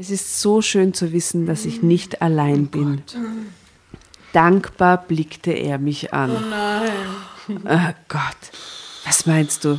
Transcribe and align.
Es 0.00 0.08
ist 0.08 0.40
so 0.40 0.62
schön 0.62 0.94
zu 0.94 1.12
wissen, 1.12 1.44
dass 1.44 1.66
ich 1.66 1.82
nicht 1.82 2.22
allein 2.22 2.68
bin. 2.68 3.02
Dankbar 4.32 4.96
blickte 4.96 5.50
er 5.50 5.76
mich 5.76 6.14
an. 6.14 6.30
Oh 6.30 6.40
nein. 6.48 6.90
Oh 7.66 7.92
Gott, 8.08 8.50
was 9.04 9.26
meinst 9.26 9.66
du? 9.66 9.78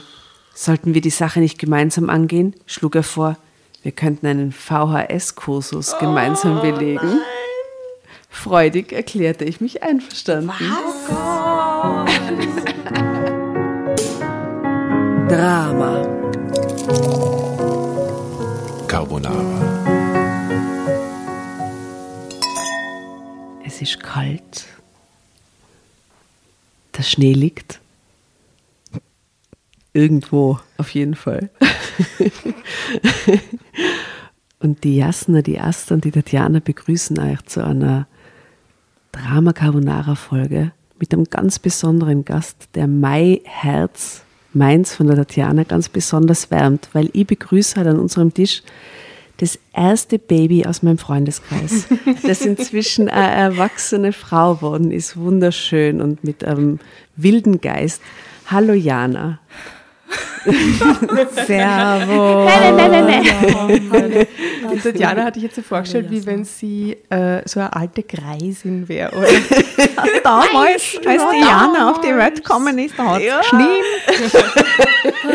Sollten 0.53 0.93
wir 0.93 1.01
die 1.01 1.09
Sache 1.09 1.39
nicht 1.39 1.57
gemeinsam 1.57 2.11
angehen? 2.11 2.55
schlug 2.67 2.93
er 2.97 3.01
vor. 3.01 3.35
Wir 3.81 3.93
könnten 3.93 4.27
einen 4.27 4.51
VHS-Kursus 4.51 5.97
gemeinsam 5.99 6.59
oh, 6.59 6.61
belegen. 6.61 7.07
Nein. 7.07 7.19
Freudig 8.29 8.91
erklärte 8.91 9.43
ich 9.43 9.59
mich 9.59 9.81
einverstanden. 9.81 10.49
Was? 10.49 11.09
Oh 11.09 12.05
Drama. 15.27 16.05
Carbonara. 18.87 19.70
Es 23.81 23.89
ist 23.89 24.03
kalt. 24.03 24.67
Der 26.95 27.01
Schnee 27.01 27.33
liegt. 27.33 27.79
Irgendwo, 29.91 30.59
auf 30.77 30.91
jeden 30.91 31.15
Fall. 31.15 31.49
und 34.59 34.83
die 34.83 34.97
Jasna, 34.97 35.41
die 35.41 35.59
Asta 35.59 35.95
und 35.95 36.05
die 36.05 36.11
Tatjana 36.11 36.59
begrüßen 36.59 37.17
euch 37.17 37.43
zu 37.47 37.65
einer 37.65 38.05
Drama 39.11 39.51
Carbonara 39.51 40.13
Folge 40.13 40.73
mit 40.99 41.11
einem 41.11 41.23
ganz 41.23 41.57
besonderen 41.57 42.23
Gast, 42.23 42.69
der 42.75 42.85
Mai 42.85 43.41
Herz, 43.45 44.21
meins 44.53 44.93
von 44.93 45.07
der 45.07 45.15
Tatjana, 45.15 45.63
ganz 45.63 45.89
besonders 45.89 46.51
wärmt, 46.51 46.87
weil 46.93 47.09
ich 47.13 47.25
begrüße 47.25 47.77
halt 47.77 47.87
an 47.87 47.99
unserem 47.99 48.31
Tisch 48.31 48.61
das 49.41 49.57
erste 49.73 50.19
Baby 50.19 50.65
aus 50.67 50.83
meinem 50.83 50.99
Freundeskreis, 50.99 51.87
das 52.23 52.45
inzwischen 52.45 53.09
eine 53.09 53.33
erwachsene 53.33 54.13
Frau 54.13 54.55
geworden 54.55 54.91
ist, 54.91 55.17
wunderschön 55.17 55.99
und 55.99 56.23
mit 56.23 56.43
einem 56.43 56.79
wilden 57.15 57.59
Geist. 57.59 58.03
Hallo 58.45 58.73
Jana. 58.73 59.39
Servus. 60.45 61.47
Nein, 61.47 62.75
nein, 62.75 62.91
nein, 62.91 63.05
nein, 63.05 63.89
nein. 63.89 64.27
Die 64.73 64.79
Tatjana 64.79 65.23
hatte 65.23 65.39
ich 65.39 65.43
jetzt 65.43 65.55
so 65.55 65.61
vorgestellt, 65.61 66.11
wie 66.11 66.25
wenn 66.25 66.43
sie 66.43 66.97
äh, 67.09 67.41
so 67.45 67.61
eine 67.61 67.73
alte 67.73 68.03
Greisin 68.03 68.89
wäre. 68.89 69.11
Damals, 70.23 70.99
als 71.05 71.23
die 71.31 71.39
Jana 71.39 71.91
auf 71.91 72.01
die 72.01 72.15
Welt 72.15 72.35
gekommen 72.35 72.77
ist, 72.77 72.99
da 72.99 73.05
hat 73.05 73.21
es 73.21 73.27
ja. 73.27 73.39
geschnien. 73.39 73.83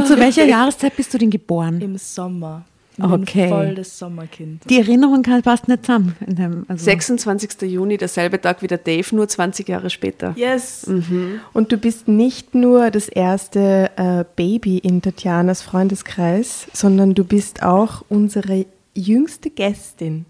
Zu 0.06 0.18
welcher 0.18 0.44
Jahreszeit 0.44 0.94
bist 0.94 1.14
du 1.14 1.18
denn 1.18 1.30
geboren? 1.30 1.80
Im 1.80 1.96
Sommer. 1.96 2.64
Okay. 3.00 3.48
voll 3.48 3.74
das 3.74 3.98
Sommerkind. 3.98 4.62
Die 4.68 4.78
Erinnerung 4.78 5.22
passt 5.22 5.68
nicht 5.68 5.84
zusammen. 5.84 6.16
Dem, 6.20 6.64
also 6.68 6.84
26. 6.84 7.62
Juni, 7.62 7.96
derselbe 7.96 8.40
Tag 8.40 8.62
wie 8.62 8.66
der 8.66 8.78
Dave, 8.78 9.14
nur 9.14 9.28
20 9.28 9.68
Jahre 9.68 9.90
später. 9.90 10.34
Yes. 10.36 10.86
Mhm. 10.86 11.40
Und 11.52 11.72
du 11.72 11.76
bist 11.76 12.08
nicht 12.08 12.54
nur 12.54 12.90
das 12.90 13.08
erste 13.08 13.90
äh, 13.96 14.24
Baby 14.36 14.78
in 14.78 15.02
Tatjanas 15.02 15.62
Freundeskreis, 15.62 16.66
sondern 16.72 17.14
du 17.14 17.24
bist 17.24 17.62
auch 17.62 18.02
unsere 18.08 18.66
jüngste 18.94 19.50
Gästin 19.50 20.24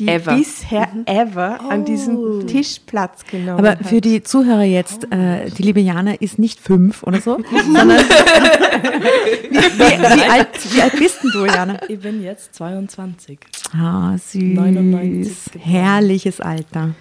die 0.00 0.08
ever. 0.08 0.36
bisher 0.36 0.88
mhm. 0.92 1.04
ever 1.06 1.60
oh. 1.64 1.68
an 1.68 1.84
diesem. 1.84 2.46
Tisch 2.46 2.80
Platz 2.84 3.24
genommen 3.30 3.58
Aber 3.58 3.72
hat. 3.72 3.86
für 3.86 4.00
die 4.00 4.22
Zuhörer 4.22 4.64
jetzt, 4.64 5.06
oh. 5.10 5.14
äh, 5.14 5.50
die 5.50 5.62
liebe 5.62 5.80
Jana 5.80 6.14
ist 6.14 6.38
nicht 6.38 6.58
fünf 6.58 7.02
oder 7.02 7.20
so, 7.20 7.38
sondern 7.50 7.90
wie, 9.50 9.56
wie, 9.56 9.80
wie, 9.80 10.24
alt, 10.24 10.48
wie 10.74 10.82
alt 10.82 10.98
bist 10.98 11.22
denn 11.22 11.30
du, 11.32 11.44
Jana? 11.46 11.78
Ich 11.88 12.00
bin 12.00 12.22
jetzt 12.22 12.54
22. 12.54 13.38
Ah, 13.72 14.16
süß. 14.16 14.42
99. 14.42 15.32
Herrliches 15.60 16.40
Alter. 16.40 16.94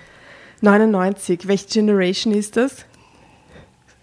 99. 0.62 1.48
Welche 1.48 1.68
Generation 1.68 2.34
ist 2.34 2.58
das? 2.58 2.86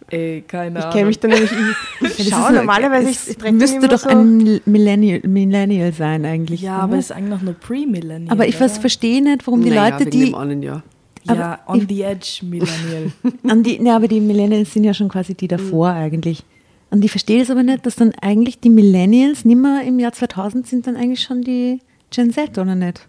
Ey, 0.09 0.45
keine 0.47 0.79
Ahnung. 0.79 0.89
Ich 0.89 0.95
kenne 0.95 1.07
mich 1.07 1.19
da 1.19 1.29
nämlich. 1.29 1.51
Ich, 2.01 2.19
ich 2.21 2.29
schaue 2.29 2.53
normalerweise. 2.53 3.11
Es 3.11 3.29
ich, 3.29 3.43
ich 3.43 3.53
müsste 3.53 3.89
doch 3.89 3.99
so 3.99 4.09
ein 4.09 4.61
Millennial, 4.65 5.21
Millennial 5.27 5.93
sein 5.93 6.25
eigentlich. 6.25 6.63
Ja, 6.63 6.77
oder? 6.77 6.83
aber 6.85 6.99
es 6.99 7.07
ist 7.07 7.13
eigentlich 7.13 7.31
noch 7.31 7.43
nur 7.43 7.55
Pre-Millennial. 7.55 8.33
Aber 8.33 8.47
ich 8.47 8.61
was 8.61 8.79
verstehe 8.79 9.23
nicht, 9.23 9.47
warum 9.47 9.63
die 9.63 9.71
naja, 9.71 9.97
Leute, 9.97 10.09
die. 10.09 10.33
Allen, 10.33 10.63
ja. 10.63 10.83
ja, 11.25 11.59
on 11.67 11.81
ich, 11.81 11.89
the 11.89 12.03
edge 12.03 12.41
Millennial. 12.43 13.13
an 13.49 13.63
die, 13.63 13.81
ne, 13.81 13.95
aber 13.95 14.07
die 14.07 14.21
Millennials 14.21 14.73
sind 14.73 14.85
ja 14.85 14.95
schon 14.95 15.09
quasi 15.09 15.35
die 15.35 15.49
davor 15.49 15.91
mhm. 15.91 15.97
eigentlich. 15.97 16.45
Und 16.91 17.05
ich 17.05 17.11
verstehe 17.11 17.41
das 17.41 17.51
aber 17.51 17.65
nicht, 17.65 17.85
dass 17.85 17.97
dann 17.97 18.13
eigentlich 18.21 18.61
die 18.61 18.71
Millennials 18.71 19.45
nimmer 19.45 19.83
im 19.83 19.99
Jahr 19.99 20.13
2000 20.13 20.67
sind 20.67 20.87
dann 20.87 20.97
eigentlich 20.97 21.23
schon 21.23 21.43
die 21.43 21.81
Gen 22.11 22.33
Z, 22.33 22.57
oder 22.59 22.77
nicht? 22.77 23.09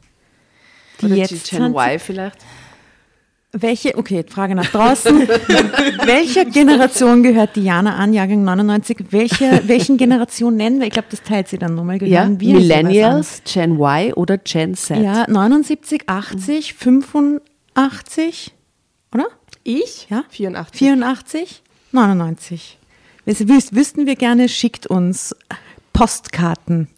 Die 1.01 1.05
oder 1.05 1.15
jetzt 1.15 1.51
die 1.51 1.55
Gen 1.55 1.75
Y 1.75 1.99
vielleicht? 1.99 2.37
Welche, 3.53 3.97
okay, 3.97 4.25
Frage 4.27 4.55
nach 4.55 4.69
draußen. 4.69 5.19
Welcher 6.05 6.45
Generation 6.45 7.23
gehört 7.23 7.55
Diana 7.55 7.95
an, 7.95 8.13
Jahrgang 8.13 8.43
99? 8.43 9.05
Welche, 9.11 9.61
welchen 9.67 9.97
Generation 9.97 10.57
nennen 10.57 10.79
wir? 10.79 10.87
Ich 10.87 10.93
glaube, 10.93 11.07
das 11.09 11.23
teilt 11.23 11.47
sie 11.47 11.57
dann 11.57 11.75
nochmal. 11.75 12.03
Ja, 12.03 12.25
Millennials, 12.25 13.41
Gen 13.45 13.79
Y 13.79 14.13
oder 14.13 14.37
Gen 14.37 14.75
Z? 14.75 15.01
Ja, 15.01 15.25
79, 15.29 16.03
80, 16.07 16.73
85, 16.73 18.53
oder? 19.13 19.27
Ich? 19.63 20.07
Ja. 20.09 20.25
84. 20.27 20.77
84, 20.77 21.63
99. 21.93 22.77
Wüs 23.25 23.73
wüssten 23.73 24.05
wir 24.05 24.15
gerne, 24.15 24.49
schickt 24.49 24.87
uns 24.87 25.33
Postkarten 25.93 26.89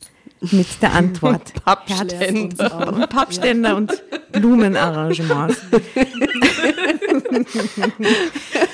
mit 0.52 0.82
der 0.82 0.94
Antwort. 0.94 1.54
Pappständer. 1.66 2.94
Und 2.94 3.10
Pappständer 3.10 3.76
und 3.76 4.04
Blumenarrangements. 4.32 5.58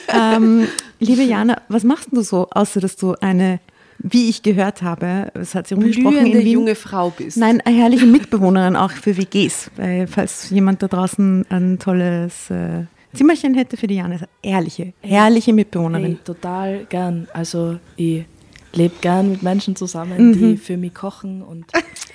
ähm, 0.09 0.67
liebe 0.99 1.23
Jana, 1.23 1.61
was 1.69 1.83
machst 1.83 2.09
du 2.11 2.21
so, 2.21 2.47
außer 2.51 2.79
dass 2.79 2.95
du 2.95 3.15
eine, 3.21 3.59
wie 3.99 4.29
ich 4.29 4.43
gehört 4.43 4.81
habe, 4.81 5.31
es 5.33 5.55
hat 5.55 5.67
sich 5.67 5.77
umgesprochen, 5.77 6.25
in 6.27 6.33
Wien, 6.33 6.47
junge 6.47 6.75
Frau 6.75 7.09
bist. 7.09 7.37
Nein, 7.37 7.61
eine 7.61 7.77
herrliche 7.77 8.05
Mitbewohnerin 8.05 8.75
auch 8.75 8.91
für 8.91 9.17
WGs. 9.17 9.71
Weil, 9.75 10.07
falls 10.07 10.49
jemand 10.49 10.83
da 10.83 10.87
draußen 10.87 11.45
ein 11.49 11.79
tolles 11.79 12.49
äh, 12.49 12.83
Zimmerchen 13.13 13.55
hätte 13.55 13.77
für 13.77 13.87
die 13.87 13.95
Jana, 13.95 14.19
ehrliche, 14.41 14.93
herrliche 15.01 15.53
Mitbewohnerin. 15.53 16.05
Hey, 16.05 16.19
total 16.23 16.85
gern. 16.85 17.27
Also 17.33 17.77
ich 17.95 18.25
lebe 18.75 18.95
gern 19.01 19.31
mit 19.31 19.43
Menschen 19.43 19.75
zusammen, 19.75 20.29
mhm. 20.29 20.33
die 20.33 20.57
für 20.57 20.77
mich 20.77 20.93
kochen 20.93 21.41
und 21.41 21.65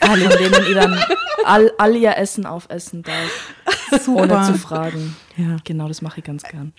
alle, 0.01 0.29
denen 0.29 0.67
ich 0.69 0.75
dann 0.75 0.99
all, 1.45 1.73
all 1.79 1.97
ihr 1.97 2.17
Essen 2.17 2.47
aufessen 2.47 3.03
darf, 3.03 3.55
Super. 4.05 4.23
ohne 4.23 4.43
zu 4.47 4.59
fragen. 4.59 5.17
Ja. 5.37 5.57
Genau, 5.65 5.89
das 5.89 6.03
mache 6.03 6.21
ich 6.21 6.25
ganz 6.25 6.43
gern. 6.43 6.73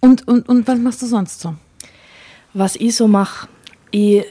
Und, 0.00 0.26
und, 0.26 0.48
und 0.48 0.66
was 0.66 0.78
machst 0.78 1.02
du 1.02 1.06
sonst 1.06 1.40
so? 1.40 1.54
Was 2.54 2.76
ich 2.76 2.96
so 2.96 3.06
mache, 3.06 3.48
ich 3.90 4.24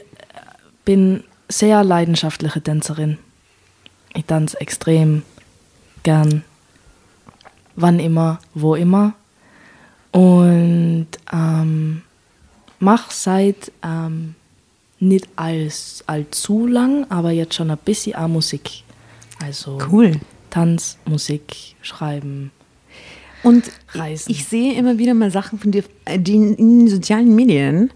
bin 0.84 1.24
sehr 1.48 1.84
leidenschaftliche 1.84 2.60
Tänzerin. 2.60 3.18
Ich 4.14 4.24
tanze 4.24 4.60
extrem 4.60 5.22
gern, 6.02 6.44
wann 7.76 7.98
immer, 8.00 8.40
wo 8.54 8.74
immer. 8.74 9.14
Und 10.12 11.06
ähm, 11.32 12.02
mache 12.80 13.12
seit 13.12 13.70
ähm, 13.84 14.34
nicht 15.00 15.28
als, 15.36 16.04
allzu 16.06 16.66
lang, 16.66 17.06
aber 17.08 17.30
jetzt 17.30 17.54
schon 17.54 17.70
ein 17.70 17.78
bisschen 17.84 18.14
auch 18.14 18.28
Musik. 18.28 18.84
Also 19.42 19.78
cool. 19.90 20.12
Tanz, 20.50 20.98
Musik, 21.06 21.74
Schreiben. 21.80 22.50
Und 23.42 23.70
Reisen. 23.92 24.30
ich 24.30 24.44
sehe 24.44 24.74
immer 24.74 24.98
wieder 24.98 25.14
mal 25.14 25.30
Sachen 25.30 25.58
von 25.58 25.70
dir 25.70 25.84
äh, 26.04 26.18
die 26.18 26.34
in 26.34 26.56
den 26.56 26.88
sozialen 26.88 27.34
Medien. 27.34 27.90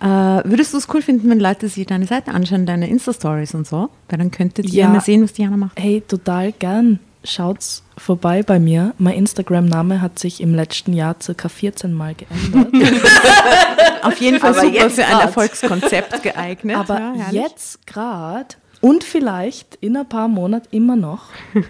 Äh, 0.00 0.06
würdest 0.06 0.74
du 0.74 0.78
es 0.78 0.88
cool 0.92 1.02
finden, 1.02 1.30
wenn 1.30 1.40
Leute 1.40 1.68
sich 1.68 1.86
deine 1.86 2.06
Seite 2.06 2.32
anschauen, 2.32 2.66
deine 2.66 2.88
Insta-Stories 2.88 3.54
und 3.54 3.66
so? 3.66 3.88
Weil 4.08 4.18
dann 4.18 4.30
könntet 4.30 4.66
ihr 4.66 4.82
ja 4.82 4.88
mal 4.88 5.00
sehen, 5.00 5.22
was 5.22 5.32
Diana 5.32 5.56
macht. 5.56 5.78
Hey, 5.78 6.02
total 6.06 6.52
gern. 6.52 6.98
Schaut's 7.22 7.82
vorbei 7.98 8.42
bei 8.42 8.58
mir. 8.58 8.94
Mein 8.98 9.14
Instagram-Name 9.14 10.00
hat 10.00 10.18
sich 10.18 10.40
im 10.40 10.54
letzten 10.54 10.94
Jahr 10.94 11.16
circa 11.20 11.48
14 11.48 11.92
Mal 11.92 12.14
geändert. 12.14 12.68
Auf 14.02 14.18
jeden 14.18 14.40
Fall 14.40 14.52
Aber 14.52 14.62
super 14.62 14.90
für 14.90 15.04
ein 15.04 15.20
Erfolgskonzept 15.20 16.22
geeignet. 16.22 16.76
Aber 16.76 17.14
ja, 17.16 17.30
jetzt 17.30 17.86
gerade 17.86 18.56
und 18.80 19.04
vielleicht 19.04 19.76
in 19.76 19.96
ein 19.96 20.08
paar 20.08 20.28
Monaten 20.28 20.68
immer 20.74 20.96
noch 20.96 21.24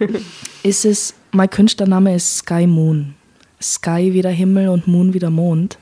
ist 0.63 0.85
es, 0.85 1.13
mein 1.31 1.49
Künstlername 1.49 2.15
ist 2.15 2.37
Sky 2.37 2.67
Moon. 2.67 3.15
Sky 3.61 4.13
wie 4.13 4.21
der 4.21 4.31
Himmel 4.31 4.69
und 4.69 4.87
Moon 4.87 5.13
wie 5.13 5.19
der 5.19 5.29
Mond. 5.29 5.77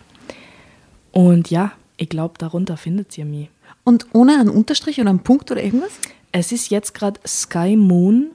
Und 1.12 1.50
ja, 1.51 1.74
ich 1.98 2.10
glaube, 2.10 2.36
darunter 2.38 2.77
findet 2.77 3.18
ihr 3.18 3.25
mich. 3.25 3.50
Und 3.83 4.07
ohne 4.13 4.39
einen 4.39 4.50
Unterstrich 4.50 5.00
oder 5.00 5.10
einen 5.12 5.24
Punkt 5.24 5.51
oder 5.51 5.63
irgendwas? 5.63 5.92
Es 6.31 6.51
ist 6.51 6.69
jetzt 6.69 6.94
gerade 6.94 7.19
Sky 7.25 7.75
Moon 7.75 8.31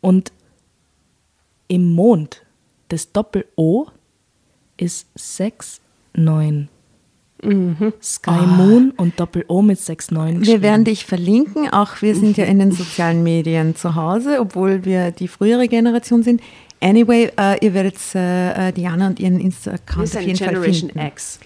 und 0.00 0.32
im 1.68 1.94
Mond, 1.94 2.42
das 2.88 3.12
Doppel-O 3.12 3.86
ist 4.76 5.06
6, 5.14 5.80
9. 6.14 6.68
Mhm. 7.42 7.92
Sky 8.02 8.30
oh. 8.30 8.46
Moon 8.46 8.92
und 8.96 9.20
Doppel 9.20 9.44
O 9.48 9.62
mit 9.62 9.78
6,9. 9.78 10.44
Wir 10.44 10.62
werden 10.62 10.84
dich 10.84 11.04
verlinken. 11.04 11.68
Auch 11.70 12.02
wir 12.02 12.16
sind 12.16 12.36
ja 12.36 12.44
in 12.44 12.58
den 12.58 12.72
sozialen 12.72 13.22
Medien 13.22 13.76
zu 13.76 13.94
Hause, 13.94 14.40
obwohl 14.40 14.84
wir 14.84 15.12
die 15.12 15.28
frühere 15.28 15.68
Generation 15.68 16.22
sind. 16.22 16.40
Anyway, 16.80 17.30
uh, 17.38 17.54
ihr 17.60 17.74
werdet 17.74 17.96
uh, 18.14 18.72
Diana 18.72 19.08
und 19.08 19.20
ihren 19.20 19.40
Insta-Account 19.40 20.16
auf 20.16 20.22
jeden 20.22 20.38
Generation 20.38 20.90
Fall 20.90 21.02
finden. 21.02 21.12
X. 21.12 21.40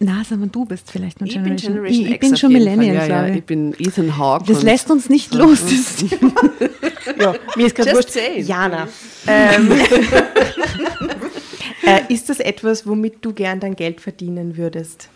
Na, 0.00 0.22
sag 0.24 0.38
mal, 0.38 0.48
du 0.48 0.64
bist 0.64 0.90
vielleicht 0.90 1.20
noch 1.20 1.26
Generation, 1.26 1.74
bin 1.74 1.82
Generation 1.82 2.06
ich, 2.06 2.12
ich 2.12 2.20
bin 2.20 2.36
schon 2.36 2.52
Millennial, 2.52 3.08
ja, 3.08 3.26
ja, 3.26 3.34
Ich 3.34 3.44
bin 3.44 3.74
Ethan 3.78 4.16
Hawke. 4.16 4.44
Das 4.46 4.62
lässt 4.62 4.90
uns 4.92 5.08
nicht 5.08 5.34
los. 5.34 5.60
ja, 7.18 7.34
mir 7.56 7.66
ist 7.66 7.74
gerade 7.74 7.92
wurscht. 7.92 8.16
Jana. 8.36 8.88
Ähm, 9.30 9.70
äh, 11.82 12.00
ist 12.08 12.30
das 12.30 12.40
etwas, 12.40 12.86
womit 12.86 13.16
du 13.20 13.34
gern 13.34 13.60
dein 13.60 13.76
Geld 13.76 14.00
verdienen 14.00 14.56
würdest? 14.56 15.10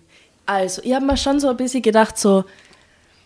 Also, 0.44 0.82
ich 0.84 0.92
habe 0.92 1.06
mir 1.06 1.16
schon 1.16 1.40
so 1.40 1.48
ein 1.48 1.56
bisschen 1.56 1.80
gedacht, 1.80 2.18
so, 2.18 2.44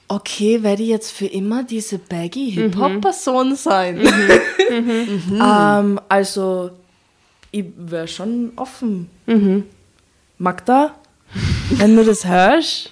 okay, 0.09 0.63
werde 0.63 0.83
ich 0.83 0.89
jetzt 0.89 1.13
für 1.13 1.27
immer 1.27 1.63
diese 1.63 1.99
baggy 1.99 2.53
Hip-Hop-Person 2.53 3.51
mhm. 3.51 3.57
sein? 3.57 3.97
Mhm. 4.71 4.85
mhm. 4.87 5.43
ähm, 5.43 6.01
also, 6.09 6.71
ich 7.51 7.65
wäre 7.77 8.09
schon 8.09 8.53
offen. 8.57 9.09
Mhm. 9.27 9.65
Magda, 10.39 10.95
wenn 11.71 11.97
du 11.97 12.05
das 12.05 12.27
hörst, 12.27 12.91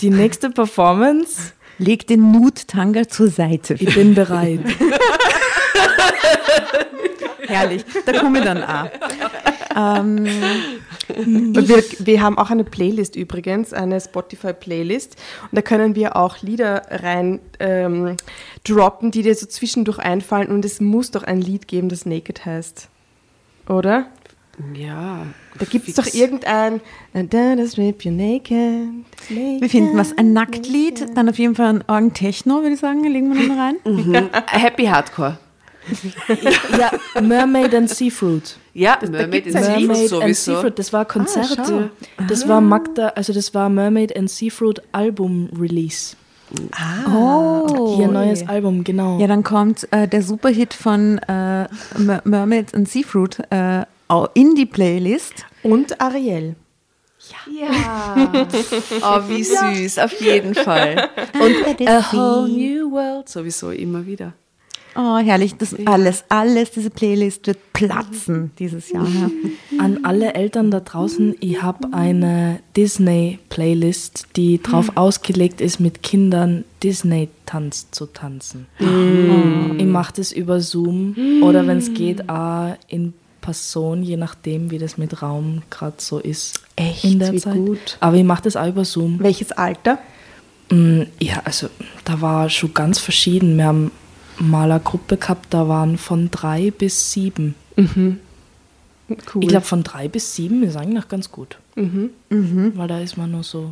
die 0.00 0.10
nächste 0.10 0.50
Performance. 0.50 1.52
Leg 1.78 2.06
den 2.06 2.30
Nude-Tanga 2.32 3.08
zur 3.08 3.28
Seite. 3.28 3.72
Ich 3.72 3.94
bin 3.94 4.14
bereit. 4.14 4.60
Herrlich, 7.48 7.84
da 8.04 8.20
komme 8.20 8.40
ich 8.40 8.44
dann 8.44 8.62
auch. 8.62 8.90
Ähm, 9.76 10.24
wir, 11.16 11.84
wir, 11.98 12.22
haben 12.22 12.38
auch 12.38 12.50
eine 12.50 12.64
Playlist 12.64 13.16
übrigens, 13.16 13.72
eine 13.72 14.00
Spotify-Playlist. 14.00 15.16
Und 15.42 15.56
da 15.56 15.62
können 15.62 15.94
wir 15.94 16.16
auch 16.16 16.42
Lieder 16.42 16.82
rein 16.90 17.40
ähm, 17.58 18.16
droppen, 18.64 19.10
die 19.10 19.22
dir 19.22 19.34
so 19.34 19.46
zwischendurch 19.46 19.98
einfallen. 19.98 20.48
Und 20.48 20.64
es 20.64 20.80
muss 20.80 21.10
doch 21.10 21.22
ein 21.22 21.40
Lied 21.40 21.68
geben, 21.68 21.88
das 21.88 22.06
Naked 22.06 22.44
heißt. 22.44 22.88
Oder? 23.68 24.06
Ja. 24.74 25.26
Da 25.58 25.64
gibt 25.64 25.88
es 25.88 25.94
doch 25.94 26.06
irgendein 26.06 26.80
das 27.12 27.78
Rip 27.78 28.04
You 28.04 28.12
naked, 28.12 28.50
naked. 29.30 29.60
Wir 29.60 29.68
finden 29.68 29.96
was, 29.96 30.16
ein 30.16 30.32
Nacktlied, 30.32 31.16
dann 31.16 31.28
auf 31.28 31.38
jeden 31.38 31.54
Fall 31.54 31.82
ein 31.86 32.14
Techno, 32.14 32.62
würde 32.62 32.74
ich 32.74 32.80
sagen, 32.80 33.04
legen 33.04 33.34
wir 33.34 33.48
dann 33.48 33.58
rein. 33.58 33.76
Mhm. 33.84 34.30
Happy 34.46 34.84
Hardcore. 34.86 35.38
ja, 36.78 37.20
Mermaid 37.20 37.74
and 37.74 37.90
Seafruit. 37.90 38.58
Ja, 38.72 38.96
das, 39.00 39.10
Mermaid, 39.10 39.46
and, 39.46 39.54
Mermaid 39.54 40.12
and 40.12 40.36
Seafruit. 40.36 40.78
Das 40.78 40.92
war 40.92 41.04
Konzerte. 41.04 41.90
Ah, 42.16 42.22
das 42.28 42.46
war 42.46 42.60
Magda, 42.60 43.08
also 43.08 43.32
das 43.32 43.52
war 43.54 43.68
Mermaid 43.68 44.16
and 44.16 44.30
Seafruit 44.30 44.80
Album 44.92 45.48
Release. 45.58 46.16
Ah, 46.72 47.66
oh. 47.68 47.98
Ihr 48.00 48.08
neues 48.08 48.48
Album, 48.48 48.82
genau. 48.82 49.18
Ja, 49.18 49.26
dann 49.26 49.44
kommt 49.44 49.86
äh, 49.92 50.08
der 50.08 50.22
Superhit 50.22 50.74
von 50.74 51.18
äh, 51.18 51.68
Mermaid 52.24 52.74
and 52.74 52.88
Seafruit 52.88 53.38
äh, 53.50 53.84
in 54.34 54.54
die 54.54 54.66
Playlist. 54.66 55.46
Und 55.62 56.00
Ariel. 56.00 56.56
Ja. 57.28 57.68
ja. 57.68 58.46
oh, 59.02 59.28
wie 59.28 59.44
süß, 59.44 59.96
ja. 59.96 60.04
auf 60.04 60.20
jeden 60.20 60.54
Fall. 60.54 61.08
Und 61.34 61.88
A 61.88 62.12
Whole 62.12 62.48
New 62.48 62.90
World 62.90 63.28
sowieso 63.28 63.70
immer 63.70 64.04
wieder. 64.04 64.32
Oh, 64.96 65.18
herrlich. 65.18 65.54
Das 65.56 65.74
alles, 65.86 66.24
alles, 66.28 66.72
diese 66.72 66.90
Playlist 66.90 67.46
wird 67.46 67.58
platzen 67.72 68.50
dieses 68.58 68.90
Jahr. 68.90 69.06
Ja. 69.06 69.30
An 69.78 70.04
alle 70.04 70.34
Eltern 70.34 70.70
da 70.70 70.80
draußen, 70.80 71.36
ich 71.40 71.62
habe 71.62 71.88
eine 71.92 72.60
Disney-Playlist, 72.76 74.28
die 74.36 74.62
darauf 74.62 74.88
hm. 74.88 74.96
ausgelegt 74.96 75.60
ist, 75.60 75.80
mit 75.80 76.02
Kindern 76.02 76.64
Disney-Tanz 76.82 77.90
zu 77.90 78.06
tanzen. 78.06 78.66
Mm. 78.78 79.78
Ich 79.78 79.86
mache 79.86 80.14
das 80.16 80.32
über 80.32 80.60
Zoom 80.60 81.42
oder 81.42 81.66
wenn 81.66 81.78
es 81.78 81.92
geht, 81.94 82.28
auch 82.28 82.74
in 82.88 83.12
Person, 83.40 84.02
je 84.02 84.16
nachdem, 84.16 84.70
wie 84.70 84.78
das 84.78 84.98
mit 84.98 85.22
Raum 85.22 85.62
gerade 85.70 85.96
so 85.98 86.18
ist. 86.18 86.62
Echt? 86.76 87.04
In 87.04 87.18
der 87.18 87.32
wie 87.32 87.38
Zeit. 87.38 87.54
gut. 87.54 87.96
Aber 88.00 88.16
ich 88.16 88.24
mache 88.24 88.42
das 88.42 88.56
auch 88.56 88.68
über 88.68 88.84
Zoom. 88.84 89.18
Welches 89.20 89.52
Alter? 89.52 89.98
Mm, 90.70 91.02
ja, 91.18 91.42
also 91.44 91.68
da 92.04 92.20
war 92.20 92.48
schon 92.48 92.74
ganz 92.74 92.98
verschieden. 92.98 93.56
Wir 93.56 93.64
haben 93.64 93.90
mal 94.40 94.70
eine 94.70 94.80
Gruppe 94.80 95.16
gehabt, 95.16 95.52
da 95.54 95.68
waren 95.68 95.98
von 95.98 96.30
drei 96.30 96.70
bis 96.70 97.12
sieben. 97.12 97.54
Mhm. 97.76 98.18
Cool. 99.34 99.42
Ich 99.42 99.48
glaube, 99.48 99.66
von 99.66 99.82
drei 99.82 100.08
bis 100.08 100.34
sieben 100.36 100.62
ist 100.62 100.76
eigentlich 100.76 101.08
ganz 101.08 101.30
gut. 101.30 101.58
Mhm. 101.74 102.10
Mhm. 102.28 102.72
Weil 102.76 102.88
da 102.88 103.00
ist 103.00 103.16
man 103.16 103.30
nur 103.30 103.42
so. 103.42 103.70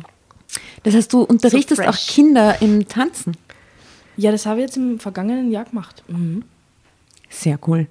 Das 0.83 0.95
heißt, 0.95 1.11
du 1.13 1.21
unterrichtest 1.21 1.81
so 1.81 1.87
auch 1.87 1.95
Kinder 1.95 2.61
im 2.61 2.87
Tanzen? 2.87 3.37
Ja, 4.17 4.31
das 4.31 4.45
habe 4.45 4.59
ich 4.59 4.65
jetzt 4.67 4.77
im 4.77 4.99
vergangenen 4.99 5.51
Jahr 5.51 5.65
gemacht. 5.65 6.03
Mhm. 6.07 6.43
Sehr 7.29 7.59
cool. 7.67 7.87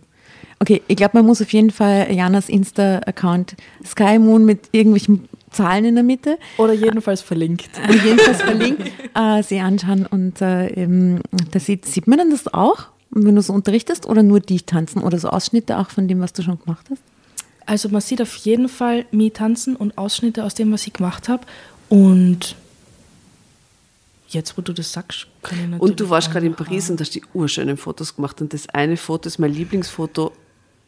Okay, 0.59 0.83
ich 0.89 0.97
glaube, 0.97 1.19
man 1.19 1.27
muss 1.27 1.41
auf 1.41 1.53
jeden 1.53 1.71
Fall 1.71 2.13
Janas 2.13 2.49
Insta-Account 2.49 3.55
Sky 3.87 4.19
Moon 4.19 4.45
mit 4.45 4.69
irgendwelchen 4.73 5.29
Zahlen 5.51 5.85
in 5.85 5.95
der 5.95 6.05
Mitte. 6.05 6.39
Oder 6.57 6.73
jedenfalls 6.73 7.23
verlinkt. 7.23 7.71
Äh, 7.79 7.97
jedenfalls 8.05 8.43
verlinkt, 8.43 8.91
äh, 9.15 9.43
sie 9.43 9.61
anschauen 9.61 10.07
und 10.07 10.41
äh, 10.41 10.73
eben, 10.75 11.21
da 11.51 11.59
sieht, 11.59 11.87
sieht 11.87 12.07
man 12.07 12.19
dann 12.19 12.31
das 12.31 12.53
auch, 12.53 12.87
wenn 13.11 13.35
du 13.35 13.43
so 13.43 13.53
unterrichtest 13.53 14.07
oder 14.07 14.23
nur 14.23 14.41
die 14.41 14.61
tanzen 14.61 15.03
oder 15.03 15.19
so 15.19 15.29
Ausschnitte 15.29 15.79
auch 15.79 15.91
von 15.91 16.09
dem, 16.09 16.21
was 16.21 16.33
du 16.33 16.43
schon 16.43 16.59
gemacht 16.61 16.87
hast? 16.91 17.03
Also 17.67 17.89
man 17.89 18.01
sieht 18.01 18.23
auf 18.23 18.35
jeden 18.37 18.69
Fall 18.69 19.07
mich 19.11 19.35
tanzen 19.35 19.77
und 19.77 19.99
Ausschnitte 19.99 20.45
aus 20.45 20.55
dem, 20.55 20.73
was 20.73 20.87
ich 20.87 20.93
gemacht 20.93 21.29
habe 21.29 21.45
und 21.89 22.57
Jetzt, 24.31 24.59
wo 24.59 24.63
du 24.63 24.75
das 24.75 24.93
sagst, 24.93 25.27
kann 25.43 25.59
ich 25.59 25.65
natürlich. 25.65 25.81
Und 25.81 26.01
du 26.01 26.11
warst 26.11 26.31
gerade 26.31 26.45
in 26.45 26.55
Paris 26.55 26.91
und 26.91 27.01
hast 27.01 27.15
die 27.15 27.23
urschönen 27.33 27.79
Fotos 27.79 28.15
gemacht. 28.15 28.43
Und 28.43 28.53
das 28.53 28.69
eine 28.69 28.99
Foto 28.99 29.27
ist 29.27 29.39
mein 29.39 29.55
Lieblingsfoto 29.55 30.33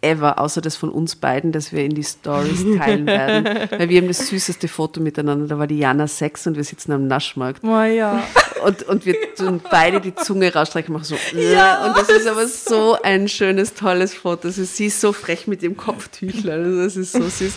ever, 0.03 0.39
außer 0.39 0.61
das 0.61 0.77
von 0.77 0.91
uns 0.91 1.17
beiden, 1.17 1.53
das 1.53 1.73
wir 1.73 1.85
in 1.85 1.95
die 1.95 2.05
Stories 2.05 2.65
teilen 2.79 3.07
werden. 3.07 3.69
Weil 3.71 3.89
wir 3.89 4.01
haben 4.01 4.09
das 4.09 4.29
süßeste 4.29 4.69
Foto 4.69 5.01
miteinander. 5.01 5.47
Da 5.47 5.59
war 5.59 5.67
die 5.67 5.79
Jana 5.79 6.07
sechs 6.07 6.47
und 6.47 6.57
wir 6.57 6.65
sitzen 6.65 6.93
am 6.93 7.07
Naschmarkt. 7.07 7.63
Oh 7.65 7.83
ja. 7.83 8.23
Und, 8.65 8.83
und 8.85 9.07
wir 9.07 9.15
tun 9.35 9.61
beide 9.71 10.01
die 10.01 10.15
Zunge 10.15 10.53
rausstrecken, 10.53 10.93
machen 10.93 11.05
so. 11.05 11.17
Ja. 11.37 11.87
Und 11.87 11.97
das 11.97 12.09
ist 12.09 12.27
aber 12.27 12.47
so 12.47 12.97
ein 13.03 13.29
schönes, 13.29 13.75
tolles 13.75 14.15
Foto. 14.15 14.49
Also 14.49 14.65
sie 14.65 14.87
ist 14.87 15.01
so 15.01 15.13
frech 15.13 15.47
mit 15.47 15.63
dem 15.63 15.77
Kopftüchler. 15.77 16.55
Also 16.55 16.83
das 16.83 16.97
ist 16.97 17.13
so 17.13 17.29
süß. 17.29 17.55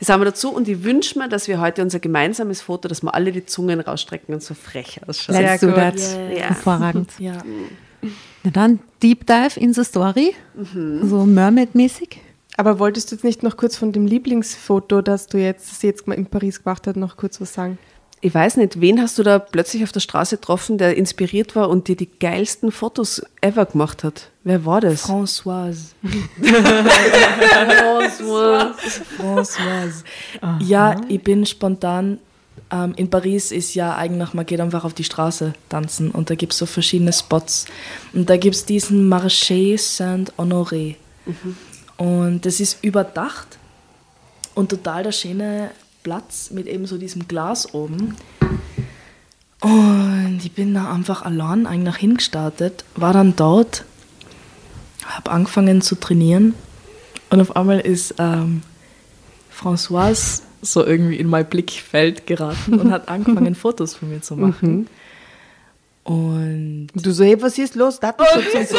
Das 0.00 0.08
haben 0.08 0.20
wir 0.20 0.26
dazu 0.26 0.52
und 0.52 0.68
ich 0.68 0.82
wünsche 0.82 1.18
mir, 1.18 1.28
dass 1.28 1.48
wir 1.48 1.60
heute 1.60 1.80
unser 1.80 2.00
gemeinsames 2.00 2.60
Foto, 2.60 2.88
dass 2.88 3.02
wir 3.02 3.14
alle 3.14 3.32
die 3.32 3.46
Zungen 3.46 3.80
rausstrecken 3.80 4.34
und 4.34 4.42
so 4.42 4.54
frech 4.54 5.00
ausschauen. 5.06 5.40
Let's 5.40 5.60
do 5.60 5.70
that. 5.70 5.96
Yeah. 5.96 6.48
Hervorragend. 6.48 7.12
Ja. 7.18 7.38
Na 8.44 8.50
dann, 8.50 8.80
Deep 9.02 9.26
Dive 9.26 9.58
in 9.58 9.72
the 9.72 9.84
Story, 9.84 10.34
mhm. 10.54 11.08
so 11.08 11.24
Mermaid-mäßig. 11.24 12.18
Aber 12.56 12.78
wolltest 12.78 13.10
du 13.10 13.16
jetzt 13.16 13.24
nicht 13.24 13.42
noch 13.42 13.56
kurz 13.56 13.76
von 13.76 13.90
dem 13.92 14.06
Lieblingsfoto, 14.06 15.00
das 15.00 15.26
du 15.26 15.38
jetzt, 15.38 15.70
das 15.70 15.82
jetzt 15.82 16.06
mal 16.06 16.14
in 16.14 16.26
Paris 16.26 16.62
gemacht 16.62 16.86
hast, 16.86 16.96
noch 16.96 17.16
kurz 17.16 17.40
was 17.40 17.54
sagen? 17.54 17.78
Ich 18.20 18.34
weiß 18.34 18.58
nicht, 18.58 18.80
wen 18.80 19.00
hast 19.00 19.18
du 19.18 19.22
da 19.22 19.38
plötzlich 19.38 19.82
auf 19.82 19.92
der 19.92 20.00
Straße 20.00 20.36
getroffen, 20.36 20.78
der 20.78 20.96
inspiriert 20.96 21.56
war 21.56 21.68
und 21.68 21.88
dir 21.88 21.96
die 21.96 22.08
geilsten 22.08 22.70
Fotos 22.70 23.22
ever 23.40 23.66
gemacht 23.66 24.04
hat? 24.04 24.30
Wer 24.44 24.64
war 24.64 24.80
das? 24.80 25.08
Françoise. 25.08 25.92
Françoise. 27.62 28.74
Françoise. 29.18 30.04
Ja, 30.60 31.00
ich 31.08 31.22
bin 31.22 31.44
spontan 31.44 32.18
ähm, 32.74 32.92
in 32.96 33.08
Paris 33.08 33.52
ist 33.52 33.74
ja 33.74 33.94
eigentlich, 33.94 34.34
man 34.34 34.44
geht 34.44 34.60
einfach 34.60 34.84
auf 34.84 34.94
die 34.94 35.04
Straße 35.04 35.54
tanzen 35.68 36.10
und 36.10 36.28
da 36.28 36.34
gibt 36.34 36.52
es 36.52 36.58
so 36.58 36.66
verschiedene 36.66 37.12
Spots. 37.12 37.66
Und 38.12 38.28
da 38.28 38.36
gibt 38.36 38.56
es 38.56 38.66
diesen 38.66 39.08
Marché 39.08 39.78
Saint-Honoré. 39.78 40.96
Mhm. 41.24 41.56
Und 41.96 42.44
das 42.44 42.58
ist 42.58 42.82
überdacht 42.82 43.58
und 44.54 44.70
total 44.70 45.04
der 45.04 45.12
schöne 45.12 45.70
Platz 46.02 46.50
mit 46.50 46.66
eben 46.66 46.86
so 46.86 46.98
diesem 46.98 47.28
Glas 47.28 47.72
oben. 47.72 48.16
Und 49.60 50.40
ich 50.42 50.52
bin 50.52 50.74
da 50.74 50.92
einfach 50.92 51.22
allein 51.22 51.66
eigentlich 51.66 51.96
hingestartet, 51.96 52.84
war 52.96 53.12
dann 53.12 53.36
dort, 53.36 53.84
habe 55.06 55.30
angefangen 55.30 55.80
zu 55.80 55.94
trainieren 55.94 56.54
und 57.30 57.40
auf 57.40 57.54
einmal 57.56 57.80
ist 57.80 58.16
ähm, 58.18 58.62
Françoise 59.56 60.42
so 60.64 60.84
irgendwie 60.84 61.16
in 61.16 61.28
mein 61.28 61.46
Blickfeld 61.46 62.26
geraten 62.26 62.80
und 62.80 62.90
hat 62.90 63.08
angefangen, 63.08 63.54
Fotos 63.54 63.94
von 63.94 64.10
mir 64.10 64.22
zu 64.22 64.36
machen. 64.36 64.70
Mhm. 64.70 64.86
Und 66.04 66.88
du 66.94 67.12
so, 67.12 67.24
hey, 67.24 67.40
was 67.40 67.56
ist 67.56 67.74
los? 67.76 67.98
Datenschutz 67.98 68.54
und 68.54 68.68
so. 68.68 68.76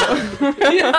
ja. 0.77 0.91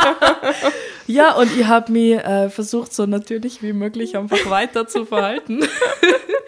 ja, 1.06 1.34
und 1.36 1.56
ich 1.56 1.66
habe 1.66 1.92
mich 1.92 2.14
äh, 2.14 2.50
versucht, 2.50 2.92
so 2.92 3.06
natürlich 3.06 3.62
wie 3.62 3.72
möglich 3.72 4.16
einfach 4.16 4.50
weiter 4.50 4.88
zu 4.88 5.04
verhalten. 5.04 5.60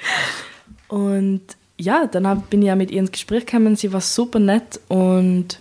und 0.89 1.43
ja, 1.79 2.07
dann 2.07 2.27
hab, 2.27 2.51
bin 2.51 2.63
ich 2.63 2.67
ja 2.67 2.75
mit 2.75 2.91
ihr 2.91 2.99
ins 2.99 3.13
Gespräch 3.13 3.47
gekommen. 3.47 3.77
Sie 3.77 3.93
war 3.93 4.01
super 4.01 4.41
nett 4.41 4.81
und 4.89 5.61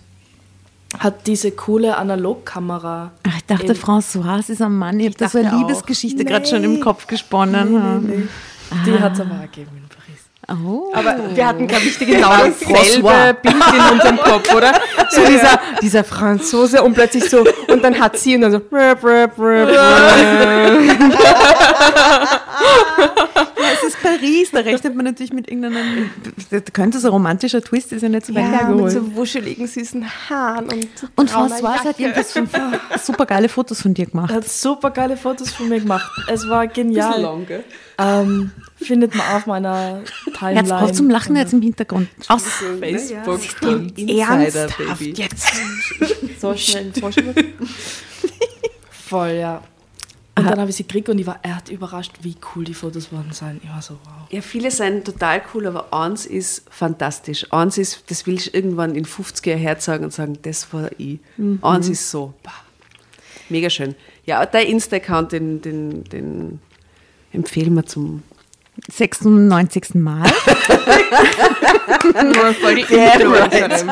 hat 0.98 1.28
diese 1.28 1.52
coole 1.52 1.96
Analogkamera. 1.96 3.12
Ach, 3.22 3.36
ich 3.36 3.44
dachte, 3.44 3.74
François 3.74 4.38
ist 4.50 4.60
ein 4.60 4.72
Mann. 4.72 4.98
Ich, 4.98 5.06
ich 5.06 5.12
habe 5.12 5.18
da 5.18 5.28
so 5.28 5.38
eine 5.38 5.56
Liebesgeschichte 5.58 6.24
gerade 6.24 6.46
schon 6.46 6.64
im 6.64 6.80
Kopf 6.80 7.06
gesponnen. 7.06 7.72
Nee, 7.72 7.78
nee, 7.78 8.16
nee. 8.16 8.28
Die 8.84 8.92
ah. 8.92 9.00
hat 9.00 9.14
es 9.14 9.20
aber 9.20 9.38
gegeben 9.42 9.76
in 9.76 9.88
Paris. 9.88 10.28
Oh. 10.50 10.90
Aber 10.94 11.14
wir 11.34 11.46
hatten, 11.46 11.66
glaube 11.66 11.84
ich, 11.84 11.98
genau 11.98 12.30
dasselbe 12.30 13.36
Bild 13.42 13.54
in 13.54 13.92
unserem 13.92 14.16
Kopf, 14.18 14.54
oder? 14.54 14.72
So 15.10 15.24
dieser, 15.24 15.58
dieser 15.80 16.04
Franzose 16.04 16.82
und 16.82 16.92
plötzlich 16.92 17.30
so, 17.30 17.42
und 17.68 17.82
dann 17.82 17.98
hat 17.98 18.18
sie 18.18 18.34
und 18.34 18.42
dann 18.42 18.52
so. 18.52 18.58
ist 23.88 24.02
Paris, 24.02 24.50
da 24.52 24.60
rechnet 24.60 24.94
man 24.94 25.04
natürlich 25.04 25.32
mit 25.32 25.48
irgendeinem, 25.48 26.10
da 26.50 26.60
könnte 26.60 27.00
so 27.00 27.08
ein 27.08 27.12
romantischer 27.12 27.62
Twist, 27.62 27.92
ist 27.92 28.02
ja 28.02 28.08
nicht 28.08 28.26
so 28.26 28.34
weit 28.34 28.44
ja, 28.44 28.50
hergeholt. 28.50 28.84
mit 28.84 28.92
so 28.92 29.16
wuscheligen, 29.16 29.66
süßen 29.66 30.04
Haaren 30.28 30.66
und 30.66 30.88
Und 31.16 31.30
François 31.30 31.84
hat 31.84 31.98
jedenfalls 31.98 32.34
super 33.06 33.26
geile 33.26 33.48
Fotos 33.48 33.82
von 33.82 33.94
dir 33.94 34.06
gemacht. 34.06 34.30
Er 34.30 34.36
hat 34.36 34.48
super 34.48 34.90
geile 34.90 35.16
Fotos 35.16 35.50
von 35.50 35.68
mir 35.68 35.80
gemacht. 35.80 36.10
Es 36.28 36.48
war 36.48 36.66
genial. 36.66 37.20
Lang, 37.20 37.46
ähm, 37.98 38.52
findet 38.76 39.14
man 39.14 39.26
auf 39.34 39.46
meiner 39.46 40.02
Timeline. 40.38 40.60
Jetzt 40.60 40.72
auch 40.72 40.90
zum 40.92 41.10
Lachen 41.10 41.34
jetzt 41.36 41.52
im 41.52 41.62
Hintergrund. 41.62 42.08
Aus 42.28 42.44
Facebook 42.80 43.40
ja. 43.96 44.34
Ernsthaft 44.34 44.78
Baby. 44.98 45.14
jetzt. 45.16 45.52
so 46.40 46.54
schnell 46.56 46.92
Voll, 48.90 49.30
ja. 49.30 49.62
Und 50.38 50.46
dann 50.50 50.60
habe 50.60 50.70
ich 50.70 50.76
sie 50.76 50.84
gekriegt 50.84 51.08
und 51.08 51.18
ich 51.18 51.26
war 51.26 51.40
echt 51.42 51.68
überrascht, 51.68 52.12
wie 52.22 52.36
cool 52.54 52.64
die 52.64 52.74
Fotos 52.74 53.12
waren 53.12 53.32
sein. 53.32 53.60
Ich 53.62 53.70
war 53.70 53.82
so, 53.82 53.94
wow. 54.04 54.12
Ja, 54.30 54.40
viele 54.40 54.70
sind 54.70 55.04
total 55.04 55.42
cool, 55.52 55.66
aber 55.66 55.92
eins 55.92 56.26
ist 56.26 56.64
fantastisch. 56.70 57.52
Eins 57.52 57.78
ist, 57.78 58.04
das 58.08 58.26
will 58.26 58.34
ich 58.34 58.54
irgendwann 58.54 58.94
in 58.94 59.04
50er 59.04 59.56
Herz 59.56 59.84
sagen 59.84 60.04
und 60.04 60.12
sagen, 60.12 60.38
das 60.42 60.72
war 60.72 60.90
ich. 60.98 61.18
Mhm. 61.36 61.58
Eins 61.62 61.88
ist 61.88 62.10
so, 62.10 62.34
bah, 62.42 62.52
mega 63.48 63.68
schön. 63.70 63.94
Ja, 64.24 64.44
dein 64.46 64.66
Insta-Account, 64.66 65.32
den, 65.32 65.60
den, 65.60 66.04
den 66.04 66.60
empfehlen 67.32 67.74
wir 67.74 67.86
zum 67.86 68.22
96. 68.90 69.94
Mal. 69.94 70.28
voll 72.60 72.76
die 72.76 72.84
right. 72.94 73.84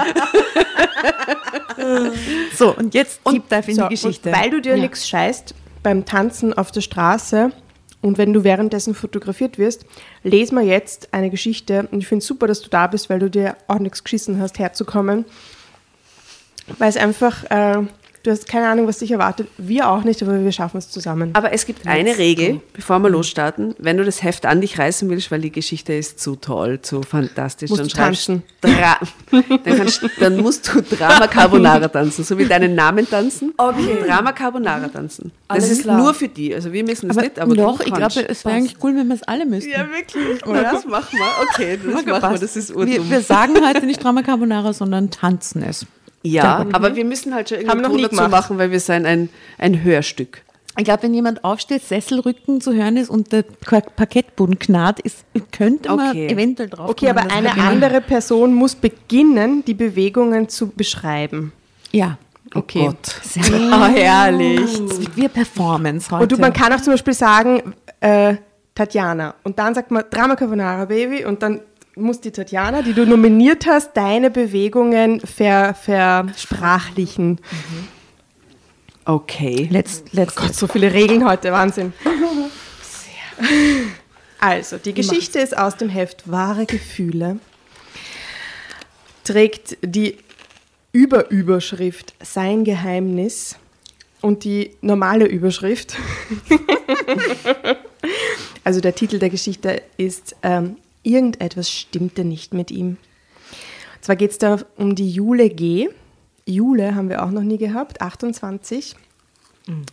So, 2.57 2.75
und 2.75 2.95
jetzt 2.95 3.21
Deep 3.31 3.49
Dive 3.49 3.71
in 3.71 3.77
so, 3.77 3.83
die 3.83 3.89
Geschichte. 3.89 4.33
weil 4.33 4.51
du 4.51 4.61
dir 4.61 4.77
ja. 4.77 4.83
nichts 4.83 5.09
scheißt, 5.09 5.55
beim 5.87 6.05
Tanzen 6.05 6.53
auf 6.53 6.73
der 6.73 6.81
Straße 6.81 7.53
und 8.03 8.19
wenn 8.19 8.33
du 8.33 8.43
währenddessen 8.43 8.93
fotografiert 8.93 9.57
wirst, 9.57 9.87
lesen 10.25 10.59
wir 10.59 10.65
jetzt 10.65 11.15
eine 11.15 11.31
Geschichte. 11.31 11.87
Und 11.93 12.01
ich 12.01 12.09
finde 12.09 12.23
es 12.23 12.27
super, 12.27 12.49
dass 12.49 12.61
du 12.61 12.69
da 12.69 12.89
bist, 12.89 13.09
weil 13.09 13.21
du 13.21 13.31
dir 13.31 13.57
auch 13.69 13.79
nichts 13.79 14.03
geschissen 14.03 14.41
hast, 14.41 14.59
herzukommen. 14.59 15.27
Weil 16.79 16.89
es 16.89 16.97
einfach 16.97 17.45
äh, 17.53 17.85
Du 18.27 18.33
hast 18.33 18.49
keine 18.49 18.67
Ahnung, 18.67 18.89
was 18.89 18.99
dich 18.99 19.13
erwartet. 19.13 19.47
Wir 19.57 19.89
auch 19.89 20.03
nicht, 20.03 20.21
aber 20.21 20.43
wir 20.43 20.51
schaffen 20.51 20.79
es 20.79 20.91
zusammen. 20.91 21.31
Aber 21.35 21.53
es 21.53 21.65
gibt 21.65 21.87
eine 21.87 22.19
Regel, 22.19 22.61
bevor 22.73 22.99
wir 22.99 23.09
losstarten. 23.09 23.77
Wenn 23.79 23.99
du 23.99 24.05
das 24.05 24.21
Heft 24.21 24.47
an 24.47 24.61
dich 24.61 24.81
reißen 24.81 25.09
willst, 25.09 25.31
weil 25.31 25.43
die 25.43 25.53
Geschichte 25.53 25.93
ist 25.93 26.19
zu 26.19 26.35
toll, 26.35 26.81
zu 26.83 27.03
fantastisch, 27.03 27.71
musst 27.71 27.83
dann 27.83 27.89
schreibst. 27.89 28.33
Dra 28.61 28.99
dann, 29.31 29.77
kannst, 29.77 30.03
dann 30.19 30.39
musst 30.39 30.75
du 30.75 30.83
Drama 30.83 31.29
Carbonara 31.29 31.87
tanzen, 31.87 32.25
so 32.25 32.37
wie 32.37 32.47
deinen 32.47 32.75
Namen 32.75 33.09
tanzen. 33.09 33.55
Okay. 33.57 33.99
Drama 34.05 34.33
Carbonara 34.33 34.89
tanzen. 34.89 35.31
Das 35.47 35.59
Alles 35.59 35.71
ist 35.71 35.83
klar. 35.83 35.97
nur 35.97 36.13
für 36.13 36.27
die. 36.27 36.53
Also 36.53 36.73
wir 36.73 36.83
müssen 36.83 37.09
es 37.09 37.17
nicht, 37.17 37.39
aber 37.39 37.55
doch, 37.55 37.79
ich 37.79 37.95
glaube, 37.95 38.29
es 38.29 38.45
wäre 38.45 38.57
eigentlich 38.57 38.75
cool, 38.83 38.97
wenn 38.97 39.07
wir 39.07 39.15
es 39.15 39.23
alle 39.23 39.47
müssten. 39.47 39.71
Ja, 39.71 39.87
wirklich. 39.89 40.45
Oder? 40.45 40.65
Das 40.65 40.85
machen 40.85 41.17
wir. 41.17 41.49
Okay, 41.49 41.79
das 41.81 42.05
machen 42.05 42.33
wir. 42.33 42.39
Das 42.41 42.57
ist 42.57 42.77
wir, 42.77 43.09
wir 43.09 43.21
sagen 43.21 43.55
heute 43.65 43.87
nicht 43.87 44.03
Drama 44.03 44.23
Carbonara, 44.23 44.73
sondern 44.73 45.13
tanzen 45.13 45.63
es. 45.63 45.87
Ja, 46.23 46.65
mhm. 46.65 46.75
aber 46.75 46.97
wir 46.97 47.05
müssen 47.05 47.35
halt 47.35 47.49
schon 47.49 47.59
irgendwie 47.59 47.83
Ton 47.83 48.03
dazu 48.03 48.29
machen, 48.29 48.59
weil 48.59 48.71
wir 48.71 48.81
sind 48.81 49.07
ein, 49.07 49.29
ein 49.59 49.83
Hörstück. 49.83 50.43
Ich 50.79 50.85
glaube, 50.85 51.05
wenn 51.05 51.15
jemand 51.15 51.43
aufsteht, 51.43 51.83
Sesselrücken 51.83 52.61
zu 52.61 52.75
hören 52.75 52.99
ist 52.99 53.09
und 53.09 53.33
der 53.33 53.43
Parkettboden 53.43 54.59
knarrt, 54.59 55.01
ist, 55.01 55.25
könnte 55.51 55.89
man 55.89 56.11
okay. 56.11 56.29
eventuell 56.29 56.69
drauf 56.69 56.91
Okay, 56.91 57.09
aber 57.09 57.31
eine 57.31 57.59
andere 57.59 58.03
Person 58.03 58.53
muss 58.53 58.75
beginnen, 58.75 59.65
die 59.65 59.73
Bewegungen 59.73 60.51
zu 60.51 60.69
beschreiben. 60.69 61.53
Ja. 61.93 62.19
Okay. 62.55 62.83
Oh 62.83 62.87
Gott. 62.87 63.21
Oh, 63.39 63.85
herrlich. 63.95 64.61
Das 64.61 65.01
wird 65.01 65.17
wie 65.17 65.29
Performance 65.29 66.11
heute. 66.11 66.23
Und 66.23 66.33
du, 66.33 66.37
man 66.37 66.53
kann 66.53 66.73
auch 66.73 66.81
zum 66.81 66.93
Beispiel 66.93 67.15
sagen, 67.15 67.75
äh, 68.01 68.37
Tatjana. 68.75 69.35
Und 69.43 69.59
dann 69.59 69.75
sagt 69.75 69.91
man 69.91 70.05
Drama 70.11 70.37
Carbonara 70.37 70.85
Baby 70.85 71.25
und 71.25 71.43
dann 71.43 71.61
muss 71.97 72.21
die 72.21 72.31
Tatjana, 72.31 72.83
die 72.83 72.93
du 72.93 73.07
nominiert 73.07 73.67
hast, 73.67 73.97
deine 73.97 74.31
Bewegungen 74.31 75.21
ver, 75.21 75.75
versprachlichen. 75.75 77.31
Mhm. 77.31 77.89
Okay. 79.07 79.69
Let's, 79.71 80.05
let's 80.13 80.37
oh 80.37 80.43
Gott, 80.43 80.55
so 80.55 80.67
viele 80.67 80.93
Regeln 80.93 81.27
heute, 81.27 81.53
Wahnsinn. 81.53 81.93
Sehr. 82.05 83.49
Also, 84.39 84.77
die 84.77 84.93
Geschichte 84.93 85.39
ist 85.39 85.57
aus 85.57 85.77
dem 85.77 85.89
Heft 85.89 86.31
Wahre 86.31 86.67
Gefühle. 86.67 87.39
Trägt 89.25 89.79
die 89.83 90.19
Überüberschrift 90.93 92.15
Sein 92.23 92.65
Geheimnis 92.65 93.57
und 94.21 94.45
die 94.45 94.77
normale 94.83 95.27
Überschrift. 95.27 95.97
also 98.65 98.81
der 98.81 98.95
Titel 98.95 99.19
der 99.19 99.31
Geschichte 99.31 99.83
ist 99.97 100.37
ähm, 100.43 100.77
irgendetwas 101.07 101.71
stimmte 101.71 102.25
nicht 102.25 102.53
mit 102.53 102.71
ihm. 102.71 102.97
Und 103.97 104.05
zwar 104.05 104.17
geht 104.17 104.33
es 104.33 104.39
da 104.39 104.59
um 104.77 104.95
die 104.95 105.11
Jule 105.11 105.49
G. 105.49 105.89
Jule 106.45 106.95
haben 106.95 107.09
wir 107.09 107.25
auch 107.25 107.31
noch 107.31 107.43
nie 107.43 107.59
gehabt, 107.59 108.01
28. 108.01 108.95
Mhm. 109.67 109.87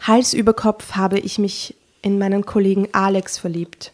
Hals 0.00 0.32
über 0.32 0.54
Kopf 0.54 0.92
habe 0.92 1.18
ich 1.18 1.38
mich 1.38 1.74
in 2.02 2.18
meinen 2.18 2.46
Kollegen 2.46 2.88
Alex 2.92 3.38
verliebt. 3.38 3.92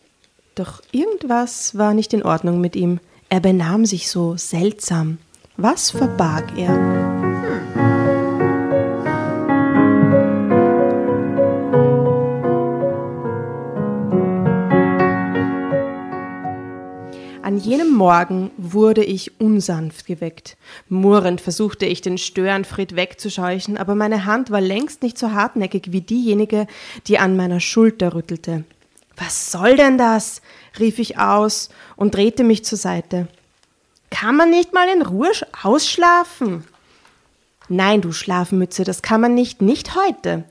Doch 0.55 0.83
irgendwas 0.93 1.77
war 1.77 1.95
nicht 1.95 2.13
in 2.13 2.23
Ordnung 2.23 2.61
mit 2.61 2.77
ihm. 2.77 3.01
Er 3.29 3.41
benahm 3.41 3.87
sich 3.87 4.09
so 4.09 4.37
seltsam. 4.37 5.19
Was 5.57 5.91
verbarg 5.91 6.57
er? 6.57 7.14
Morgen 17.91 18.51
wurde 18.57 19.05
ich 19.05 19.41
unsanft 19.41 20.07
geweckt. 20.07 20.57
Murrend 20.89 21.41
versuchte 21.41 21.85
ich 21.85 22.01
den 22.01 22.17
Störenfried 22.17 22.97
wegzuscheuchen, 22.97 23.77
aber 23.77 23.95
meine 23.95 24.25
Hand 24.25 24.51
war 24.51 24.61
längst 24.61 25.03
nicht 25.03 25.19
so 25.19 25.33
hartnäckig 25.33 25.93
wie 25.93 26.01
diejenige, 26.01 26.67
die 27.07 27.19
an 27.19 27.37
meiner 27.37 27.61
Schulter 27.61 28.15
rüttelte. 28.15 28.65
Was 29.17 29.53
soll 29.53 29.77
denn 29.77 29.99
das? 29.99 30.41
rief 30.79 30.99
ich 30.99 31.19
aus 31.19 31.69
und 31.97 32.15
drehte 32.15 32.45
mich 32.45 32.65
zur 32.65 32.79
Seite. 32.79 33.29
Kann 34.11 34.37
man 34.37 34.51
nicht 34.51 34.73
mal 34.73 34.89
in 34.89 35.03
Ruhe 35.03 35.31
ausschlafen? 35.63 36.65
Nein, 37.69 38.01
du 38.01 38.13
Schlafmütze, 38.13 38.85
das 38.85 39.03
kann 39.03 39.21
man 39.21 39.35
nicht, 39.35 39.63
nicht 39.63 39.95
heute, 39.97 40.45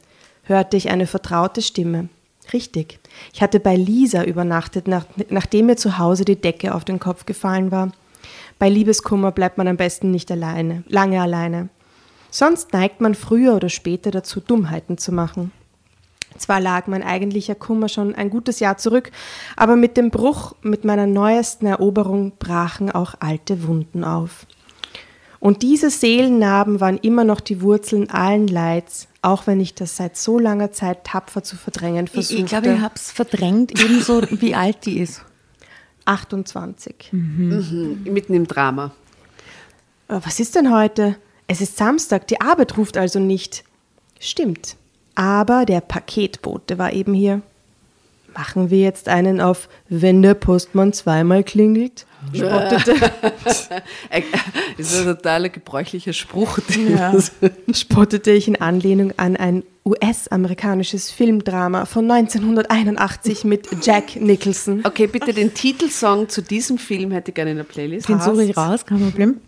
hörte 0.44 0.78
ich 0.78 0.90
eine 0.90 1.08
vertraute 1.08 1.62
Stimme. 1.62 2.10
Richtig. 2.52 3.00
Ich 3.34 3.42
hatte 3.42 3.60
bei 3.60 3.76
Lisa 3.76 4.24
übernachtet, 4.24 4.88
nach, 4.88 5.06
nachdem 5.30 5.68
mir 5.68 5.76
zu 5.76 5.98
Hause 5.98 6.26
die 6.26 6.40
Decke 6.40 6.74
auf 6.74 6.86
den 6.86 7.00
Kopf 7.00 7.26
gefallen 7.26 7.72
war. 7.72 7.92
Bei 8.60 8.70
Liebeskummer 8.70 9.32
bleibt 9.32 9.58
man 9.58 9.68
am 9.68 9.78
besten 9.78 10.12
nicht 10.12 10.32
alleine, 10.32 10.84
lange 10.88 11.22
alleine. 11.22 11.70
Sonst 12.32 12.74
neigt 12.74 13.02
man 13.02 13.16
früher 13.16 13.56
oder 13.56 13.70
später 13.70 14.10
dazu, 14.10 14.40
Dummheiten 14.40 14.98
zu 14.98 15.12
machen. 15.12 15.52
Zwar 16.38 16.60
lag 16.60 16.88
mein 16.88 17.04
eigentlicher 17.04 17.56
Kummer 17.56 17.90
schon 17.90 18.16
ein 18.16 18.30
gutes 18.30 18.60
Jahr 18.60 18.78
zurück, 18.78 19.12
aber 19.56 19.76
mit 19.76 19.98
dem 19.98 20.10
Bruch 20.10 20.56
mit 20.62 20.84
meiner 20.84 21.06
neuesten 21.06 21.68
Eroberung 21.68 22.34
brachen 22.40 22.90
auch 22.90 23.16
alte 23.20 23.68
Wunden 23.68 24.04
auf. 24.04 24.48
Und 25.40 25.62
diese 25.62 25.90
Seelennarben 25.90 26.80
waren 26.80 26.98
immer 26.98 27.24
noch 27.24 27.40
die 27.40 27.62
Wurzeln 27.62 28.10
allen 28.10 28.48
Leids, 28.48 29.08
auch 29.24 29.48
wenn 29.48 29.60
ich 29.60 29.74
das 29.74 29.98
seit 29.98 30.18
so 30.18 30.38
langer 30.38 30.72
Zeit 30.72 31.06
tapfer 31.06 31.44
zu 31.44 31.56
verdrängen 31.56 32.08
versuchte. 32.08 32.36
Ich, 32.36 32.40
ich 32.42 32.46
glaube, 32.50 32.74
ich 32.74 32.82
habe 32.82 32.96
es 32.96 33.12
verdrängt, 33.12 33.72
ebenso 33.80 34.22
wie 34.30 34.54
alt 34.54 34.86
die 34.86 35.00
ist. 35.00 35.24
28. 36.06 37.10
Mhm. 37.12 38.04
Mhm. 38.06 38.14
Mitten 38.14 38.34
im 38.34 38.48
Drama. 38.48 38.92
Äh, 40.10 40.20
was 40.24 40.40
ist 40.40 40.56
denn 40.56 40.74
heute? 40.74 41.16
Es 41.48 41.62
ist 41.62 41.78
Samstag, 41.78 42.28
die 42.28 42.42
Arbeit 42.42 42.78
ruft 42.78 42.98
also 42.98 43.20
nicht. 43.20 43.64
Stimmt. 44.20 44.76
Aber 45.16 45.66
der 45.66 45.82
Paketbote 45.82 46.78
war 46.78 46.92
eben 46.92 47.14
hier. 47.14 47.42
Machen 48.36 48.70
wir 48.70 48.80
jetzt 48.80 49.10
einen 49.10 49.42
auf, 49.42 49.70
wenn 49.90 50.22
der 50.22 50.34
Postmann 50.34 50.94
zweimal 50.94 51.44
klingelt? 51.44 52.06
Spottete. 52.34 52.94
ist 54.78 54.98
ein 54.98 55.06
totaler 55.06 55.50
gebräuchlicher 55.50 56.14
Spruch. 56.14 56.60
Ja. 56.90 57.14
Spottete 57.74 58.32
ich 58.32 58.48
in 58.48 58.56
Anlehnung 58.56 59.14
an 59.18 59.36
ein 59.36 59.64
US-amerikanisches 59.86 61.12
Filmdrama 61.12 61.86
von 61.86 62.10
1981 62.10 63.44
mit 63.44 63.68
Jack 63.84 64.16
Nicholson. 64.16 64.82
Okay, 64.86 65.08
bitte 65.08 65.34
den 65.34 65.54
Titelsong 65.54 66.30
zu 66.30 66.42
diesem 66.42 66.78
Film 66.78 67.12
hätte 67.12 67.32
ich 67.32 67.36
gerne 67.36 67.52
in 67.52 67.58
der 67.58 67.66
Playlist. 67.66 68.08
Den 68.08 68.22
suche 68.22 68.44
ich 68.44 68.56
raus, 68.56 68.86
kein 68.86 69.02
Problem. 69.02 69.42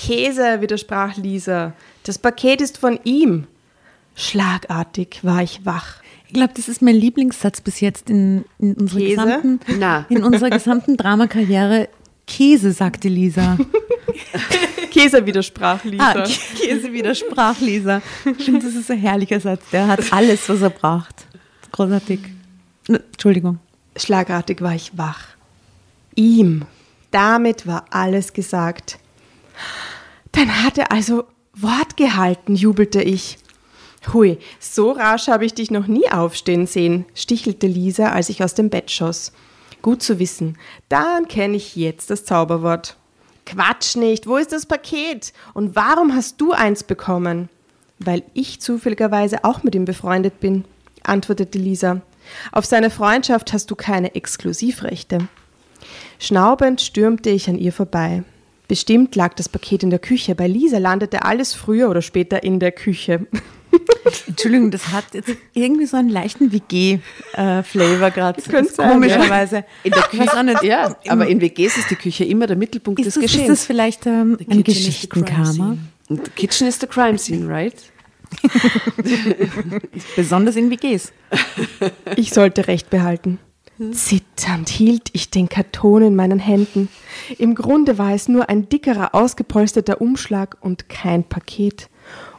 Käse, 0.00 0.60
widersprach 0.60 1.16
Lisa. 1.16 1.74
Das 2.02 2.18
Paket 2.18 2.60
ist 2.60 2.78
von 2.78 2.98
ihm. 3.04 3.46
Schlagartig 4.16 5.20
war 5.22 5.42
ich 5.42 5.64
wach. 5.64 6.02
Ich 6.28 6.34
glaube, 6.34 6.52
das 6.54 6.68
ist 6.68 6.82
mein 6.82 6.94
Lieblingssatz 6.94 7.62
bis 7.62 7.80
jetzt 7.80 8.10
in, 8.10 8.44
in, 8.58 8.74
unserer, 8.74 9.00
gesamten, 9.00 9.60
in 10.10 10.22
unserer 10.22 10.50
gesamten 10.50 10.98
Dramakarriere. 10.98 11.88
Käse, 12.26 12.72
sagte 12.72 13.08
Lisa. 13.08 13.56
Käse 14.90 15.24
widersprach 15.24 15.82
Lisa. 15.84 16.04
Ah, 16.04 16.22
Käse 16.60 16.92
widersprach 16.92 17.58
Lisa. 17.60 18.02
Ich 18.36 18.44
finde, 18.44 18.66
das 18.66 18.74
ist 18.74 18.90
ein 18.90 18.98
herrlicher 18.98 19.40
Satz. 19.40 19.62
Der 19.72 19.86
hat 19.86 20.12
alles, 20.12 20.46
was 20.50 20.60
er 20.60 20.68
braucht. 20.68 21.26
Großartig. 21.72 22.20
Entschuldigung. 22.88 23.58
Schlagartig 23.96 24.60
war 24.60 24.74
ich 24.74 24.98
wach. 24.98 25.28
Ihm. 26.14 26.66
Damit 27.10 27.66
war 27.66 27.86
alles 27.88 28.34
gesagt. 28.34 28.98
Dann 30.32 30.62
hat 30.62 30.76
er 30.76 30.92
also 30.92 31.24
Wort 31.54 31.96
gehalten, 31.96 32.54
jubelte 32.54 33.00
ich. 33.00 33.38
Hui, 34.12 34.38
so 34.60 34.92
rasch 34.92 35.28
habe 35.28 35.44
ich 35.44 35.54
dich 35.54 35.70
noch 35.70 35.86
nie 35.86 36.10
aufstehen 36.10 36.66
sehen, 36.66 37.04
stichelte 37.14 37.66
Lisa, 37.66 38.10
als 38.10 38.28
ich 38.28 38.42
aus 38.42 38.54
dem 38.54 38.70
Bett 38.70 38.90
schoss. 38.90 39.32
Gut 39.82 40.02
zu 40.02 40.18
wissen. 40.18 40.56
Dann 40.88 41.28
kenne 41.28 41.56
ich 41.56 41.76
jetzt 41.76 42.10
das 42.10 42.24
Zauberwort. 42.24 42.96
Quatsch 43.46 43.96
nicht, 43.96 44.26
wo 44.26 44.36
ist 44.36 44.52
das 44.52 44.66
Paket? 44.66 45.32
Und 45.54 45.74
warum 45.74 46.14
hast 46.14 46.40
du 46.40 46.52
eins 46.52 46.84
bekommen? 46.84 47.48
Weil 47.98 48.22
ich 48.34 48.60
zufälligerweise 48.60 49.44
auch 49.44 49.62
mit 49.62 49.74
ihm 49.74 49.84
befreundet 49.84 50.40
bin, 50.40 50.64
antwortete 51.02 51.58
Lisa. 51.58 52.02
Auf 52.52 52.66
seine 52.66 52.90
Freundschaft 52.90 53.52
hast 53.52 53.70
du 53.70 53.74
keine 53.74 54.14
Exklusivrechte. 54.14 55.28
Schnaubend 56.18 56.80
stürmte 56.80 57.30
ich 57.30 57.48
an 57.48 57.58
ihr 57.58 57.72
vorbei. 57.72 58.22
Bestimmt 58.66 59.16
lag 59.16 59.34
das 59.34 59.48
Paket 59.48 59.82
in 59.82 59.90
der 59.90 59.98
Küche. 59.98 60.34
Bei 60.34 60.46
Lisa 60.46 60.78
landete 60.78 61.24
alles 61.24 61.54
früher 61.54 61.88
oder 61.88 62.02
später 62.02 62.42
in 62.42 62.60
der 62.60 62.72
Küche. 62.72 63.26
Entschuldigung, 64.26 64.70
das 64.70 64.88
hat 64.92 65.14
jetzt 65.14 65.30
irgendwie 65.52 65.86
so 65.86 65.96
einen 65.96 66.08
leichten 66.08 66.52
WG-Flavor 66.52 68.10
gerade. 68.10 68.42
Komischerweise. 68.42 69.56
Ja. 69.56 69.64
In 69.84 69.92
der 69.92 70.02
Küche, 70.02 70.44
nicht, 70.44 70.62
ja, 70.62 70.96
aber 71.08 71.26
in 71.26 71.40
WGs 71.40 71.76
ist 71.76 71.90
die 71.90 71.96
Küche 71.96 72.24
immer 72.24 72.46
der 72.46 72.56
Mittelpunkt 72.56 73.00
ist 73.00 73.16
des 73.16 73.22
Geschehens. 73.22 73.42
Ist 73.42 73.48
das 73.48 73.66
vielleicht 73.66 74.06
ähm, 74.06 74.38
ein 74.48 74.64
Geschichtenkarma? 74.64 75.76
The 76.08 76.16
kitchen 76.36 76.66
is 76.66 76.80
the 76.80 76.86
crime 76.86 77.18
scene, 77.18 77.48
right? 77.48 77.74
Besonders 80.16 80.56
in 80.56 80.70
WGs. 80.70 81.12
Ich 82.16 82.30
sollte 82.30 82.66
Recht 82.66 82.90
behalten. 82.90 83.38
Zitternd 83.92 84.68
hielt 84.68 85.10
ich 85.12 85.30
den 85.30 85.48
Karton 85.48 86.02
in 86.02 86.16
meinen 86.16 86.40
Händen. 86.40 86.88
Im 87.38 87.54
Grunde 87.54 87.96
war 87.96 88.12
es 88.12 88.28
nur 88.28 88.48
ein 88.48 88.68
dickerer, 88.68 89.14
ausgepolsterter 89.14 90.00
Umschlag 90.00 90.56
und 90.60 90.88
kein 90.88 91.24
Paket 91.24 91.88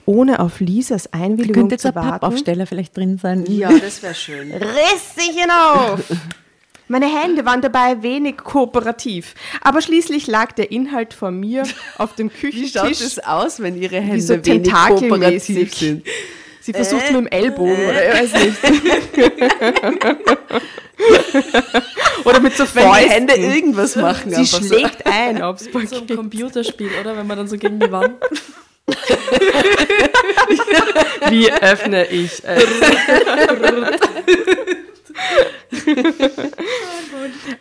ohne 0.09 0.39
auf 0.39 0.59
Lisas 0.59 1.13
Einwilligung 1.13 1.69
könnte 1.69 1.77
zu 1.77 1.93
warten. 1.93 1.99
Könnte 1.99 2.19
Pappaufsteller 2.19 2.65
vielleicht 2.65 2.97
drin 2.97 3.19
sein. 3.19 3.45
Ja, 3.47 3.71
das 3.71 4.01
wäre 4.01 4.15
schön. 4.15 4.51
Riss 4.53 5.15
sich 5.15 5.39
hinauf! 5.39 6.01
Meine 6.87 7.05
Hände 7.05 7.45
waren 7.45 7.61
dabei 7.61 8.01
wenig 8.01 8.37
kooperativ, 8.37 9.35
aber 9.61 9.79
schließlich 9.83 10.25
lag 10.25 10.53
der 10.53 10.71
Inhalt 10.71 11.13
vor 11.13 11.29
mir 11.29 11.61
auf 11.99 12.15
dem 12.15 12.33
Küchentisch. 12.33 12.73
Wie 12.73 12.79
schaut 12.79 12.89
es 12.89 13.19
aus, 13.19 13.59
wenn 13.59 13.79
Ihre 13.79 13.99
Hände 13.99 14.19
so 14.19 14.43
wenig 14.43 14.73
kooperativ 14.73 15.75
sind? 15.75 16.03
Sie 16.61 16.73
versucht 16.73 17.09
äh, 17.09 17.13
mit 17.13 17.21
dem 17.21 17.27
Ellbogen 17.27 17.79
äh. 17.79 17.89
oder 17.89 18.07
ich 18.07 18.19
weiß 18.19 18.33
nicht. 18.43 18.57
oder 22.25 22.39
mit 22.39 22.57
so 22.57 22.65
Fäusten. 22.65 22.91
Wenn 22.91 23.03
die 23.03 23.09
Hände 23.09 23.35
irgendwas 23.35 23.95
machen. 23.95 24.33
Sie 24.33 24.47
schlägt 24.47 25.03
so. 25.05 25.11
ein 25.11 25.43
aufs 25.43 25.69
Paket. 25.69 25.89
So 25.89 25.97
ein 25.97 26.07
Computerspiel, 26.07 26.89
oder? 26.99 27.15
Wenn 27.15 27.27
man 27.27 27.37
dann 27.37 27.47
so 27.47 27.55
gegen 27.59 27.79
die 27.79 27.91
Wand... 27.91 28.15
Wie 31.29 31.51
öffne 31.51 32.07
ich 32.07 32.43
es? 32.43 32.43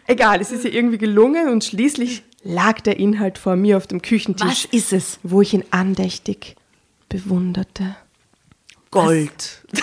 Egal, 0.07 0.41
es 0.41 0.53
ist 0.53 0.65
ihr 0.65 0.73
irgendwie 0.73 0.99
gelungen 0.99 1.49
und 1.49 1.65
schließlich 1.65 2.23
lag 2.43 2.81
der 2.81 2.99
Inhalt 2.99 3.39
vor 3.39 3.57
mir 3.57 3.77
auf 3.77 3.87
dem 3.87 4.03
Küchentisch. 4.03 4.47
Was 4.47 4.65
ist 4.67 4.93
es? 4.93 5.19
Wo 5.23 5.41
ich 5.43 5.55
ihn 5.55 5.65
andächtig 5.71 6.57
bewunderte. 7.09 7.97
Gold. 8.91 9.63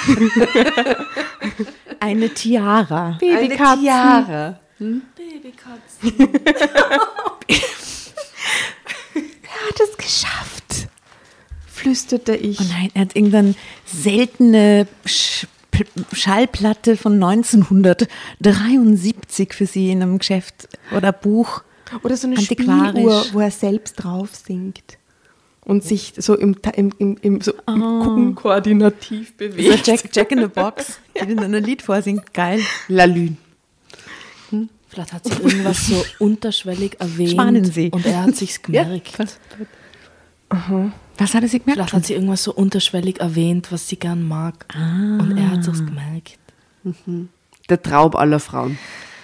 Eine 2.00 2.30
Tiara. 2.30 3.18
Babykatzen. 3.20 3.60
Eine 3.60 3.82
Tiara. 3.82 4.60
Hm? 4.78 5.02
Babykatzen. 5.16 6.30
er 9.44 9.68
hat 9.68 9.80
es 9.80 9.98
geschafft 9.98 10.88
flüsterte 11.86 12.36
ich. 12.36 12.60
Oh 12.60 12.64
nein, 12.64 12.90
er 12.96 13.02
hat 13.02 13.16
irgendwann 13.16 13.54
seltene 13.86 14.88
Sch 15.06 15.46
Schallplatte 16.14 16.96
von 16.96 17.22
1973 17.22 19.54
für 19.54 19.66
sie 19.66 19.92
in 19.92 20.02
einem 20.02 20.20
Geschäft 20.20 20.70
oder 20.96 21.12
Buch. 21.12 21.64
Oder 22.02 22.16
so 22.16 22.28
eine 22.28 22.40
Spieluhr, 22.40 23.26
wo 23.34 23.42
er 23.42 23.52
selbst 23.52 23.96
drauf 23.96 24.30
singt 24.34 24.98
und 25.66 25.84
sich 25.84 26.14
so 26.18 26.34
im, 26.36 26.56
im, 26.76 26.94
im, 26.98 27.18
im 27.22 27.42
so 27.42 27.52
oh. 27.68 27.74
Gucken 27.74 28.36
koordinativ 28.36 29.36
bewegt. 29.36 29.86
So 29.86 29.92
Jack, 29.92 30.10
Jack 30.14 30.32
in 30.32 30.40
the 30.40 30.48
Box, 30.48 31.00
die 31.14 31.32
in 31.32 31.40
einem 31.40 31.62
Lied 31.62 31.82
vorsingt. 31.82 32.34
Geil. 32.34 32.62
La 32.88 33.04
Lune. 33.04 33.36
Hm? 34.52 34.70
Vielleicht 34.88 35.12
hat 35.12 35.26
sie 35.26 35.34
irgendwas 35.34 35.88
so 35.88 36.06
unterschwellig 36.20 36.96
erwähnt. 37.00 37.32
Spannen 37.32 37.66
Sie. 37.66 37.92
Und 37.92 38.06
er 38.06 38.24
hat 38.24 38.34
sich's 38.36 38.62
gemerkt. 38.62 39.18
Ja. 39.18 39.26
Aha. 40.56 40.92
Was 41.18 41.34
hat 41.34 41.44
er 41.44 41.50
sich 41.50 41.62
gemerkt? 41.62 41.80
Vielleicht 41.80 41.94
hat 41.94 42.06
sie 42.06 42.14
irgendwas 42.14 42.44
so 42.44 42.54
unterschwellig 42.54 43.20
erwähnt, 43.20 43.72
was 43.72 43.88
sie 43.88 43.98
gern 43.98 44.28
mag. 44.28 44.66
Ah. 44.74 45.18
Und 45.20 45.38
er 45.38 45.52
hat 45.52 45.60
es 45.60 45.86
gemerkt. 45.86 46.38
Mhm. 46.84 47.30
Der 47.70 47.82
Traum 47.82 48.16
aller 48.16 48.40
Frauen. 48.40 48.78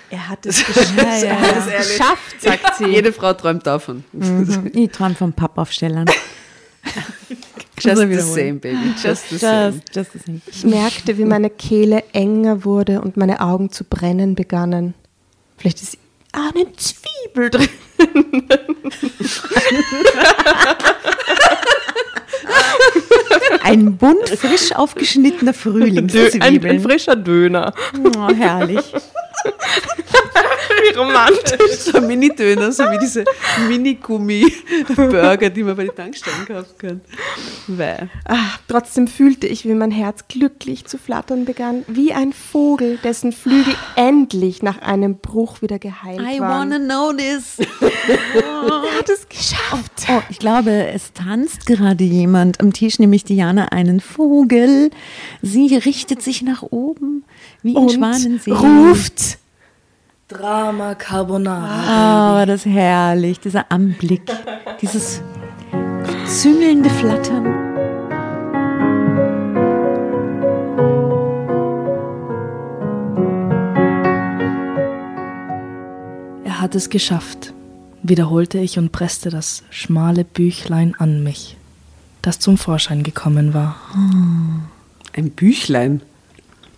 Er 0.10 0.28
hat 0.28 0.46
es 0.46 0.66
geschafft, 0.66 0.94
ja, 0.98 1.18
ja. 1.18 1.24
Er 1.24 1.42
hat 1.42 1.58
es 1.58 1.88
geschafft 1.88 2.42
sagt 2.42 2.78
sie. 2.78 2.86
Jede 2.86 3.14
Frau 3.14 3.34
träumt 3.34 3.66
davon. 3.66 4.04
Mhm. 4.12 4.72
Ich 4.74 4.92
träume 4.92 5.16
von 5.16 5.32
Pappaufstellern. 5.32 6.06
Just 7.80 8.02
the 8.02 8.20
same, 8.20 8.56
baby. 8.56 8.94
Just 9.02 9.30
the 9.30 9.38
same. 9.38 9.72
Just, 9.72 9.96
just 9.96 10.12
the 10.14 10.20
same. 10.20 10.42
Ich 10.46 10.64
merkte, 10.64 11.18
wie 11.18 11.26
meine 11.26 11.50
Kehle 11.50 12.04
enger 12.14 12.64
wurde 12.64 13.02
und 13.02 13.18
meine 13.18 13.42
Augen 13.42 13.72
zu 13.72 13.84
brennen 13.84 14.36
begannen. 14.36 14.94
Vielleicht 15.58 15.82
ist 15.82 15.98
eine 16.34 16.72
Zwiebel 16.76 17.50
drin. 17.50 17.70
Ein 23.64 23.98
bunt 23.98 24.30
frisch 24.30 24.74
aufgeschnittener 24.74 25.54
Dö- 25.54 26.42
ein, 26.42 26.66
ein 26.66 26.80
frischer 26.82 27.16
Döner. 27.16 27.74
Oh, 28.18 28.30
herrlich. 28.34 28.94
Wie 30.84 30.98
romantisch. 30.98 31.78
So 31.80 32.02
Mini-Döner, 32.02 32.72
so 32.72 32.84
wie 32.86 32.98
diese 32.98 33.24
Mini-Gummi-Burger, 33.68 35.50
die 35.50 35.64
man 35.64 35.76
bei 35.76 35.84
den 35.86 35.96
Tankstellen 35.96 36.46
kaufen 36.46 36.78
kann. 36.78 37.02
Weil. 37.68 38.10
Ah, 38.26 38.58
trotzdem 38.68 39.08
fühlte 39.08 39.48
ich, 39.48 39.66
wie 39.66 39.74
mein 39.74 39.92
Herz 39.92 40.28
glücklich 40.28 40.86
zu 40.86 40.98
flattern 40.98 41.46
begann, 41.46 41.84
wie 41.88 42.14
ein 42.14 42.34
Vogel, 42.34 42.98
dessen 43.04 43.32
Flügel 43.32 43.76
endlich 43.96 44.64
nach 44.64 44.82
einem 44.82 45.18
Bruch 45.18 45.62
wieder 45.62 45.80
geheilt 45.80 46.20
I 46.22 46.40
waren. 46.40 46.72
wanna 46.72 46.80
know 46.80 47.14
this. 47.14 47.58
Er 48.64 48.98
hat 48.98 49.10
es 49.10 49.28
geschafft. 49.28 49.92
Oh, 50.10 50.22
ich 50.30 50.40
glaube, 50.40 50.88
es 50.88 51.14
tanzt 51.14 51.66
gerade 51.66 52.04
jemand 52.04 52.60
am 52.60 52.74
Tisch, 52.74 53.00
nämlich 53.00 53.24
Diana, 53.24 53.66
einen 53.66 54.00
Vogel. 54.00 54.92
Sie 55.42 55.76
richtet 55.76 56.22
sich 56.22 56.42
nach 56.42 56.62
oben, 56.64 57.24
wie 57.64 57.72
in 57.72 57.78
Und 57.78 57.92
Schwanensee. 57.92 58.52
ruft. 58.52 59.38
Drama 60.28 60.96
Carbonara. 60.96 61.84
Ah, 61.88 62.34
war 62.36 62.46
das 62.46 62.66
herrlich, 62.66 63.40
dieser 63.40 63.70
Anblick, 63.72 64.22
dieses 64.82 65.22
züngelnde 66.26 66.90
Flattern. 66.90 67.46
Er 76.44 76.60
hat 76.62 76.76
es 76.76 76.90
geschafft, 76.90 77.54
wiederholte 78.04 78.58
ich 78.60 78.78
und 78.78 78.92
presste 78.92 79.30
das 79.30 79.64
schmale 79.70 80.24
Büchlein 80.24 80.96
an 80.98 81.24
mich, 81.24 81.58
das 82.22 82.40
zum 82.40 82.58
Vorschein 82.58 83.04
gekommen 83.04 83.54
war. 83.54 83.76
Ein 85.14 85.30
Büchlein. 85.32 86.02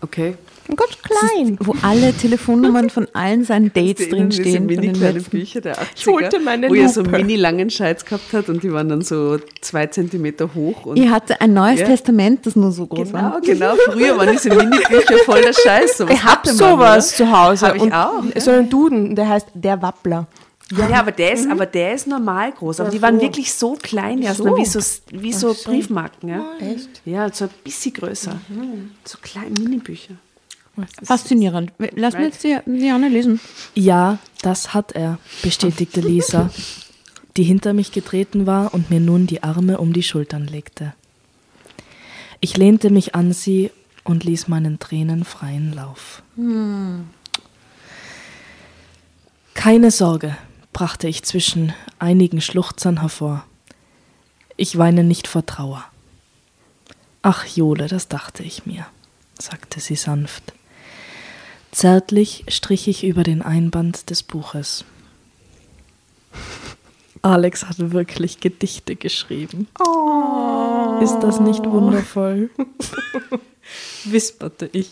Okay. 0.02 0.36
Oh 0.72 0.76
Gott, 0.76 0.98
klein. 1.04 1.58
Wo 1.60 1.76
alle 1.82 2.14
Telefonnummern 2.14 2.90
von 2.90 3.08
allen 3.14 3.44
seinen 3.44 3.74
Dates 3.74 4.08
drinstehen. 4.10 4.68
Diese 4.68 4.82
mini-kleinen 4.82 5.16
letzten. 5.18 5.32
Bücher 5.32 5.62
der 5.62 5.76
80er, 5.78 5.88
Ich 5.96 6.08
holte 6.08 6.40
meine 6.40 6.70
wo 6.70 6.74
er 6.74 6.88
so 6.90 7.02
Lupe. 7.02 7.18
mini-langen 7.18 7.70
Scheiß 7.70 8.06
gehabt 8.06 8.32
hat 8.32 8.48
und 8.50 8.64
die 8.64 8.72
waren 8.72 8.88
dann 8.88 9.02
so 9.02 9.38
zwei 9.62 9.88
Zentimeter 9.88 10.54
hoch. 10.56 10.86
Und 10.86 10.98
Ihr 10.98 11.12
hatte 11.12 11.42
ein 11.42 11.54
neues 11.54 11.82
Ja. 11.82 11.88
Testament, 11.88 12.46
das 12.46 12.56
nur 12.56 12.72
so 12.72 12.88
groß 12.88 13.10
genau, 13.12 13.22
war. 13.22 13.42
genau. 13.42 13.76
Früher 13.92 14.18
waren 14.18 14.32
diese 14.32 14.50
Mini-Bücher 14.50 15.18
voller 15.26 15.52
Scheiß. 15.54 15.98
Sowas 15.98 16.14
Ich 16.16 16.24
hatte 16.24 16.50
man, 16.50 16.58
sowas 16.58 17.16
zu 17.18 17.30
Hause. 17.32 17.68
Hab 17.68 17.76
ich 17.76 17.82
und- 17.82 17.92
auch. 17.94 18.24
So 18.38 18.52
einen 18.52 18.70
Duden, 18.70 19.16
der 19.16 19.28
heißt 19.30 19.48
Der 19.54 19.82
Wappler. 19.82 20.28
Ja, 20.78 20.90
ja 20.90 21.00
aber, 21.02 21.12
der 21.12 21.34
ist, 21.34 21.48
aber 21.52 21.66
der 21.66 21.94
ist 21.94 22.08
normal 22.08 22.54
groß. 22.54 22.80
Aber 22.80 22.90
die 22.90 23.02
waren 23.02 23.20
wirklich 23.20 23.54
so 23.54 23.78
klein, 23.80 24.22
Jasna, 24.22 24.56
wie 24.58 24.66
so, 24.66 24.80
wie 25.12 25.34
so 25.34 25.54
Briefmarken. 25.66 26.30
Ja? 26.30 26.46
Echt? 26.60 27.02
Ja, 27.06 27.30
so 27.32 27.44
ein 27.46 27.50
bisschen 27.66 27.94
größer. 27.94 28.38
So 29.04 29.18
kleine 29.22 29.50
Mini-Bücher. 29.60 30.14
Faszinierend. 31.04 31.72
Lass 31.78 32.16
mir 32.16 32.26
jetzt 32.26 32.44
die 32.44 32.58
Diana 32.66 33.08
lesen. 33.08 33.40
Ja, 33.76 34.18
das 34.42 34.74
hat 34.74 34.94
er, 34.94 35.20
bestätigte 35.44 36.02
Lisa, 36.02 36.50
die 37.38 37.44
hinter 37.44 37.74
mich 37.74 37.92
getreten 37.92 38.48
war 38.48 38.74
und 38.74 38.90
mir 38.90 39.00
nun 39.00 39.28
die 39.28 39.44
Arme 39.44 39.78
um 39.78 39.94
die 39.94 40.04
Schultern 40.04 40.48
legte. 40.48 40.94
Ich 42.40 42.58
lehnte 42.58 42.90
mich 42.90 43.16
an 43.16 43.34
sie 43.34 43.72
und 44.04 44.24
ließ 44.24 44.48
meinen 44.48 44.80
Tränen 44.80 45.24
freien 45.24 45.74
Lauf. 45.74 46.24
Keine 49.54 49.92
Sorge, 49.92 50.36
brachte 50.74 51.08
ich 51.08 51.24
zwischen 51.24 51.74
einigen 52.00 52.42
Schluchzern 52.42 53.00
hervor. 53.00 53.46
Ich 54.58 54.78
weine 54.78 55.04
nicht 55.04 55.28
vor 55.28 55.46
Trauer. 55.46 55.86
Ach, 57.22 57.46
Jole, 57.46 57.88
das 57.88 58.08
dachte 58.10 58.44
ich 58.44 58.66
mir, 58.66 58.86
sagte 59.40 59.80
sie 59.80 59.96
sanft. 59.96 60.54
Zärtlich 61.74 62.46
strich 62.50 62.88
ich 62.88 63.04
über 63.04 63.24
den 63.24 63.42
Einband 63.42 64.12
des 64.12 64.22
Buches. 64.22 64.86
Alex 67.24 67.66
hat 67.66 67.92
wirklich 67.92 68.40
Gedichte 68.40 68.96
geschrieben. 68.96 69.68
Ist 71.02 71.20
das 71.22 71.40
nicht 71.40 71.66
wundervoll? 71.66 72.52
wisperte 74.06 74.70
ich. 74.72 74.92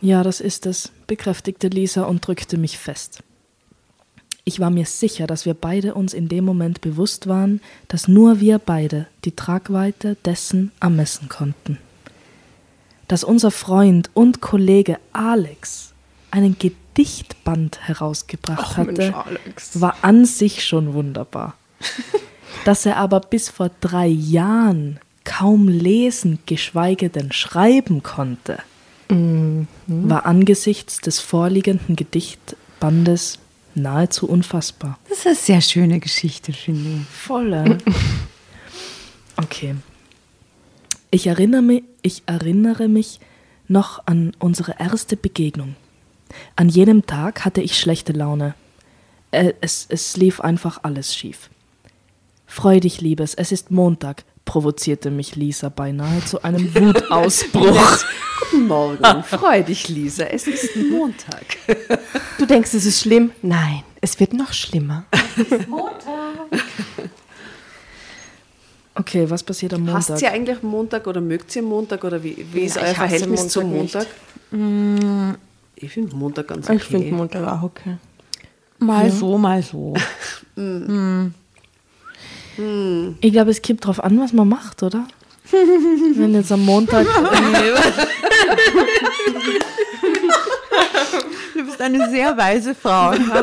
Ja, 0.00 0.22
das 0.22 0.40
ist 0.40 0.66
es, 0.66 0.92
bekräftigte 1.08 1.66
Lisa 1.66 2.04
und 2.04 2.24
drückte 2.24 2.56
mich 2.56 2.78
fest. 2.78 3.24
Ich 4.44 4.60
war 4.60 4.70
mir 4.70 4.86
sicher, 4.86 5.26
dass 5.26 5.44
wir 5.44 5.54
beide 5.54 5.94
uns 5.94 6.14
in 6.14 6.28
dem 6.28 6.44
Moment 6.44 6.80
bewusst 6.80 7.26
waren, 7.26 7.60
dass 7.88 8.06
nur 8.06 8.38
wir 8.38 8.60
beide 8.60 9.08
die 9.24 9.34
Tragweite 9.34 10.16
dessen 10.24 10.70
ermessen 10.78 11.28
konnten. 11.28 11.78
Dass 13.08 13.24
unser 13.24 13.50
Freund 13.50 14.10
und 14.14 14.40
Kollege 14.40 14.98
Alex 15.12 15.92
einen 16.30 16.56
Gedichtband 16.58 17.80
herausgebracht 17.88 18.76
hatte, 18.76 19.14
Alex. 19.14 19.80
war 19.80 19.96
an 20.02 20.24
sich 20.24 20.64
schon 20.64 20.92
wunderbar. 20.94 21.54
Dass 22.64 22.86
er 22.86 22.96
aber 22.96 23.20
bis 23.20 23.48
vor 23.48 23.70
drei 23.80 24.06
Jahren 24.06 24.98
kaum 25.24 25.68
lesen, 25.68 26.38
geschweige 26.46 27.10
denn 27.10 27.32
schreiben 27.32 28.02
konnte, 28.02 28.58
war 29.08 30.26
angesichts 30.26 31.00
des 31.00 31.20
vorliegenden 31.20 31.94
Gedichtbandes 31.94 33.38
nahezu 33.74 34.28
unfassbar. 34.28 34.98
Das 35.08 35.18
ist 35.18 35.26
eine 35.26 35.36
sehr 35.36 35.60
schöne 35.60 36.00
Geschichte, 36.00 36.52
finde 36.52 37.00
ich. 37.02 37.06
Voll. 37.08 37.78
Okay. 39.38 39.74
Ich 41.10 41.26
erinnere, 41.26 41.62
mich, 41.62 41.84
ich 42.02 42.22
erinnere 42.26 42.88
mich 42.88 43.20
noch 43.68 44.02
an 44.06 44.32
unsere 44.38 44.74
erste 44.78 45.16
Begegnung. 45.16 45.76
An 46.56 46.68
jenem 46.68 47.06
Tag 47.06 47.44
hatte 47.44 47.60
ich 47.60 47.78
schlechte 47.78 48.12
Laune. 48.12 48.54
Äh, 49.30 49.52
Es, 49.60 49.86
es 49.88 50.16
lief 50.16 50.40
einfach 50.40 50.80
alles 50.82 51.14
schief. 51.14 51.50
Freu 52.46 52.80
dich, 52.80 53.00
Liebes, 53.00 53.34
es 53.34 53.50
ist 53.50 53.70
Montag, 53.72 54.24
provozierte 54.44 55.10
mich 55.10 55.34
Lisa 55.34 55.68
beinahe 55.68 56.24
zu 56.24 56.42
einem 56.44 56.72
Wutausbruch. 56.74 58.04
Guten 58.50 58.66
Morgen. 58.68 59.22
Freu 59.24 59.62
dich, 59.62 59.88
Lisa. 59.88 60.24
Es 60.24 60.46
ist 60.46 60.76
Montag. 60.76 61.44
Du 62.38 62.46
denkst, 62.46 62.74
es 62.74 62.86
ist 62.86 63.00
schlimm? 63.00 63.32
Nein, 63.42 63.82
es 64.00 64.18
wird 64.20 64.32
noch 64.32 64.52
schlimmer. 64.52 65.04
Okay, 68.98 69.28
was 69.28 69.42
passiert 69.42 69.74
am 69.74 69.92
Hasst 69.92 70.08
Montag? 70.08 70.22
ihr 70.22 70.32
eigentlich 70.32 70.62
Montag 70.62 71.06
oder 71.06 71.20
mögt 71.20 71.54
ihr 71.54 71.62
Montag 71.62 72.02
oder 72.02 72.22
wie, 72.22 72.46
wie 72.52 72.60
ist 72.60 72.76
Ja, 72.76 72.82
euer 72.82 72.94
Verhältnis 72.94 73.48
zum 73.48 73.70
Montag 73.70 74.06
Montag? 74.50 75.38
Ich 75.76 75.92
finde 75.92 76.16
Montag 76.16 76.48
ganz 76.48 76.66
okay. 76.66 76.76
Ich 76.76 76.84
finde 76.84 77.12
Montag 77.12 77.46
auch 77.46 77.62
okay. 77.62 77.98
Mal 78.78 79.10
so, 79.10 79.36
mal 79.38 79.62
so. 79.62 79.94
Ich 83.20 83.32
glaube, 83.32 83.50
es 83.50 83.60
kommt 83.60 83.84
drauf 83.84 84.02
an, 84.02 84.18
was 84.18 84.32
man 84.32 84.48
macht, 84.48 84.82
oder? 84.82 85.06
Wenn 85.50 86.32
jetzt 86.32 86.50
am 86.50 86.64
Montag. 86.64 87.06
Du 91.56 91.64
bist 91.64 91.80
eine 91.80 92.10
sehr 92.10 92.36
weise 92.36 92.74
Frau. 92.74 93.12
Ja. 93.12 93.42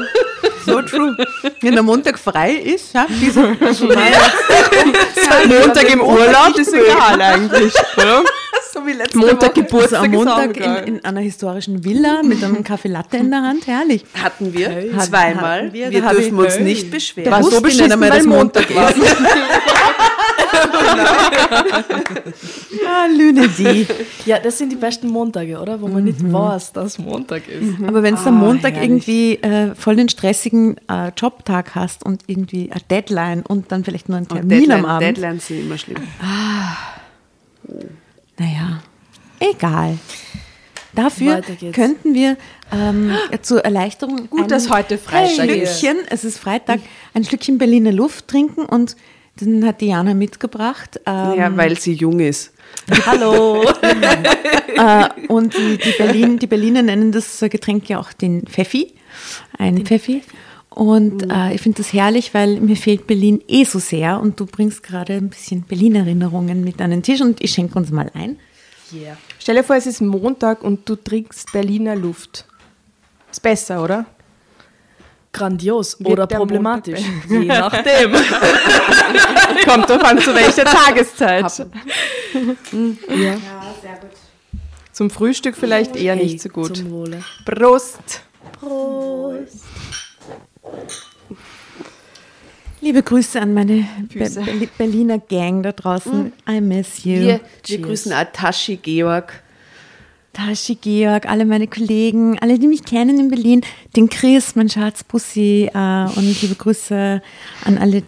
So 0.66 0.82
true. 0.82 1.16
Wenn 1.62 1.74
der 1.74 1.84
Montag 1.84 2.18
frei 2.20 2.54
ist, 2.54 2.94
ja, 2.94 3.06
diese, 3.10 3.42
Montag 5.48 5.90
im 5.92 6.02
Urlaub 6.02 6.58
ist 6.58 6.74
egal 6.74 7.22
eigentlich, 7.22 7.74
oder? 7.98 8.24
so 8.74 8.86
wie 8.86 8.94
letzte 8.94 9.18
Montag 9.18 9.52
Woche. 9.52 9.64
Geburtstag 9.64 10.02
also 10.02 10.06
am 10.06 10.14
ist 10.14 10.26
Montag 10.26 10.58
in, 10.88 10.96
in 10.96 11.06
einer 11.06 11.20
historischen 11.20 11.84
Villa 11.84 12.24
mit 12.24 12.44
einem 12.44 12.64
Kaffee 12.64 12.88
Latte 12.88 13.18
in 13.18 13.30
der 13.30 13.42
Hand, 13.42 13.68
herrlich. 13.68 14.04
Hatten 14.22 14.54
wir 14.54 14.70
Hatten- 14.70 15.00
zweimal. 15.02 15.64
hatten 15.66 15.74
wir, 15.74 15.92
wir 15.92 16.02
dürfen 16.02 16.40
uns 16.40 16.60
nicht 16.60 16.90
beschweren. 16.92 17.32
War 17.32 17.44
so 17.44 17.62
beschissen, 17.62 18.00
weil 18.00 18.24
Montag 18.24 18.70
Montag 18.70 18.76
war. 18.76 18.94
Ah, 22.88 23.06
Lüne 23.16 23.48
die. 23.50 23.88
Ja, 24.26 24.40
das 24.40 24.58
sind 24.58 24.72
die 24.72 24.76
besten 24.76 25.08
Montage, 25.08 25.60
oder? 25.60 25.80
Wo 25.82 25.88
man 25.88 26.04
nicht 26.04 26.20
weiß, 26.32 26.74
dass 26.74 26.98
Montag 27.00 27.48
ist. 27.48 27.82
Aber 27.86 28.04
wenn 28.04 28.16
du 28.16 28.22
Ah, 28.22 28.28
am 28.28 28.40
Montag 28.40 28.74
herrlich. 28.76 28.90
irgendwie 29.08 29.34
äh, 29.36 29.76
voll 29.76 29.96
den 29.96 30.10
stressigen 30.10 30.78
äh, 30.90 31.12
Jobtag 31.18 31.76
hast 31.76 32.06
und 32.06 32.24
irgendwie 32.28 32.72
eine 32.72 32.82
Deadline 32.90 33.44
und 33.48 33.72
dann 33.72 33.84
vielleicht 33.84 34.10
nur 34.10 34.18
einen 34.18 34.28
Termin 34.28 34.50
Deadline, 34.50 34.80
am 34.80 34.86
Abend. 34.86 35.18
Deadlines 35.18 35.48
sind 35.48 35.62
immer 35.62 35.78
schlimm. 35.78 35.98
Naja, 38.38 38.82
egal. 39.40 39.98
Dafür 40.96 41.42
könnten 41.74 42.14
wir 42.14 42.38
ähm, 42.72 43.12
zur 43.42 43.66
Erleichterung 43.66 44.30
Gut, 44.30 44.52
dass 44.52 44.70
heute 44.70 44.96
ein 44.96 45.00
Freitag 45.00 45.48
ist. 45.50 45.80
Schlückchen, 45.80 45.98
es 46.10 46.24
ist 46.24 46.38
Freitag, 46.38 46.82
ein 47.16 47.24
Schlückchen 47.24 47.58
Berliner 47.58 47.92
Luft 47.92 48.28
trinken 48.28 48.66
und 48.66 48.96
Den 49.40 49.66
hat 49.66 49.82
Diana 49.82 50.14
mitgebracht. 50.14 51.00
Ähm, 51.06 51.34
ja, 51.38 51.58
weil 51.58 51.78
sie 51.80 51.94
jung 51.94 52.20
ist. 52.20 52.54
Hallo! 53.06 53.64
äh, 54.76 55.10
und 55.28 55.56
die, 55.58 55.78
die, 55.78 55.94
Berlin, 55.98 56.38
die 56.38 56.48
Berliner 56.48 56.84
nennen 56.84 57.12
das 57.12 57.40
Getränk 57.40 57.90
ja 57.90 58.00
auch 58.00 58.14
den 58.14 58.46
Pfeffi. 58.46 58.94
Ein 59.58 59.86
Pfeffi. 59.86 60.22
Und 60.70 61.26
mhm. 61.26 61.32
äh, 61.32 61.56
ich 61.56 61.62
finde 61.62 61.78
das 61.78 61.94
herrlich, 61.94 62.34
weil 62.34 62.60
mir 62.60 62.76
fehlt 62.76 63.06
Berlin 63.08 63.44
eh 63.48 63.64
so 63.64 63.80
sehr 63.80 64.20
und 64.20 64.40
du 64.40 64.46
bringst 64.46 64.84
gerade 64.84 65.14
ein 65.14 65.30
bisschen 65.30 65.64
Berlin-Erinnerungen 65.64 66.64
mit 66.64 66.82
an 66.82 66.92
den 66.92 67.04
Tisch 67.04 67.22
und 67.22 67.42
ich 67.42 67.52
schenke 67.52 67.78
uns 67.78 67.92
mal 67.92 68.10
ein. 68.14 68.38
Yeah. 68.92 69.18
Stell 69.40 69.56
dir 69.56 69.64
vor, 69.64 69.76
es 69.76 69.88
ist 69.88 70.02
Montag 70.02 70.64
und 70.64 70.88
du 70.88 70.96
trinkst 70.96 71.52
Berliner 71.52 71.96
Luft. 71.96 72.46
Ist 73.32 73.42
besser, 73.42 73.84
oder? 73.84 74.06
Grandios 75.34 76.00
Wird 76.00 76.10
oder 76.10 76.28
problematisch. 76.28 77.02
Je 77.28 77.40
nachdem. 77.40 78.14
Kommt 79.66 79.90
drauf 79.90 80.04
an, 80.04 80.20
zu 80.20 80.34
welcher 80.34 80.64
Tageszeit. 80.64 81.52
ja. 81.52 81.66
ja, 83.16 83.38
sehr 83.82 83.98
gut. 84.00 84.12
Zum 84.92 85.10
Frühstück 85.10 85.58
vielleicht 85.58 85.96
eher 85.96 86.16
hey, 86.16 86.24
nicht 86.24 86.40
so 86.40 86.50
gut. 86.50 86.78
Zum 86.78 86.92
Wohle. 86.92 87.24
Prost. 87.46 88.22
Prost. 88.60 89.64
Liebe 92.80 93.02
Grüße 93.02 93.42
an 93.42 93.54
meine 93.54 93.88
Be 94.14 94.68
Berliner 94.78 95.18
Gang 95.18 95.64
da 95.64 95.72
draußen. 95.72 96.26
Mm. 96.26 96.52
I 96.52 96.62
miss 96.62 97.06
you. 97.06 97.14
Wir, 97.14 97.40
wir 97.66 97.82
grüßen 97.82 98.14
auch 98.14 98.26
Tashi 98.34 98.76
Georg. 98.76 99.43
Tashi 100.34 100.76
Georg, 100.76 101.28
alle 101.28 101.46
meine 101.46 101.68
Kollegen, 101.68 102.40
alle, 102.40 102.58
die 102.58 102.68
mich 102.68 102.84
kennen 102.84 103.20
in 103.20 103.30
Berlin, 103.30 103.62
den 103.96 104.10
Chris, 104.10 104.56
mein 104.56 104.68
Schatz 104.68 105.04
Bussi 105.04 105.70
äh, 105.72 106.06
und 106.16 106.42
liebe 106.42 106.56
Grüße 106.56 107.22
an 107.66 107.78
alle 107.78 108.02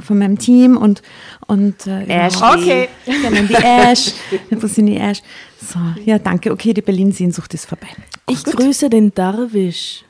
von 0.00 0.18
meinem 0.18 0.38
Team 0.38 0.76
und, 0.76 1.02
und 1.48 1.86
äh, 1.88 2.04
Ash. 2.04 2.40
Ja, 2.40 2.54
okay. 2.54 2.88
Genau, 3.04 3.30
die 3.42 3.54
Ash, 3.54 4.12
Bussi 4.50 4.84
die 4.84 4.96
Ash. 4.96 5.22
So, 5.60 5.80
ja, 6.04 6.20
danke. 6.20 6.52
Okay, 6.52 6.72
die 6.72 6.82
Berlin-Sehnsucht 6.82 7.52
ist 7.54 7.66
vorbei. 7.66 7.88
Ich 8.28 8.44
Gut. 8.44 8.56
grüße 8.56 8.88
den 8.88 9.12
Darwish. 9.12 10.04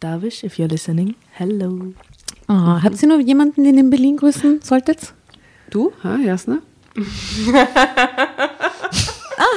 Darwish, 0.00 0.42
if 0.42 0.56
you're 0.58 0.68
listening, 0.68 1.14
hello. 1.32 1.92
Oh, 2.48 2.82
habt 2.82 3.02
ihr 3.02 3.08
noch 3.08 3.20
jemanden, 3.20 3.62
den 3.64 3.76
in 3.76 3.90
Berlin 3.90 4.16
grüßen 4.16 4.62
solltet? 4.62 5.12
Du, 5.70 5.92
ha, 6.02 6.16
Jasna? 6.16 6.60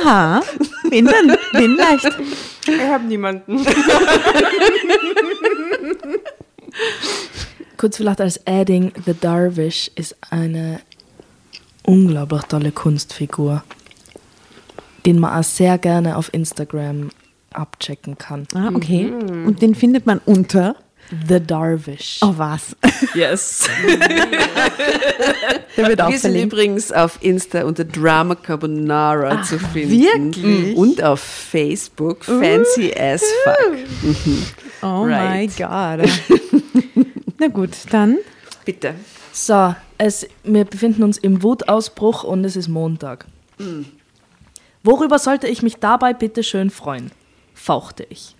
Aha, 0.04 0.41
wen 0.91 1.06
denn? 1.06 1.38
Wen 1.54 1.75
leicht? 1.75 2.10
Ich 2.67 2.82
habe 2.82 3.06
niemanden. 3.06 3.65
Kurz 7.77 7.97
vielleicht 7.97 8.21
als 8.21 8.45
Adding, 8.45 8.91
The 9.06 9.15
Darvish 9.19 9.89
ist 9.95 10.15
eine 10.30 10.82
unglaublich 11.84 12.43
tolle 12.43 12.71
Kunstfigur, 12.71 13.63
den 15.06 15.19
man 15.19 15.39
auch 15.39 15.43
sehr 15.43 15.77
gerne 15.80 16.15
auf 16.17 16.32
Instagram 16.34 17.10
abchecken 17.51 18.17
kann. 18.17 18.47
Ah, 18.54 18.69
okay. 18.73 19.06
Mhm. 19.06 19.47
Und 19.47 19.62
den 19.62 19.75
findet 19.75 20.06
man 20.06 20.19
unter 20.25 20.75
The 21.27 21.39
Darvish. 21.39 22.19
Oh, 22.21 22.33
was? 22.37 22.75
Yes. 23.15 23.67
Der 25.75 25.87
wird 25.87 26.01
auch 26.01 26.09
Wir 26.09 26.19
sind 26.19 26.35
übrigens 26.35 26.91
auf 26.91 27.17
Insta 27.21 27.63
unter 27.63 27.83
Drama 27.83 28.35
Carbonara 28.35 29.39
Ach, 29.39 29.47
zu 29.47 29.57
finden. 29.57 30.01
Wirklich? 30.01 30.77
Und 30.77 31.01
auf 31.01 31.19
Facebook 31.19 32.23
Fancy 32.23 32.93
uh. 32.95 32.99
as 32.99 33.23
fuck. 33.43 33.77
Mhm. 34.03 34.45
Oh 34.83 35.03
right. 35.05 35.49
my 35.49 35.65
God. 35.65 36.07
Na 37.39 37.47
gut, 37.47 37.71
dann. 37.89 38.19
Bitte. 38.65 38.93
So, 39.33 39.75
es, 39.97 40.27
wir 40.43 40.65
befinden 40.65 41.01
uns 41.03 41.17
im 41.17 41.41
Wutausbruch 41.41 42.23
und 42.23 42.45
es 42.45 42.55
ist 42.55 42.67
Montag. 42.67 43.25
Mm. 43.57 43.81
Worüber 44.83 45.17
sollte 45.17 45.47
ich 45.47 45.63
mich 45.63 45.77
dabei 45.77 46.13
bitte 46.13 46.43
schön 46.43 46.69
freuen? 46.69 47.11
fauchte 47.61 48.05
ich. 48.09 48.35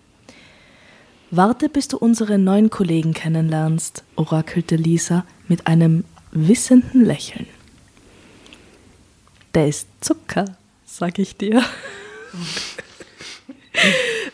Warte, 1.34 1.70
bis 1.70 1.88
du 1.88 1.98
unsere 1.98 2.38
neuen 2.38 2.70
Kollegen 2.70 3.14
kennenlernst, 3.14 4.04
orakelte 4.18 4.76
Lisa 4.76 5.26
mit 5.48 5.66
einem 5.66 6.04
wissenden 6.34 7.06
Lächeln. 7.06 7.48
Der 9.54 9.70
ist 9.70 9.88
Zucker, 10.02 10.58
sag 10.86 11.20
ich 11.20 11.38
dir. 11.38 11.64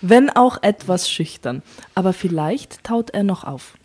Wenn 0.02 0.32
auch 0.32 0.64
etwas 0.64 1.08
schüchtern, 1.08 1.62
aber 1.94 2.14
vielleicht 2.14 2.84
taut 2.84 3.12
er 3.12 3.24
noch 3.24 3.44
auf. 3.44 3.78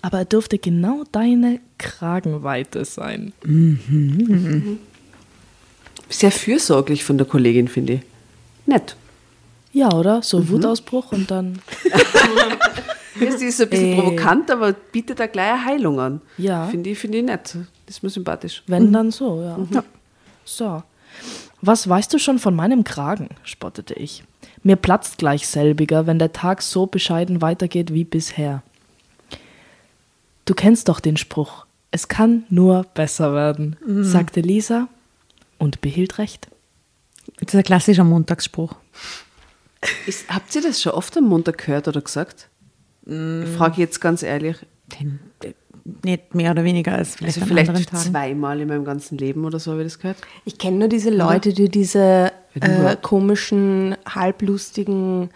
Aber 0.00 0.20
er 0.20 0.24
dürfte 0.24 0.58
genau 0.58 1.04
deine 1.12 1.60
Kragenweite 1.76 2.86
sein. 2.86 3.34
Mhm. 3.44 4.78
Sehr 6.08 6.32
fürsorglich 6.32 7.04
von 7.04 7.18
der 7.18 7.26
Kollegin, 7.26 7.68
finde 7.68 7.92
ich. 7.94 8.00
Nett. 8.64 8.96
Ja, 9.76 9.92
oder? 9.92 10.22
So 10.22 10.38
mhm. 10.38 10.48
Wutausbruch 10.48 11.12
und 11.12 11.30
dann. 11.30 11.60
sie 13.18 13.44
ist 13.44 13.60
ein 13.60 13.68
bisschen 13.68 13.92
äh. 13.92 14.00
provokant, 14.00 14.50
aber 14.50 14.72
bietet 14.72 15.20
da 15.20 15.26
gleich 15.26 15.52
eine 15.52 15.64
Heilung 15.66 16.00
an. 16.00 16.22
Ja. 16.38 16.66
Finde 16.68 16.88
ich, 16.88 16.98
find 16.98 17.14
ich 17.14 17.22
nett. 17.22 17.54
Das 17.84 17.96
ist 17.96 18.02
mir 18.02 18.08
sympathisch. 18.08 18.62
Wenn, 18.66 18.86
mhm. 18.86 18.92
dann 18.94 19.10
so, 19.10 19.42
ja. 19.42 19.58
Mhm. 19.58 19.68
ja. 19.72 19.84
So. 20.46 20.82
Was 21.60 21.86
weißt 21.86 22.10
du 22.14 22.18
schon 22.18 22.38
von 22.38 22.56
meinem 22.56 22.84
Kragen? 22.84 23.28
spottete 23.44 23.92
ich. 23.92 24.24
Mir 24.62 24.76
platzt 24.76 25.18
gleich 25.18 25.46
selbiger, 25.46 26.06
wenn 26.06 26.18
der 26.18 26.32
Tag 26.32 26.62
so 26.62 26.86
bescheiden 26.86 27.42
weitergeht 27.42 27.92
wie 27.92 28.04
bisher. 28.04 28.62
Du 30.46 30.54
kennst 30.54 30.88
doch 30.88 31.00
den 31.00 31.18
Spruch. 31.18 31.66
Es 31.90 32.08
kann 32.08 32.44
nur 32.48 32.86
besser 32.94 33.34
werden, 33.34 33.76
mhm. 33.86 34.04
sagte 34.04 34.40
Lisa 34.40 34.88
und 35.58 35.82
behielt 35.82 36.16
recht. 36.16 36.48
Das 37.40 37.52
ist 37.52 37.58
ein 37.58 37.62
klassischer 37.62 38.04
Montagsspruch. 38.04 38.74
Ist, 40.06 40.28
habt 40.28 40.54
ihr 40.54 40.62
das 40.62 40.80
schon 40.80 40.92
oft 40.92 41.16
am 41.16 41.24
Montag 41.24 41.58
gehört 41.58 41.88
oder 41.88 42.00
gesagt? 42.00 42.48
Mm. 43.04 43.42
Ich 43.44 43.50
frage 43.50 43.80
jetzt 43.80 44.00
ganz 44.00 44.22
ehrlich. 44.22 44.56
Den, 44.98 45.20
nicht 46.02 46.34
mehr 46.34 46.50
oder 46.50 46.64
weniger 46.64 46.94
als 46.94 47.14
vielleicht, 47.14 47.38
also 47.38 47.54
vielleicht 47.54 47.96
zweimal 47.96 48.60
in 48.60 48.68
meinem 48.68 48.84
ganzen 48.84 49.18
Leben 49.18 49.44
oder 49.44 49.58
so 49.58 49.72
habe 49.72 49.82
ich 49.82 49.86
das 49.86 49.98
gehört. 49.98 50.18
Ich 50.44 50.58
kenne 50.58 50.78
nur 50.78 50.88
diese 50.88 51.10
Leute, 51.10 51.52
die 51.52 51.68
diese 51.68 52.32
äh, 52.60 52.96
komischen, 53.00 53.96
halblustigen 54.08 55.30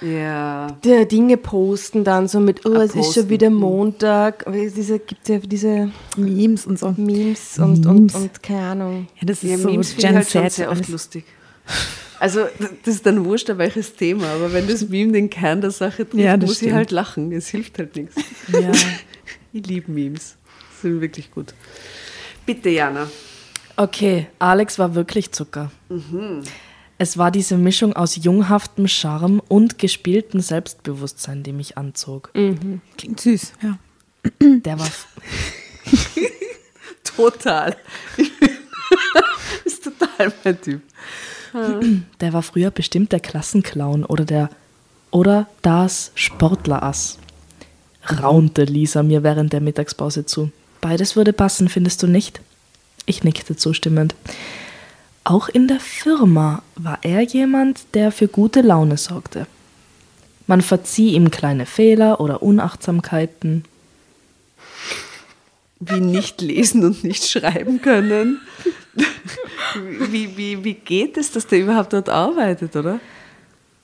ja. 0.00 0.66
Dinge 0.82 1.38
posten 1.38 2.04
dann 2.04 2.28
so 2.28 2.40
mit, 2.40 2.66
oh, 2.66 2.74
es 2.74 2.94
ist 2.94 3.14
schon 3.14 3.30
wieder 3.30 3.48
Montag. 3.48 4.44
Diese, 4.52 4.98
gibt 4.98 5.28
ja 5.28 5.38
diese 5.38 5.90
Memes 6.16 6.66
und 6.66 6.78
so. 6.78 6.94
Memes 6.96 7.58
und, 7.58 7.84
Memes. 7.84 7.86
und, 7.86 7.86
und, 7.86 8.14
und 8.14 8.42
keine 8.42 8.66
Ahnung. 8.66 9.08
Ja, 9.20 9.26
das 9.26 9.42
ist 9.42 9.50
ja, 9.50 9.58
so 9.58 9.70
Memes 9.70 9.96
Gen 9.96 10.16
halt 10.16 10.30
schon 10.30 10.50
sehr 10.50 10.70
oft 10.70 10.88
lustig. 10.88 11.24
Also, 12.20 12.46
das 12.84 12.96
ist 12.96 13.06
dann 13.06 13.24
wurscht, 13.24 13.48
welches 13.56 13.94
Thema, 13.94 14.26
aber 14.28 14.52
wenn 14.52 14.68
das 14.68 14.88
Meme 14.88 15.12
den 15.12 15.30
Kern 15.30 15.60
der 15.60 15.70
Sache 15.70 16.08
trifft, 16.08 16.22
ja, 16.22 16.36
muss 16.36 16.56
stimmt. 16.56 16.70
ich 16.70 16.74
halt 16.74 16.90
lachen. 16.90 17.32
Es 17.32 17.48
hilft 17.48 17.78
halt 17.78 17.96
nichts. 17.96 18.16
Ja. 18.52 18.72
Ich 19.56 19.64
liebe 19.68 19.92
Memes. 19.92 20.34
Sind 20.82 21.00
wirklich 21.00 21.30
gut. 21.30 21.54
Bitte, 22.44 22.70
Jana. 22.70 23.08
Okay, 23.76 24.26
Alex 24.40 24.80
war 24.80 24.96
wirklich 24.96 25.30
Zucker. 25.30 25.70
Mhm. 25.88 26.42
Es 26.98 27.18
war 27.18 27.30
diese 27.30 27.56
Mischung 27.56 27.94
aus 27.94 28.16
junghaftem 28.16 28.88
Charme 28.88 29.40
und 29.46 29.78
gespieltem 29.78 30.40
Selbstbewusstsein, 30.40 31.42
die 31.42 31.52
mich 31.52 31.78
anzog. 31.78 32.30
Mhm. 32.34 32.80
Klingt 32.98 33.20
süß, 33.20 33.52
ja. 33.62 33.78
Der 34.40 34.78
war. 34.78 34.86
total. 37.16 37.76
ist 39.64 39.84
total 39.84 40.32
mein 40.44 40.60
Typ. 40.60 40.82
Der 42.20 42.32
war 42.32 42.42
früher 42.42 42.70
bestimmt 42.70 43.12
der 43.12 43.20
Klassenclown 43.20 44.04
oder 44.04 44.24
der 44.24 44.50
oder 45.10 45.46
das 45.62 46.10
Sportlerass. 46.16 47.18
Raunte 48.20 48.64
Lisa 48.64 49.02
mir 49.02 49.22
während 49.22 49.52
der 49.52 49.60
Mittagspause 49.60 50.26
zu. 50.26 50.50
Beides 50.80 51.14
würde 51.14 51.32
passen, 51.32 51.68
findest 51.68 52.02
du 52.02 52.08
nicht? 52.08 52.40
Ich 53.06 53.22
nickte 53.22 53.56
zustimmend. 53.56 54.14
Auch 55.22 55.48
in 55.48 55.68
der 55.68 55.80
Firma 55.80 56.62
war 56.74 56.98
er 57.02 57.22
jemand, 57.22 57.80
der 57.94 58.10
für 58.10 58.28
gute 58.28 58.60
Laune 58.60 58.98
sorgte. 58.98 59.46
Man 60.46 60.60
verzieh 60.60 61.14
ihm 61.14 61.30
kleine 61.30 61.64
Fehler 61.64 62.20
oder 62.20 62.42
Unachtsamkeiten. 62.42 63.64
Wie 65.80 66.00
nicht 66.00 66.40
lesen 66.42 66.84
und 66.84 67.04
nicht 67.04 67.24
schreiben 67.24 67.80
können 67.80 68.40
wie, 70.10 70.36
wie, 70.36 70.64
wie 70.64 70.74
geht 70.74 71.16
es, 71.16 71.32
dass 71.32 71.46
der 71.46 71.60
überhaupt 71.60 71.92
dort 71.92 72.08
arbeitet, 72.08 72.76
oder? 72.76 73.00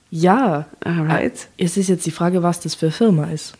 Ja, 0.09 0.65
Alright. 0.83 1.47
es 1.57 1.77
ist 1.77 1.87
jetzt 1.87 2.05
die 2.05 2.11
Frage, 2.11 2.43
was 2.43 2.59
das 2.59 2.75
für 2.75 2.87
eine 2.87 2.93
Firma 2.93 3.25
ist. 3.31 3.53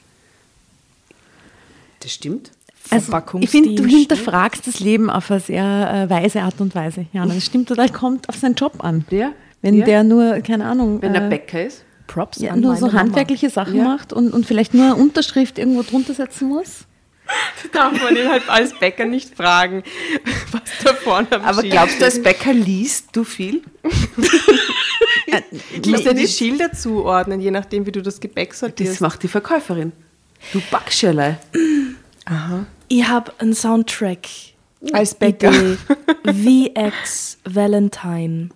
Das 2.01 2.11
stimmt. 2.11 2.51
Also, 2.89 3.13
ich 3.39 3.49
finde, 3.49 3.75
du 3.75 3.85
hinterfragst 3.85 4.67
das 4.67 4.79
Leben 4.79 5.09
auf 5.09 5.31
eine 5.31 5.39
sehr 5.39 5.63
äh, 5.63 6.09
weise 6.09 6.41
Art 6.41 6.59
und 6.59 6.75
Weise. 6.75 7.05
Ja, 7.13 7.25
das 7.25 7.45
stimmt 7.45 7.69
total. 7.69 7.89
Kommt 7.89 8.27
auf 8.27 8.35
seinen 8.35 8.55
Job 8.55 8.83
an. 8.83 9.05
Ja. 9.11 9.31
Wenn 9.61 9.75
ja. 9.75 9.85
der 9.85 10.03
nur, 10.03 10.39
keine 10.39 10.65
Ahnung. 10.65 11.01
Wenn 11.01 11.15
er 11.15 11.27
äh, 11.27 11.29
Bäcker 11.29 11.65
ist. 11.65 11.85
Props 12.07 12.39
ja, 12.39 12.55
nur 12.55 12.75
so 12.75 12.91
handwerkliche 12.91 13.47
Mama. 13.47 13.53
Sachen 13.53 13.77
ja. 13.77 13.83
macht 13.83 14.11
und, 14.11 14.33
und 14.33 14.45
vielleicht 14.45 14.73
nur 14.73 14.85
eine 14.85 14.95
Unterschrift 14.95 15.57
irgendwo 15.57 15.83
drunter 15.83 16.13
setzen 16.13 16.49
muss. 16.49 16.85
darf 17.71 18.01
man 18.01 18.15
ihn 18.15 18.29
halt 18.29 18.47
als 18.49 18.73
Bäcker 18.77 19.05
nicht 19.05 19.35
fragen, 19.35 19.83
was 20.51 20.61
da 20.83 20.93
vorne 20.93 21.31
am 21.31 21.41
Aber 21.43 21.61
Schild 21.61 21.73
glaubst 21.73 22.01
du, 22.01 22.05
als. 22.05 22.21
Bäcker 22.21 22.53
liest 22.53 23.09
du 23.13 23.23
viel? 23.23 23.61
Du 25.81 25.91
musst 25.91 26.03
ja 26.03 26.13
die 26.13 26.27
Schilder 26.27 26.73
zuordnen, 26.73 27.39
je 27.39 27.51
nachdem, 27.51 27.85
wie 27.85 27.91
du 27.91 28.01
das 28.01 28.19
Gebäck 28.19 28.49
Das 28.49 28.59
sortierst. 28.59 29.01
macht 29.01 29.23
die 29.23 29.27
Verkäuferin. 29.29 29.93
Du 30.51 30.61
Backschelle. 30.69 31.39
Ich 32.89 33.07
habe 33.07 33.31
einen 33.39 33.53
Soundtrack. 33.53 34.27
Als 34.91 35.15
Bäcker. 35.15 35.51
VX 36.25 37.37
Valentine. 37.45 38.49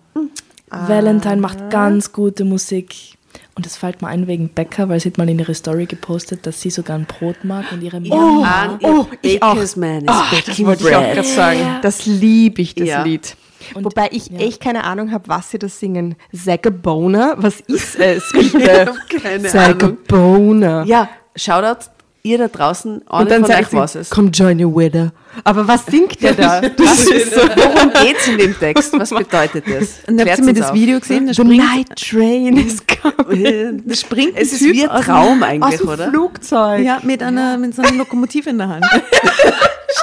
Valentine 0.68 1.36
macht 1.36 1.70
ganz 1.70 2.12
gute 2.12 2.44
Musik. 2.44 3.15
Und 3.56 3.64
das 3.64 3.76
fällt 3.78 4.02
mir 4.02 4.08
ein 4.08 4.26
wegen 4.26 4.50
Bäcker, 4.50 4.88
weil 4.90 5.00
sie 5.00 5.08
hat 5.08 5.16
mal 5.18 5.28
in 5.30 5.38
ihre 5.38 5.54
Story 5.54 5.86
gepostet, 5.86 6.46
dass 6.46 6.60
sie 6.60 6.68
sogar 6.68 6.98
ein 6.98 7.06
Brot 7.06 7.42
mag 7.42 7.64
und 7.72 7.82
ihre 7.82 8.00
Mama. 8.00 8.78
oh, 8.82 9.06
ich 9.22 9.42
auch. 9.42 9.54
Man 9.76 10.02
is 10.04 10.08
Ah, 10.08 10.24
das 10.46 10.62
wollte 10.62 10.86
ich 10.88 10.94
auch 10.94 11.00
gerade 11.02 11.22
sagen. 11.24 11.60
Das 11.80 12.04
liebe 12.04 12.60
ich, 12.60 12.74
das 12.74 12.86
Ja. 12.86 13.02
Lied. 13.02 13.34
Und- 13.74 13.84
Wobei 13.86 14.08
ich 14.12 14.26
ja. 14.28 14.40
echt 14.40 14.60
keine 14.60 14.84
Ahnung 14.84 15.10
habe, 15.10 15.28
was 15.28 15.50
sie 15.50 15.58
da 15.58 15.68
singen. 15.70 16.16
Zagaboner? 16.34 17.36
Was 17.38 17.60
ist 17.60 17.96
es? 17.98 18.30
Bitte? 18.32 18.86
hab 18.88 19.22
keine 19.22 19.48
Zagaboner. 19.48 20.84
Ja, 20.84 21.08
Shoutout, 21.34 21.86
ihr 22.22 22.36
da 22.38 22.48
draußen, 22.48 22.98
Und 23.08 23.30
dann 23.30 23.44
sagt 23.44 23.60
euch 23.62 23.68
sie, 23.68 23.76
was 23.76 23.94
es. 23.94 24.10
komm 24.10 24.30
join 24.32 24.58
you 24.58 24.74
with 24.74 24.92
her. 24.92 25.12
Aber 25.44 25.66
was 25.68 25.86
singt 25.86 26.22
der 26.22 26.34
da? 26.34 26.60
Das 26.76 27.04
ist 27.04 27.34
so. 27.34 27.40
Worum 27.40 27.92
geht's 28.04 28.26
in 28.28 28.38
dem 28.38 28.58
Text? 28.58 28.92
Was 28.98 29.10
bedeutet 29.10 29.64
das? 29.66 29.98
Und 30.08 30.20
habt 30.20 30.38
ihr 30.38 30.44
mir 30.44 30.54
das. 30.54 30.72
Video 30.72 30.98
gesehen? 31.00 31.32
The 31.32 31.44
night 31.44 31.94
train 31.96 32.56
is 32.66 32.78
coming. 32.86 33.82
da 33.86 33.94
springt 33.94 34.32
Es 34.36 34.52
ist 34.52 34.62
wie 34.64 34.82
ein 34.84 34.90
aus 34.90 35.04
Traum 35.04 35.42
Aus 35.42 35.48
eigentlich, 35.48 35.80
dem 35.80 35.88
oder? 35.88 36.08
Flugzeug. 36.10 36.84
Ja, 36.84 37.00
mit, 37.02 37.22
einer, 37.22 37.58
mit 37.58 37.74
so 37.74 37.82
einer 37.82 37.92
Lokomotive 37.96 38.50
in 38.50 38.58
der 38.58 38.68
Hand. 38.68 38.84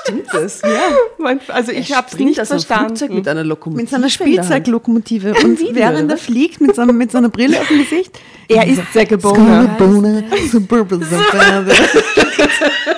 Stimmt 0.02 0.26
das? 0.34 0.62
Mein- 1.18 1.40
Also 1.50 1.72
ich 1.72 1.94
habe 1.96 2.08
es 2.12 2.18
nicht 2.18 2.40
aus 2.40 2.48
verstanden. 2.50 2.96
Flugzeug 2.98 3.12
mit 3.12 3.28
einer 3.28 3.44
Lokomotive 3.44 3.82
Mit 3.82 3.90
so 3.90 3.96
einer 3.98 4.06
in 4.08 4.12
der 4.34 4.44
Hand. 4.44 4.46
Spielzeuglokomotive. 4.48 5.34
Und 5.44 5.60
während 5.76 6.12
er 6.12 6.18
fliegt, 6.18 6.62
mit 6.62 6.76
so, 6.76 6.82
einer- 6.82 6.94
mit 6.94 7.12
so 7.12 7.18
einer 7.18 7.30
Brille 7.30 7.60
auf 7.60 7.68
dem 7.68 7.80
Gesicht. 7.80 8.20
er 8.48 8.66
ist 8.68 8.82
Zagaboner. 8.94 9.76
Boner, 9.78 10.24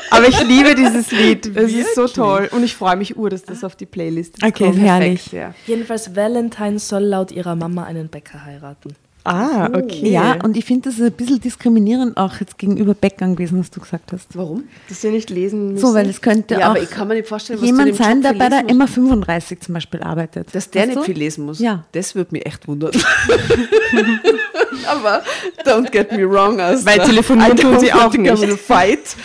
Aber 0.10 0.28
ich 0.28 0.44
liebe 0.44 0.76
dieses 0.76 1.12
Lied. 1.12 1.52
Es 1.56 1.72
ist 1.74 1.96
so 1.96 2.08
toll. 2.08 2.25
Und 2.52 2.64
ich 2.64 2.76
freue 2.76 2.96
mich 2.96 3.18
ur, 3.18 3.30
dass 3.30 3.44
das 3.44 3.64
auf 3.64 3.76
die 3.76 3.86
Playlist 3.86 4.44
Okay, 4.44 4.66
kommt. 4.66 4.78
herrlich. 4.80 5.32
Ja. 5.32 5.54
Jedenfalls 5.68 6.16
Valentine 6.16 6.80
soll 6.80 7.04
laut 7.04 7.32
ihrer 7.32 7.56
Mama 7.56 7.84
einen 7.84 8.08
Bäcker 8.10 8.44
heiraten. 8.46 8.96
Ah, 9.28 9.70
okay. 9.74 10.12
Ja, 10.12 10.38
und 10.44 10.56
ich 10.56 10.64
finde 10.66 10.90
das 10.90 11.02
ein 11.02 11.12
bisschen 11.12 11.40
diskriminierend 11.42 12.16
auch 12.16 12.40
jetzt 12.40 12.58
gegenüber 12.60 12.94
Bäckern 12.94 13.36
gewesen, 13.36 13.60
was 13.60 13.72
du 13.72 13.80
gesagt 13.80 14.12
hast. 14.12 14.38
Warum? 14.38 14.66
dass 14.88 15.02
wir 15.04 15.10
nicht 15.12 15.30
lesen 15.32 15.74
müssen. 15.74 15.86
So, 15.86 15.94
weil 15.96 16.08
es 16.08 16.22
könnte 16.22 16.54
Ja, 16.56 16.68
auch 16.68 16.72
aber 16.72 16.82
ich 16.84 16.92
kann 16.92 17.08
mir 17.08 17.16
nicht 17.16 17.28
vorstellen, 17.28 17.60
was 17.60 17.66
jemand 17.66 17.96
sein, 17.96 18.22
der 18.22 18.34
bei 18.34 18.50
der 18.50 18.62
lesen 18.64 18.78
musst. 18.78 18.98
Emma 18.98 19.08
35 19.10 19.60
zum 19.62 19.74
Beispiel 19.74 20.02
arbeitet. 20.04 20.54
Dass 20.54 20.70
der 20.70 20.82
Weißt 20.84 20.90
nicht 20.90 21.00
du? 21.00 21.04
viel 21.06 21.18
lesen 21.18 21.46
muss. 21.46 21.60
Ja. 21.60 21.84
Das 21.94 22.14
würde 22.14 22.30
mich 22.34 22.46
echt 22.46 22.68
wundern. 22.68 22.92
aber 24.88 25.24
don't 25.66 25.90
get 25.92 26.12
me 26.12 26.30
wrong. 26.30 26.60
Also, 26.60 26.86
Weil 26.86 27.00
telefonieren 27.00 27.58
I 27.58 27.62
tun 27.62 27.80
sie 27.80 27.92
auch 27.94 28.14
nicht. 28.14 28.60
Fight. 28.60 29.00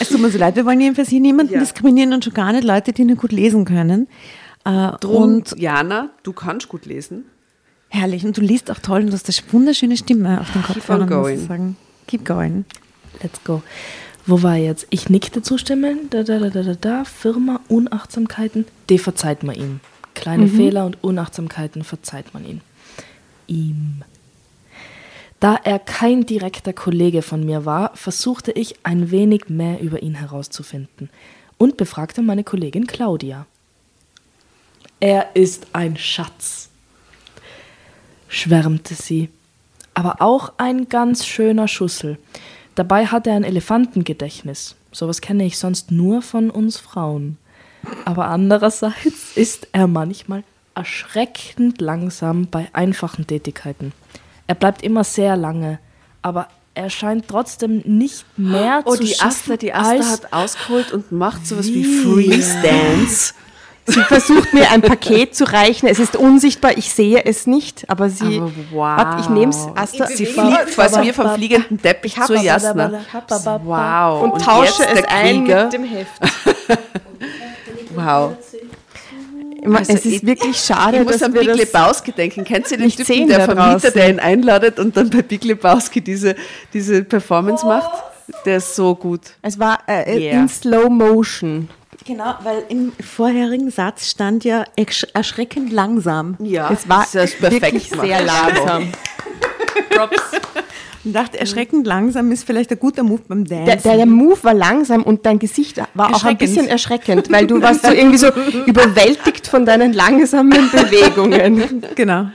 Es 0.00 0.08
tut 0.08 0.20
mir 0.20 0.30
so 0.30 0.38
leid, 0.38 0.54
wir 0.54 0.64
wollen 0.64 0.80
jedenfalls 0.80 1.08
hier 1.08 1.20
niemanden 1.20 1.54
Ja. 1.54 1.60
diskriminieren 1.60 2.12
und 2.12 2.24
schon 2.24 2.34
gar 2.34 2.52
nicht 2.52 2.64
Leute, 2.64 2.92
die 2.92 3.04
nicht 3.04 3.20
gut 3.20 3.32
lesen 3.32 3.64
können. 3.64 4.06
Äh, 4.64 4.92
Drum, 5.00 5.22
und 5.34 5.58
Jana, 5.58 6.10
du 6.22 6.32
kannst 6.32 6.68
gut 6.68 6.86
lesen. 6.86 7.24
Herrlich. 7.88 8.24
Und 8.24 8.36
du 8.36 8.40
liest 8.40 8.70
auch 8.70 8.78
toll 8.78 9.00
und 9.00 9.06
du 9.08 9.12
hast 9.12 9.28
eine 9.28 9.52
wunderschöne 9.52 9.96
Stimme 9.96 10.40
auf 10.40 10.52
den 10.52 10.62
Kopfhörern, 10.62 11.08
muss 11.08 11.10
going. 11.10 11.46
sagen. 11.46 11.76
Keep 12.06 12.24
going. 12.24 12.64
Let's 13.22 13.42
go. 13.44 13.62
Wo 14.26 14.42
war 14.42 14.56
jetzt? 14.56 14.86
Ich 14.90 15.08
nickte 15.08 15.42
zustimmend. 15.42 16.12
Da, 16.12 16.22
da, 16.22 16.38
da, 16.38 16.50
da, 16.50 16.62
da, 16.62 16.74
da. 16.74 17.04
Firma, 17.04 17.60
Unachtsamkeiten. 17.68 18.66
Die 18.88 18.98
verzeiht 18.98 19.42
man 19.42 19.56
ihm. 19.56 19.80
Kleine 20.14 20.48
Fehler 20.48 20.84
und 20.84 21.02
Unachtsamkeiten 21.02 21.84
verzeiht 21.84 22.34
man 22.34 22.44
ihm. 22.44 22.60
Ihm. 23.46 24.02
Da 25.40 25.54
er 25.54 25.78
kein 25.78 26.26
direkter 26.26 26.72
Kollege 26.72 27.22
von 27.22 27.46
mir 27.46 27.64
war, 27.64 27.96
versuchte 27.96 28.50
ich 28.50 28.74
ein 28.82 29.12
wenig 29.12 29.48
mehr 29.48 29.80
über 29.80 30.02
ihn 30.02 30.14
herauszufinden 30.14 31.10
und 31.56 31.76
befragte 31.76 32.22
meine 32.22 32.42
Kollegin 32.42 32.86
Claudia. 32.88 33.46
Er 34.98 35.36
ist 35.36 35.68
ein 35.72 35.96
Schatz, 35.96 36.67
schwärmte 38.28 38.94
sie. 38.94 39.30
Aber 39.94 40.16
auch 40.20 40.52
ein 40.58 40.88
ganz 40.88 41.26
schöner 41.26 41.66
Schussel. 41.66 42.18
Dabei 42.74 43.06
hat 43.06 43.26
er 43.26 43.34
ein 43.34 43.44
Elefantengedächtnis. 43.44 44.76
Sowas 44.92 45.20
kenne 45.20 45.44
ich 45.44 45.58
sonst 45.58 45.90
nur 45.90 46.22
von 46.22 46.50
uns 46.50 46.76
Frauen. 46.78 47.36
Aber 48.04 48.26
andererseits 48.28 49.36
ist 49.36 49.68
er 49.72 49.86
manchmal 49.86 50.44
erschreckend 50.74 51.80
langsam 51.80 52.46
bei 52.46 52.68
einfachen 52.72 53.26
Tätigkeiten. 53.26 53.92
Er 54.46 54.54
bleibt 54.54 54.82
immer 54.82 55.02
sehr 55.02 55.36
lange, 55.36 55.80
aber 56.22 56.48
er 56.74 56.90
scheint 56.90 57.26
trotzdem 57.26 57.82
nicht 57.84 58.24
mehr 58.38 58.82
Oh, 58.84 58.94
zu 58.94 59.02
die 59.02 59.08
schaffen 59.08 59.52
Asta, 59.52 59.56
die 59.56 59.72
als 59.72 60.06
hat 60.08 60.32
ausgeholt 60.32 60.92
und 60.92 61.10
macht 61.10 61.44
sowas 61.46 61.66
wie 61.66 61.84
Wie? 61.84 62.02
Freeze-Dance. 62.30 63.34
Sie 63.90 64.00
versucht 64.02 64.52
mir 64.52 64.70
ein 64.70 64.82
Paket 64.82 65.34
zu 65.34 65.44
reichen. 65.44 65.86
Es 65.88 65.98
ist 65.98 66.14
unsichtbar, 66.14 66.76
ich 66.76 66.92
sehe 66.92 67.24
es 67.24 67.46
nicht, 67.46 67.88
aber 67.88 68.10
sie. 68.10 68.36
Aber 68.38 68.50
wow. 68.70 68.98
Warte, 68.98 69.20
ich 69.22 69.28
nehme 69.30 69.50
es. 69.50 69.66
Asta, 69.74 70.06
Sie 70.06 70.26
fliegt 70.26 70.66
quasi 70.74 71.00
wie 71.02 71.12
vom 71.12 71.30
fliegenden 71.34 71.80
Teppich 71.80 72.18
aber- 72.18 72.36
Jasna. 72.36 72.92
Wow. 73.64 74.22
und, 74.22 74.42
tausche 74.42 74.82
jetzt 74.82 74.98
es 75.00 75.04
ein 75.08 75.42
mit 75.44 75.72
dem 75.72 75.84
Heft. 75.84 76.12
Wow. 77.94 78.36
es 79.80 79.88
ist 79.88 80.04
ich- 80.04 80.24
wirklich 80.26 80.56
schade, 80.58 80.98
Ich 80.98 81.02
muss 81.04 81.12
dass 81.14 81.22
an 81.24 81.32
Big 81.32 81.52
Lebowski 81.52 82.12
denken. 82.12 82.44
Kennt 82.44 82.70
ihr 82.70 82.76
den 82.76 82.86
nicht 82.86 82.98
Typen, 82.98 83.06
sehen 83.14 83.28
der 83.28 83.40
Vermieter, 83.40 83.90
der 83.90 84.10
ihn 84.10 84.20
einladet 84.20 84.78
und 84.78 84.96
dann 84.96 85.10
bei 85.10 85.22
Big 85.22 85.42
Lebowski 85.44 86.00
diese, 86.00 86.36
diese 86.72 87.02
Performance 87.02 87.66
macht? 87.66 87.90
Der 88.44 88.58
ist 88.58 88.76
so 88.76 88.94
gut. 88.94 89.22
Es 89.42 89.58
war 89.58 89.78
äh, 89.88 90.18
Yeah. 90.20 90.40
in 90.42 90.48
Slow 90.48 90.88
Motion. 90.90 91.68
Genau, 92.08 92.34
weil 92.42 92.64
im 92.70 92.92
vorherigen 93.04 93.70
Satz 93.70 94.08
stand 94.08 94.42
ja 94.42 94.64
ersch 94.76 95.06
erschreckend 95.12 95.70
langsam. 95.70 96.36
Ja, 96.40 96.70
Es 96.72 96.88
war 96.88 97.06
das 97.12 97.32
ist 97.32 97.38
perfekt 97.38 97.62
wirklich 97.62 97.90
gemacht. 97.90 98.06
sehr 98.06 98.24
langsam. 98.24 98.88
Und 101.04 101.12
dachte, 101.12 101.38
erschreckend 101.38 101.86
langsam 101.86 102.32
ist 102.32 102.44
vielleicht 102.44 102.70
ein 102.72 102.78
guter 102.78 103.02
Move 103.02 103.20
beim 103.28 103.44
Dance. 103.44 103.64
Der, 103.66 103.76
der, 103.76 103.96
der 103.98 104.06
Move 104.06 104.42
war 104.42 104.54
langsam 104.54 105.02
und 105.02 105.26
dein 105.26 105.38
Gesicht 105.38 105.82
war 105.92 106.14
auch 106.14 106.24
ein 106.24 106.38
bisschen 106.38 106.66
erschreckend, 106.66 107.30
weil 107.30 107.46
du 107.46 107.60
warst 107.60 107.84
so 107.84 107.92
irgendwie 107.92 108.16
so 108.16 108.28
überwältigt 108.66 109.46
von 109.46 109.66
deinen 109.66 109.92
langsamen 109.92 110.70
Bewegungen. 110.70 111.84
Genau. 111.94 112.30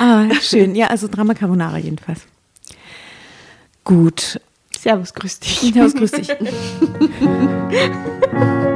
Ah, 0.00 0.24
schön. 0.40 0.74
Ja, 0.74 0.86
also 0.86 1.06
Drama 1.06 1.34
Carbonara 1.34 1.76
jedenfalls. 1.76 2.20
Gut. 3.84 4.40
Servus, 4.78 5.12
grüß 5.12 5.40
dich. 5.40 5.72
Servus, 5.74 5.94
grüß 5.94 6.12
dich. 6.12 6.28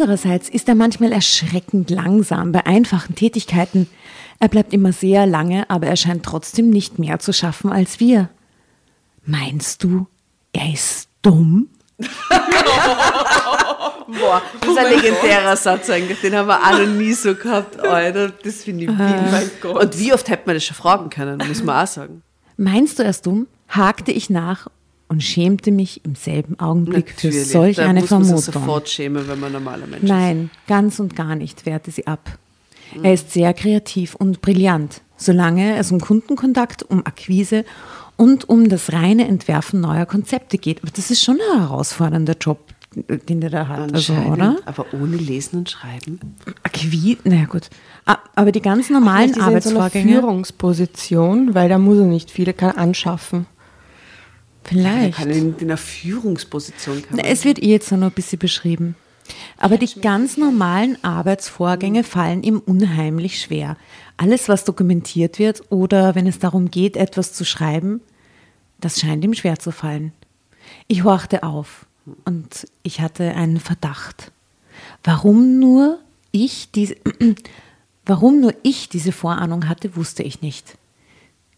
andererseits 0.00 0.48
ist 0.48 0.66
er 0.66 0.74
manchmal 0.74 1.12
erschreckend 1.12 1.90
langsam 1.90 2.52
bei 2.52 2.64
einfachen 2.64 3.14
Tätigkeiten. 3.14 3.86
Er 4.38 4.48
bleibt 4.48 4.72
immer 4.72 4.92
sehr 4.94 5.26
lange, 5.26 5.68
aber 5.68 5.88
er 5.88 5.96
scheint 5.96 6.24
trotzdem 6.24 6.70
nicht 6.70 6.98
mehr 6.98 7.18
zu 7.18 7.34
schaffen 7.34 7.70
als 7.70 8.00
wir. 8.00 8.30
Meinst 9.26 9.84
du, 9.84 10.06
er 10.54 10.72
ist 10.72 11.10
dumm? 11.20 11.68
Boah, 14.08 14.42
das 14.60 14.70
ist 14.70 14.78
ein 14.78 14.90
legendärer 14.94 15.56
Satz 15.56 15.90
eigentlich. 15.90 16.18
Den 16.22 16.34
haben 16.34 16.48
wir 16.48 16.64
alle 16.64 16.86
nie 16.86 17.12
so 17.12 17.34
gehabt, 17.34 17.78
Alter. 17.78 18.30
Das 18.30 18.64
finde 18.64 18.84
ich 18.84 18.90
wild. 18.90 19.64
Und 19.66 19.98
wie 19.98 20.14
oft 20.14 20.30
hätte 20.30 20.44
man 20.46 20.56
das 20.56 20.64
schon 20.64 20.76
fragen 20.76 21.10
können, 21.10 21.46
muss 21.46 21.62
man 21.62 21.84
auch 21.84 21.86
sagen. 21.86 22.22
Meinst 22.56 22.98
du, 22.98 23.02
er 23.02 23.10
ist 23.10 23.26
dumm? 23.26 23.46
hakte 23.68 24.12
ich 24.12 24.30
nach 24.30 24.66
und 25.10 25.22
schämte 25.24 25.72
mich 25.72 26.04
im 26.04 26.14
selben 26.14 26.58
Augenblick 26.60 27.10
für 27.10 27.26
Natürlich, 27.26 27.48
solch 27.48 27.76
da 27.76 27.88
eine 27.88 28.00
muss 28.00 28.10
man 28.10 28.24
sich 28.24 28.30
Vermutung. 28.44 28.62
sofort 28.62 28.88
schämen, 28.88 29.28
wenn 29.28 29.40
man 29.40 29.48
ein 29.48 29.52
normaler 29.54 29.86
Mensch 29.88 30.04
ist. 30.04 30.08
Nein, 30.08 30.50
ganz 30.68 31.00
und 31.00 31.16
gar 31.16 31.34
nicht, 31.34 31.66
wehrte 31.66 31.90
sie 31.90 32.06
ab. 32.06 32.38
Er 33.02 33.12
ist 33.12 33.32
sehr 33.32 33.52
kreativ 33.52 34.14
und 34.14 34.40
brillant, 34.40 35.02
solange 35.16 35.76
es 35.76 35.90
um 35.90 36.00
Kundenkontakt, 36.00 36.84
um 36.84 37.04
Akquise 37.04 37.64
und 38.16 38.48
um 38.48 38.68
das 38.68 38.92
reine 38.92 39.26
Entwerfen 39.26 39.80
neuer 39.80 40.06
Konzepte 40.06 40.58
geht. 40.58 40.82
Aber 40.82 40.92
das 40.94 41.10
ist 41.10 41.22
schon 41.22 41.38
ein 41.54 41.60
herausfordernder 41.60 42.36
Job, 42.40 42.60
den 42.94 43.40
der 43.40 43.50
da 43.50 43.66
hat, 43.66 43.92
also, 43.92 44.12
oder? 44.14 44.58
Aber 44.64 44.86
ohne 44.92 45.16
Lesen 45.16 45.58
und 45.58 45.70
Schreiben. 45.70 46.20
Akquise, 46.62 47.18
naja 47.24 47.46
gut. 47.46 47.68
Ah, 48.06 48.18
Aber 48.36 48.52
die 48.52 48.62
ganz 48.62 48.90
normalen 48.90 49.30
ist 49.30 49.38
er 49.38 49.50
in 49.50 49.60
so 49.60 49.70
einer 49.70 49.80
Arbeitsvorgänge, 49.80 50.12
Führungsposition, 50.20 51.54
weil 51.54 51.68
da 51.68 51.78
muss 51.78 51.98
er 51.98 52.04
nicht 52.06 52.30
viele 52.30 52.52
kann 52.52 52.76
anschaffen. 52.76 53.46
Vielleicht. 54.64 55.18
kann 55.18 55.30
in, 55.30 55.56
in 55.58 55.68
einer 55.68 55.76
Führungsposition 55.76 57.02
kann 57.02 57.16
Na, 57.16 57.24
Es 57.24 57.44
wird 57.44 57.62
eh 57.62 57.70
jetzt 57.70 57.90
noch 57.92 58.08
ein 58.08 58.12
bisschen 58.12 58.38
beschrieben. 58.38 58.94
Aber 59.56 59.78
die 59.78 60.00
ganz 60.00 60.36
normalen 60.36 61.02
Arbeitsvorgänge 61.04 62.04
fallen 62.04 62.42
ihm 62.42 62.58
unheimlich 62.58 63.40
schwer. 63.40 63.76
Alles, 64.16 64.48
was 64.48 64.64
dokumentiert 64.64 65.38
wird 65.38 65.62
oder 65.70 66.14
wenn 66.14 66.26
es 66.26 66.38
darum 66.38 66.70
geht, 66.70 66.96
etwas 66.96 67.32
zu 67.32 67.44
schreiben, 67.44 68.00
das 68.80 69.00
scheint 69.00 69.24
ihm 69.24 69.34
schwer 69.34 69.58
zu 69.58 69.70
fallen. 69.70 70.12
Ich 70.88 71.04
horchte 71.04 71.42
auf 71.42 71.86
und 72.24 72.66
ich 72.82 73.00
hatte 73.00 73.34
einen 73.34 73.60
Verdacht. 73.60 74.32
Warum 75.04 75.58
nur 75.58 75.98
ich 76.32 76.70
diese, 76.70 76.96
warum 78.06 78.40
nur 78.40 78.54
ich 78.62 78.88
diese 78.88 79.12
Vorahnung 79.12 79.68
hatte, 79.68 79.96
wusste 79.96 80.22
ich 80.22 80.42
nicht. 80.42 80.76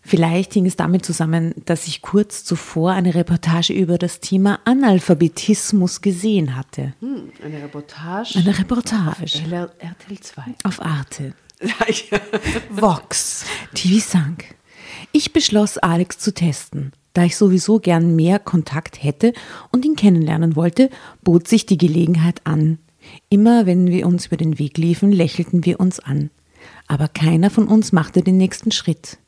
Vielleicht 0.05 0.55
hing 0.55 0.67
es 0.67 0.77
damit 0.77 1.07
zusammen, 1.07 1.55
dass 1.65 1.87
ich 1.87 2.03
kurz 2.03 2.45
zuvor 2.45 2.91
eine 2.93 3.15
Reportage 3.15 3.73
über 3.73 3.99
das 3.99 4.19
Thema 4.19 4.59
Analphabetismus 4.65 6.01
gesehen 6.01 6.57
hatte. 6.57 6.95
Hm, 7.01 7.31
eine 7.43 7.63
Reportage? 7.63 8.39
Eine 8.39 8.59
Reportage. 8.59 9.23
Auf 9.23 9.73
RTL 9.79 10.21
2. 10.21 10.43
Auf 10.65 10.83
Arte. 10.83 11.35
Vox. 12.71 13.45
TV 13.75 14.05
Sank. 14.05 14.57
Ich 15.13 15.33
beschloss, 15.33 15.79
Alex 15.79 16.19
zu 16.19 16.35
testen. 16.35 16.93
Da 17.13 17.25
ich 17.25 17.37
sowieso 17.37 17.79
gern 17.79 18.17
mehr 18.17 18.39
Kontakt 18.39 19.03
hätte 19.03 19.33
und 19.71 19.85
ihn 19.85 19.97
kennenlernen 19.97 20.57
wollte, 20.57 20.91
bot 21.23 21.47
sich 21.47 21.67
die 21.67 21.79
Gelegenheit 21.79 22.41
an. 22.45 22.79
Immer 23.29 23.67
wenn 23.67 23.89
wir 23.89 24.07
uns 24.07 24.27
über 24.27 24.37
den 24.37 24.59
Weg 24.59 24.79
liefen, 24.79 25.13
lächelten 25.13 25.65
wir 25.65 25.79
uns 25.79 26.01
an. 26.01 26.31
Aber 26.89 27.09
keiner 27.09 27.51
von 27.51 27.69
uns 27.69 27.93
machte 27.93 28.23
den 28.23 28.37
nächsten 28.37 28.73
Schritt. 28.73 29.19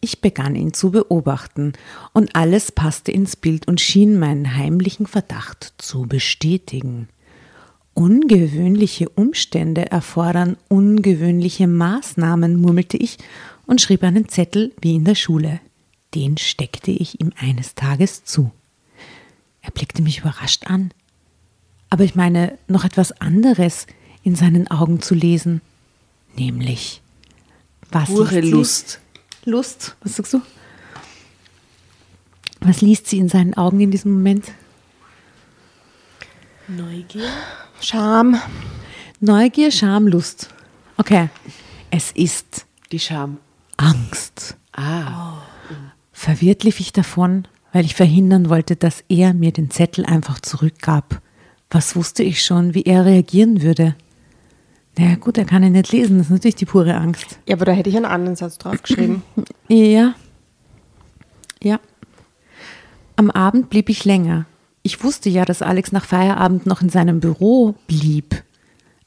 Ich 0.00 0.20
begann 0.20 0.54
ihn 0.56 0.72
zu 0.72 0.90
beobachten, 0.90 1.74
und 2.12 2.34
alles 2.34 2.72
passte 2.72 3.12
ins 3.12 3.36
Bild 3.36 3.68
und 3.68 3.80
schien 3.80 4.18
meinen 4.18 4.56
heimlichen 4.56 5.06
Verdacht 5.06 5.74
zu 5.76 6.02
bestätigen. 6.02 7.08
Ungewöhnliche 7.92 9.10
Umstände 9.10 9.90
erfordern 9.90 10.56
ungewöhnliche 10.68 11.66
Maßnahmen, 11.66 12.56
murmelte 12.56 12.96
ich 12.96 13.18
und 13.66 13.80
schrieb 13.80 14.02
einen 14.02 14.28
Zettel 14.28 14.72
wie 14.80 14.94
in 14.94 15.04
der 15.04 15.16
Schule. 15.16 15.60
Den 16.14 16.38
steckte 16.38 16.90
ich 16.90 17.20
ihm 17.20 17.32
eines 17.38 17.74
Tages 17.74 18.24
zu. 18.24 18.50
Er 19.60 19.70
blickte 19.70 20.02
mich 20.02 20.20
überrascht 20.20 20.66
an. 20.66 20.92
Aber 21.90 22.04
ich 22.04 22.14
meine, 22.14 22.58
noch 22.68 22.84
etwas 22.84 23.12
anderes 23.20 23.86
in 24.22 24.34
seinen 24.34 24.70
Augen 24.70 25.02
zu 25.02 25.14
lesen, 25.14 25.60
nämlich 26.36 27.02
was 27.90 28.08
Pure 28.08 28.40
Lust. 28.40 29.00
Lust, 29.44 29.96
was 30.02 30.16
sagst 30.16 30.34
du? 30.34 30.42
Was 32.60 32.82
liest 32.82 33.06
sie 33.06 33.18
in 33.18 33.28
seinen 33.28 33.54
Augen 33.54 33.80
in 33.80 33.90
diesem 33.90 34.12
Moment? 34.12 34.52
Neugier. 36.68 37.30
Scham. 37.80 38.38
Neugier, 39.20 39.70
Scham, 39.70 40.06
Lust. 40.06 40.50
Okay. 40.96 41.28
Es 41.90 42.12
ist 42.12 42.66
Die 42.92 42.98
Scham. 42.98 43.38
Angst. 43.76 44.56
Ah. 44.72 45.42
Verwirrt 46.12 46.64
lief 46.64 46.80
ich 46.80 46.92
davon, 46.92 47.48
weil 47.72 47.84
ich 47.84 47.94
verhindern 47.94 48.50
wollte, 48.50 48.76
dass 48.76 49.02
er 49.08 49.32
mir 49.32 49.52
den 49.52 49.70
Zettel 49.70 50.04
einfach 50.04 50.40
zurückgab. 50.40 51.22
Was 51.70 51.96
wusste 51.96 52.22
ich 52.22 52.44
schon, 52.44 52.74
wie 52.74 52.82
er 52.82 53.06
reagieren 53.06 53.62
würde? 53.62 53.94
Naja, 54.98 55.14
gut, 55.16 55.38
er 55.38 55.44
kann 55.44 55.62
ihn 55.62 55.72
nicht 55.72 55.92
lesen, 55.92 56.18
das 56.18 56.26
ist 56.26 56.32
natürlich 56.32 56.56
die 56.56 56.66
pure 56.66 56.94
Angst. 56.94 57.38
Ja, 57.46 57.56
aber 57.56 57.64
da 57.64 57.72
hätte 57.72 57.88
ich 57.88 57.96
einen 57.96 58.04
anderen 58.06 58.36
Satz 58.36 58.58
draufgeschrieben. 58.58 59.22
Ja. 59.68 60.14
Ja. 61.62 61.78
Am 63.14 63.30
Abend 63.30 63.70
blieb 63.70 63.88
ich 63.88 64.04
länger. 64.04 64.46
Ich 64.82 65.04
wusste 65.04 65.28
ja, 65.28 65.44
dass 65.44 65.62
Alex 65.62 65.92
nach 65.92 66.04
Feierabend 66.04 66.66
noch 66.66 66.82
in 66.82 66.88
seinem 66.88 67.20
Büro 67.20 67.76
blieb. 67.86 68.42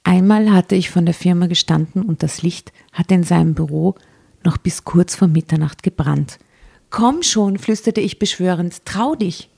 Einmal 0.03 0.53
hatte 0.53 0.75
ich 0.75 0.89
von 0.89 1.05
der 1.05 1.13
Firma 1.13 1.47
gestanden 1.47 2.03
und 2.03 2.23
das 2.23 2.43
Licht 2.43 2.71
hatte 2.93 3.15
in 3.15 3.23
seinem 3.23 3.55
Büro 3.55 3.95
noch 4.43 4.57
bis 4.57 4.83
kurz 4.83 5.15
vor 5.15 5.27
Mitternacht 5.27 5.83
gebrannt. 5.83 6.39
Komm 6.89 7.23
schon, 7.23 7.57
flüsterte 7.57 8.01
ich 8.01 8.19
beschwörend, 8.19 8.85
trau 8.85 9.15
dich. 9.15 9.49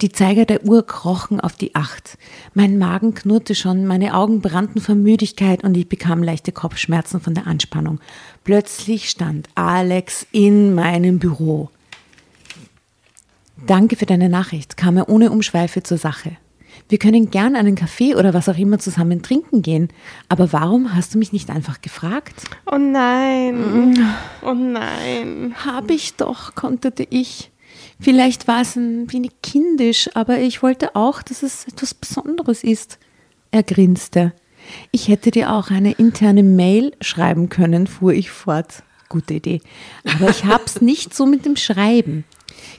Die 0.00 0.12
Zeiger 0.12 0.46
der 0.46 0.64
Uhr 0.64 0.86
krochen 0.86 1.40
auf 1.40 1.56
die 1.56 1.74
Acht. 1.74 2.16
Mein 2.54 2.78
Magen 2.78 3.12
knurrte 3.12 3.54
schon, 3.54 3.86
meine 3.86 4.14
Augen 4.14 4.40
brannten 4.40 4.80
vor 4.80 4.94
Müdigkeit 4.94 5.62
und 5.62 5.76
ich 5.76 5.90
bekam 5.90 6.22
leichte 6.22 6.52
Kopfschmerzen 6.52 7.20
von 7.20 7.34
der 7.34 7.46
Anspannung. 7.46 8.00
Plötzlich 8.42 9.10
stand 9.10 9.50
Alex 9.56 10.26
in 10.32 10.74
meinem 10.74 11.18
Büro. 11.18 11.68
Danke 13.66 13.96
für 13.96 14.06
deine 14.06 14.30
Nachricht, 14.30 14.78
kam 14.78 14.96
er 14.96 15.10
ohne 15.10 15.30
Umschweife 15.30 15.82
zur 15.82 15.98
Sache. 15.98 16.38
Wir 16.88 16.98
können 16.98 17.30
gern 17.30 17.54
einen 17.54 17.74
Kaffee 17.74 18.14
oder 18.14 18.32
was 18.32 18.48
auch 18.48 18.56
immer 18.56 18.78
zusammen 18.78 19.22
trinken 19.22 19.60
gehen, 19.60 19.90
aber 20.30 20.50
warum 20.54 20.94
hast 20.94 21.14
du 21.14 21.18
mich 21.18 21.34
nicht 21.34 21.50
einfach 21.50 21.82
gefragt? 21.82 22.42
Oh 22.64 22.78
nein. 22.78 23.98
Oh 24.42 24.54
nein. 24.54 25.54
Hab 25.62 25.90
ich 25.90 26.16
doch, 26.16 26.54
konterte 26.54 27.06
ich. 27.10 27.49
Vielleicht 28.00 28.48
war 28.48 28.62
es 28.62 28.76
ein 28.76 29.12
wenig 29.12 29.42
kindisch, 29.42 30.08
aber 30.14 30.38
ich 30.38 30.62
wollte 30.62 30.96
auch, 30.96 31.22
dass 31.22 31.42
es 31.42 31.66
etwas 31.68 31.92
Besonderes 31.92 32.64
ist. 32.64 32.98
Er 33.50 33.62
grinste. 33.62 34.32
Ich 34.90 35.08
hätte 35.08 35.30
dir 35.30 35.52
auch 35.52 35.70
eine 35.70 35.92
interne 35.92 36.42
Mail 36.42 36.92
schreiben 37.00 37.50
können, 37.50 37.86
fuhr 37.86 38.12
ich 38.12 38.30
fort. 38.30 38.82
Gute 39.08 39.34
Idee. 39.34 39.60
Aber 40.04 40.30
ich 40.30 40.44
hab's 40.44 40.80
nicht 40.80 41.14
so 41.14 41.26
mit 41.26 41.44
dem 41.44 41.56
Schreiben. 41.56 42.24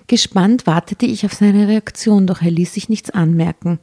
Gespannt 0.08 0.66
wartete 0.66 1.06
ich 1.06 1.26
auf 1.26 1.34
seine 1.34 1.68
Reaktion, 1.68 2.26
doch 2.26 2.42
er 2.42 2.52
ließ 2.52 2.74
sich 2.74 2.90
nichts 2.90 3.10
anmerken. 3.12 3.80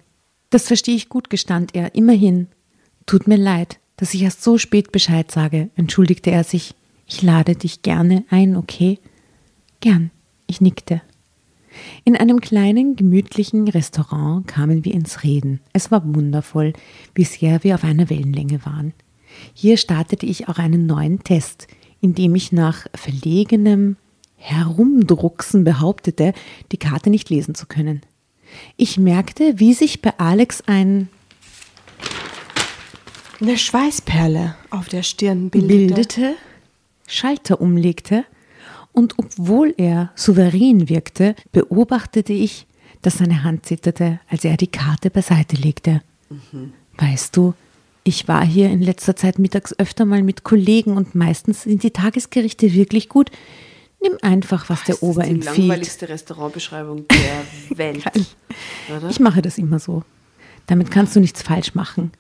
Das 0.51 0.67
verstehe 0.67 0.97
ich 0.97 1.09
gut, 1.09 1.31
gestand 1.31 1.75
er. 1.75 1.95
Immerhin. 1.95 2.49
Tut 3.07 3.29
mir 3.29 3.37
leid, 3.37 3.79
dass 3.97 4.15
ich 4.15 4.23
erst 4.23 4.43
so 4.43 4.59
spät 4.59 4.93
Bescheid 4.93 5.31
sage, 5.31 5.71
entschuldigte 5.77 6.31
er 6.31 6.45
sich. 6.45 6.75
Ich 7.07 7.23
lade 7.23 7.55
dich 7.55 7.83
gerne 7.83 8.25
ein, 8.31 8.57
okay? 8.57 8.99
Gern. 9.81 10.11
Ich 10.47 10.61
nickte. 10.61 11.03
In 12.05 12.17
einem 12.17 12.41
kleinen, 12.41 12.97
gemütlichen 12.97 13.69
Restaurant 13.69 14.47
kamen 14.47 14.85
wir 14.85 14.95
ins 14.95 15.23
Reden. 15.23 15.61
Es 15.73 15.91
war 15.91 16.03
wundervoll, 16.15 16.73
wie 17.15 17.25
sehr 17.25 17.63
wir 17.65 17.75
auf 17.75 17.85
einer 17.85 18.11
Wellenlänge 18.11 18.65
waren. 18.65 18.93
Hier 19.55 19.77
startete 19.77 20.27
ich 20.27 20.49
auch 20.49 20.59
einen 20.59 20.87
neuen 20.87 21.23
Test, 21.23 21.69
in 22.01 22.15
dem 22.15 22.35
ich 22.35 22.53
nach 22.53 22.87
verlegenem 22.95 23.97
Herumdrucksen 24.37 25.65
behauptete, 25.65 26.33
die 26.73 26.77
Karte 26.77 27.11
nicht 27.11 27.29
lesen 27.29 27.55
zu 27.55 27.67
können. 27.67 28.03
Ich 28.77 28.99
merkte, 28.99 29.59
wie 29.59 29.75
sich 29.75 30.01
bei 30.01 30.19
Alex 30.19 30.63
ein 30.67 31.09
Eine 33.41 33.59
Schweißperle 33.59 34.55
auf 34.71 34.89
der 34.89 35.03
Stirn 35.03 35.51
bildete. 35.51 35.95
bildete, 35.95 36.35
Schalter 37.07 37.61
umlegte 37.61 38.25
und 38.99 39.15
obwohl 39.17 39.75
er 39.77 40.11
souverän 40.17 40.89
wirkte, 40.89 41.37
beobachtete 41.53 42.33
ich, 42.33 42.67
dass 43.01 43.19
seine 43.19 43.45
Hand 43.45 43.65
zitterte, 43.65 44.19
als 44.29 44.45
er 44.45 44.57
die 44.57 44.67
Karte 44.67 45.09
beiseite 45.09 45.55
legte. 45.55 46.03
Weißt 46.97 47.37
du, 47.37 47.55
ich 48.03 48.27
war 48.27 48.45
hier 48.45 48.71
in 48.71 48.83
letzter 48.83 49.15
Zeit 49.15 49.39
mittags 49.39 49.73
öfter 49.79 50.05
mal 50.05 50.25
mit 50.25 50.43
Kollegen 50.43 50.97
und 50.97 51.15
meistens 51.15 51.63
sind 51.63 51.85
die 51.85 51.93
Tagesgerichte 51.93 52.75
wirklich 52.75 53.09
gut. 53.09 53.31
Nimm 54.03 54.19
einfach, 54.21 54.69
was 54.69 54.83
der 54.83 55.01
Ober 55.01 55.21
das 55.23 55.29
ist 55.31 55.31
die 55.31 55.47
empfiehlt. 55.47 55.59
langweiligste 55.59 56.09
Restaurantbeschreibung 56.09 57.07
der 57.09 57.77
Welt. 57.79 58.03
Ich 59.09 59.21
mache 59.21 59.43
das 59.43 59.59
immer 59.59 59.79
so. 59.79 60.03
Damit 60.67 60.91
kannst 60.91 61.15
du 61.15 61.21
nichts 61.21 61.41
falsch 61.41 61.77
machen. 61.77 62.11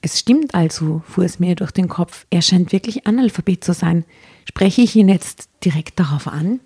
Es 0.00 0.18
stimmt 0.18 0.54
also, 0.54 1.02
fuhr 1.08 1.24
es 1.24 1.40
mir 1.40 1.54
durch 1.56 1.72
den 1.72 1.88
Kopf. 1.88 2.26
Er 2.30 2.42
scheint 2.42 2.72
wirklich 2.72 3.06
Analphabet 3.06 3.64
zu 3.64 3.72
sein. 3.72 4.04
Spreche 4.44 4.82
ich 4.82 4.94
ihn 4.96 5.08
jetzt 5.08 5.48
direkt 5.64 5.98
darauf 5.98 6.28
an? 6.28 6.60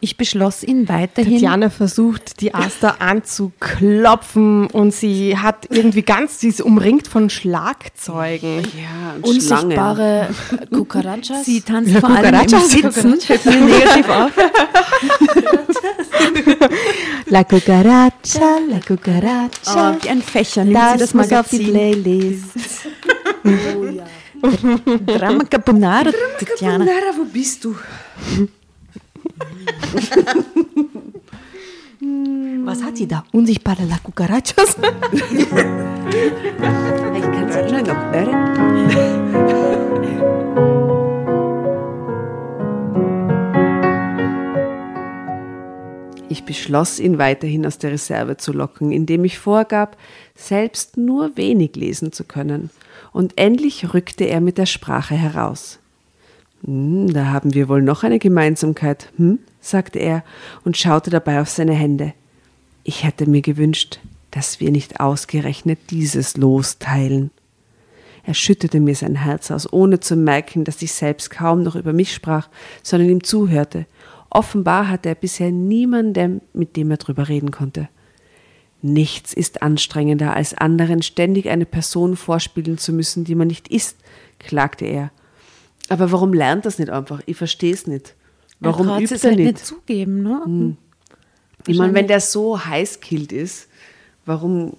Ich 0.00 0.16
beschloss 0.16 0.62
ihn 0.62 0.88
weiterhin. 0.88 1.40
Tatjana 1.40 1.70
versucht, 1.70 2.40
die 2.40 2.54
Asta 2.54 2.96
anzuklopfen 3.00 4.68
und 4.68 4.94
sie 4.94 5.36
hat 5.36 5.66
irgendwie 5.70 6.02
ganz, 6.02 6.38
sie 6.38 6.48
ist 6.48 6.60
umringt 6.60 7.08
von 7.08 7.30
Schlagzeugen. 7.30 8.62
ja, 8.76 9.14
und. 9.16 9.24
Unsichtbare 9.24 10.28
Cucarachas. 10.70 11.44
Sie 11.44 11.62
tanzt 11.62 11.96
vor 11.98 12.10
allem 12.10 12.32
im. 12.32 12.60
Sitzen. 12.60 13.20
Fällt 13.20 13.44
mir 13.44 13.60
negativ 13.60 14.08
auf. 14.08 14.32
La 17.30 17.44
cucaracha, 17.44 18.60
la 18.68 18.80
cucaracha. 18.80 19.92
Oh, 19.92 19.94
wie 20.02 20.08
ein 20.08 20.22
Fächer. 20.22 20.64
Nimmt 20.64 20.78
sie 20.92 20.98
das 20.98 21.14
muss 21.14 21.32
auf 21.32 21.48
die 21.48 21.58
Magazin. 21.58 21.72
Playlist. 21.72 22.44
Oh, 23.44 23.84
ja. 23.84 24.04
Drama 25.18 25.44
Carbonara, 25.44 26.10
Tatjana. 26.38 26.84
Lara, 26.84 27.12
wo 27.16 27.24
bist 27.24 27.64
du? 27.64 27.76
Was 32.64 32.82
hat 32.82 32.96
sie 32.96 33.06
da? 33.06 33.24
Unsichtbare 33.32 33.84
La 33.84 33.98
cucarachas. 33.98 34.76
Ich 35.12 35.50
kann 35.50 37.48
es 37.48 37.70
schon 37.70 37.82
noch 37.82 38.12
hören. 38.12 38.38
Ich 46.30 46.44
beschloss, 46.44 46.98
ihn 46.98 47.16
weiterhin 47.16 47.64
aus 47.64 47.78
der 47.78 47.92
Reserve 47.92 48.36
zu 48.36 48.52
locken, 48.52 48.92
indem 48.92 49.24
ich 49.24 49.38
vorgab, 49.38 49.96
selbst 50.34 50.98
nur 50.98 51.36
wenig 51.36 51.74
lesen 51.74 52.12
zu 52.12 52.24
können. 52.24 52.70
Und 53.12 53.32
endlich 53.36 53.94
rückte 53.94 54.24
er 54.24 54.40
mit 54.40 54.58
der 54.58 54.66
Sprache 54.66 55.14
heraus. 55.14 55.78
Hm, 56.64 57.12
da 57.12 57.26
haben 57.26 57.54
wir 57.54 57.68
wohl 57.68 57.80
noch 57.80 58.02
eine 58.02 58.18
Gemeinsamkeit, 58.18 59.10
hm? 59.16 59.38
sagte 59.60 59.98
er 59.98 60.22
und 60.64 60.76
schaute 60.76 61.10
dabei 61.10 61.40
auf 61.40 61.48
seine 61.48 61.74
Hände. 61.74 62.12
Ich 62.84 63.04
hätte 63.04 63.28
mir 63.28 63.42
gewünscht, 63.42 64.00
dass 64.30 64.60
wir 64.60 64.70
nicht 64.70 65.00
ausgerechnet 65.00 65.78
dieses 65.90 66.36
Los 66.36 66.78
teilen. 66.78 67.30
Er 68.24 68.34
schüttete 68.34 68.80
mir 68.80 68.94
sein 68.94 69.16
Herz 69.16 69.50
aus, 69.50 69.72
ohne 69.72 70.00
zu 70.00 70.14
merken, 70.14 70.64
dass 70.64 70.82
ich 70.82 70.92
selbst 70.92 71.30
kaum 71.30 71.62
noch 71.62 71.76
über 71.76 71.94
mich 71.94 72.12
sprach, 72.12 72.48
sondern 72.82 73.08
ihm 73.08 73.24
zuhörte. 73.24 73.86
Offenbar 74.30 74.88
hatte 74.88 75.08
er 75.08 75.14
bisher 75.14 75.50
niemanden, 75.50 76.40
mit 76.52 76.76
dem 76.76 76.90
er 76.90 76.96
drüber 76.98 77.28
reden 77.28 77.50
konnte. 77.50 77.88
Nichts 78.80 79.32
ist 79.32 79.62
anstrengender, 79.62 80.34
als 80.34 80.54
anderen 80.54 81.02
ständig 81.02 81.48
eine 81.48 81.66
Person 81.66 82.16
vorspielen 82.16 82.78
zu 82.78 82.92
müssen, 82.92 83.24
die 83.24 83.34
man 83.34 83.48
nicht 83.48 83.68
ist, 83.68 83.96
klagte 84.38 84.84
er. 84.84 85.10
Aber 85.88 86.12
warum 86.12 86.32
lernt 86.32 86.66
das 86.66 86.78
nicht 86.78 86.90
einfach? 86.90 87.20
Ich 87.26 87.36
verstehe 87.36 87.72
es 87.72 87.86
nicht. 87.86 88.14
Warum 88.60 88.88
er 88.88 89.00
übt 89.00 89.14
es 89.14 89.24
er 89.24 89.30
halt 89.30 89.38
nicht? 89.38 89.52
nicht 89.54 89.66
zugeben, 89.66 90.22
ne? 90.22 90.42
Hm. 90.44 90.76
Ich 91.66 91.76
meine, 91.76 91.94
wenn 91.94 92.06
der 92.06 92.20
so 92.20 92.64
heißkillt 92.64 93.32
ist, 93.32 93.68
warum 94.24 94.76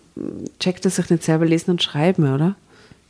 checkt 0.59 0.85
er 0.85 0.91
sich 0.91 1.09
nicht 1.09 1.23
selber 1.23 1.45
lesen 1.45 1.71
und 1.71 1.83
schreiben, 1.83 2.33
oder? 2.33 2.55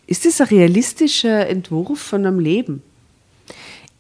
Ist 0.08 0.26
das 0.26 0.42
ein 0.42 0.48
realistischer 0.48 1.48
Entwurf 1.48 2.00
von 2.00 2.26
einem 2.26 2.40
Leben, 2.40 2.82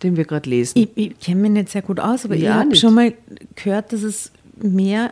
den 0.03 0.17
wir 0.17 0.25
gerade 0.25 0.49
lesen? 0.49 0.79
Ich, 0.79 0.89
ich 0.95 1.19
kenne 1.19 1.41
mich 1.41 1.51
nicht 1.51 1.69
sehr 1.69 1.81
gut 1.81 1.99
aus, 1.99 2.25
aber 2.25 2.35
ich 2.35 2.43
Ja, 2.43 2.55
habe 2.55 2.69
nicht. 2.69 2.79
schon 2.79 2.93
mal 2.93 3.13
gehört, 3.55 3.91
dass 3.93 4.03
es 4.03 4.31
mehr 4.61 5.11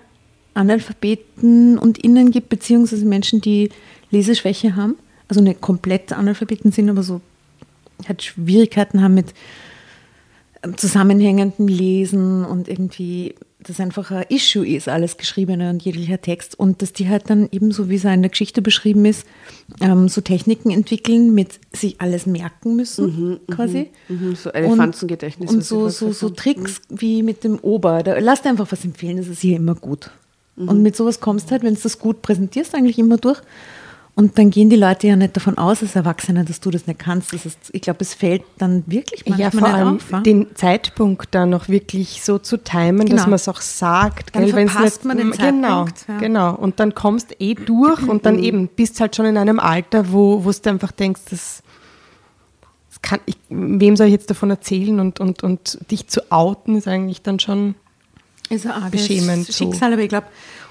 Analphabeten 0.54 1.78
und 1.78 1.98
Innen 2.00 2.32
gibt, 2.32 2.50
beziehungsweise 2.50 3.06
Menschen, 3.06 3.42
die 3.42 3.70
Leseschwäche 4.12 4.76
haben. 4.76 4.96
Also 5.28 5.42
nicht 5.42 5.62
komplett 5.62 6.14
Analphabeten 6.14 6.72
sind, 6.72 6.90
aber 6.90 7.04
so 7.04 7.22
halt 8.08 8.24
Schwierigkeiten 8.24 9.02
haben 9.02 9.14
mit 9.14 9.34
ähm, 10.64 10.78
zusammenhängendem 10.78 11.68
Lesen 11.68 12.46
und 12.46 12.68
irgendwie 12.68 13.36
das 13.68 13.80
einfach 13.80 14.11
ein 14.11 14.26
Issue 14.30 14.68
ist, 14.68 14.88
alles 14.88 15.18
Geschriebene 15.18 15.70
und 15.70 15.84
jeglicher 15.84 16.22
Text. 16.22 16.57
Und 16.57 16.82
dass 16.82 16.93
die 16.93 17.09
halt 17.09 17.30
dann 17.30 17.49
ebenso, 17.51 17.89
wie 17.89 17.95
es 17.95 18.03
in 18.03 18.22
der 18.22 18.30
Geschichte 18.30 18.61
beschrieben 18.61 19.05
ist, 19.05 19.26
ähm, 19.82 20.09
so 20.09 20.22
Techniken 20.22 20.72
entwickeln, 20.72 21.34
mit 21.34 21.59
sich 21.74 21.99
alles 22.01 22.26
merken 22.26 22.76
müssen, 22.76 23.39
quasi. 23.49 23.89
Mhm, 24.07 24.36
so 24.36 24.49
Elefantengedächtnis. 24.49 25.51
Und 25.51 25.59
was 25.59 25.68
so, 25.68 25.89
so, 25.89 26.11
so 26.11 26.30
Tricks 26.30 26.82
wie 26.89 27.24
mit 27.24 27.43
dem 27.43 27.59
Ober. 27.59 28.03
Da, 28.03 28.18
lass 28.20 28.41
dir 28.41 28.49
einfach 28.49 28.72
was 28.72 28.84
empfehlen, 28.86 29.18
das 29.18 29.28
ist 29.28 29.41
hier 29.41 29.57
immer 29.57 29.76
gut. 29.76 30.09
Und 30.57 30.82
mit 30.82 30.95
sowas 30.95 31.20
kommst 31.20 31.51
halt, 31.51 31.61
wenn 31.61 31.76
du 31.76 31.80
das 31.80 31.99
gut 31.99 32.24
präsentierst, 32.24 32.74
eigentlich 32.74 32.97
immer 32.97 33.18
durch. 33.18 33.39
Und 34.18 34.39
dann 34.39 34.49
gehen 34.49 34.72
die 34.72 34.76
Leute 34.76 35.05
ja 35.05 35.15
nicht 35.15 35.36
davon 35.38 35.59
aus, 35.59 35.84
als 35.84 35.95
Erwachsene, 35.95 36.43
dass 36.43 36.59
du 36.59 36.72
das 36.72 36.88
nicht 36.88 36.97
kannst. 36.97 37.34
Das 37.34 37.45
ist, 37.45 37.59
ich 37.72 37.82
glaube, 37.84 37.99
es 38.01 38.15
fällt 38.15 38.41
dann 38.57 38.84
wirklich 38.88 39.24
manchmal 39.28 39.39
Ja, 39.39 39.51
vor 39.51 39.61
nicht 39.61 39.74
allem 39.78 39.95
auf. 39.97 40.24
den 40.24 40.55
Zeitpunkt 40.55 41.36
dann 41.36 41.51
noch 41.51 41.70
wirklich 41.70 42.24
so 42.24 42.39
zu 42.39 42.57
timen, 42.57 43.05
dass 43.05 43.09
Genau. 43.11 43.24
man 43.26 43.34
es 43.34 43.47
auch 43.47 43.61
sagt. 43.61 44.36
Dann 44.36 44.47
gell, 44.47 44.68
verpasst 44.68 45.05
man 45.05 45.18
den 45.18 45.30
Genau, 45.30 45.84
Zeitpunkt, 45.86 46.05
ja. 46.07 46.18
genau. 46.18 46.55
Und 46.55 46.80
dann 46.80 46.95
kommst 46.95 47.39
eh 47.39 47.53
durch 47.53 48.01
und 48.07 48.26
dann 48.26 48.39
eben 48.39 48.68
bist 48.70 48.99
halt 48.99 49.15
schon 49.15 49.28
in 49.28 49.38
einem 49.38 49.59
Alter, 49.59 50.11
wo, 50.11 50.43
wo 50.43 50.51
du 50.51 50.70
einfach 50.72 50.91
denkst, 50.93 51.22
das, 51.30 51.61
das 52.89 53.01
kann 53.03 53.20
ich, 53.28 53.38
wem 53.49 53.95
soll 53.95 54.07
ich 54.07 54.13
jetzt 54.13 54.32
davon 54.32 54.49
erzählen 54.49 54.99
und, 54.99 55.20
und, 55.20 55.43
und 55.43 55.78
dich 55.91 56.07
zu 56.07 56.32
outen 56.32 56.76
ist 56.76 56.88
eigentlich 56.88 57.22
dann 57.22 57.39
schon 57.39 57.76
ist 58.49 58.68
beschämend 58.89 59.45
so. 59.45 59.53
Schicksal, 59.53 59.93
aber 59.93 60.01
ich 60.01 60.09
glaube, 60.09 60.26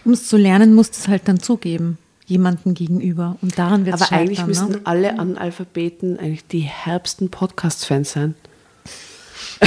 um 0.05 0.11
es 0.13 0.27
zu 0.27 0.37
lernen, 0.37 0.75
musst 0.75 0.97
du 0.97 1.01
es 1.03 1.07
halt 1.09 1.29
dann 1.29 1.39
zugeben, 1.39 1.99
jemandem 2.27 2.75
gegenüber. 2.75 3.37
Und 3.41 3.59
daran 3.59 3.87
wird 3.87 3.97
es 3.97 4.03
Aber 4.03 4.13
eigentlich 4.13 4.45
ne? 4.45 4.81
alle 4.85 5.19
Analphabeten 5.19 6.19
eigentlich 6.19 6.47
die 6.47 6.61
herbsten 6.61 7.31
Podcast-Fans 7.31 8.13
sein. 8.13 8.35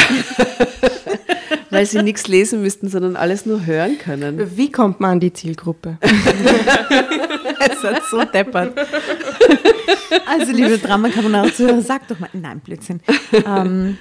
Weil 1.70 1.86
sie 1.86 2.02
nichts 2.04 2.28
lesen 2.28 2.62
müssten, 2.62 2.90
sondern 2.90 3.16
alles 3.16 3.46
nur 3.46 3.66
hören 3.66 3.98
können. 3.98 4.58
Wie 4.58 4.72
kommt 4.72 5.00
man 5.00 5.12
an 5.14 5.20
die 5.20 5.34
Zielgruppe? 5.34 5.98
Es 7.62 7.84
hat 7.84 8.02
so 8.10 8.24
deppert. 8.24 8.74
Also, 10.26 10.54
liebe 10.54 10.78
Drama 10.78 11.10
Carbonara-Zuhörer, 11.10 11.82
sag 11.82 12.08
doch 12.08 12.18
mal, 12.20 12.30
nein, 12.34 12.62
Blödsinn. 12.62 13.02
Ähm, 13.46 13.98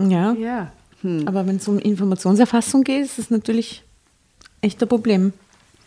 ja, 0.00 0.32
Ja. 0.32 0.72
aber 1.26 1.46
wenn 1.46 1.56
es 1.56 1.68
um 1.68 1.78
Informationserfassung 1.78 2.84
geht, 2.84 3.04
ist 3.04 3.18
es 3.18 3.30
natürlich 3.30 3.84
echt 4.62 4.82
ein 4.82 4.88
Problem. 4.88 5.34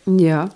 Ja. 0.06 0.50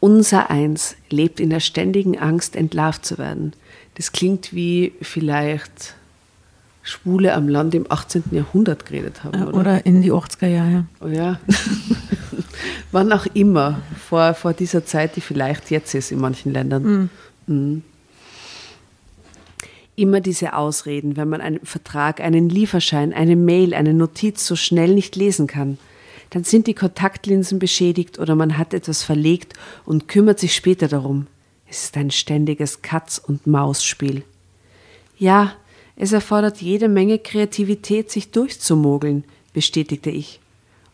Unser 0.00 0.50
Eins 0.50 0.96
lebt 1.10 1.40
in 1.40 1.50
der 1.50 1.60
ständigen 1.60 2.18
Angst, 2.18 2.54
entlarvt 2.54 3.04
zu 3.04 3.18
werden. 3.18 3.52
Das 3.96 4.12
klingt 4.12 4.54
wie 4.54 4.92
vielleicht 5.02 5.94
Schwule 6.82 7.34
am 7.34 7.48
Land 7.48 7.74
im 7.74 7.86
18. 7.90 8.24
Jahrhundert 8.30 8.86
geredet 8.86 9.24
haben, 9.24 9.42
Äh, 9.42 9.44
oder? 9.46 9.58
Oder 9.58 9.86
in 9.86 10.00
die 10.02 10.12
80er 10.12 10.46
Jahre. 10.46 10.86
Oh 11.00 11.08
ja. 11.08 11.38
Wann 12.92 13.12
auch 13.12 13.26
immer, 13.34 13.80
vor, 14.08 14.34
vor 14.34 14.52
dieser 14.54 14.86
Zeit, 14.86 15.16
die 15.16 15.20
vielleicht 15.20 15.70
jetzt 15.70 15.94
ist 15.94 16.12
in 16.12 16.20
manchen 16.20 16.52
Ländern. 16.52 17.10
Mhm. 17.46 17.82
Immer 19.96 20.20
diese 20.20 20.54
Ausreden, 20.54 21.16
wenn 21.16 21.28
man 21.28 21.40
einen 21.40 21.60
Vertrag, 21.64 22.20
einen 22.20 22.48
Lieferschein, 22.48 23.12
eine 23.12 23.36
Mail, 23.36 23.74
eine 23.74 23.92
Notiz 23.92 24.46
so 24.46 24.54
schnell 24.54 24.94
nicht 24.94 25.16
lesen 25.16 25.46
kann. 25.48 25.76
Dann 26.30 26.44
sind 26.44 26.66
die 26.66 26.74
Kontaktlinsen 26.74 27.58
beschädigt 27.58 28.18
oder 28.18 28.34
man 28.34 28.58
hat 28.58 28.74
etwas 28.74 29.02
verlegt 29.02 29.54
und 29.84 30.08
kümmert 30.08 30.38
sich 30.38 30.54
später 30.54 30.88
darum. 30.88 31.26
Es 31.66 31.84
ist 31.84 31.96
ein 31.96 32.10
ständiges 32.10 32.82
Katz- 32.82 33.18
und 33.18 33.46
Maus-Spiel. 33.46 34.24
Ja, 35.16 35.54
es 35.96 36.12
erfordert 36.12 36.60
jede 36.60 36.88
Menge 36.88 37.18
Kreativität, 37.18 38.10
sich 38.10 38.30
durchzumogeln, 38.30 39.24
bestätigte 39.52 40.10
ich. 40.10 40.40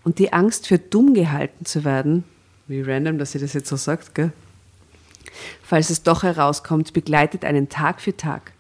Und 0.02 0.18
die 0.18 0.32
Angst, 0.32 0.66
für 0.66 0.78
dumm 0.78 1.14
gehalten 1.14 1.64
zu 1.64 1.84
werden, 1.84 2.24
wie 2.66 2.80
random, 2.80 3.18
dass 3.18 3.32
sie 3.32 3.38
das 3.38 3.52
jetzt 3.52 3.68
so 3.68 3.76
sagt, 3.76 4.14
gell? 4.14 4.32
Falls 5.62 5.90
es 5.90 6.02
doch 6.02 6.22
herauskommt, 6.22 6.92
begleitet 6.92 7.44
einen 7.44 7.68
Tag 7.68 8.00
für 8.00 8.16
Tag. 8.16 8.52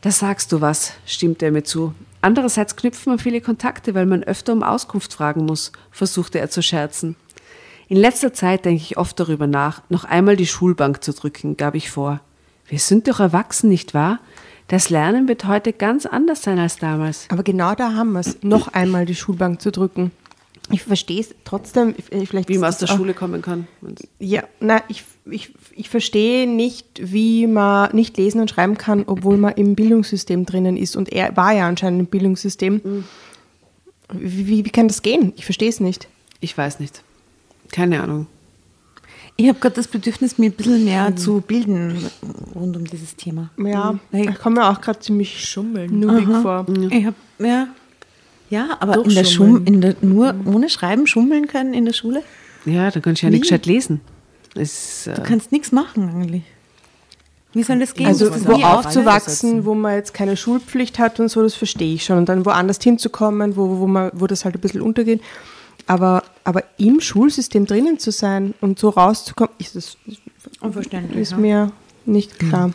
Da 0.00 0.10
sagst 0.10 0.52
du 0.52 0.60
was, 0.60 0.92
stimmte 1.06 1.46
er 1.46 1.52
mir 1.52 1.64
zu. 1.64 1.94
Andererseits 2.22 2.76
knüpft 2.76 3.06
man 3.06 3.18
viele 3.18 3.40
Kontakte, 3.40 3.94
weil 3.94 4.06
man 4.06 4.22
öfter 4.22 4.52
um 4.52 4.62
Auskunft 4.62 5.12
fragen 5.12 5.46
muss, 5.46 5.72
versuchte 5.90 6.38
er 6.38 6.50
zu 6.50 6.62
scherzen. 6.62 7.16
In 7.88 7.96
letzter 7.96 8.32
Zeit 8.32 8.64
denke 8.64 8.82
ich 8.82 8.98
oft 8.98 9.18
darüber 9.18 9.46
nach, 9.46 9.82
noch 9.88 10.04
einmal 10.04 10.36
die 10.36 10.46
Schulbank 10.46 11.02
zu 11.02 11.12
drücken, 11.12 11.56
gab 11.56 11.74
ich 11.74 11.90
vor. 11.90 12.20
Wir 12.68 12.78
sind 12.78 13.08
doch 13.08 13.18
erwachsen, 13.18 13.68
nicht 13.68 13.94
wahr? 13.94 14.20
Das 14.68 14.90
Lernen 14.90 15.26
wird 15.26 15.46
heute 15.46 15.72
ganz 15.72 16.06
anders 16.06 16.42
sein 16.42 16.60
als 16.60 16.76
damals. 16.76 17.26
Aber 17.30 17.42
genau 17.42 17.74
da 17.74 17.94
haben 17.94 18.12
wir 18.12 18.20
es, 18.20 18.40
noch 18.42 18.68
einmal 18.68 19.06
die 19.06 19.16
Schulbank 19.16 19.60
zu 19.60 19.72
drücken. 19.72 20.12
Ich 20.72 20.82
verstehe 20.82 21.20
es 21.20 21.34
trotzdem, 21.44 21.94
ich- 21.96 22.28
vielleicht 22.28 22.48
Wie 22.48 22.58
man 22.58 22.68
aus 22.68 22.78
der 22.78 22.86
Schule 22.86 23.12
kommen 23.14 23.42
kann. 23.42 23.66
Ja, 24.20 24.44
na, 24.60 24.82
ich, 24.88 25.02
ich, 25.28 25.52
ich 25.74 25.88
verstehe 25.88 26.46
nicht, 26.48 26.86
wie 27.02 27.46
man 27.48 27.94
nicht 27.94 28.16
lesen 28.16 28.40
und 28.40 28.50
schreiben 28.50 28.78
kann, 28.78 29.02
obwohl 29.06 29.36
man 29.36 29.54
im 29.54 29.74
Bildungssystem 29.74 30.46
drinnen 30.46 30.76
ist. 30.76 30.94
Und 30.96 31.10
er 31.12 31.36
war 31.36 31.52
ja 31.52 31.66
anscheinend 31.66 32.00
im 32.00 32.06
Bildungssystem. 32.06 33.04
Wie, 34.12 34.46
wie, 34.46 34.64
wie 34.64 34.70
kann 34.70 34.88
das 34.88 35.02
gehen? 35.02 35.32
Ich 35.36 35.44
verstehe 35.44 35.68
es 35.68 35.80
nicht. 35.80 36.08
Ich 36.40 36.56
weiß 36.56 36.80
nicht. 36.80 37.02
Keine 37.72 38.02
Ahnung. 38.02 38.26
Ich 39.36 39.48
habe 39.48 39.58
gerade 39.58 39.76
das 39.76 39.88
Bedürfnis, 39.88 40.38
mir 40.38 40.50
ein 40.50 40.52
bisschen 40.52 40.84
mehr 40.84 41.16
zu 41.16 41.40
bilden 41.40 41.96
rund 42.54 42.76
um 42.76 42.84
dieses 42.84 43.16
Thema. 43.16 43.50
Ja, 43.56 43.98
Weil- 44.10 44.28
ich 44.30 44.38
komme 44.38 44.56
mir 44.60 44.68
auch 44.68 44.80
gerade 44.80 44.98
ziemlich 45.00 45.48
schummeln, 45.48 45.98
nubig 45.98 46.26
vor. 46.42 46.66
Ich 46.90 47.06
hab, 47.06 47.14
ja, 47.38 47.68
ja, 48.50 48.76
aber 48.80 49.04
in 49.04 49.14
der 49.14 49.24
Schum, 49.24 49.64
in 49.64 49.80
der, 49.80 49.96
nur 50.02 50.34
ohne 50.44 50.68
Schreiben 50.68 51.06
schummeln 51.06 51.46
können 51.46 51.72
in 51.72 51.84
der 51.84 51.92
Schule? 51.92 52.22
Ja, 52.66 52.90
da 52.90 53.00
kannst 53.00 53.22
du 53.22 53.26
ja 53.26 53.30
nicht 53.30 53.42
gescheit 53.42 53.64
lesen. 53.66 54.00
Es, 54.54 55.06
äh, 55.06 55.14
Du 55.14 55.22
kannst 55.22 55.52
nichts 55.52 55.72
machen 55.72 56.08
eigentlich. 56.08 56.42
Wie 57.52 57.62
soll 57.62 57.80
das 57.80 57.94
gehen? 57.94 58.06
Also 58.06 58.28
Das 58.28 58.46
wo 58.46 58.52
aufzuwachsen, 58.52 59.64
wo 59.64 59.74
man 59.74 59.94
jetzt 59.94 60.14
keine 60.14 60.36
Schulpflicht 60.36 60.98
hat 60.98 61.18
und 61.18 61.28
so, 61.28 61.42
das 61.42 61.54
verstehe 61.54 61.94
ich 61.94 62.04
schon. 62.04 62.18
Und 62.18 62.28
dann 62.28 62.44
woanders 62.46 62.78
hinzukommen, 62.80 63.56
wo, 63.56 63.78
wo, 63.78 63.86
man, 63.86 64.10
wo 64.14 64.26
das 64.26 64.44
halt 64.44 64.54
ein 64.54 64.60
bisschen 64.60 64.82
untergeht. 64.82 65.20
Aber, 65.86 66.22
aber 66.44 66.62
im 66.78 67.00
Schulsystem 67.00 67.66
drinnen 67.66 67.98
zu 67.98 68.12
sein 68.12 68.54
und 68.60 68.78
so 68.78 68.90
rauszukommen, 68.90 69.52
ist, 69.58 69.74
das, 69.74 69.96
Unverständlich. 70.60 71.20
ist 71.20 71.32
ne? 71.32 71.38
mir 71.38 71.72
nicht 72.06 72.38
klar. 72.38 72.72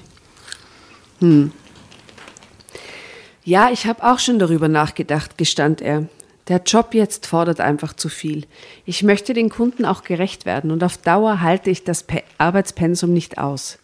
Ja, 3.46 3.70
ich 3.72 3.86
habe 3.86 4.04
auch 4.04 4.18
schon 4.18 4.40
darüber 4.40 4.68
nachgedacht, 4.68 5.38
gestand 5.38 5.80
er. 5.80 6.08
Der 6.48 6.64
Job 6.66 6.96
jetzt 6.96 7.28
fordert 7.28 7.60
einfach 7.60 7.94
zu 7.94 8.10
viel. 8.10 8.48
Ich 8.86 9.04
möchte 9.04 9.36
den 9.36 9.50
Kunden 9.50 9.86
auch 9.86 10.04
gerecht 10.04 10.48
werden 10.48 10.72
und 10.72 10.84
auf 10.84 10.98
Dauer 10.98 11.42
halte 11.42 11.70
ich 11.70 11.84
das 11.84 12.02
Pe 12.02 12.24
Arbeitspensum 12.40 13.14
nicht 13.14 13.38
aus. 13.38 13.78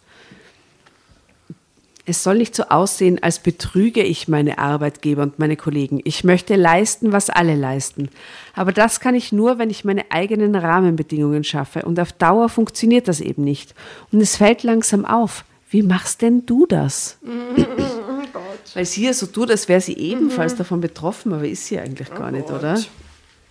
Es 2.07 2.24
soll 2.24 2.39
nicht 2.39 2.55
so 2.55 2.64
aussehen, 2.64 3.22
als 3.22 3.38
betrüge 3.38 4.01
ich 4.01 4.28
meine 4.28 4.57
Arbeitgeber 4.57 5.22
und 5.22 5.38
meine 5.38 5.55
Kollegen. 5.55 6.01
Ich 6.05 6.24
möchte 6.24 6.55
leisten, 6.55 7.12
was 7.12 7.30
alle 7.30 7.55
leisten. 7.55 8.09
Aber 8.55 8.72
das 8.72 8.99
kann 8.99 9.14
ich 9.14 9.32
nur, 9.32 9.59
wenn 9.59 9.70
ich 9.70 9.86
meine 9.86 10.09
eigenen 10.09 10.55
Rahmenbedingungen 10.55 11.43
schaffe. 11.43 11.84
Und 11.84 11.99
auf 11.99 12.12
Dauer 12.14 12.49
funktioniert 12.49 13.07
das 13.07 13.22
eben 13.22 13.43
nicht. 13.43 13.76
Und 14.12 14.22
es 14.22 14.38
fällt 14.38 14.64
langsam 14.64 15.05
auf. 15.05 15.45
Wie 15.72 15.82
machst 15.82 16.22
denn 16.22 16.45
du 16.45 16.65
das? 16.67 17.17
Oh 17.26 17.30
Weil 18.74 18.86
sie 18.86 19.05
ja 19.05 19.13
so 19.13 19.26
tut, 19.26 19.49
als 19.49 19.67
wäre 19.67 19.82
sie 19.82 19.97
ebenfalls 19.97 20.53
mhm. 20.53 20.57
davon 20.59 20.82
betroffen, 20.82 21.34
aber 21.34 21.47
ist 21.47 21.65
sie 21.65 21.80
eigentlich 21.80 22.09
gar 22.09 22.28
oh 22.28 22.32
nicht, 22.32 22.47
Gott. 22.47 22.59
oder? 22.59 22.78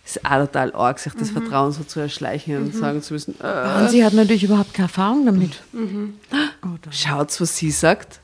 ist 0.04 0.24
auch 0.24 0.46
total 0.46 0.72
arg, 0.74 0.98
sich 0.98 1.12
das 1.14 1.30
mhm. 1.30 1.42
Vertrauen 1.42 1.72
so 1.72 1.84
zu 1.84 2.00
erschleichen 2.00 2.56
und 2.56 2.74
mhm. 2.74 2.78
sagen 2.78 3.02
zu 3.02 3.14
müssen. 3.14 3.34
Äh. 3.40 3.80
Und 3.80 3.90
sie 3.90 4.04
hat 4.04 4.12
natürlich 4.12 4.44
überhaupt 4.44 4.74
keine 4.74 4.88
Erfahrung 4.88 5.26
damit. 5.26 5.62
Mhm. 5.72 6.14
Oh, 6.62 6.76
Schaut, 6.90 7.38
was 7.40 7.56
sie 7.56 7.70
sagt. 7.70 8.20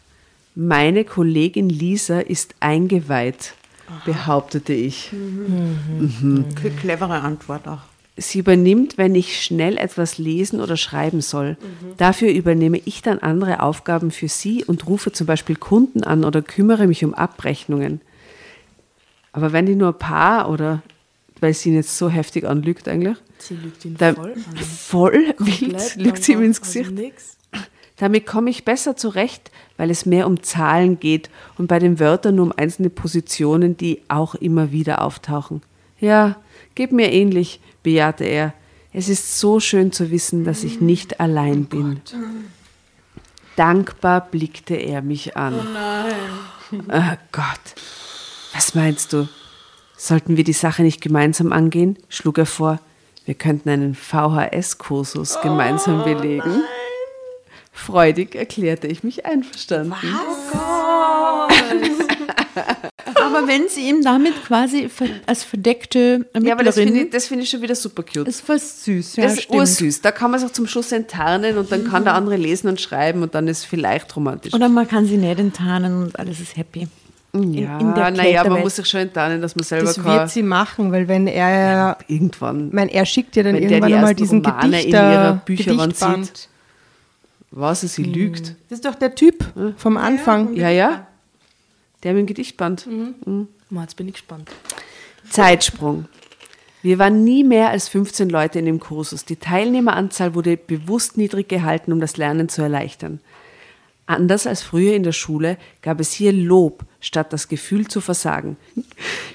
Meine 0.54 1.04
Kollegin 1.04 1.68
Lisa 1.68 2.20
ist 2.20 2.54
eingeweiht, 2.60 3.54
Aha. 3.88 4.02
behauptete 4.04 4.72
ich. 4.72 5.12
Mhm. 5.12 6.14
Mhm. 6.20 6.44
Clevere 6.80 7.20
Antwort 7.20 7.68
auch. 7.68 7.80
Sie 8.16 8.38
übernimmt, 8.38 8.96
wenn 8.96 9.14
ich 9.14 9.42
schnell 9.42 9.76
etwas 9.76 10.16
lesen 10.16 10.60
oder 10.60 10.76
schreiben 10.76 11.20
soll. 11.20 11.50
Mhm. 11.50 11.96
Dafür 11.98 12.30
übernehme 12.30 12.80
ich 12.84 13.02
dann 13.02 13.18
andere 13.18 13.62
Aufgaben 13.62 14.10
für 14.10 14.28
sie 14.28 14.64
und 14.64 14.86
rufe 14.86 15.12
zum 15.12 15.26
Beispiel 15.26 15.56
Kunden 15.56 16.02
an 16.02 16.24
oder 16.24 16.40
kümmere 16.40 16.86
mich 16.86 17.04
um 17.04 17.12
Abrechnungen. 17.12 18.00
Aber 19.32 19.52
wenn 19.52 19.66
die 19.66 19.74
nur 19.74 19.88
ein 19.88 19.98
paar 19.98 20.50
oder 20.50 20.82
weil 21.40 21.54
sie 21.54 21.68
ihn 21.68 21.74
jetzt 21.74 21.98
so 21.98 22.08
heftig 22.08 22.44
anlügt 22.44 22.88
eigentlich. 22.88 23.18
Sie 23.38 23.54
lügt 23.54 23.84
ihn 23.84 23.96
da, 23.96 24.14
voll 24.14 24.32
an. 24.32 24.56
Voll 24.56 25.34
wild 25.38 25.96
lügt 25.96 26.24
sie 26.24 26.32
ihm 26.32 26.42
ins 26.42 26.60
Gesicht. 26.60 26.92
Damit 27.98 28.26
komme 28.26 28.50
ich 28.50 28.64
besser 28.64 28.96
zurecht, 28.96 29.50
weil 29.76 29.90
es 29.90 30.04
mehr 30.04 30.26
um 30.26 30.42
Zahlen 30.42 31.00
geht 31.00 31.30
und 31.56 31.66
bei 31.66 31.78
den 31.78 31.98
Wörtern 31.98 32.36
nur 32.36 32.46
um 32.46 32.52
einzelne 32.56 32.90
Positionen, 32.90 33.76
die 33.76 34.02
auch 34.08 34.34
immer 34.34 34.70
wieder 34.70 35.02
auftauchen. 35.02 35.62
Ja, 35.98 36.36
geht 36.76 36.92
mir 36.92 37.12
ähnlich, 37.12 37.60
bejahte 37.82 38.22
er. 38.24 38.54
Es 38.92 39.08
ist 39.08 39.40
so 39.40 39.58
schön 39.58 39.90
zu 39.90 40.12
wissen, 40.12 40.44
dass 40.44 40.62
ich 40.62 40.80
nicht 40.80 41.18
allein 41.18 41.64
oh 41.64 41.76
bin. 41.76 41.94
Gott. 41.94 42.14
Dankbar 43.56 44.20
blickte 44.30 44.76
er 44.76 45.02
mich 45.02 45.36
an. 45.36 45.54
Oh 45.58 45.64
nein. 45.72 46.14
Oh 46.88 47.16
Gott. 47.32 47.74
Was 48.54 48.74
meinst 48.74 49.12
du? 49.12 49.28
Sollten 49.96 50.36
wir 50.36 50.44
die 50.44 50.52
Sache 50.52 50.82
nicht 50.82 51.00
gemeinsam 51.00 51.52
angehen, 51.52 51.98
schlug 52.08 52.38
er 52.38 52.46
vor, 52.46 52.80
wir 53.24 53.34
könnten 53.34 53.70
einen 53.70 53.94
VHS-Kursus 53.94 55.40
gemeinsam 55.40 56.04
belegen. 56.04 56.48
Nein. 56.48 56.62
Freudig 57.72 58.34
erklärte 58.34 58.86
ich 58.86 59.02
mich 59.02 59.26
einverstanden. 59.26 59.92
Was? 59.92 60.54
Oh 60.54 61.48
Aber 63.14 63.46
wenn 63.46 63.68
sie 63.68 63.88
ihm 63.88 64.02
damit 64.02 64.44
quasi 64.44 64.88
als 65.26 65.44
verdeckte 65.44 66.26
Ermittlerin... 66.32 66.46
Ja, 66.46 66.54
aber 66.54 66.64
das 66.64 66.76
finde 66.76 67.16
ich, 67.16 67.24
find 67.24 67.42
ich 67.42 67.50
schon 67.50 67.62
wieder 67.62 67.74
super 67.74 68.02
cute. 68.02 68.26
Das 68.26 68.36
ist 68.36 68.46
fast 68.46 68.84
süß. 68.84 69.16
Ja, 69.16 69.24
das 69.24 69.38
ist 69.38 69.50
ursüß. 69.50 70.00
Da 70.00 70.10
kann 70.12 70.30
man 70.30 70.40
es 70.40 70.46
auch 70.46 70.52
zum 70.52 70.66
Schluss 70.66 70.92
enttarnen 70.92 71.58
und 71.58 71.70
dann 71.70 71.84
mhm. 71.84 71.88
kann 71.88 72.04
der 72.04 72.14
andere 72.14 72.36
lesen 72.36 72.68
und 72.68 72.80
schreiben 72.80 73.22
und 73.22 73.34
dann 73.34 73.48
ist 73.48 73.58
es 73.58 73.64
vielleicht 73.64 74.14
romantisch. 74.16 74.54
Oder 74.54 74.68
man 74.68 74.88
kann 74.88 75.06
sie 75.06 75.16
nicht 75.16 75.38
enttarnen 75.38 76.02
und 76.04 76.18
alles 76.18 76.40
ist 76.40 76.56
happy. 76.56 76.88
Ja, 77.34 78.10
naja, 78.10 78.48
man 78.48 78.60
muss 78.60 78.76
sich 78.76 78.86
schon 78.86 79.00
enttarnen, 79.00 79.42
dass 79.42 79.56
man 79.56 79.64
selber 79.64 79.86
Das 79.86 80.02
wird 80.02 80.30
sie 80.30 80.42
machen, 80.42 80.92
weil 80.92 81.06
wenn 81.08 81.26
er 81.26 81.50
ja, 81.50 81.96
irgendwann, 82.08 82.70
mein, 82.72 82.88
er 82.88 83.04
schickt 83.04 83.36
ja 83.36 83.42
dann 83.42 83.56
irgendwann 83.56 83.88
die 83.88 83.94
mal 83.94 84.14
diesen 84.14 84.44
Romane 84.44 84.78
Gedichter, 84.78 85.06
in 85.06 85.12
ihrer 85.12 85.32
Bücherwand 85.44 85.96
sieht, 85.96 86.48
was 87.50 87.82
sie 87.82 88.04
hm. 88.04 88.12
lügt. 88.12 88.54
Das 88.68 88.78
ist 88.78 88.84
doch 88.84 88.94
der 88.94 89.14
Typ 89.14 89.44
vom 89.76 89.96
Anfang. 89.96 90.54
Ja, 90.54 90.70
ja. 90.70 91.06
Der 92.06 92.14
mit 92.14 92.20
dem 92.20 92.26
Gedichtband. 92.26 92.86
Mhm. 92.86 93.16
Mhm. 93.24 93.48
Jetzt 93.80 93.96
bin 93.96 94.06
ich 94.06 94.14
gespannt. 94.14 94.48
Zeitsprung. 95.28 96.04
Wir 96.80 97.00
waren 97.00 97.24
nie 97.24 97.42
mehr 97.42 97.70
als 97.70 97.88
15 97.88 98.28
Leute 98.28 98.60
in 98.60 98.64
dem 98.64 98.78
Kursus. 98.78 99.24
Die 99.24 99.34
Teilnehmeranzahl 99.34 100.36
wurde 100.36 100.56
bewusst 100.56 101.16
niedrig 101.16 101.48
gehalten, 101.48 101.92
um 101.92 101.98
das 101.98 102.16
Lernen 102.16 102.48
zu 102.48 102.62
erleichtern. 102.62 103.18
Anders 104.06 104.46
als 104.46 104.62
früher 104.62 104.94
in 104.94 105.02
der 105.02 105.10
Schule 105.10 105.58
gab 105.82 105.98
es 105.98 106.12
hier 106.12 106.32
Lob 106.32 106.84
statt 107.00 107.32
das 107.32 107.48
Gefühl 107.48 107.88
zu 107.88 108.00
versagen. 108.00 108.56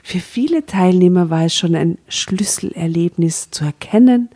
Für 0.01 0.19
viele 0.19 0.65
Teilnehmer 0.65 1.29
war 1.29 1.43
es 1.43 1.53
schon 1.53 1.75
ein 1.75 1.97
Schlüsselerlebnis 2.07 3.51
zu 3.51 3.65
erkennen, 3.65 4.29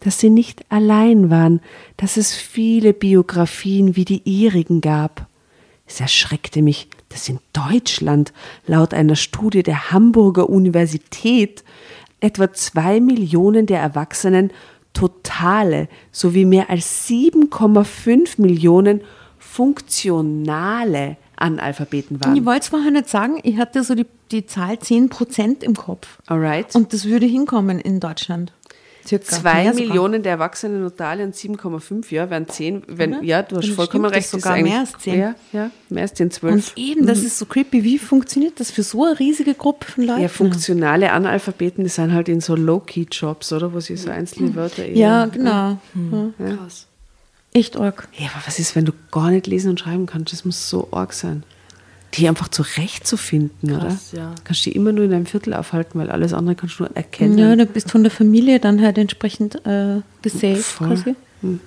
dass 0.00 0.18
sie 0.18 0.30
nicht 0.30 0.64
allein 0.72 1.30
waren, 1.30 1.60
dass 1.98 2.16
es 2.16 2.34
viele 2.34 2.92
Biografien 2.92 3.94
wie 3.94 4.04
die 4.04 4.22
ihrigen 4.24 4.80
gab. 4.80 5.28
Es 5.86 6.00
erschreckte 6.00 6.62
mich, 6.62 6.88
dass 7.16 7.30
in 7.30 7.38
Deutschland 7.54 8.34
laut 8.66 8.92
einer 8.92 9.16
Studie 9.16 9.62
der 9.62 9.90
Hamburger 9.90 10.50
Universität 10.50 11.64
etwa 12.20 12.52
zwei 12.52 13.00
Millionen 13.00 13.64
der 13.64 13.80
Erwachsenen 13.80 14.50
totale 14.92 15.88
sowie 16.12 16.44
mehr 16.44 16.68
als 16.68 17.08
7,5 17.08 18.38
Millionen 18.38 19.00
funktionale 19.38 21.16
Analphabeten 21.36 22.20
waren. 22.20 22.36
Ich 22.36 22.44
wollte 22.44 22.60
es 22.60 22.68
vorher 22.68 22.90
nicht 22.90 23.08
sagen, 23.08 23.40
ich 23.42 23.56
hatte 23.56 23.82
so 23.82 23.94
die, 23.94 24.06
die 24.30 24.44
Zahl 24.44 24.74
10% 24.74 25.62
im 25.62 25.74
Kopf. 25.74 26.18
Alright. 26.26 26.74
Und 26.74 26.92
das 26.92 27.06
würde 27.06 27.24
hinkommen 27.24 27.80
in 27.80 27.98
Deutschland. 27.98 28.52
Circa. 29.06 29.36
Zwei 29.36 29.72
Millionen 29.72 30.22
der 30.22 30.32
Erwachsenen 30.32 30.80
in 30.80 30.86
Italien, 30.86 31.32
7,5, 31.32 32.12
ja, 32.12 32.28
wären 32.28 32.48
10. 32.48 32.82
Wenn, 32.88 33.22
ja, 33.22 33.42
du 33.42 33.56
hast 33.56 33.68
vollkommen 33.70 34.06
recht. 34.06 34.28
sogar 34.28 34.60
mehr 34.60 34.80
als 34.80 34.92
10. 34.98 35.18
Ja, 35.18 35.34
ja, 35.52 35.70
mehr 35.88 36.02
als 36.02 36.14
10, 36.14 36.30
12. 36.30 36.54
Und 36.54 36.72
eben, 36.76 37.06
das 37.06 37.20
mhm. 37.20 37.26
ist 37.26 37.38
so 37.38 37.46
creepy. 37.46 37.84
Wie 37.84 37.98
funktioniert 37.98 38.58
das 38.58 38.70
für 38.70 38.82
so 38.82 39.04
eine 39.04 39.18
riesige 39.18 39.54
Gruppe 39.54 39.86
von 39.86 40.04
Leuten? 40.04 40.22
Ja, 40.22 40.28
funktionale 40.28 41.12
Analphabeten, 41.12 41.84
die 41.84 41.90
sind 41.90 42.12
halt 42.12 42.28
in 42.28 42.40
so 42.40 42.56
Low-Key-Jobs, 42.56 43.52
oder? 43.52 43.72
Wo 43.72 43.80
sie 43.80 43.96
so 43.96 44.10
einzelne 44.10 44.54
Wörter 44.54 44.84
eher. 44.84 44.96
Ja, 44.96 45.26
genau. 45.26 45.78
Mhm. 45.94 46.34
Ja. 46.38 46.56
Krass. 46.56 46.86
Echt 47.52 47.76
arg. 47.76 48.08
Ja, 48.18 48.26
aber 48.34 48.46
was 48.46 48.58
ist, 48.58 48.76
wenn 48.76 48.84
du 48.84 48.92
gar 49.10 49.30
nicht 49.30 49.46
lesen 49.46 49.70
und 49.70 49.80
schreiben 49.80 50.06
kannst? 50.06 50.32
Das 50.32 50.44
muss 50.44 50.68
so 50.68 50.88
arg 50.90 51.12
sein. 51.12 51.42
Die 52.16 52.28
einfach 52.28 52.48
zurechtzufinden, 52.48 53.78
Krass, 53.78 54.12
oder? 54.12 54.22
Ja. 54.22 54.34
Kannst 54.44 54.64
du 54.64 54.70
die 54.70 54.76
immer 54.76 54.92
nur 54.92 55.04
in 55.04 55.12
einem 55.12 55.26
Viertel 55.26 55.54
aufhalten, 55.54 55.98
weil 55.98 56.10
alles 56.10 56.32
andere 56.32 56.54
kannst 56.54 56.78
du 56.78 56.84
nur 56.84 56.96
erkennen. 56.96 57.38
Ja, 57.38 57.54
du 57.54 57.66
bist 57.66 57.90
von 57.90 58.02
der 58.02 58.10
Familie 58.10 58.60
dann 58.60 58.82
halt 58.82 58.98
entsprechend 58.98 59.66
äh, 59.66 60.00
gesaved 60.22 60.76
quasi. 60.78 61.14
Hm. 61.42 61.60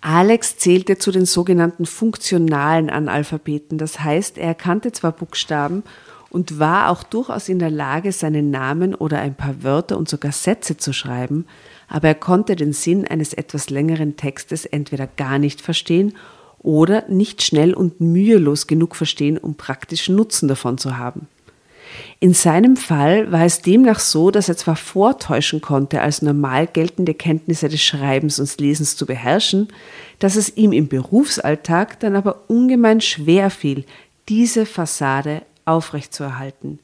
Alex 0.00 0.56
zählte 0.56 0.96
zu 0.96 1.10
den 1.10 1.26
sogenannten 1.26 1.84
funktionalen 1.84 2.88
Analphabeten. 2.88 3.76
Das 3.76 4.00
heißt, 4.00 4.38
er 4.38 4.48
erkannte 4.48 4.92
zwar 4.92 5.12
Buchstaben 5.12 5.82
und 6.30 6.58
war 6.58 6.90
auch 6.90 7.02
durchaus 7.02 7.48
in 7.48 7.58
der 7.58 7.70
Lage, 7.70 8.12
seinen 8.12 8.50
Namen 8.50 8.94
oder 8.94 9.20
ein 9.20 9.34
paar 9.34 9.62
Wörter 9.62 9.98
und 9.98 10.08
sogar 10.08 10.32
Sätze 10.32 10.76
zu 10.76 10.92
schreiben, 10.92 11.44
aber 11.88 12.08
er 12.08 12.14
konnte 12.14 12.56
den 12.56 12.72
Sinn 12.72 13.06
eines 13.06 13.34
etwas 13.34 13.68
längeren 13.68 14.16
Textes 14.16 14.64
entweder 14.64 15.06
gar 15.06 15.38
nicht 15.38 15.60
verstehen 15.60 16.14
oder 16.62 17.04
nicht 17.08 17.42
schnell 17.42 17.74
und 17.74 18.00
mühelos 18.00 18.66
genug 18.66 18.94
verstehen, 18.94 19.38
um 19.38 19.54
praktischen 19.54 20.14
Nutzen 20.14 20.48
davon 20.48 20.78
zu 20.78 20.98
haben. 20.98 21.26
In 22.20 22.34
seinem 22.34 22.76
Fall 22.76 23.32
war 23.32 23.44
es 23.44 23.62
demnach 23.62 23.98
so, 23.98 24.30
dass 24.30 24.48
er 24.48 24.56
zwar 24.56 24.76
vortäuschen 24.76 25.60
konnte, 25.60 26.02
als 26.02 26.22
normal 26.22 26.66
geltende 26.66 27.14
Kenntnisse 27.14 27.68
des 27.68 27.82
Schreibens 27.82 28.38
und 28.38 28.60
Lesens 28.60 28.96
zu 28.96 29.06
beherrschen, 29.06 29.68
dass 30.18 30.36
es 30.36 30.56
ihm 30.56 30.72
im 30.72 30.88
Berufsalltag 30.88 31.98
dann 32.00 32.14
aber 32.14 32.42
ungemein 32.48 33.00
schwer 33.00 33.50
fiel, 33.50 33.84
diese 34.28 34.66
Fassade 34.66 35.42
aufrechtzuerhalten. 35.64 36.78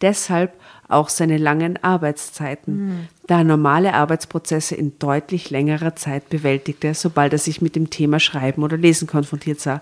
Deshalb 0.00 0.52
auch 0.86 1.08
seine 1.08 1.38
langen 1.38 1.82
Arbeitszeiten, 1.82 2.86
mhm. 2.86 3.08
Da 3.28 3.38
er 3.38 3.44
normale 3.44 3.94
Arbeitsprozesse 3.94 4.74
in 4.74 4.98
deutlich 4.98 5.50
längerer 5.50 5.94
Zeit 5.94 6.28
bewältigte, 6.28 6.94
sobald 6.94 7.32
er 7.32 7.38
sich 7.38 7.62
mit 7.62 7.76
dem 7.76 7.90
Thema 7.90 8.18
Schreiben 8.18 8.64
oder 8.64 8.76
Lesen 8.76 9.06
konfrontiert 9.06 9.60
sah. 9.60 9.80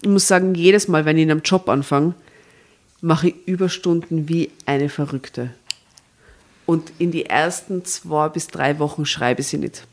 Ich 0.00 0.08
muss 0.08 0.26
sagen, 0.26 0.54
jedes 0.54 0.88
Mal, 0.88 1.04
wenn 1.04 1.18
ich 1.18 1.24
in 1.24 1.30
einem 1.30 1.42
Job 1.42 1.68
anfange, 1.68 2.14
mache 3.02 3.28
ich 3.28 3.34
Überstunden 3.46 4.28
wie 4.28 4.50
eine 4.64 4.88
Verrückte. 4.88 5.50
Und 6.64 6.92
in 6.98 7.10
die 7.10 7.26
ersten 7.26 7.84
zwei 7.84 8.30
bis 8.30 8.46
drei 8.46 8.78
Wochen 8.78 9.04
schreibe 9.04 9.42
ich 9.42 9.48
sie 9.48 9.58
nicht. 9.58 9.86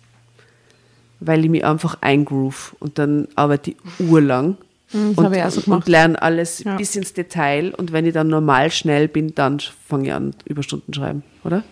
Weil 1.19 1.43
ich 1.43 1.51
mich 1.51 1.65
einfach 1.65 1.97
eingroove 2.01 2.75
und 2.79 2.97
dann 2.97 3.27
arbeite 3.35 3.71
ich 3.71 3.77
urlang 3.99 4.57
Mhm, 4.93 5.15
das 5.15 5.25
und, 5.25 5.33
ich 5.33 5.43
auch 5.43 5.49
so 5.49 5.61
gemacht. 5.61 5.77
und 5.79 5.89
lerne 5.89 6.21
alles 6.21 6.63
ja. 6.63 6.75
bis 6.75 6.95
ins 6.95 7.13
Detail. 7.13 7.73
Und 7.75 7.91
wenn 7.91 8.05
ich 8.05 8.13
dann 8.13 8.27
normal 8.27 8.71
schnell 8.71 9.07
bin, 9.07 9.33
dann 9.35 9.59
fange 9.59 10.07
ich 10.07 10.13
an, 10.13 10.35
Überstunden 10.45 10.93
schreiben, 10.93 11.23
oder? 11.43 11.63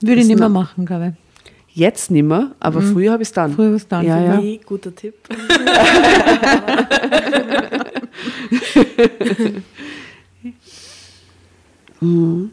Würde 0.00 0.20
ich 0.20 0.26
nicht 0.26 0.38
mehr 0.38 0.48
machen, 0.48 0.86
glaube 0.86 1.08
ich. 1.08 1.28
Jetzt 1.78 2.10
nicht 2.10 2.24
mehr, 2.24 2.50
aber 2.58 2.80
mhm. 2.80 2.92
früher 2.92 3.12
habe 3.12 3.22
ich 3.22 3.28
es 3.28 3.32
dann. 3.32 3.52
Früher 3.52 3.66
habe 3.66 3.76
ich 3.76 3.82
es 3.82 3.88
dann. 3.88 4.04
Ja, 4.04 4.20
ja. 4.20 4.40
Nee, 4.40 4.58
guter 4.64 4.92
Tipp. 4.94 5.14
mhm. 12.00 12.50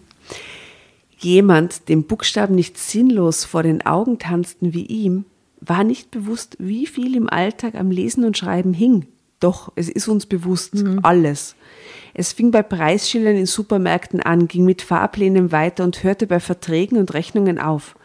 Jemand, 1.18 1.90
dem 1.90 2.04
Buchstaben 2.04 2.54
nicht 2.54 2.78
sinnlos 2.78 3.46
vor 3.46 3.64
den 3.64 3.84
Augen 3.84 4.20
tanzten 4.20 4.74
wie 4.74 4.86
ihm, 4.86 5.26
war 5.60 5.84
nicht 5.84 6.12
bewusst, 6.12 6.56
wie 6.60 6.86
viel 6.86 7.16
im 7.16 7.28
Alltag 7.28 7.74
am 7.76 7.90
Lesen 7.90 8.26
und 8.26 8.38
Schreiben 8.38 8.74
hing. 8.74 9.08
doch, 9.40 9.72
es 9.76 9.90
ist 9.90 10.08
uns 10.08 10.28
bewusst, 10.28 10.84
alles. 11.02 11.56
Es 12.18 12.32
fing 12.32 12.50
bei 12.50 12.64
Preisschildern 12.64 13.36
in 13.36 13.46
Supermärkten 13.46 14.22
an, 14.22 14.48
ging 14.48 14.64
mit 14.64 14.82
Fahrplänen 14.82 15.52
weiter 15.52 15.84
und 15.84 16.02
hörte 16.02 16.28
bei 16.28 16.40
Verträgen 16.40 16.98
und 16.98 17.14
Rechnungen 17.14 17.60
auf. 17.60 17.96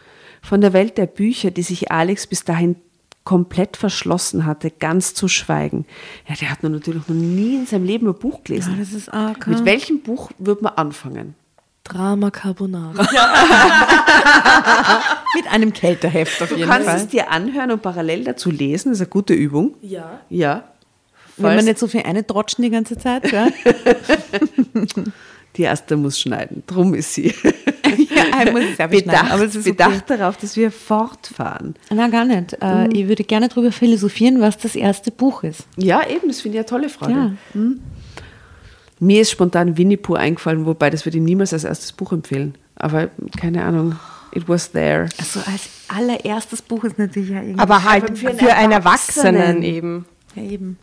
Von 0.41 0.59
der 0.59 0.73
Welt 0.73 0.97
der 0.97 1.05
Bücher, 1.05 1.49
die 1.49 1.61
sich 1.63 1.91
Alex 1.91 2.27
bis 2.27 2.43
dahin 2.43 2.75
komplett 3.23 3.77
verschlossen 3.77 4.45
hatte, 4.45 4.69
ganz 4.69 5.13
zu 5.13 5.29
schweigen. 5.29 5.85
Ja, 6.27 6.35
der 6.35 6.49
hat 6.51 6.61
natürlich 6.63 7.07
noch 7.07 7.15
nie 7.15 7.55
in 7.55 7.65
seinem 7.67 7.85
Leben 7.85 8.07
ein 8.07 8.15
Buch 8.15 8.43
gelesen. 8.43 8.73
Ja, 8.73 8.79
das 8.79 8.91
ist 8.91 9.07
arg. 9.13 9.47
Mit 9.47 9.63
welchem 9.63 10.01
Buch 10.01 10.29
wird 10.39 10.61
man 10.61 10.73
anfangen? 10.73 11.35
Drama 11.85 12.31
Carbonara. 12.31 12.93
Mit 15.35 15.47
einem 15.51 15.71
Kälteheft 15.73 16.41
auf 16.41 16.49
Du 16.49 16.55
jeden 16.55 16.69
kannst 16.69 16.87
Fall. 16.89 16.97
es 16.97 17.07
dir 17.07 17.31
anhören 17.31 17.71
und 17.71 17.81
parallel 17.81 18.23
dazu 18.25 18.51
lesen, 18.51 18.89
das 18.89 18.97
ist 18.97 19.01
eine 19.03 19.09
gute 19.09 19.33
Übung. 19.33 19.75
Ja. 19.81 20.19
Ja. 20.29 20.63
Wenn 21.37 21.43
man 21.45 21.53
Falls- 21.55 21.65
nicht 21.65 21.79
so 21.79 21.87
viel 21.87 22.01
eine 22.03 22.25
trotschen 22.25 22.63
die 22.63 22.69
ganze 22.69 22.97
Zeit, 22.97 23.31
ja? 23.31 23.47
Die 25.57 25.63
erste 25.63 25.97
muss 25.97 26.17
schneiden, 26.19 26.63
drum 26.65 26.93
ist 26.93 27.13
sie. 27.13 27.27
ja 28.15 28.43
ich 28.45 28.51
muss 28.53 28.63
es 28.77 28.89
Bedacht, 28.89 29.31
aber 29.31 29.43
es 29.43 29.53
ist 29.55 29.65
bedacht 29.65 30.09
darauf, 30.09 30.37
dass 30.37 30.55
wir 30.55 30.71
fortfahren. 30.71 31.75
Okay. 31.87 31.95
Na, 31.95 32.07
gar 32.07 32.23
nicht. 32.23 32.53
Äh, 32.61 32.87
Ich 32.93 33.09
würde 33.09 33.25
gerne 33.25 33.49
darüber 33.49 33.73
philosophieren, 33.73 34.39
was 34.39 34.57
das 34.57 34.75
erste 34.77 35.11
Buch 35.11 35.43
ist. 35.43 35.65
Ja, 35.75 36.07
eben, 36.07 36.29
das 36.29 36.39
finde 36.39 36.57
ich 36.57 36.59
eine 36.61 36.65
tolle 36.67 36.87
Frage. 36.89 37.33
Ja. 37.53 37.61
Mir 38.99 39.21
ist 39.21 39.31
spontan 39.31 39.77
Winnie 39.77 39.97
Pooh 39.97 40.13
eingefallen, 40.13 40.65
wobei 40.65 40.89
das 40.89 41.05
würde 41.05 41.17
ich 41.17 41.23
niemals 41.23 41.51
als 41.53 41.65
erstes 41.65 41.91
Buch 41.91 42.13
empfehlen. 42.13 42.55
Aber 42.75 43.09
keine 43.37 43.63
Ahnung, 43.65 43.95
it 44.33 44.47
was 44.47 44.71
there. 44.71 45.09
Also 45.17 45.41
als 45.41 45.67
allererstes 45.89 46.61
Buch 46.61 46.83
ist 46.85 46.97
natürlich 46.97 47.31
ja 47.31 47.41
irgendwie. 47.41 47.59
Aber 47.59 47.83
halt 47.83 48.17
für 48.17 48.29
für, 48.29 48.29
einen 48.29 48.49
einen 48.51 48.71
Erwachsenen. 48.71 49.35
Erwachsenen 49.35 49.63
eben. 49.63 50.05
ja, 50.35 50.43
eben. 50.43 50.77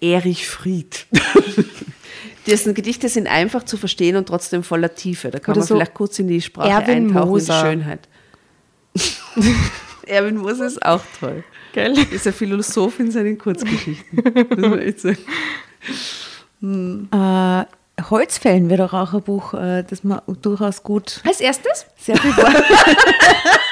Erich 0.00 0.48
Fried. 0.48 1.06
Dessen 2.46 2.74
Gedichte 2.74 3.08
sind 3.08 3.26
einfach 3.26 3.64
zu 3.64 3.76
verstehen 3.76 4.16
und 4.16 4.26
trotzdem 4.26 4.62
voller 4.62 4.94
Tiefe. 4.94 5.30
Da 5.30 5.38
kann 5.38 5.52
Oder 5.52 5.60
man 5.60 5.68
so 5.68 5.74
vielleicht 5.74 5.94
kurz 5.94 6.18
in 6.18 6.28
die 6.28 6.40
Sprache 6.40 6.70
Erwin 6.70 7.08
eintauchen, 7.08 7.28
Moser. 7.28 7.72
in 7.72 7.80
die 7.80 7.84
Schönheit. 7.84 8.08
Erwin 10.06 10.38
Moser 10.38 10.66
ist 10.66 10.82
auch 10.84 11.02
toll. 11.20 11.44
Gell? 11.74 11.94
Ist 12.10 12.26
ein 12.26 12.32
Philosoph 12.32 12.98
in 13.00 13.10
seinen 13.10 13.36
Kurzgeschichten. 13.36 14.22
Muss 14.48 14.58
man 14.58 14.78
echt 14.78 15.00
sagen. 15.00 15.18
Äh, 17.12 17.64
Holzfällen 18.08 18.70
wäre 18.70 18.84
doch 18.84 18.94
auch 18.94 19.12
ein 19.12 19.22
Buch, 19.22 19.54
äh, 19.54 19.82
das 19.82 20.02
man 20.02 20.22
durchaus 20.40 20.82
gut. 20.82 21.20
Als 21.26 21.40
erstes? 21.40 21.86
Sehr 21.98 22.16
viel. 22.16 22.32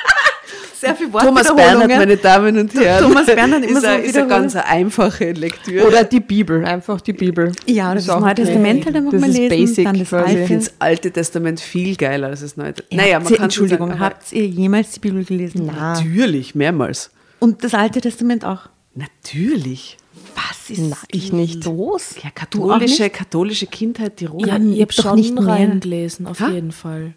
sehr 0.87 0.97
viel 0.97 1.11
Thomas 1.11 1.49
Wortwiederholungen. 1.49 1.89
Bernhard, 1.89 1.99
meine 2.09 2.17
Damen 2.17 2.59
und 2.59 2.75
Herren. 2.75 3.03
Thomas 3.05 3.27
Bernhard 3.27 3.65
immer 3.69 3.77
ist, 3.77 3.83
so 3.83 3.87
eine, 3.89 4.03
ist 4.03 4.17
eine 4.17 4.29
ganz 4.29 4.57
einfache 4.57 5.33
Lektüre. 5.33 5.87
Oder 5.87 6.05
die 6.05 6.21
Bibel, 6.21 6.65
einfach 6.65 7.01
die 7.01 7.13
Bibel. 7.13 7.53
Ja, 7.67 7.93
das, 7.95 8.05
ist 8.05 8.09
das 8.09 8.21
Neue. 8.21 8.35
Testament 8.35 8.87
halt 8.87 8.97
einfach 8.97 9.13
Das 9.13 9.21
mal 9.21 9.31
ist 9.31 9.37
lesen. 9.37 9.49
basic 9.59 9.85
dann 9.85 9.99
das 9.99 10.09
quasi. 10.09 10.25
ich 10.25 10.37
Alte. 10.37 10.47
finde 10.47 10.65
das 10.65 10.75
Alte 10.79 11.11
Testament 11.11 11.61
viel 11.61 11.97
geiler 11.97 12.29
als 12.29 12.41
das 12.41 12.57
Neue. 12.57 12.75
Ja, 12.91 12.97
naja, 12.97 13.21
ihr, 13.21 13.37
kann 13.37 13.45
Entschuldigung, 13.45 13.89
sagen, 13.89 14.01
habt 14.01 14.33
ihr 14.33 14.47
jemals 14.47 14.93
die 14.93 15.01
Bibel 15.01 15.25
gelesen? 15.25 15.63
Na. 15.67 15.95
Natürlich, 15.95 16.55
mehrmals. 16.55 17.11
Und 17.39 17.63
das 17.65 17.75
Alte 17.75 18.01
Testament 18.01 18.45
auch? 18.45 18.69
Natürlich. 18.95 19.99
Was 20.35 20.71
ist 20.71 20.81
Na, 20.91 20.97
ich 21.13 21.33
nicht. 21.33 21.65
los? 21.65 22.15
Ja, 22.23 22.31
katholische, 22.31 23.11
katholische 23.11 23.67
Kindheit 23.67 24.17
Tirol. 24.17 24.47
Ja, 24.49 24.57
ihr 24.57 24.73
ich 24.75 24.81
habe 24.83 24.93
schon 24.93 25.39
reingelesen, 25.39 26.27
auf 26.27 26.41
Ha? 26.41 26.49
jeden 26.51 26.73
Fall. 26.73 27.15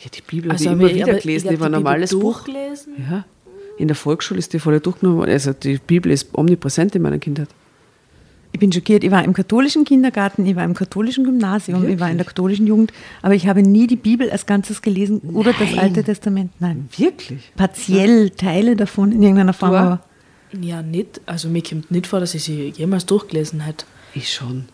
Ja, 0.00 0.08
die 0.14 0.20
Bibel 0.22 0.50
Also 0.50 0.70
habe 0.70 0.86
ich 0.86 0.96
immer 0.96 1.06
wieder 1.06 1.18
gelesen. 1.18 1.46
ich 1.48 1.54
Die 1.54 1.60
war 1.60 1.66
ein 1.66 1.72
normales 1.72 2.10
Buch. 2.10 2.44
durchgelesen. 2.44 2.94
Ja. 3.10 3.24
In 3.78 3.88
der 3.88 3.96
Volksschule 3.96 4.38
ist 4.38 4.52
die 4.52 4.58
voll 4.58 4.78
durchgenommen 4.80 5.18
worden. 5.18 5.30
Also 5.30 5.52
die 5.52 5.78
Bibel 5.78 6.10
ist 6.12 6.28
omnipräsent 6.36 6.94
in 6.94 7.02
meiner 7.02 7.18
Kindheit. 7.18 7.48
Ich 8.50 8.60
bin 8.60 8.72
schockiert. 8.72 9.04
Ich 9.04 9.10
war 9.10 9.22
im 9.24 9.34
katholischen 9.34 9.84
Kindergarten, 9.84 10.46
ich 10.46 10.56
war 10.56 10.64
im 10.64 10.72
katholischen 10.74 11.22
Gymnasium, 11.24 11.86
ich 11.86 12.00
war 12.00 12.10
in 12.10 12.16
der 12.16 12.26
katholischen 12.26 12.66
Jugend, 12.66 12.92
aber 13.20 13.34
ich 13.34 13.46
habe 13.46 13.62
nie 13.62 13.86
die 13.86 13.96
Bibel 13.96 14.30
als 14.30 14.46
Ganzes 14.46 14.80
gelesen 14.80 15.20
oder 15.34 15.52
das 15.52 15.70
Nein. 15.70 15.78
Alte 15.78 16.02
Testament. 16.02 16.52
Nein. 16.58 16.88
Wirklich? 16.96 17.52
Partiell 17.56 18.30
Teile 18.30 18.74
davon 18.74 19.12
in 19.12 19.22
irgendeiner 19.22 19.52
Form. 19.52 19.74
Aber 19.74 20.00
Ja, 20.58 20.80
nicht. 20.80 21.20
Also 21.26 21.48
mir 21.48 21.62
kommt 21.62 21.90
nicht 21.90 22.06
vor, 22.06 22.20
dass 22.20 22.34
ich 22.34 22.42
sie 22.44 22.72
jemals 22.74 23.04
durchgelesen 23.04 23.60
hätte. 23.60 23.84
Ich 24.14 24.32
schon. 24.32 24.64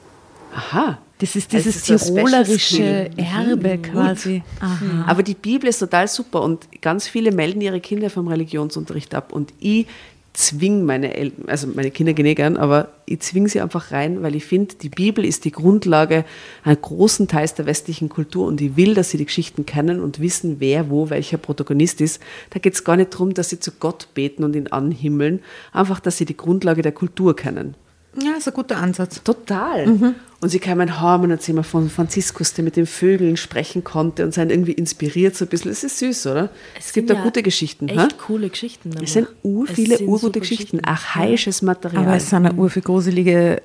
Aha. 0.54 0.98
Das 1.24 1.36
ist 1.36 1.54
Also 1.54 1.68
dieses 1.70 1.76
ist 1.76 2.06
Special 2.06 2.24
tirolerische 2.24 2.58
Skill. 2.58 3.10
Erbe 3.16 3.78
Mhm, 3.78 3.82
quasi. 3.82 4.42
Aha. 4.60 5.04
Aber 5.06 5.22
die 5.22 5.34
Bibel 5.34 5.68
ist 5.68 5.78
total 5.78 6.08
super 6.08 6.42
und 6.42 6.68
ganz 6.80 7.08
viele 7.08 7.32
melden 7.32 7.60
ihre 7.60 7.80
Kinder 7.80 8.10
vom 8.10 8.28
Religionsunterricht 8.28 9.14
ab 9.14 9.32
und 9.32 9.52
ich 9.58 9.86
zwinge 10.34 10.82
meine 10.82 11.16
Eltern, 11.16 11.48
also 11.48 11.68
meine 11.68 11.92
Kinder 11.92 12.12
gehen 12.12 12.26
eh 12.26 12.34
gern, 12.34 12.56
aber 12.56 12.88
ich 13.06 13.20
zwinge 13.20 13.48
sie 13.48 13.60
einfach 13.60 13.92
rein, 13.92 14.22
weil 14.22 14.34
ich 14.34 14.44
finde, 14.44 14.74
die 14.74 14.88
Bibel 14.88 15.24
ist 15.24 15.44
die 15.44 15.52
Grundlage 15.52 16.24
einer 16.64 16.74
großen 16.74 17.28
Teils 17.28 17.54
der 17.54 17.66
westlichen 17.66 18.08
Kultur 18.08 18.46
und 18.48 18.60
ich 18.60 18.76
will, 18.76 18.94
dass 18.94 19.10
sie 19.10 19.16
die 19.16 19.26
Geschichten 19.26 19.64
kennen 19.64 20.00
und 20.00 20.18
wissen, 20.18 20.56
wer 20.58 20.90
wo 20.90 21.08
welcher 21.08 21.38
Protagonist 21.38 22.00
ist. 22.00 22.20
Da 22.50 22.58
geht 22.58 22.74
es 22.74 22.82
gar 22.82 22.96
nicht 22.96 23.14
darum, 23.14 23.32
dass 23.32 23.50
sie 23.50 23.60
zu 23.60 23.70
Gott 23.78 24.08
beten 24.14 24.42
und 24.42 24.56
ihn 24.56 24.66
anhimmeln, 24.66 25.40
einfach, 25.72 26.00
dass 26.00 26.18
sie 26.18 26.24
die 26.24 26.36
Grundlage 26.36 26.82
der 26.82 26.92
Kultur 26.92 27.36
kennen. 27.36 27.76
Ja, 28.20 28.32
ist 28.36 28.46
ein 28.48 28.54
guter 28.54 28.76
Ansatz. 28.76 29.22
Total. 29.22 30.14
Und 30.44 30.50
sie 30.50 30.58
kamen 30.58 31.00
heim 31.00 31.22
und 31.22 31.30
erzählen 31.30 31.56
mir 31.56 31.64
von 31.64 31.88
Franziskus, 31.88 32.52
der 32.52 32.64
mit 32.64 32.76
den 32.76 32.84
Vögeln 32.84 33.38
sprechen 33.38 33.82
konnte 33.82 34.26
und 34.26 34.34
sind 34.34 34.50
irgendwie 34.50 34.72
inspiriert 34.72 35.34
so 35.34 35.46
ein 35.46 35.48
bisschen. 35.48 35.70
Es 35.70 35.82
ist 35.82 35.98
süß, 36.00 36.26
oder? 36.26 36.50
Es, 36.78 36.92
gibt 36.92 37.08
sind 37.08 37.18
da 37.18 37.22
gute 37.22 37.42
Geschichten. 37.42 37.88
Echt 37.88 37.98
hä? 37.98 38.16
coole 38.26 38.50
Geschichten. 38.50 38.90
Es 39.02 39.14
sind 39.14 39.28
ur 39.42 39.66
Es 39.66 39.74
viele 39.74 40.00
urgute 40.00 40.20
super 40.20 40.40
Geschichten, 40.40 40.84
archaisches 40.84 41.62
Material. 41.62 42.04
Aber 42.04 42.16
es 42.16 42.28
sind 42.28 42.46
auch 42.46 42.58
urviel 42.58 42.82
gruselige, 42.82 43.62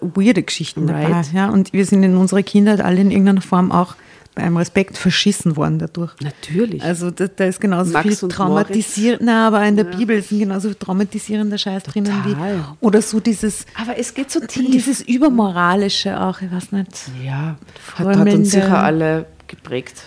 weirde 0.00 0.44
Geschichten 0.44 0.86
dabei. 0.86 1.06
Right. 1.06 1.32
Ja, 1.34 1.50
und 1.50 1.72
wir 1.72 1.84
sind 1.84 2.04
in 2.04 2.16
unserer 2.16 2.44
Kindheit 2.44 2.80
alle 2.80 3.00
in 3.00 3.10
irgendeiner 3.10 3.42
Form 3.42 3.72
auch 3.72 3.96
bei 4.34 4.42
einem 4.42 4.56
Respekt 4.56 4.96
verschissen 4.96 5.56
worden 5.56 5.78
dadurch. 5.78 6.12
Natürlich. 6.22 6.82
Also 6.82 7.10
da, 7.10 7.26
da 7.26 7.44
ist 7.44 7.60
genauso 7.60 7.92
Max 7.92 8.20
viel 8.20 8.28
traumatisierend, 8.28 9.22
na, 9.22 9.48
aber 9.48 9.64
in 9.66 9.76
der 9.76 9.84
Bibel 9.84 10.22
sind 10.22 10.38
genauso 10.38 10.68
viel 10.68 10.76
traumatisierender 10.76 11.58
Scheiß 11.58 11.82
drinnen 11.82 12.12
wie 12.24 12.36
oder 12.80 13.02
so 13.02 13.20
dieses 13.20 13.66
aber 13.74 13.98
es 13.98 14.14
geht 14.14 14.30
so 14.30 14.40
tief. 14.40 14.70
dieses 14.70 15.00
übermoralische 15.00 16.20
auch, 16.20 16.40
ich 16.40 16.52
weiß 16.52 16.72
nicht. 16.72 17.10
ja, 17.24 17.56
hat, 17.96 18.06
hat 18.06 18.32
uns 18.32 18.52
sicher 18.52 18.82
alle 18.82 19.26
geprägt. 19.48 20.04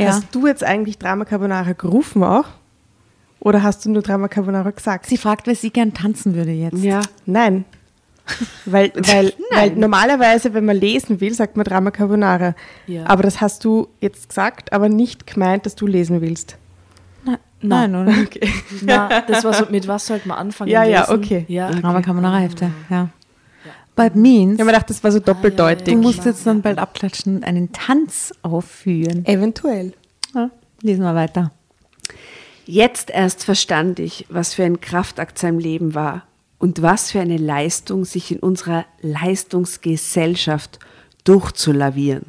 Ja. 0.00 0.08
Hast 0.08 0.26
du 0.32 0.46
jetzt 0.46 0.64
eigentlich 0.64 0.98
Drama 0.98 1.24
Carbonara 1.24 1.72
gerufen 1.72 2.22
auch? 2.24 2.46
Oder 3.40 3.62
hast 3.62 3.84
du 3.84 3.90
nur 3.90 4.02
Drama 4.02 4.28
Carbonara 4.28 4.70
gesagt? 4.70 5.06
Sie 5.06 5.16
fragt, 5.16 5.46
wer 5.48 5.56
sie 5.56 5.70
gern 5.70 5.94
tanzen 5.94 6.34
würde 6.34 6.52
jetzt. 6.52 6.82
Ja. 6.82 7.02
Nein. 7.26 7.64
Weil, 8.64 8.92
weil, 8.94 9.32
weil 9.50 9.70
normalerweise, 9.72 10.54
wenn 10.54 10.64
man 10.64 10.76
lesen 10.76 11.20
will, 11.20 11.34
sagt 11.34 11.56
man 11.56 11.64
Drama 11.64 11.90
Carbonara. 11.90 12.54
Ja. 12.86 13.06
Aber 13.06 13.22
das 13.22 13.40
hast 13.40 13.64
du 13.64 13.88
jetzt 14.00 14.28
gesagt, 14.28 14.72
aber 14.72 14.88
nicht 14.88 15.26
gemeint, 15.26 15.66
dass 15.66 15.74
du 15.74 15.86
lesen 15.86 16.20
willst. 16.20 16.56
Na, 17.24 17.38
nein, 17.60 17.94
oder? 17.94 18.14
Na, 18.82 19.20
das 19.22 19.44
war 19.44 19.54
so, 19.54 19.66
mit 19.70 19.86
was 19.86 20.06
sollte 20.06 20.26
man 20.26 20.38
anfangen? 20.38 20.70
Ja, 20.70 20.82
ja, 20.84 21.02
lesen? 21.02 21.14
okay. 21.14 21.44
Ja, 21.48 21.70
Drama 21.70 22.02
Carbonara 22.02 22.38
Hefte, 22.38 22.70
ja. 22.90 23.08
But 23.94 24.16
means, 24.16 24.54
Ich 24.54 24.60
habe 24.60 24.64
mir 24.64 24.72
gedacht, 24.72 24.90
das 24.90 25.04
war 25.04 25.12
so 25.12 25.20
doppeldeutig. 25.20 25.94
du 25.94 26.00
musst 26.00 26.24
jetzt 26.24 26.46
dann 26.46 26.62
bald 26.62 26.78
abklatschen 26.78 27.36
und 27.36 27.44
einen 27.44 27.72
Tanz 27.72 28.32
aufführen. 28.42 29.24
Eventuell. 29.26 29.92
Ja, 30.34 30.50
lesen 30.80 31.02
wir 31.02 31.14
weiter. 31.14 31.52
Jetzt 32.64 33.10
erst 33.10 33.44
verstand 33.44 33.98
ich, 33.98 34.26
was 34.30 34.54
für 34.54 34.64
ein 34.64 34.80
Kraftakt 34.80 35.38
sein 35.38 35.60
Leben 35.60 35.94
war 35.94 36.22
und 36.62 36.80
was 36.80 37.10
für 37.10 37.18
eine 37.18 37.38
Leistung, 37.38 38.04
sich 38.04 38.30
in 38.30 38.38
unserer 38.38 38.84
Leistungsgesellschaft 39.00 40.78
durchzulavieren. 41.24 42.26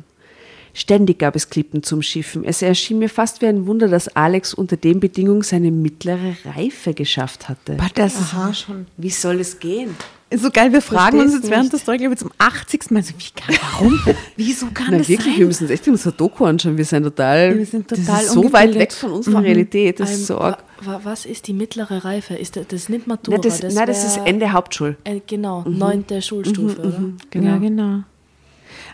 Ständig 0.74 1.20
gab 1.20 1.36
es 1.36 1.52
Klippen 1.52 1.84
zum 1.84 2.02
Schiffen. 2.02 2.44
Es 2.44 2.64
erschien 2.64 2.98
mir 2.98 3.10
fast 3.10 3.44
wie 3.44 3.46
ein 3.46 3.68
Wunder, 3.68 3.88
dass 3.88 4.08
Alex 4.16 4.56
unter 4.56 4.76
den 4.76 5.00
Bedingungen 5.00 5.44
seine 5.44 5.70
mittlere 5.70 6.36
Reife 6.46 6.96
geschafft 6.96 7.48
hatte. 7.48 7.74
Aber 7.74 7.90
das 7.94 8.20
ist 8.20 8.34
auch 8.34 8.56
schon. 8.56 8.88
Wie 8.98 9.12
soll 9.12 9.40
es 9.40 9.60
gehen? 9.60 9.96
So 10.36 10.50
geil, 10.50 10.74
wir 10.74 10.82
fragen 10.82 11.20
uns 11.20 11.36
jetzt 11.36 11.48
während 11.52 11.66
nicht. 11.66 11.74
der 11.74 11.80
Story, 11.80 12.00
glaube 12.00 12.16
ich, 12.16 12.20
zum 12.20 12.32
80. 12.40 12.90
Mal 12.90 13.04
so, 13.04 13.14
wie 13.16 13.40
kann, 13.40 13.56
warum? 13.62 14.00
Wieso 14.36 14.66
kann 14.74 14.88
Na 14.90 14.98
das 14.98 15.10
wirklich, 15.10 15.28
wir 15.28 15.42
sein? 15.42 15.48
müssen 15.48 15.64
uns 15.66 15.72
echt 15.72 15.88
unser 15.88 16.12
Doku 16.12 16.46
anschauen. 16.46 16.76
Wir 16.76 16.86
sind 16.86 17.04
total, 17.04 17.56
Wir 17.56 17.66
sind 17.68 17.92
das 17.92 18.00
total 18.00 18.24
ist 18.24 18.32
so 18.32 18.52
weit 18.52 18.74
weg 18.74 18.94
von 18.94 19.12
unserer 19.12 19.44
Realität. 19.44 20.00
Das 20.00 20.12
ist 20.12 20.26
so 20.26 20.40
arg. 20.40 20.64
Wa, 20.86 20.94
wa, 20.94 21.02
was 21.04 21.26
ist 21.26 21.48
die 21.48 21.54
mittlere 21.54 22.04
Reife? 22.06 22.34
Ist 22.36 22.56
das, 22.56 22.68
das 22.68 22.90
nicht 22.90 23.08
Matura? 23.08 23.38
Nein, 23.38 23.44
das, 23.62 23.74
nein, 23.74 23.88
das 23.88 24.06
ist 24.06 24.18
Ende 24.26 24.52
Hauptschul. 24.54 24.98
Äh, 25.04 25.22
genau, 25.26 25.64
neunte 25.68 26.22
Schulstufe, 26.22 26.80
oder? 26.80 27.04
Genau. 27.32 27.48
Ja, 27.48 27.58
genau. 27.58 28.00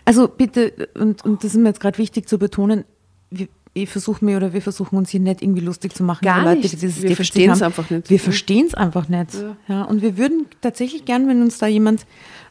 Also 0.04 0.28
bitte, 0.28 0.88
und, 0.98 1.24
und 1.24 1.44
das 1.44 1.52
ist 1.52 1.58
mir 1.58 1.68
jetzt 1.68 1.80
gerade 1.80 1.98
wichtig 1.98 2.28
zu 2.28 2.38
betonen, 2.38 2.84
wir, 3.30 3.48
ich 3.74 3.88
versuche 3.88 4.24
mir 4.24 4.36
oder 4.36 4.52
wir 4.52 4.62
versuchen 4.62 4.96
uns 4.96 5.10
hier 5.10 5.20
nicht 5.20 5.42
irgendwie 5.42 5.60
lustig 5.60 5.94
zu 5.94 6.02
machen. 6.02 6.24
Gar 6.24 6.42
Leute, 6.44 6.56
nicht. 6.62 6.72
die 6.72 6.76
dieses 6.76 6.96
Wir 7.02 7.10
Defizit 7.10 7.16
verstehen's 7.16 7.60
haben. 7.60 7.66
einfach 7.66 7.90
nicht. 7.90 8.10
Wir 8.10 8.18
verstehen 8.18 8.66
es 8.66 8.74
einfach 8.74 9.08
nicht. 9.08 9.28
Ja. 9.68 9.84
und 9.84 10.02
wir 10.02 10.16
würden 10.18 10.46
tatsächlich 10.60 11.04
gern, 11.04 11.28
wenn 11.28 11.40
uns 11.42 11.58
da 11.58 11.66
jemand 11.68 12.04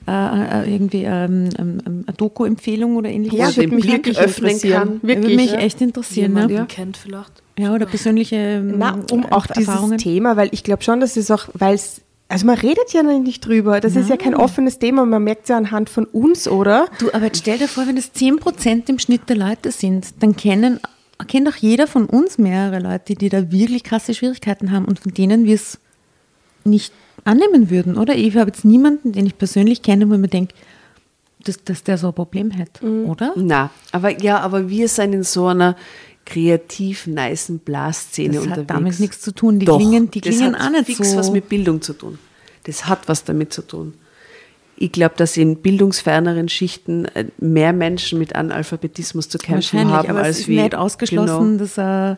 äh, 0.07 0.11
äh, 0.63 0.73
irgendwie 0.73 1.03
ähm, 1.03 1.49
ähm, 1.59 1.81
ähm, 1.85 2.03
eine 2.07 2.15
Doku-Empfehlung 2.15 2.95
oder 2.95 3.09
ähnliches 3.09 3.37
Ja, 3.37 3.47
Oder 3.47 3.55
würde 3.57 3.67
den 3.67 3.75
mich 3.75 3.85
Blick 3.85 3.95
wirklich 3.97 4.19
öffnen 4.19 4.45
interessieren. 4.51 4.79
kann. 4.79 4.89
würde 5.03 5.21
Wirklich. 5.23 5.35
mich 5.35 5.53
echt 5.55 5.81
interessieren. 5.81 6.31
Jemanden 6.31 6.53
Ne? 6.55 6.65
kennt 6.69 6.95
vielleicht. 6.97 7.43
Ja, 7.59 7.73
oder 7.73 7.85
persönliche 7.85 8.35
ähm, 8.37 8.75
Na, 8.77 8.97
um 9.11 9.25
auch 9.25 9.45
Erfahrungen. 9.47 9.97
dieses 9.97 10.03
Thema, 10.03 10.37
weil 10.37 10.47
ich 10.53 10.63
glaube 10.63 10.81
schon, 10.81 11.01
dass 11.01 11.17
es 11.17 11.29
auch, 11.29 11.49
weil 11.53 11.75
es, 11.75 12.01
also 12.29 12.45
man 12.45 12.57
redet 12.57 12.93
ja 12.93 13.03
nicht 13.03 13.45
drüber. 13.45 13.81
Das 13.81 13.97
ist 13.97 14.09
ja 14.09 14.15
kein 14.15 14.33
offenes 14.33 14.79
Thema, 14.79 15.05
man 15.05 15.23
merkt 15.25 15.43
es 15.43 15.49
ja 15.49 15.57
anhand 15.57 15.89
von 15.89 16.05
uns, 16.05 16.47
oder? 16.47 16.87
Du, 16.99 17.11
aber 17.11 17.25
jetzt 17.25 17.39
stell 17.39 17.57
dir 17.57 17.67
vor, 17.67 17.85
wenn 17.85 17.97
es 17.97 18.13
10% 18.13 18.89
im 18.89 18.97
Schnitt 18.97 19.27
der 19.27 19.35
Leute 19.35 19.71
sind, 19.71 20.05
dann 20.21 20.37
kennen, 20.37 20.79
kennt 21.27 21.49
auch 21.49 21.55
jeder 21.55 21.87
von 21.87 22.05
uns 22.05 22.37
mehrere 22.37 22.79
Leute, 22.79 23.15
die 23.15 23.27
da 23.27 23.51
wirklich 23.51 23.83
krasse 23.83 24.13
Schwierigkeiten 24.13 24.71
haben 24.71 24.85
und 24.85 24.99
von 24.99 25.13
denen 25.13 25.43
wir 25.43 25.55
es 25.55 25.79
nicht 26.63 26.93
annehmen 27.25 27.69
würden, 27.69 27.97
oder? 27.97 28.15
Ich 28.15 28.37
habe 28.37 28.51
jetzt 28.51 28.63
niemanden, 28.63 29.11
den 29.11 29.25
ich 29.25 29.37
persönlich 29.37 29.81
kenne, 29.81 30.09
wo 30.09 30.13
ich 30.13 30.19
mir 30.19 30.29
denke, 30.29 30.53
dass, 31.43 31.61
dass 31.63 31.83
der 31.83 31.97
so 31.97 32.07
ein 32.07 32.13
Problem 32.13 32.57
hat, 32.57 32.81
oder? 32.83 33.33
Na, 33.35 33.69
aber 33.91 34.21
ja, 34.21 34.39
aber 34.39 34.69
wir 34.69 34.87
sind 34.87 35.13
in 35.13 35.23
so 35.23 35.47
einer 35.47 35.75
kreativ 36.29 37.07
nicen 37.07 37.59
Blasszene 37.59 38.33
Das 38.35 38.43
unterwegs. 38.43 38.59
hat 38.61 38.69
damit 38.69 38.99
nichts 38.99 39.21
zu 39.21 39.31
tun. 39.33 39.59
Die 39.59 39.65
Doch, 39.65 39.77
klingen, 39.77 40.11
die 40.11 40.21
das 40.21 40.35
klingen 40.35 40.55
hat 40.57 40.67
auch 40.67 40.71
nicht 40.71 40.85
fix 40.85 41.11
so. 41.11 41.17
was 41.17 41.31
mit 41.31 41.49
Bildung 41.49 41.81
zu 41.81 41.93
tun. 41.93 42.19
Das 42.65 42.85
hat 42.87 43.07
was 43.07 43.23
damit 43.23 43.51
zu 43.53 43.61
tun. 43.63 43.93
Ich 44.81 44.91
glaube, 44.91 45.15
dass 45.17 45.35
in 45.35 45.57
bildungsferneren 45.57 46.47
Schichten 46.47 47.05
äh, 47.05 47.25
mehr 47.37 47.73
Menschen 47.73 48.17
mit 48.19 48.35
Analphabetismus 48.35 49.27
zu 49.27 49.37
kämpfen 49.37 49.89
haben, 49.89 50.07
aber 50.09 50.19
als 50.19 50.35
es 50.37 50.41
ist 50.41 50.47
wie 50.47 50.61
nicht 50.61 50.75
ausgeschlossen, 50.75 51.57
Genau. 51.57 51.63
dass 51.75 51.77
äh, 51.77 52.15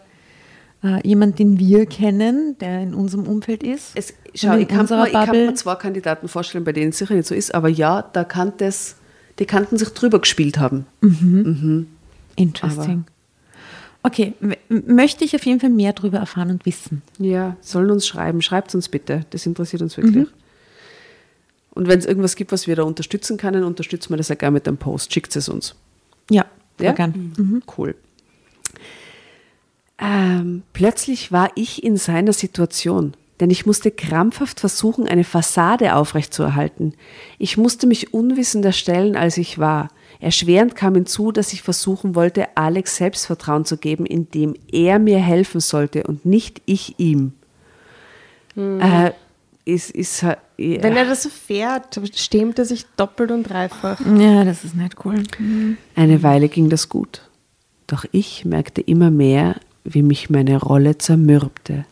äh, 0.83 1.07
jemand, 1.07 1.39
den 1.39 1.57
wir 1.57 1.85
kennen, 1.85 2.55
der 2.59 2.81
in 2.81 2.93
unserem 2.93 3.25
Umfeld 3.27 3.63
ist, 3.63 3.91
Es, 3.95 4.13
schau, 4.35 4.57
ich 4.57 4.67
kann, 4.67 4.85
mir, 4.89 5.07
ich 5.07 5.13
kann 5.13 5.31
mir 5.31 5.53
zwei 5.55 5.75
Kandidaten 5.75 6.27
vorstellen, 6.27 6.63
bei 6.63 6.71
denen 6.73 6.89
es 6.89 6.97
sicher 6.99 7.15
nicht 7.15 7.27
so 7.27 7.33
ist, 7.35 7.53
aber 7.55 7.69
ja, 7.69 8.01
da 8.13 8.23
kann 8.23 8.53
das, 8.57 8.95
die 9.39 9.45
kannten 9.45 9.77
sich 9.77 9.89
drüber 9.89 10.19
gespielt 10.19 10.57
haben. 10.59 10.85
Interesting. 12.35 13.05
Okay, 14.03 14.33
möchte 14.69 15.23
ich 15.23 15.35
auf 15.35 15.45
jeden 15.45 15.59
Fall 15.59 15.69
mehr 15.69 15.93
darüber 15.93 16.17
erfahren 16.17 16.49
und 16.49 16.65
wissen. 16.65 17.03
Ja, 17.19 17.55
sollen 17.61 17.91
uns 17.91 18.07
schreiben. 18.07 18.41
Schreibt 18.41 18.73
uns 18.73 18.89
bitte. 18.89 19.25
Das 19.29 19.45
interessiert 19.45 19.81
uns 19.83 19.95
wirklich. 19.95 20.27
Und 21.73 21.87
wenn 21.87 21.99
es 21.99 22.05
irgendwas 22.05 22.35
gibt, 22.35 22.51
was 22.51 22.67
wir 22.67 22.75
da 22.75 22.83
unterstützen 22.83 23.37
können, 23.37 23.63
unterstützen 23.63 24.09
wir 24.09 24.17
das 24.17 24.29
ja 24.29 24.35
gerne 24.35 24.55
mit 24.55 24.67
einem 24.67 24.77
Post. 24.77 25.13
Schickt 25.13 25.35
es 25.35 25.47
uns. 25.49 25.75
Ja, 26.29 26.45
Ja? 26.79 26.85
ja? 26.85 26.91
gern. 26.93 27.33
Mhm. 27.37 27.61
Cool. 27.77 27.95
Ähm, 29.99 30.63
plötzlich 30.73 31.31
war 31.31 31.51
ich 31.55 31.83
in 31.83 31.95
seiner 31.95 32.33
Situation, 32.33 33.13
denn 33.39 33.51
ich 33.51 33.67
musste 33.67 33.91
krampfhaft 33.91 34.59
versuchen, 34.59 35.07
eine 35.07 35.23
Fassade 35.23 35.95
aufrechtzuerhalten. 35.95 36.95
Ich 37.37 37.55
musste 37.55 37.85
mich 37.85 38.13
unwissender 38.13 38.71
stellen, 38.71 39.15
als 39.15 39.37
ich 39.37 39.59
war. 39.59 39.89
Erschwerend 40.21 40.75
kam 40.75 40.93
hinzu, 40.93 41.31
dass 41.31 41.51
ich 41.51 41.63
versuchen 41.63 42.13
wollte, 42.15 42.55
Alex 42.55 42.97
Selbstvertrauen 42.97 43.65
zu 43.65 43.77
geben, 43.77 44.05
indem 44.05 44.55
er 44.71 44.99
mir 44.99 45.19
helfen 45.19 45.59
sollte 45.59 46.03
und 46.03 46.25
nicht 46.25 46.61
ich 46.65 46.99
ihm. 46.99 47.33
Äh, 48.55 49.11
ist, 49.65 49.89
ist, 49.91 50.23
äh, 50.23 50.37
Wenn 50.57 50.95
er 50.95 51.05
das 51.05 51.23
so 51.23 51.29
fährt, 51.29 51.99
stemmt 52.15 52.59
er 52.59 52.65
sich 52.65 52.85
doppelt 52.97 53.31
und 53.31 53.49
dreifach. 53.49 53.99
Ja, 54.17 54.43
das 54.43 54.63
ist 54.63 54.75
nicht 54.75 54.95
cool. 55.05 55.23
Mhm. 55.39 55.77
Eine 55.95 56.21
Weile 56.21 56.49
ging 56.49 56.69
das 56.69 56.87
gut. 56.87 57.27
Doch 57.87 58.05
ich 58.11 58.45
merkte 58.45 58.81
immer 58.81 59.09
mehr, 59.09 59.55
wie 59.83 60.03
mich 60.03 60.29
meine 60.29 60.57
Rolle 60.57 60.97
zermürbte. 60.97 61.85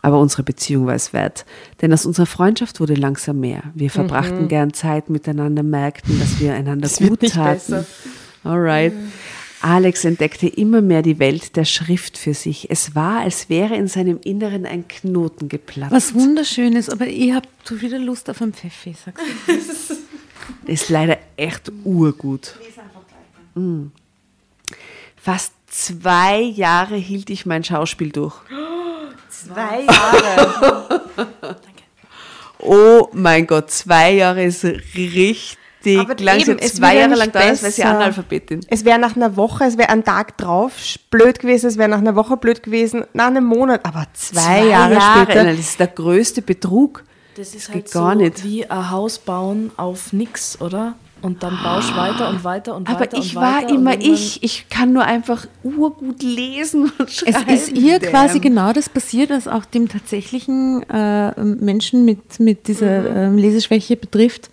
Aber 0.00 0.20
unsere 0.20 0.42
Beziehung 0.44 0.86
war 0.86 0.94
es 0.94 1.12
wert, 1.12 1.44
denn 1.80 1.92
aus 1.92 2.06
unserer 2.06 2.26
Freundschaft 2.26 2.80
wurde 2.80 2.94
langsam 2.94 3.40
mehr. 3.40 3.62
Wir 3.74 3.90
verbrachten 3.90 4.48
gern 4.48 4.72
Zeit 4.72 5.10
miteinander, 5.10 5.62
merkten, 5.62 6.18
dass 6.20 6.38
wir 6.38 6.54
einander 6.54 6.88
wird 6.88 7.10
gut 7.10 7.22
nicht 7.22 7.34
taten. 7.34 7.54
besser. 7.54 7.86
Alright. 8.44 8.92
Alex 9.60 10.04
entdeckte 10.04 10.46
immer 10.46 10.80
mehr 10.82 11.02
die 11.02 11.18
Welt 11.18 11.56
der 11.56 11.64
Schrift 11.64 12.16
für 12.16 12.32
sich. 12.32 12.70
Es 12.70 12.94
war, 12.94 13.20
als 13.20 13.48
wäre 13.48 13.74
in 13.74 13.88
seinem 13.88 14.20
Inneren 14.22 14.66
ein 14.66 14.86
Knoten 14.86 15.48
geplatzt. 15.48 15.92
Was 15.92 16.14
wunderschönes, 16.14 16.88
aber 16.88 17.08
ich 17.08 17.32
habe 17.32 17.48
so 17.64 17.80
wieder 17.80 17.98
Lust 17.98 18.30
auf 18.30 18.40
einen 18.40 18.52
Pfeffi, 18.52 18.94
sagst 19.04 19.24
du. 19.46 19.94
ist 20.72 20.88
leider 20.90 21.18
echt 21.36 21.72
urgut. 21.84 22.54
Mm. 23.54 23.86
Fast 25.16 25.52
zwei 25.66 26.40
Jahre 26.40 26.96
hielt 26.96 27.28
ich 27.30 27.44
mein 27.44 27.64
Schauspiel 27.64 28.10
durch. 28.10 28.36
Zwei 29.52 29.80
Jahre. 29.88 31.00
Oh 32.60 33.08
mein 33.12 33.46
Gott, 33.46 33.70
zwei 33.70 34.12
Jahre 34.14 34.44
ist 34.44 34.64
richtig 34.64 35.56
Aber 36.00 36.16
lang. 36.16 36.40
Eben, 36.40 36.58
es 36.58 36.74
zwei 36.74 36.96
Jahre 36.96 37.14
lang 37.14 37.30
da 37.32 37.40
ist, 37.40 37.62
weil 37.62 37.70
sie. 37.70 37.84
Analphabetin. 37.84 38.60
Es 38.68 38.84
wäre 38.84 38.98
nach 38.98 39.14
einer 39.14 39.36
Woche, 39.36 39.64
es 39.64 39.78
wäre 39.78 39.90
ein 39.90 40.04
Tag 40.04 40.36
drauf 40.38 40.72
blöd 41.10 41.38
gewesen, 41.38 41.66
es 41.68 41.78
wäre 41.78 41.88
nach 41.88 41.98
einer 41.98 42.16
Woche 42.16 42.36
blöd 42.36 42.62
gewesen, 42.62 43.04
nach 43.12 43.28
einem 43.28 43.44
Monat, 43.44 43.84
aber 43.84 44.06
zwei, 44.12 44.66
Jahre, 44.66 45.00
später. 45.00 45.44
Nein, 45.44 45.56
das 45.56 45.66
ist 45.66 45.80
der 45.80 45.86
größte 45.86 46.42
Betrug. 46.42 47.04
Das 47.36 47.54
ist 47.54 47.66
geht 47.68 47.84
halt 47.84 47.92
gar 47.92 48.12
so 48.14 48.18
nicht. 48.18 48.42
wie 48.44 48.68
ein 48.68 48.90
Haus 48.90 49.18
bauen 49.18 49.70
auf 49.76 50.12
nix, 50.12 50.60
oder? 50.60 50.96
Und 51.20 51.42
dann 51.42 51.58
baust 51.62 51.96
weiter 51.96 52.28
und 52.30 52.44
weiter 52.44 52.76
und 52.76 52.88
Aber 52.88 53.00
weiter 53.00 53.18
ich 53.18 53.34
und 53.36 53.42
war 53.42 53.68
immer 53.68 54.00
ich. 54.00 54.42
Ich 54.42 54.68
kann 54.68 54.92
nur 54.92 55.04
einfach 55.04 55.46
urgut 55.64 56.22
lesen 56.22 56.92
und 56.98 57.08
Es 57.08 57.16
schreiben. 57.16 57.48
ist 57.50 57.72
ihr 57.72 57.98
Damn. 57.98 58.10
quasi 58.10 58.38
genau 58.40 58.72
das 58.72 58.88
passiert, 58.88 59.30
was 59.30 59.48
auch 59.48 59.64
dem 59.64 59.88
tatsächlichen 59.88 60.82
äh, 60.88 61.32
Menschen 61.42 62.04
mit, 62.04 62.38
mit 62.38 62.68
dieser 62.68 63.16
ähm, 63.26 63.36
Leseschwäche 63.36 63.96
betrifft. 63.96 64.50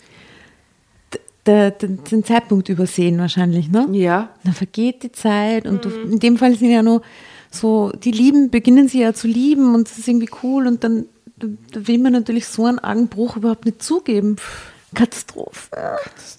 D- 1.14 1.18
Der, 1.46 1.70
der, 1.70 1.88
den 1.90 2.24
Zeitpunkt 2.24 2.68
übersehen 2.68 3.18
wahrscheinlich, 3.18 3.70
ne? 3.70 3.86
Ja. 3.92 4.30
Dann 4.42 4.54
vergeht 4.54 5.04
die 5.04 5.12
Zeit 5.12 5.66
und 5.66 5.84
du, 5.84 5.88
in 5.90 6.18
dem 6.18 6.36
Fall 6.36 6.56
sind 6.56 6.70
ja 6.70 6.82
nur 6.82 7.02
so, 7.52 7.92
die 7.92 8.10
Lieben 8.10 8.50
beginnen 8.50 8.88
sie 8.88 9.00
ja 9.02 9.12
zu 9.14 9.28
lieben 9.28 9.74
und 9.76 9.88
es 9.88 9.98
ist 9.98 10.08
irgendwie 10.08 10.30
cool 10.42 10.66
und 10.66 10.82
dann 10.82 11.04
da, 11.36 11.46
will 11.72 11.98
man 11.98 12.12
natürlich 12.12 12.46
so 12.48 12.64
einen 12.64 12.80
Argen 12.80 13.08
überhaupt 13.14 13.64
nicht 13.66 13.82
zugeben. 13.82 14.36
Katastrophe. 14.94 15.68
Katastrophe. 15.70 16.35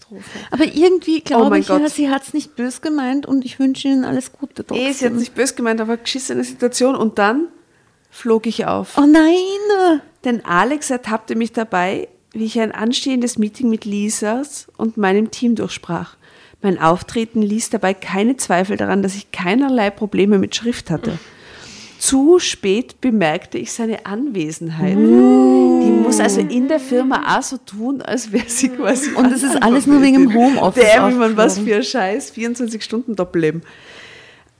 Aber 0.51 0.65
irgendwie 0.65 1.21
glaube 1.21 1.49
mein 1.49 1.61
ich, 1.61 1.67
Gott. 1.67 1.89
sie 1.89 2.09
hat 2.09 2.23
es 2.23 2.33
nicht 2.33 2.55
böse 2.55 2.81
gemeint 2.81 3.25
und 3.25 3.45
ich 3.45 3.59
wünsche 3.59 3.87
ihnen 3.87 4.05
alles 4.05 4.31
Gute. 4.31 4.61
Eh, 4.61 4.65
sie 4.65 4.73
hat 4.73 4.83
trotzdem. 4.83 5.17
nicht 5.17 5.35
böse 5.35 5.55
gemeint, 5.55 5.81
aber 5.81 5.97
geschissene 5.97 6.43
Situation. 6.43 6.95
Und 6.95 7.19
dann 7.19 7.47
flog 8.09 8.47
ich 8.47 8.65
auf. 8.65 8.97
Oh 8.97 9.05
nein! 9.05 10.01
Denn 10.23 10.43
Alex 10.45 10.89
ertappte 10.89 11.35
mich 11.35 11.51
dabei, 11.53 12.07
wie 12.31 12.45
ich 12.45 12.59
ein 12.59 12.71
anstehendes 12.71 13.37
Meeting 13.37 13.69
mit 13.69 13.85
Lisas 13.85 14.67
und 14.77 14.97
meinem 14.97 15.31
Team 15.31 15.55
durchsprach. 15.55 16.17
Mein 16.61 16.79
Auftreten 16.79 17.41
ließ 17.41 17.69
dabei 17.69 17.93
keine 17.93 18.35
Zweifel 18.37 18.77
daran, 18.77 19.03
dass 19.03 19.15
ich 19.15 19.31
keinerlei 19.31 19.89
Probleme 19.89 20.39
mit 20.39 20.55
Schrift 20.55 20.89
hatte. 20.89 21.19
Zu 21.99 22.39
spät 22.39 23.01
bemerkte 23.01 23.57
ich 23.57 23.71
seine 23.71 24.05
Anwesenheit. 24.05 24.97
Die 24.97 25.91
muss 25.91 26.19
also 26.19 26.41
in 26.41 26.67
der 26.67 26.79
Firma 26.79 27.37
auch 27.37 27.43
so 27.43 27.57
tun, 27.57 28.01
als 28.01 28.31
wäre 28.31 28.47
sie 28.47 28.69
quasi. 28.69 29.13
Und 29.13 29.31
es 29.31 29.43
ist 29.43 29.61
alles 29.61 29.87
nur 29.87 30.01
wegen 30.01 30.29
dem 30.29 30.33
Homeoffice 30.33 30.83
Damn, 30.93 31.11
ich 31.11 31.17
mein, 31.17 31.37
was 31.37 31.59
für 31.59 31.77
ein 31.77 31.83
Scheiß. 31.83 32.31
24 32.31 32.83
Stunden 32.83 33.15
Doppelleben. 33.15 33.63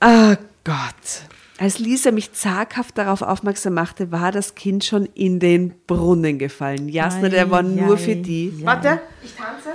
Ah 0.00 0.36
Gott. 0.64 1.22
Als 1.58 1.80
Lisa 1.80 2.12
mich 2.12 2.32
zaghaft 2.32 2.96
darauf 2.98 3.20
aufmerksam 3.22 3.74
machte, 3.74 4.12
war 4.12 4.30
das 4.30 4.54
Kind 4.54 4.84
schon 4.84 5.06
in 5.14 5.40
den 5.40 5.74
Brunnen 5.86 6.38
gefallen. 6.38 6.88
Jasna, 6.88 7.28
der 7.28 7.50
war 7.50 7.64
nur 7.64 7.98
für 7.98 8.14
die. 8.14 8.52
Warte, 8.64 9.00
ich 9.24 9.34
tanze. 9.34 9.70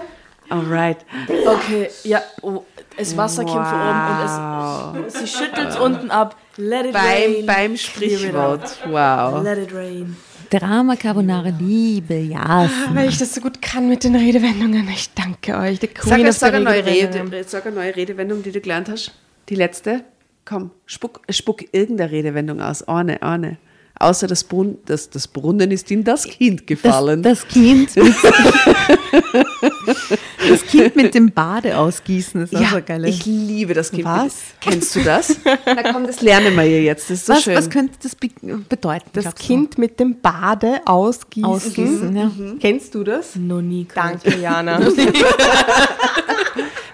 Alright. 0.50 0.98
Okay, 1.46 1.90
ja, 2.04 2.22
oh, 2.42 2.64
das 2.98 3.18
Wasser 3.18 3.44
kommt 3.44 3.68
von 3.68 3.80
oben 3.80 4.98
und 4.98 5.08
es, 5.08 5.20
sie 5.20 5.28
schüttelt 5.28 5.70
es 5.70 5.78
unten 5.78 6.12
ab. 6.12 6.36
Let 6.58 6.86
it 6.86 6.94
Beim, 6.94 7.04
rain. 7.04 7.46
beim 7.46 7.78
Sprichwort. 7.78 8.78
Wow. 8.88 9.44
Let 9.44 9.58
it 9.58 9.74
rain. 9.74 10.16
Drama 10.50 10.96
Carbonara, 10.96 11.50
liebe 11.60 12.16
ja. 12.16 12.70
Weil 12.94 13.10
ich 13.10 13.18
das 13.18 13.34
so 13.34 13.42
gut 13.42 13.60
kann 13.62 13.90
mit 13.90 14.04
den 14.04 14.16
Redewendungen. 14.16 14.88
Ich 14.90 15.12
danke 15.14 15.58
euch. 15.58 15.80
Die 15.80 15.88
Sag, 15.88 16.18
Queen 16.18 16.32
sag, 16.32 16.52
the 16.52 16.56
eine 16.58 16.66
neue. 16.66 16.86
Rede, 16.86 17.44
sag 17.48 17.66
eine 17.66 17.76
neue 17.76 17.96
Redewendung, 17.96 18.44
die 18.44 18.52
du 18.52 18.62
gelernt 18.62 18.88
hast. 18.90 19.12
Die 19.50 19.56
letzte. 19.56 20.04
Komm, 20.46 20.72
spuck, 20.86 21.22
spuck 21.30 21.64
irgendeine 21.72 22.12
Redewendung 22.12 22.62
aus. 22.62 22.88
Eine, 22.88 23.24
eine. 23.24 23.58
Außer 24.00 24.28
das, 24.28 24.44
Brun 24.44 24.78
das, 24.86 25.10
das 25.10 25.28
Brunnen 25.28 25.72
ist 25.72 25.90
in 25.90 26.04
das 26.04 26.26
Kind 26.26 26.68
gefallen. 26.68 27.24
Das, 27.24 27.42
das 27.42 27.48
Kind 27.48 27.90
das 30.50 30.66
Kind 30.66 30.96
mit 30.96 31.14
dem 31.14 31.32
Bade 31.32 31.78
ausgießen 31.78 32.44
ist 32.44 32.56
auch 32.56 32.62
ja, 32.62 32.70
so 32.70 32.80
geil. 32.86 33.06
ich 33.06 33.26
liebe 33.26 33.74
das 33.74 33.92
Kind. 33.92 34.06
Was? 34.06 34.36
Kennst 34.60 34.96
du 34.96 35.04
das? 35.04 35.38
Na 35.66 35.92
komm, 35.92 36.08
das 36.08 36.22
lernen 36.22 36.56
wir 36.56 36.64
hier 36.64 36.84
jetzt. 36.84 37.10
Das 37.10 37.20
ist 37.20 37.26
so 37.26 37.34
was, 37.34 37.44
schön. 37.44 37.56
was 37.56 37.70
könnte 37.70 37.98
das 38.02 38.16
be 38.16 38.30
bedeuten? 38.70 39.10
Das? 39.14 39.36
Kind 39.36 39.78
mit 39.78 40.00
dem 40.00 40.20
Bade 40.22 40.82
ausgießen. 40.86 41.50
Ausgießen, 41.50 42.16
ja. 42.16 42.32
Kennst 42.60 42.96
du 42.96 43.04
das? 43.04 43.36
Noch 43.36 43.62
nie. 43.62 43.88
Danke, 43.94 44.38
Jana. 44.38 44.80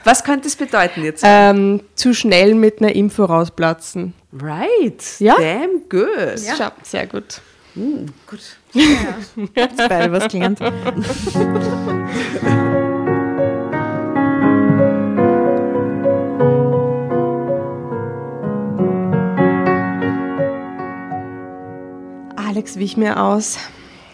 was 0.03 0.23
könnte 0.23 0.47
es 0.47 0.55
bedeuten 0.55 1.03
jetzt? 1.03 1.23
ähm, 1.25 1.81
zu 1.95 2.13
schnell 2.13 2.55
mit 2.55 2.81
einer 2.81 2.93
Info 2.93 3.25
rausplatzen. 3.25 4.13
right. 4.33 5.03
Ja? 5.19 5.35
Damn 5.37 5.81
good. 5.89 6.39
Ja. 6.45 6.71
Sehr 6.83 7.07
gut. 7.07 7.41
Beide 9.77 10.11
was 10.11 10.27
gelernt. 10.27 10.59
Wich 22.77 22.97
mir 22.97 23.23
aus. 23.23 23.57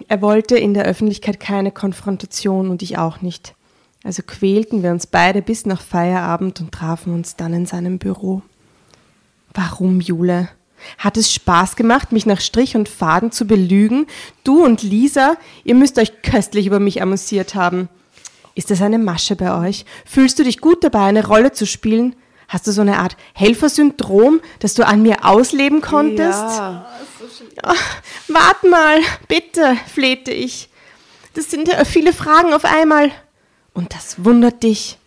Er 0.08 0.22
wollte 0.22 0.58
in 0.58 0.74
der 0.74 0.86
Öffentlichkeit 0.86 1.40
keine 1.40 1.72
Konfrontation 1.72 2.70
und 2.70 2.82
ich 2.82 2.98
auch 2.98 3.22
nicht. 3.22 3.56
Also 4.04 4.22
quälten 4.26 4.84
wir 4.84 4.92
uns 4.92 5.08
beide 5.08 5.42
bis 5.42 5.66
nach 5.66 5.82
Feierabend 5.82 6.62
und 6.62 6.72
trafen 6.72 7.14
uns 7.14 7.36
dann 7.36 7.54
in 7.54 7.66
seinem 7.66 7.98
Büro. 7.98 8.44
Warum, 9.54 10.00
Jule? 10.00 10.50
Hat 11.00 11.18
es 11.18 11.34
Spaß 11.34 11.76
gemacht, 11.76 12.12
mich 12.12 12.26
nach 12.26 12.40
Strich 12.40 12.76
und 12.76 12.88
Faden 12.88 13.32
zu 13.32 13.46
belügen? 13.46 14.06
Du 14.44 14.64
und 14.64 14.84
Lisa, 14.84 15.38
ihr 15.64 15.74
müsst 15.76 15.98
euch 15.98 16.22
köstlich 16.22 16.68
über 16.68 16.80
mich 16.80 17.02
amüsiert 17.02 17.56
haben. 17.56 17.90
Ist 18.54 18.70
das 18.70 18.82
eine 18.82 19.00
Masche 19.00 19.36
bei 19.36 19.68
euch? 19.68 19.86
Fühlst 20.06 20.38
du 20.38 20.44
dich 20.44 20.62
gut 20.62 20.84
dabei, 20.84 21.06
eine 21.06 21.26
Rolle 21.26 21.52
zu 21.52 21.66
spielen? 21.66 22.16
Hast 22.48 22.68
du 22.68 22.72
so 22.72 22.82
eine 22.82 23.00
Art 23.00 23.18
Helfersyndrom, 23.34 24.40
das 24.60 24.76
du 24.76 24.86
an 24.86 25.02
mir 25.02 25.26
ausleben 25.26 25.82
konntest? 25.82 26.40
Ja. 26.40 26.86
Ach, 27.64 28.02
wart 28.28 28.64
mal, 28.64 29.00
bitte, 29.28 29.76
flehte 29.92 30.32
ich. 30.32 30.70
Das 31.34 31.50
sind 31.50 31.68
ja 31.68 31.84
viele 31.86 32.14
Fragen 32.14 32.54
auf 32.54 32.66
einmal. 32.66 33.12
Und 33.74 33.94
das 33.94 34.24
wundert 34.24 34.64
dich. 34.64 34.98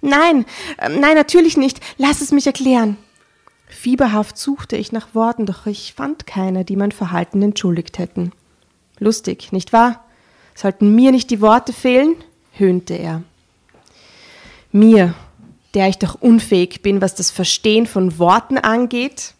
Nein, 0.00 0.46
äh, 0.78 0.88
nein, 0.88 1.16
natürlich 1.16 1.56
nicht. 1.56 1.80
Lass 1.96 2.20
es 2.20 2.32
mich 2.32 2.46
erklären. 2.46 2.96
Fieberhaft 3.68 4.38
suchte 4.38 4.76
ich 4.76 4.92
nach 4.92 5.14
Worten, 5.14 5.44
doch 5.44 5.66
ich 5.66 5.92
fand 5.94 6.26
keine, 6.26 6.64
die 6.64 6.76
mein 6.76 6.92
Verhalten 6.92 7.42
entschuldigt 7.42 7.98
hätten. 7.98 8.32
Lustig, 8.98 9.52
nicht 9.52 9.72
wahr? 9.72 10.04
Sollten 10.54 10.94
mir 10.94 11.12
nicht 11.12 11.30
die 11.30 11.40
Worte 11.40 11.72
fehlen? 11.72 12.16
höhnte 12.52 12.94
er. 12.94 13.22
Mir, 14.72 15.14
der 15.78 15.88
ich 15.88 15.98
doch 15.98 16.20
unfähig 16.20 16.82
bin, 16.82 17.00
was 17.00 17.14
das 17.14 17.30
Verstehen 17.30 17.86
von 17.86 18.18
Worten 18.18 18.58
angeht? 18.58 19.34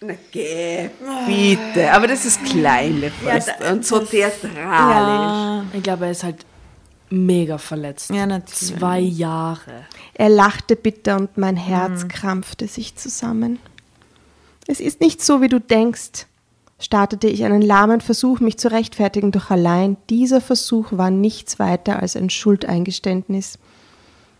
Na 0.00 0.14
geh, 0.32 0.88
bitte. 1.26 1.92
Aber 1.92 2.08
das 2.08 2.24
ist 2.24 2.42
kleine 2.44 3.10
Fast 3.10 3.50
ja, 3.60 3.70
und 3.70 3.86
so 3.86 4.00
theatralisch. 4.00 4.56
Ja. 4.56 5.64
Ich 5.74 5.82
glaube, 5.82 6.06
er 6.06 6.10
ist 6.10 6.24
halt 6.24 6.44
mega 7.10 7.58
verletzt. 7.58 8.10
Ja, 8.10 8.26
natürlich. 8.26 8.74
Zwei 8.74 8.98
Jahre. 8.98 9.84
Er 10.14 10.30
lachte 10.30 10.74
bitter 10.74 11.16
und 11.16 11.36
mein 11.36 11.56
Herz 11.56 12.04
mhm. 12.04 12.08
krampfte 12.08 12.66
sich 12.66 12.96
zusammen. 12.96 13.58
Es 14.66 14.80
ist 14.80 15.00
nicht 15.00 15.22
so, 15.22 15.40
wie 15.40 15.48
du 15.48 15.60
denkst, 15.60 16.26
startete 16.78 17.28
ich 17.28 17.44
einen 17.44 17.62
lahmen 17.62 18.00
Versuch, 18.00 18.40
mich 18.40 18.58
zu 18.58 18.72
rechtfertigen, 18.72 19.30
doch 19.30 19.50
allein 19.50 19.98
dieser 20.10 20.40
Versuch 20.40 20.88
war 20.90 21.10
nichts 21.10 21.58
weiter 21.58 22.00
als 22.00 22.16
ein 22.16 22.30
Schuldeingeständnis. 22.30 23.58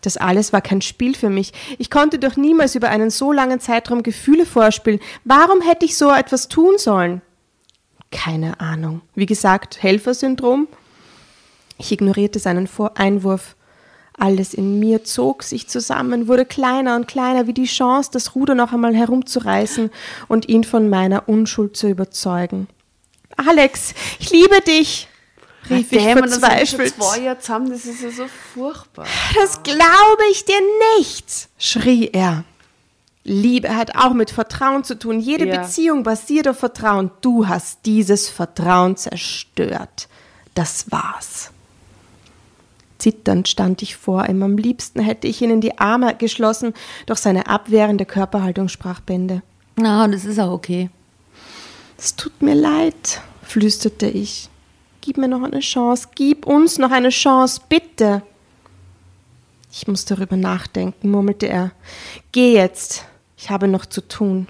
Das 0.03 0.17
alles 0.17 0.53
war 0.53 0.61
kein 0.61 0.81
Spiel 0.81 1.15
für 1.15 1.29
mich. 1.29 1.53
Ich 1.79 1.89
konnte 1.89 2.19
doch 2.19 2.35
niemals 2.35 2.75
über 2.75 2.89
einen 2.89 3.09
so 3.09 3.31
langen 3.31 3.59
Zeitraum 3.59 4.03
Gefühle 4.03 4.45
vorspielen. 4.45 4.99
Warum 5.23 5.61
hätte 5.61 5.85
ich 5.85 5.97
so 5.97 6.11
etwas 6.11 6.49
tun 6.49 6.77
sollen? 6.77 7.21
Keine 8.11 8.59
Ahnung. 8.59 9.01
Wie 9.15 9.25
gesagt, 9.25 9.81
Helfersyndrom. 9.81 10.67
Ich 11.79 11.91
ignorierte 11.91 12.37
seinen 12.37 12.69
Einwurf. 12.95 13.55
Alles 14.15 14.53
in 14.53 14.79
mir 14.79 15.03
zog 15.03 15.41
sich 15.41 15.67
zusammen, 15.67 16.27
wurde 16.27 16.45
kleiner 16.45 16.95
und 16.95 17.07
kleiner, 17.07 17.47
wie 17.47 17.53
die 17.53 17.65
Chance, 17.65 18.11
das 18.13 18.35
Ruder 18.35 18.53
noch 18.53 18.71
einmal 18.71 18.95
herumzureißen 18.95 19.89
und 20.27 20.47
ihn 20.49 20.63
von 20.63 20.87
meiner 20.87 21.27
Unschuld 21.27 21.75
zu 21.75 21.87
überzeugen. 21.87 22.67
Alex, 23.37 23.95
ich 24.19 24.29
liebe 24.29 24.61
dich, 24.61 25.07
rief 25.69 25.91
ich 25.91 26.03
verzweifelt. 26.03 26.93
Das 26.97 27.09
zwei 27.09 27.19
Jahre 27.21 27.39
zusammen, 27.39 27.69
das 27.71 27.85
ist 27.85 28.01
ja 28.01 28.11
so 28.11 28.25
furchtbar. 28.53 29.05
Das 29.35 29.63
glaube 29.63 30.23
ich 30.31 30.45
dir 30.45 30.59
nicht, 30.97 31.49
schrie 31.57 32.09
er. 32.11 32.43
Liebe 33.23 33.75
hat 33.75 33.95
auch 33.95 34.13
mit 34.13 34.31
Vertrauen 34.31 34.83
zu 34.83 34.99
tun. 34.99 35.19
Jede 35.19 35.47
ja. 35.47 35.61
Beziehung 35.61 36.03
basiert 36.03 36.47
auf 36.47 36.59
Vertrauen. 36.59 37.09
Du 37.21 37.47
hast 37.47 37.79
dieses 37.85 38.29
Vertrauen 38.29 38.97
zerstört. 38.97 40.09
Das 40.55 40.91
war's. 40.91 41.51
Zitternd 42.97 43.47
stand 43.47 43.81
ich 43.81 43.95
vor 43.95 44.27
ihm. 44.27 44.43
Am 44.43 44.57
liebsten 44.57 45.01
hätte 45.01 45.27
ich 45.27 45.41
ihn 45.41 45.49
in 45.49 45.61
die 45.61 45.77
Arme 45.77 46.15
geschlossen, 46.15 46.73
doch 47.05 47.17
seine 47.17 47.47
abwehrende 47.47 48.05
Körperhaltung 48.05 48.69
sprach 48.69 48.99
Bände. 48.99 49.41
Na, 49.75 50.07
das 50.07 50.25
ist 50.25 50.39
auch 50.39 50.51
okay. 50.51 50.89
Es 51.97 52.15
tut 52.15 52.41
mir 52.41 52.55
leid, 52.55 53.21
flüsterte 53.43 54.07
ich. 54.07 54.49
Gib 55.05 55.17
mir 55.17 55.27
noch 55.27 55.43
eine 55.43 55.59
Chance, 55.59 56.07
gib 56.15 56.45
uns 56.45 56.77
noch 56.77 56.91
eine 56.91 57.09
Chance, 57.09 57.59
bitte. 57.67 58.21
Ich 59.69 59.85
muss 59.85 60.05
darüber 60.05 60.37
nachdenken, 60.37 61.11
murmelte 61.11 61.49
er. 61.49 61.71
Geh 62.31 62.53
jetzt, 62.53 63.03
ich 63.35 63.49
habe 63.49 63.67
noch 63.67 63.85
zu 63.85 64.07
tun. 64.07 64.47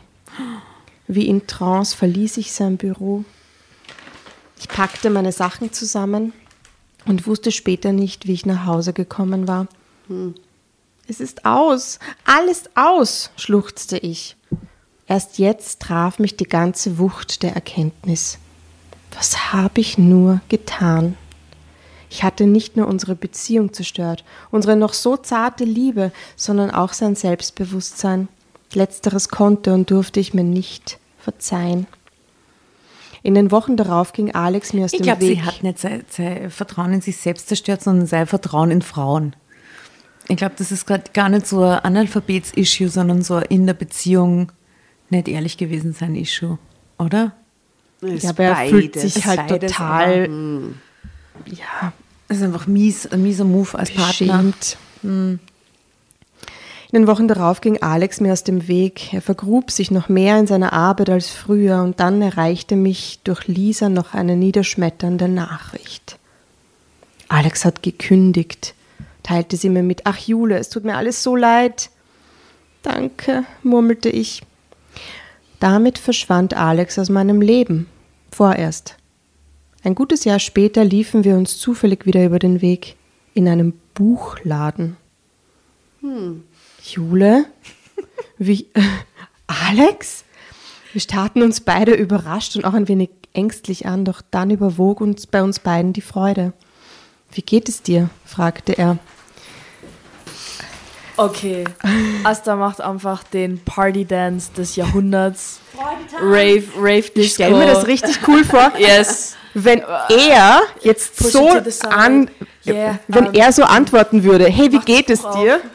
Wie 1.07 1.25
in 1.27 1.47
Trance 1.47 1.97
verließ 1.97 2.37
ich 2.37 2.51
sein 2.51 2.77
Büro. 2.77 3.25
Ich 4.59 4.67
packte 4.67 5.09
meine 5.09 5.31
Sachen 5.31 5.73
zusammen 5.73 6.33
und 7.05 7.25
wusste 7.25 7.51
später 7.51 7.91
nicht, 7.91 8.27
wie 8.27 8.33
ich 8.33 8.45
nach 8.45 8.67
Hause 8.67 8.93
gekommen 8.93 9.47
war. 9.47 9.67
Hm. 10.07 10.35
Es 11.07 11.19
ist 11.19 11.45
aus, 11.45 11.97
alles 12.25 12.69
aus, 12.75 13.31
schluchzte 13.37 13.97
ich. 13.97 14.35
Erst 15.07 15.39
jetzt 15.39 15.79
traf 15.79 16.19
mich 16.19 16.37
die 16.37 16.47
ganze 16.47 16.99
Wucht 16.99 17.41
der 17.41 17.55
Erkenntnis. 17.55 18.37
Was 19.15 19.53
habe 19.53 19.81
ich 19.81 19.97
nur 19.97 20.41
getan? 20.49 21.17
Ich 22.09 22.23
hatte 22.23 22.45
nicht 22.45 22.77
nur 22.77 22.87
unsere 22.87 23.15
Beziehung 23.15 23.73
zerstört, 23.73 24.23
unsere 24.51 24.75
noch 24.75 24.93
so 24.93 25.17
zarte 25.17 25.63
Liebe, 25.63 26.11
sondern 26.35 26.69
auch 26.69 26.93
sein 26.93 27.15
Selbstbewusstsein. 27.15 28.27
Letzteres 28.73 29.29
konnte 29.29 29.73
und 29.73 29.89
durfte 29.89 30.19
ich 30.19 30.33
mir 30.33 30.43
nicht 30.43 30.99
verzeihen. 31.17 31.87
In 33.23 33.35
den 33.35 33.51
Wochen 33.51 33.77
darauf 33.77 34.13
ging 34.13 34.35
Alex 34.35 34.73
mir 34.73 34.85
aus 34.85 34.93
ich 34.93 34.99
dem 34.99 35.05
glaub, 35.05 35.21
Weg. 35.21 35.29
Ich 35.31 35.41
glaube, 35.41 35.51
sie 35.51 35.57
hat 35.57 35.63
nicht 35.63 35.79
sein, 35.79 36.05
sein, 36.09 36.51
Vertrauen 36.51 36.93
in 36.93 37.01
sich 37.01 37.17
selbst 37.17 37.47
zerstört, 37.47 37.81
sondern 37.81 38.05
sein 38.05 38.27
Vertrauen 38.27 38.69
in 38.69 38.81
Frauen. 38.81 39.35
Ich 40.27 40.37
glaube, 40.37 40.55
das 40.57 40.71
ist 40.71 40.85
gerade 40.85 41.11
gar 41.13 41.29
nicht 41.29 41.47
so 41.47 41.63
ein 41.63 41.79
Analphabets-Issue, 41.79 42.89
sondern 42.89 43.21
so 43.21 43.39
in 43.39 43.65
der 43.65 43.73
Beziehung 43.73 44.51
nicht 45.09 45.27
ehrlich 45.27 45.57
gewesen 45.57 45.93
sein 45.93 46.15
Issue, 46.15 46.57
oder? 46.97 47.33
Ja, 48.03 48.29
aber 48.29 48.43
er 48.43 48.69
fühlt 48.69 48.99
sich 48.99 49.25
halt 49.25 49.47
total. 49.47 50.25
Hm. 50.27 50.75
ja, 51.45 51.93
es 52.27 52.37
ist 52.37 52.43
einfach 52.43 52.67
mies, 52.67 53.07
ein 53.07 53.23
mieser 53.23 53.45
Move 53.45 53.77
als 53.77 53.91
Partner. 53.91 54.53
Hm. 55.01 55.39
In 56.91 57.01
den 57.01 57.07
Wochen 57.07 57.27
darauf 57.27 57.59
ging 57.61 57.81
Alex 57.81 58.21
mir 58.21 58.31
aus 58.31 58.43
dem 58.43 58.67
Weg. 58.67 59.13
Er 59.13 59.21
vergrub 59.23 59.71
sich 59.71 59.89
noch 59.89 60.09
mehr 60.09 60.37
in 60.37 60.45
seiner 60.45 60.73
Arbeit 60.73 61.09
als 61.09 61.31
früher 61.31 61.81
und 61.81 61.99
dann 61.99 62.21
erreichte 62.21 62.75
mich 62.75 63.19
durch 63.23 63.47
Lisa 63.47 63.89
noch 63.89 64.13
eine 64.13 64.35
niederschmetternde 64.35 65.27
Nachricht. 65.27 66.19
Alex 67.29 67.65
hat 67.65 67.81
gekündigt, 67.81 68.75
teilte 69.23 69.57
sie 69.57 69.69
mir 69.69 69.81
mit. 69.81 70.01
Ach 70.03 70.19
Jule, 70.19 70.59
es 70.59 70.69
tut 70.69 70.83
mir 70.83 70.95
alles 70.95 71.23
so 71.23 71.35
leid. 71.35 71.89
Danke, 72.83 73.43
murmelte 73.63 74.09
ich. 74.09 74.43
Damit 75.59 75.97
verschwand 75.97 76.53
Alex 76.55 76.99
aus 76.99 77.09
meinem 77.09 77.41
Leben. 77.41 77.87
Vorerst. 78.33 78.97
Ein 79.83 79.93
gutes 79.93 80.23
Jahr 80.23 80.39
später 80.39 80.83
liefen 80.83 81.23
wir 81.23 81.35
uns 81.35 81.59
zufällig 81.59 82.07
wieder 82.07 82.25
über 82.25 82.39
den 82.39 82.61
Weg 82.61 82.95
in 83.35 83.47
einem 83.47 83.73
Buchladen. 83.93 84.97
Hm. 86.01 86.43
Jule? 86.81 87.45
Wie? 88.39 88.69
Äh, 88.73 88.81
Alex? 89.45 90.23
Wir 90.93 91.01
starrten 91.01 91.43
uns 91.43 91.61
beide 91.61 91.93
überrascht 91.93 92.55
und 92.55 92.65
auch 92.65 92.73
ein 92.73 92.87
wenig 92.87 93.11
ängstlich 93.33 93.85
an, 93.85 94.03
doch 94.03 94.23
dann 94.31 94.49
überwog 94.49 94.99
uns 94.99 95.27
bei 95.27 95.43
uns 95.43 95.59
beiden 95.59 95.93
die 95.93 96.01
Freude. 96.01 96.53
Wie 97.31 97.43
geht 97.43 97.69
es 97.69 97.83
dir? 97.83 98.09
fragte 98.25 98.75
er. 98.75 98.97
Okay, 101.15 101.63
Asta 102.23 102.55
macht 102.55 102.81
einfach 102.81 103.23
den 103.23 103.59
Party 103.63 104.05
Dance 104.05 104.51
des 104.51 104.75
Jahrhunderts. 104.75 105.59
Rave, 106.19 106.63
Rave 106.77 107.01
Disco. 107.01 107.19
Ich 107.19 107.33
stelle 107.33 107.55
mir 107.55 107.67
das 107.67 107.87
richtig 107.87 108.17
cool 108.27 108.43
vor. 108.43 108.71
yes. 108.77 109.35
Wenn 109.53 109.83
er 110.09 110.61
jetzt 110.81 111.17
Push 111.17 111.31
so 111.31 111.49
an, 111.87 112.29
yeah, 112.65 112.97
wenn 113.07 113.27
um, 113.27 113.33
er 113.33 113.51
so 113.51 113.63
antworten 113.63 114.23
würde, 114.23 114.45
hey, 114.45 114.71
wie 114.71 114.79
geht 114.79 115.11
es 115.11 115.21
dir? 115.35 115.61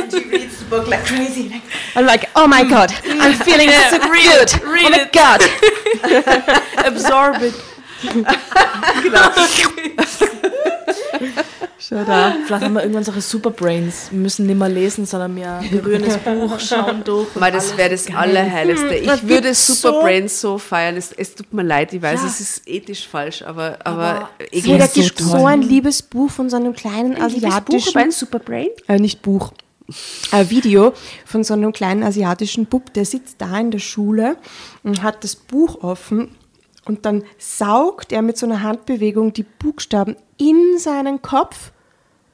And 0.00 0.10
she 0.10 0.30
reads 0.30 0.58
the 0.58 0.64
book 0.70 0.86
like 0.88 1.04
crazy. 1.04 1.60
I'm 1.94 2.06
like, 2.06 2.28
oh 2.34 2.46
my 2.46 2.64
god, 2.64 2.90
I'm 3.04 3.34
feeling 3.34 3.68
yeah, 3.68 3.90
so 3.90 3.98
read 4.08 4.24
good. 4.24 4.54
It, 4.54 4.64
read 4.64 4.86
oh 4.86 4.90
my 4.90 5.02
it. 5.02 5.12
god. 5.12 6.86
Absorb 6.86 7.42
it. 7.42 7.54
genau. 9.02 9.20
Schau 11.88 12.04
da. 12.04 12.36
Vielleicht 12.44 12.64
haben 12.64 12.74
wir 12.74 12.82
irgendwann 12.82 13.04
solche 13.04 13.22
Superbrains. 13.22 14.08
Wir 14.10 14.18
müssen 14.18 14.46
nicht 14.46 14.58
mehr 14.58 14.68
lesen, 14.68 15.06
sondern 15.06 15.34
wir 15.36 15.60
berühren 15.70 16.04
das 16.04 16.18
Buch, 16.18 16.60
schauen 16.60 17.02
durch. 17.02 17.34
Mal, 17.36 17.50
das 17.50 17.76
wäre 17.76 17.90
das 17.90 18.12
Allerheiligste. 18.12 18.94
Ich 18.94 19.28
würde 19.28 19.54
Superbrains 19.54 20.40
so, 20.40 20.52
so 20.52 20.58
feiern. 20.58 20.96
Es, 20.96 21.12
es, 21.12 21.34
tut 21.34 21.52
mir 21.52 21.62
leid, 21.62 21.92
ich 21.94 22.02
weiß, 22.02 22.20
ja. 22.20 22.26
es 22.26 22.40
ist 22.40 22.68
ethisch 22.68 23.08
falsch, 23.08 23.42
aber, 23.42 23.78
aber, 23.84 24.04
aber 24.04 24.30
es 24.52 24.92
gibt 24.92 25.18
so, 25.18 25.38
so 25.38 25.46
ein 25.46 25.62
liebes 25.62 26.02
Buch 26.02 26.30
von 26.30 26.50
so 26.50 26.56
einem 26.56 26.74
kleinen 26.74 27.16
ein 27.16 27.22
asiatischen. 27.22 27.92
Buch 27.92 28.12
Superbrain? 28.12 28.68
Äh, 28.86 28.98
nicht 28.98 29.22
Buch. 29.22 29.52
Ein 30.32 30.50
Video 30.50 30.92
von 31.24 31.42
so 31.44 31.54
einem 31.54 31.72
kleinen 31.72 32.02
asiatischen 32.02 32.66
Bub, 32.66 32.92
der 32.92 33.06
sitzt 33.06 33.40
da 33.40 33.58
in 33.58 33.70
der 33.70 33.78
Schule 33.78 34.36
und 34.82 35.02
hat 35.02 35.24
das 35.24 35.36
Buch 35.36 35.82
offen 35.82 36.36
Und 36.88 37.04
dann 37.04 37.22
saugt 37.36 38.12
er 38.12 38.22
mit 38.22 38.38
so 38.38 38.46
einer 38.46 38.62
Handbewegung 38.62 39.34
die 39.34 39.44
Buchstaben 39.44 40.16
in 40.38 40.78
seinen 40.78 41.20
Kopf 41.20 41.72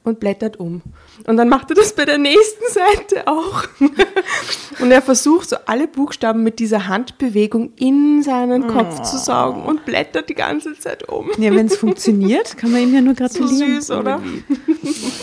und 0.05 0.19
blättert 0.19 0.59
um. 0.59 0.81
Und 1.27 1.37
dann 1.37 1.49
macht 1.49 1.69
er 1.71 1.75
das 1.75 1.93
bei 1.93 2.05
der 2.05 2.17
nächsten 2.17 2.63
Seite 2.71 3.27
auch. 3.27 3.63
und 4.79 4.91
er 4.91 5.01
versucht 5.01 5.49
so 5.49 5.55
alle 5.65 5.87
Buchstaben 5.87 6.43
mit 6.43 6.59
dieser 6.59 6.87
Handbewegung 6.87 7.71
in 7.77 8.21
seinen 8.23 8.67
Kopf 8.67 9.01
zu 9.01 9.17
saugen 9.17 9.63
und 9.63 9.85
blättert 9.85 10.29
die 10.29 10.35
ganze 10.35 10.77
Zeit 10.77 11.07
um. 11.09 11.29
Ja, 11.37 11.53
wenn 11.55 11.65
es 11.67 11.77
funktioniert, 11.77 12.57
kann 12.57 12.71
man 12.71 12.81
ihm 12.81 12.93
ja 12.93 13.01
nur 13.01 13.13
gratulieren. 13.15 13.81
So 13.81 13.87
süß, 13.87 13.91
oder? 13.91 14.21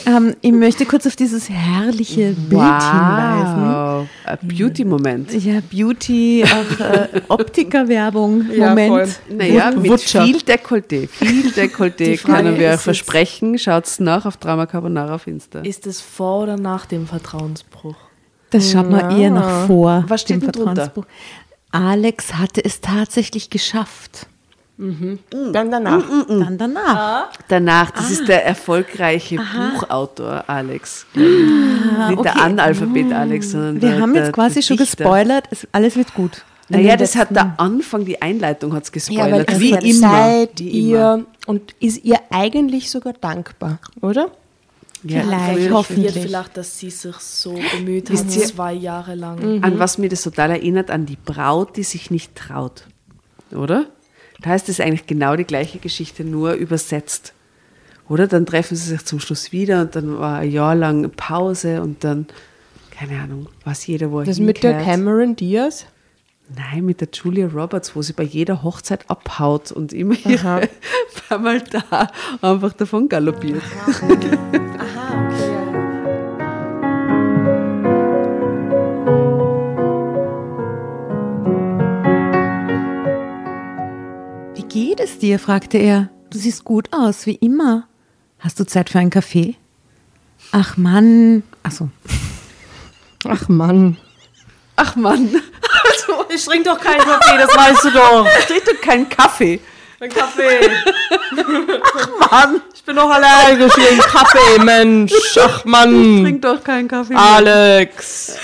ähm, 0.06 0.34
ich 0.40 0.52
möchte 0.52 0.84
kurz 0.86 1.06
auf 1.06 1.16
dieses 1.16 1.48
herrliche 1.48 2.32
Bild 2.32 2.60
hinweisen. 2.60 3.62
Wow, 3.62 4.06
ein 4.24 4.38
Beauty-Moment. 4.42 5.32
Ja, 5.44 5.60
Beauty, 5.70 6.44
auch 6.44 6.80
äh, 6.80 7.08
Optiker-Werbung, 7.28 8.46
Ja. 8.52 8.74
Naja, 8.74 9.70
mit 9.70 9.90
Wutscher. 9.90 10.24
viel 10.24 10.38
Dekolleté. 10.38 11.08
Viel 11.08 11.50
Dekolleté 11.50 12.20
können 12.22 12.58
wir 12.58 12.72
ist 12.74 12.82
versprechen. 12.82 13.58
Schaut's 13.58 14.00
nach 14.00 14.26
auf 14.26 14.36
Drama 14.36 14.66
Carbonara 14.72 15.14
auf 15.16 15.26
Insta. 15.26 15.60
Ist 15.60 15.86
es 15.86 16.00
vor 16.00 16.44
oder 16.44 16.56
nach 16.56 16.86
dem 16.86 17.06
Vertrauensbruch? 17.06 17.94
Das 18.50 18.70
schaut 18.72 18.90
man 18.90 19.18
eher 19.18 19.30
nach 19.30 19.66
vor. 19.66 20.04
Was 20.08 20.22
steht 20.22 20.36
dem 20.36 20.40
denn 20.40 20.52
drunter? 20.52 20.74
Vertrauensbruch. 20.90 21.06
Alex 21.70 22.34
hatte 22.34 22.64
es 22.64 22.80
tatsächlich 22.80 23.50
geschafft. 23.50 24.26
Dann 24.78 25.70
danach. 25.70 26.02
Dann 26.26 26.58
danach. 26.58 27.28
Danach, 27.48 27.90
Ah. 27.90 27.94
das 27.96 28.10
ist 28.10 28.26
der 28.26 28.44
erfolgreiche 28.46 29.36
Buchautor 29.36 30.44
Alex. 30.48 31.06
Nicht 31.14 31.28
der 32.10 32.18
okay. 32.18 32.28
Analphabet 32.40 33.12
Alex, 33.12 33.50
sondern 33.52 33.80
Wir 33.80 33.90
der, 33.90 34.00
haben 34.00 34.12
der, 34.14 34.24
jetzt 34.24 34.32
quasi 34.34 34.54
der 34.54 34.62
schon 34.62 34.76
Dichter. 34.78 34.96
gespoilert, 35.04 35.44
es, 35.50 35.68
alles 35.70 35.96
wird 35.96 36.12
gut. 36.14 36.42
Naja, 36.68 36.96
das 36.96 37.14
hat 37.16 37.30
der 37.30 37.54
Anfang, 37.58 38.04
die 38.06 38.20
Einleitung 38.22 38.72
hat 38.72 38.84
es 38.84 39.08
Ja, 39.08 39.30
weil 39.30 39.44
gespoilert. 39.44 39.50
es 39.50 39.60
wie 39.60 39.70
ja 39.70 39.78
immer. 39.78 40.10
seid 40.10 40.58
Wie 40.58 40.68
ihr 40.70 41.26
und 41.46 41.74
ist 41.80 42.02
ihr 42.04 42.18
eigentlich 42.30 42.90
sogar 42.90 43.12
dankbar, 43.12 43.78
oder? 44.00 44.30
Ja, 45.04 45.22
Vielleicht, 45.22 45.70
hoffentlich. 45.72 46.12
Vielleicht, 46.12 46.56
dass 46.56 46.78
sie 46.78 46.90
sich 46.90 47.16
so 47.16 47.58
bemüht 47.76 48.10
hat, 48.10 48.30
zwei 48.30 48.72
Jahre 48.72 49.14
lang. 49.14 49.62
An 49.62 49.78
was 49.78 49.98
mir 49.98 50.08
das 50.08 50.22
total 50.22 50.50
erinnert, 50.50 50.90
an 50.90 51.06
die 51.06 51.16
Braut, 51.16 51.76
die 51.76 51.82
sich 51.82 52.10
nicht 52.10 52.34
traut. 52.36 52.86
Oder? 53.52 53.86
Da 54.40 54.50
heißt 54.50 54.68
es 54.68 54.80
eigentlich 54.80 55.06
genau 55.06 55.36
die 55.36 55.44
gleiche 55.44 55.78
Geschichte, 55.78 56.24
nur 56.24 56.52
übersetzt. 56.54 57.32
Oder? 58.08 58.26
Dann 58.26 58.46
treffen 58.46 58.76
sie 58.76 58.90
sich 58.90 59.04
zum 59.04 59.20
Schluss 59.20 59.52
wieder 59.52 59.82
und 59.82 59.96
dann 59.96 60.18
war 60.18 60.38
ein 60.38 60.50
Jahr 60.50 60.74
lang 60.74 61.10
Pause 61.10 61.82
und 61.82 62.04
dann, 62.04 62.26
keine 62.90 63.20
Ahnung, 63.20 63.48
weiß 63.64 63.86
jeder, 63.86 64.10
wo 64.10 64.20
er 64.20 64.26
Das 64.26 64.38
mit 64.38 64.62
der. 64.62 64.82
Cameron 64.82 65.36
Diaz? 65.36 65.86
Nein, 66.48 66.84
mit 66.84 67.00
der 67.00 67.08
Julia 67.12 67.46
Roberts, 67.46 67.94
wo 67.96 68.02
sie 68.02 68.12
bei 68.12 68.24
jeder 68.24 68.62
Hochzeit 68.62 69.08
abhaut 69.08 69.72
und 69.72 69.92
immer 69.92 70.16
ihre, 70.26 70.68
einmal 71.30 71.60
da 71.60 72.08
einfach 72.42 72.72
davon 72.74 73.08
galoppiert. 73.08 73.62
Aha, 73.86 74.04
okay. 74.10 74.38
Wie 84.54 84.64
geht 84.64 85.00
es 85.00 85.18
dir? 85.18 85.38
fragte 85.38 85.78
er. 85.78 86.10
Du 86.30 86.38
siehst 86.38 86.64
gut 86.64 86.88
aus, 86.92 87.26
wie 87.26 87.36
immer. 87.36 87.86
Hast 88.38 88.58
du 88.58 88.64
Zeit 88.64 88.90
für 88.90 88.98
einen 88.98 89.10
Kaffee? 89.10 89.54
Ach 90.50 90.76
Mann. 90.76 91.44
Achso. 91.62 91.88
Ach 93.24 93.48
Mann. 93.48 93.96
Ach 94.76 94.96
Mann, 94.96 95.28
Ich 96.28 96.44
trinke 96.44 96.70
doch 96.70 96.80
keinen 96.80 97.00
Kaffee, 97.00 97.36
das 97.38 97.56
weißt 97.56 97.84
du 97.84 97.90
doch. 97.90 98.26
trink 98.46 98.64
doch 98.64 98.80
keinen 98.80 99.08
Kaffee. 99.08 99.60
Ein 100.00 100.10
Kaffee. 100.10 100.70
Ach 101.94 102.30
Mann. 102.30 102.62
Ich 102.74 102.82
bin 102.82 102.96
doch 102.96 103.08
allergisch 103.08 103.74
gegen 103.74 104.00
Kaffee, 104.00 104.58
Mensch. 104.58 105.12
Ach 105.38 105.64
Mann. 105.64 106.22
Trink 106.24 106.42
doch 106.42 106.64
keinen 106.64 106.88
Kaffee. 106.88 107.14
Alex. 107.14 108.36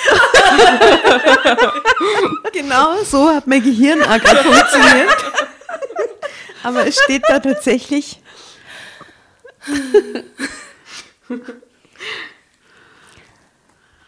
Genau 2.53 3.03
so 3.05 3.29
hat 3.29 3.47
mein 3.47 3.63
Gehirn 3.63 3.99
gerade 3.99 4.43
funktioniert. 4.43 5.17
Aber 6.63 6.87
es 6.87 7.01
steht 7.03 7.23
da 7.29 7.41
tatsächlich. 7.41 8.21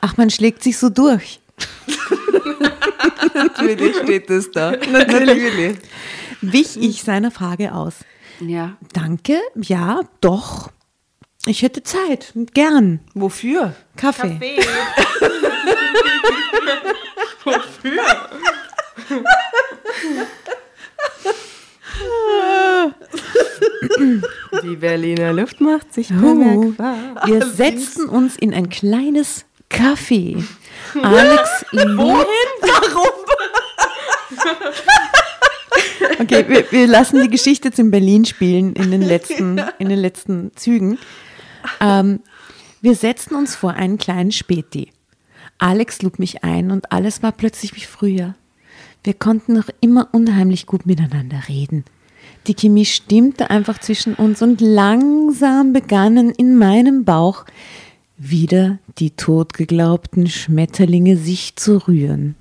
Ach, 0.01 0.17
man 0.17 0.31
schlägt 0.31 0.63
sich 0.63 0.79
so 0.79 0.89
durch. 0.89 1.41
Natürlich 3.35 3.97
steht 3.97 4.31
das 4.31 4.51
da. 4.51 4.73
Natürlich. 4.73 5.79
Wich 6.41 6.77
ich 6.77 7.03
seiner 7.03 7.31
Frage 7.31 7.75
aus. 7.75 7.95
Ja. 8.41 8.77
Danke, 8.93 9.39
ja, 9.57 10.01
doch. 10.21 10.71
Ich 11.47 11.63
hätte 11.63 11.83
Zeit, 11.83 12.33
gern. 12.55 13.01
Wofür? 13.15 13.75
Kaffee. 13.97 14.39
Die 24.63 24.77
Berliner 24.77 25.33
Luft 25.33 25.61
macht 25.61 25.93
sich 25.95 26.09
bemerkbar. 26.09 27.23
wir 27.25 27.47
setzten 27.47 28.09
uns 28.09 28.37
in 28.37 28.53
ein 28.55 28.69
kleines 28.69 29.45
Café. 29.71 30.43
Alex 31.03 31.65
Wohin? 31.73 32.27
Warum? 32.61 33.11
Okay, 36.21 36.45
wir, 36.49 36.71
wir 36.71 36.87
lassen 36.87 37.23
die 37.23 37.31
Geschichte 37.31 37.69
jetzt 37.69 37.79
in 37.79 37.91
Berlin 37.91 38.27
spielen 38.27 38.75
in 38.75 38.91
den 38.91 39.01
letzten, 39.01 39.59
in 39.79 39.89
den 39.89 39.99
letzten 39.99 40.51
Zügen. 40.55 40.99
Ähm, 41.81 42.21
wir 42.83 42.95
setzten 42.95 43.35
uns 43.35 43.55
vor 43.55 43.73
einen 43.73 43.97
kleinen 43.97 44.31
Späti. 44.31 44.93
Alex 45.59 46.03
lud 46.03 46.19
mich 46.19 46.45
ein 46.45 46.71
und 46.71 46.93
alles 46.93 47.23
war 47.23 47.33
plötzlich 47.33 47.75
wie 47.75 47.85
früher. 47.85 48.35
Wir 49.03 49.15
konnten 49.15 49.55
noch 49.55 49.69
immer 49.81 50.09
unheimlich 50.13 50.67
gut 50.67 50.85
miteinander 50.85 51.43
reden. 51.49 51.85
Die 52.47 52.55
Chemie 52.55 52.85
stimmte 52.85 53.51
einfach 53.51 53.79
zwischen 53.79 54.15
uns 54.15 54.43
und 54.43 54.61
langsam 54.61 55.73
begannen 55.73 56.31
in 56.31 56.57
meinem 56.57 57.05
Bauch 57.05 57.45
wieder 58.21 58.79
die 58.99 59.13
totgeglaubten 59.13 60.29
Schmetterlinge 60.29 61.17
sich 61.17 61.57
zu 61.57 61.79
rühren. 61.89 62.37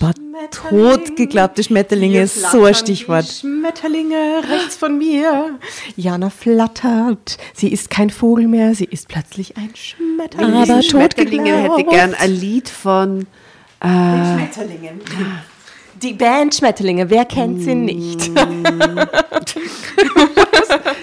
Boah, 0.00 0.14
totgeglaubte 0.50 1.62
Schmetterlinge 1.62 2.22
ist 2.22 2.50
so 2.50 2.64
ein 2.64 2.74
Stichwort. 2.74 3.26
Schmetterlinge 3.26 4.42
rechts 4.48 4.76
von 4.76 4.96
mir. 4.96 5.58
Jana 5.96 6.30
flattert. 6.30 7.36
Sie 7.52 7.68
ist 7.68 7.90
kein 7.90 8.08
Vogel 8.08 8.48
mehr, 8.48 8.74
sie 8.74 8.84
ist 8.84 9.08
plötzlich 9.08 9.56
ein 9.56 9.70
Schmetterling. 9.74 10.54
Aber 10.54 10.82
Schmetterlinge 10.82 11.54
hätte 11.56 11.84
gern 11.84 12.14
ein 12.14 12.30
Lied 12.30 12.70
von 12.70 13.26
äh, 13.80 13.86
Schmetterlingen. 13.86 15.00
Die 16.02 16.12
Band 16.12 16.54
Schmetterlinge, 16.54 17.08
wer 17.10 17.24
kennt 17.24 17.62
sie 17.62 17.74
nicht? 17.74 18.30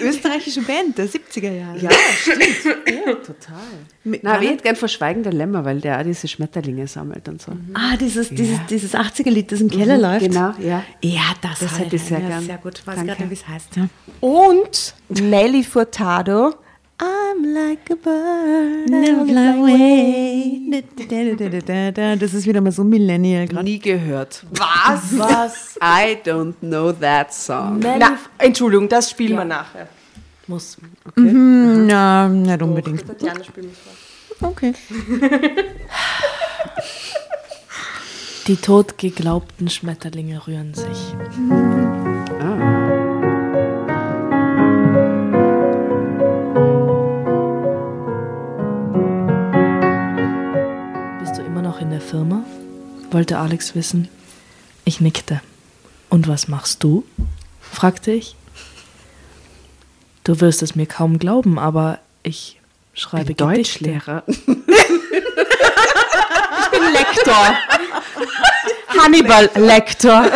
Österreichische 0.00 0.62
Band 0.62 0.96
der 0.96 1.08
70er 1.08 1.50
Jahre. 1.52 1.78
Ja, 1.78 1.90
stimmt. 1.90 2.76
Ja, 2.86 3.14
total. 3.14 3.56
Na, 4.04 4.40
ich 4.40 4.50
hätte 4.50 4.62
gern 4.62 4.76
von 4.76 4.88
Schweigender 4.88 5.32
Lämmer, 5.32 5.64
weil 5.64 5.80
der 5.80 5.98
auch 5.98 6.04
diese 6.04 6.28
Schmetterlinge 6.28 6.86
sammelt 6.86 7.28
und 7.28 7.42
so. 7.42 7.52
Ah, 7.74 7.96
dieses, 7.96 8.28
dieses, 8.30 8.58
dieses 8.70 8.94
80er-Lied, 8.94 9.50
das 9.52 9.60
im 9.60 9.70
Keller 9.70 9.98
läuft. 9.98 10.26
Genau, 10.26 10.52
ja. 10.60 10.84
Ja, 11.02 11.34
das, 11.42 11.58
Das 11.60 11.78
hätte 11.78 11.96
ich 11.96 12.02
sehr 12.02 12.20
ja, 12.20 12.28
gern. 12.28 12.44
Sehr 12.44 12.58
gut, 12.58 12.86
weiß 12.86 12.94
Danke. 12.94 13.12
gerade 13.12 13.22
nicht, 13.22 13.30
wie 13.30 13.34
es 13.34 13.48
heißt. 13.48 13.76
Ja. 13.76 13.88
Und 14.20 14.94
Nelly 15.08 15.64
Furtado. 15.64 16.54
I'm 16.98 17.44
like 17.52 17.90
a 17.90 17.96
bird. 17.96 18.88
Never 18.88 19.26
fly 19.26 19.58
away. 19.58 20.60
Da, 20.70 20.80
da, 21.06 21.48
da, 21.48 21.60
da, 21.60 21.90
da. 21.90 22.16
Das 22.16 22.32
ist 22.32 22.46
wieder 22.46 22.60
mal 22.62 22.72
so 22.72 22.84
Millennial 22.84 23.46
gerade. 23.46 23.64
Nie 23.64 23.78
gehört. 23.78 24.44
Was? 24.50 25.18
Was? 25.18 25.78
I 25.82 26.16
don't 26.24 26.54
know 26.60 26.92
that 26.92 27.34
song. 27.34 27.80
Na, 27.80 28.18
Entschuldigung, 28.38 28.88
das 28.88 29.10
spielen 29.10 29.36
wir 29.36 29.44
nachher. 29.44 29.88
Muss. 30.46 30.78
Hm, 31.16 31.86
Na, 31.86 32.28
nicht 32.28 32.62
unbedingt. 32.62 33.06
Tatjana 33.06 33.44
spielen 33.44 33.70
wir 34.38 34.48
Okay. 34.48 34.72
Die 38.46 38.56
totgeglaubten 38.56 39.68
Schmetterlinge 39.68 40.46
rühren 40.46 40.72
sich. 40.72 41.14
Firma? 52.10 52.44
wollte 53.10 53.38
Alex 53.38 53.74
wissen. 53.74 54.08
Ich 54.84 55.00
nickte. 55.00 55.40
Und 56.08 56.28
was 56.28 56.46
machst 56.46 56.84
du? 56.84 57.04
fragte 57.60 58.12
ich. 58.12 58.36
Du 60.22 60.40
wirst 60.40 60.62
es 60.62 60.76
mir 60.76 60.86
kaum 60.86 61.18
glauben, 61.18 61.58
aber 61.58 61.98
ich 62.22 62.60
schreibe 62.94 63.34
Gedichte. 63.34 63.44
Deutschlehrer. 63.44 64.22
Ich 66.72 66.80
bin 66.80 66.92
Lektor. 66.92 67.56
Hannibal 69.02 69.48
Lektor. 69.54 70.26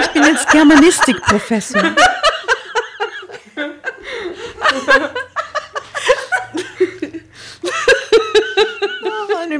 Ich 0.00 0.08
bin 0.08 0.22
als 0.24 0.46
Germanistikprofessor. 0.48 1.82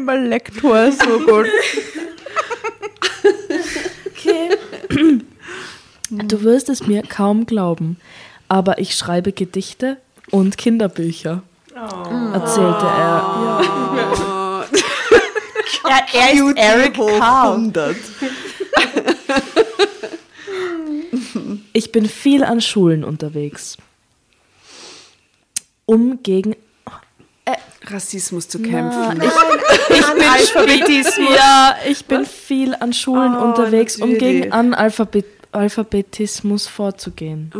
Hannibal 0.02 0.26
Lektor 0.26 0.84
ist 0.84 1.00
so 1.02 1.20
gut. 1.20 1.46
Okay. 4.10 4.50
Du 6.10 6.42
wirst 6.42 6.68
es 6.68 6.86
mir 6.86 7.02
kaum 7.02 7.46
glauben, 7.46 7.98
aber 8.48 8.78
ich 8.78 8.96
schreibe 8.96 9.32
Gedichte 9.32 9.98
und 10.30 10.58
Kinderbücher, 10.58 11.42
erzählte 11.74 12.86
er. 12.86 14.66
Er, 15.84 16.06
er 16.12 16.32
ist 16.32 16.56
Eric 16.56 16.94
Carr. 16.94 17.60
Ich 21.72 21.92
bin 21.92 22.08
viel 22.08 22.44
an 22.44 22.60
Schulen 22.60 23.04
unterwegs, 23.04 23.78
um 25.86 26.22
gegen 26.22 26.56
Rassismus 27.86 28.48
zu 28.48 28.58
kämpfen. 28.60 29.20
Analphabetismus. 29.20 31.18
Ja, 31.36 31.76
ich 31.88 32.04
bin 32.06 32.24
viel 32.26 32.74
an 32.74 32.92
Schulen 32.92 33.34
Oh, 33.36 33.44
unterwegs, 33.44 33.96
um 33.96 34.12
natürlich. 34.12 34.42
gegen 34.42 34.52
Analphabet 34.52 35.26
Alphabetismus 35.52 36.66
vorzugehen. 36.66 37.52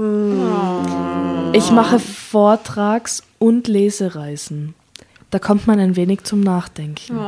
Ich 1.52 1.70
mache 1.70 1.98
Vortrags- 1.98 3.22
und 3.38 3.68
Lesereisen. 3.68 4.74
Da 5.30 5.38
kommt 5.38 5.66
man 5.66 5.78
ein 5.78 5.94
wenig 5.96 6.24
zum 6.24 6.40
Nachdenken, 6.40 7.18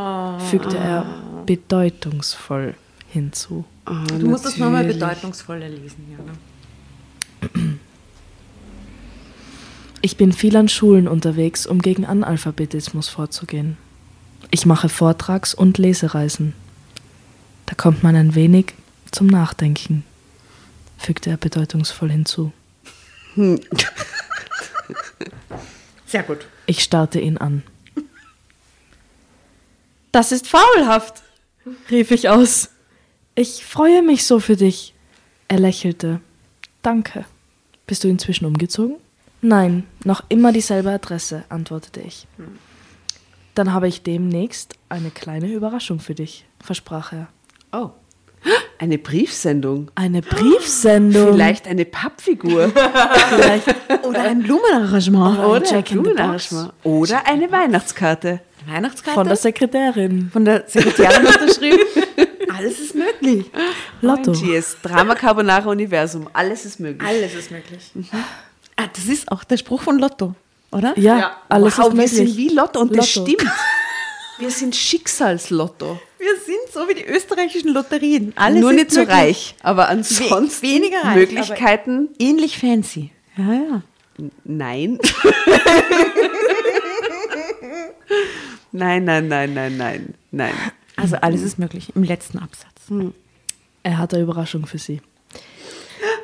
fügte 0.51 0.79
er 0.79 1.05
bedeutungsvoll 1.45 2.75
hinzu. 3.11 3.65
Oh, 3.87 3.93
Du 4.19 4.27
musst 4.27 4.47
das 4.47 4.57
nochmal 4.57 4.85
natürlich. 4.85 5.01
bedeutungsvoller 5.01 5.69
lesen, 5.69 6.17
Jana. 6.17 6.33
Ich 10.05 10.19
bin 10.19 10.35
viel 10.35 10.55
an 10.59 10.69
Schulen 10.69 11.09
unterwegs, 11.09 11.67
um 11.67 11.81
gegen 11.81 12.05
Analphabetismus 12.05 13.09
vorzugehen. 13.09 13.79
Ich 14.51 14.67
mache 14.67 14.91
Vortrags- 14.91 15.55
und 15.55 15.79
Lesereisen. 15.79 16.53
Da 17.65 17.75
kommt 17.75 18.03
man 18.03 18.15
ein 18.15 18.35
wenig 18.35 18.75
zum 19.11 19.29
Nachdenken, 19.29 20.05
fügte 20.99 21.31
er 21.31 21.39
bedeutungsvoll 21.39 22.11
hinzu. 22.11 22.53
Sehr 26.07 26.23
gut. 26.25 26.49
Ich 26.67 26.83
starrte 26.83 27.19
ihn 27.19 27.39
an. 27.39 27.63
Das 30.13 30.33
ist 30.33 30.49
fabelhaft, 30.49 31.23
rief 31.91 32.11
ich 32.11 32.29
aus. 32.29 32.69
Ich 33.37 33.65
freue 33.65 34.03
mich 34.03 34.27
so 34.27 34.39
für 34.39 34.57
dich. 34.57 34.93
Er 35.49 35.61
lächelte. 35.61 36.21
Danke. 36.83 37.25
Bist 37.87 38.05
du 38.05 38.09
inzwischen 38.09 38.45
umgezogen? 38.45 38.97
Nein, 39.47 39.87
noch 40.05 40.23
immer 40.31 40.53
dieselbe 40.53 40.89
Adresse, 40.89 41.45
antwortete 41.51 42.01
ich. 42.01 42.27
Dann 43.55 43.75
habe 43.75 43.89
ich 43.89 44.03
demnächst 44.03 44.73
eine 44.89 45.11
kleine 45.11 45.53
Überraschung 45.53 46.01
für 46.01 46.15
dich, 46.15 46.47
versprach 46.61 47.13
er. 47.13 47.29
Oh. 47.71 47.91
Eine 48.79 48.97
Briefsendung. 48.97 49.91
Eine 49.97 50.23
Briefsendung. 50.23 51.35
Vielleicht 51.35 51.69
eine 51.69 51.85
Pappfigur. 51.85 52.73
Vielleicht 53.29 53.67
Oder 54.05 54.23
ein 54.23 54.43
Blumenarrangement. 54.43 55.39
Oder 55.39 55.63
Jack 55.63 55.91
in 55.91 55.99
the 55.99 56.03
Blumenarrangement. 56.05 56.73
Oder 56.83 57.27
eine 57.27 57.53
Weihnachtskarte. 57.53 58.41
Weihnachtskarte? 58.67 59.15
von 59.15 59.29
der 59.29 59.37
Sekretärin. 59.37 60.31
Von 60.33 60.47
der 60.47 60.65
Sekretärin 60.67 61.27
unterschrieben. 61.27 61.85
Alles 62.57 62.81
ist 62.81 62.95
möglich. 62.95 63.51
Lotto. 64.01 64.31
OMGs, 64.31 64.79
Drama 64.83 65.15
Carbonara 65.15 65.69
Universum. 65.69 66.31
Alles 66.33 66.65
ist 66.65 66.81
möglich. 66.81 67.07
Alles 67.07 67.35
ist 67.35 67.51
möglich. 67.51 67.93
Ah, 68.77 68.89
das 68.93 69.07
ist 69.07 69.31
auch 69.31 69.45
der 69.45 69.57
Spruch 69.57 69.83
von 69.83 69.99
Lotto, 69.99 70.35
oder? 70.73 70.99
Ja, 70.99 71.37
alles 71.49 71.79
wow, 71.79 71.87
ist 71.87 71.93
wir 71.93 71.97
möglich. 72.03 72.13
sind 72.13 72.37
wie 72.37 72.49
Lotto 72.49 72.81
und 72.81 72.97
das 72.97 73.15
Lotto. 73.15 73.31
stimmt. 73.31 73.51
Wir 74.37 74.51
sind 74.51 74.75
Schicksalslotto. 74.75 76.01
Wir 76.19 76.35
sind 76.45 76.73
so 76.73 76.89
wie 76.89 76.95
die 76.95 77.05
österreichischen 77.07 77.73
Lotterien. 77.73 78.33
Alles 78.35 78.61
Nur 78.61 78.73
nicht 78.73 78.91
so 78.91 79.03
reich, 79.05 79.55
aber 79.63 79.89
ansonsten 79.89 80.61
We- 80.61 80.63
weniger 80.63 81.05
reich, 81.05 81.15
Möglichkeiten. 81.15 82.09
Ähnlich 82.19 82.59
fancy. 82.59 83.13
Ja, 83.37 83.53
ja. 83.53 83.83
Nein. 84.43 84.99
nein, 88.73 89.05
nein, 89.05 89.29
nein, 89.29 89.55
nein, 89.55 89.77
nein, 89.77 90.15
nein. 90.33 90.55
Also 90.97 91.15
alles 91.17 91.43
ist 91.43 91.61
möglich 91.61 91.93
im 91.95 92.03
letzten 92.03 92.41
Absatz. 92.41 92.73
Er 93.85 93.99
hat 93.99 94.15
eine 94.15 94.25
Überraschung 94.25 94.67
für 94.67 94.79
sie. 94.79 95.01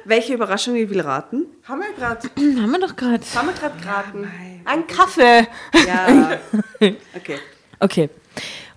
Welche 0.04 0.34
Überraschung 0.34 0.76
ich 0.76 0.88
will 0.90 1.00
raten? 1.00 1.46
Haben 1.64 1.80
wir 1.80 1.92
gerade 1.94 2.28
Haben 2.60 2.70
wir 2.72 2.80
doch 2.80 2.96
gerade. 2.96 3.22
haben 3.34 3.48
wir 3.48 3.54
gerade 3.54 3.78
geraten? 3.80 4.28
Ein 4.64 4.86
Kaffee. 4.86 5.46
Ja. 5.86 6.38
Okay. 7.14 7.38
Okay. 7.80 8.10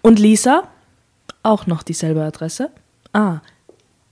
Und 0.02 0.20
Lisa? 0.20 0.68
Auch 1.42 1.68
noch 1.68 1.84
dieselbe 1.84 2.22
Adresse? 2.24 2.70
Ah. 3.14 3.40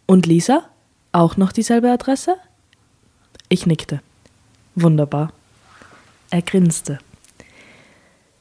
Und 0.06 0.26
Lisa? 0.26 0.64
Auch 1.12 1.36
noch 1.38 1.52
dieselbe 1.52 1.92
Adresse? 1.92 2.38
Ich 3.50 3.66
nickte. 3.66 4.02
Wunderbar. 4.76 5.34
Er 6.30 6.42
grinste. 6.42 7.00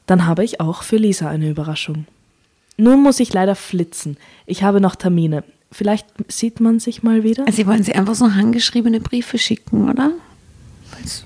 Dann 0.05 0.25
habe 0.25 0.43
ich 0.45 0.61
auch 0.61 0.83
für 0.83 0.95
Lisa 0.97 1.29
eine 1.29 1.49
Überraschung. 1.49 2.05
Nun 2.77 3.03
muss 3.03 3.19
ich 3.19 3.33
leider 3.33 3.55
flitzen. 3.55 4.17
Ich 4.45 4.63
habe 4.63 4.79
noch 4.79 4.95
Termine. 4.95 5.43
Vielleicht 5.71 6.07
sieht 6.27 6.59
man 6.59 6.79
sich 6.79 7.01
mal 7.03 7.23
wieder? 7.23 7.45
Sie 7.51 7.65
wollen 7.65 7.83
sie 7.83 7.93
einfach 7.95 8.15
so 8.15 8.33
handgeschriebene 8.33 8.99
Briefe 8.99 9.37
schicken, 9.37 9.89
oder? 9.89 10.11
Ich 11.03 11.23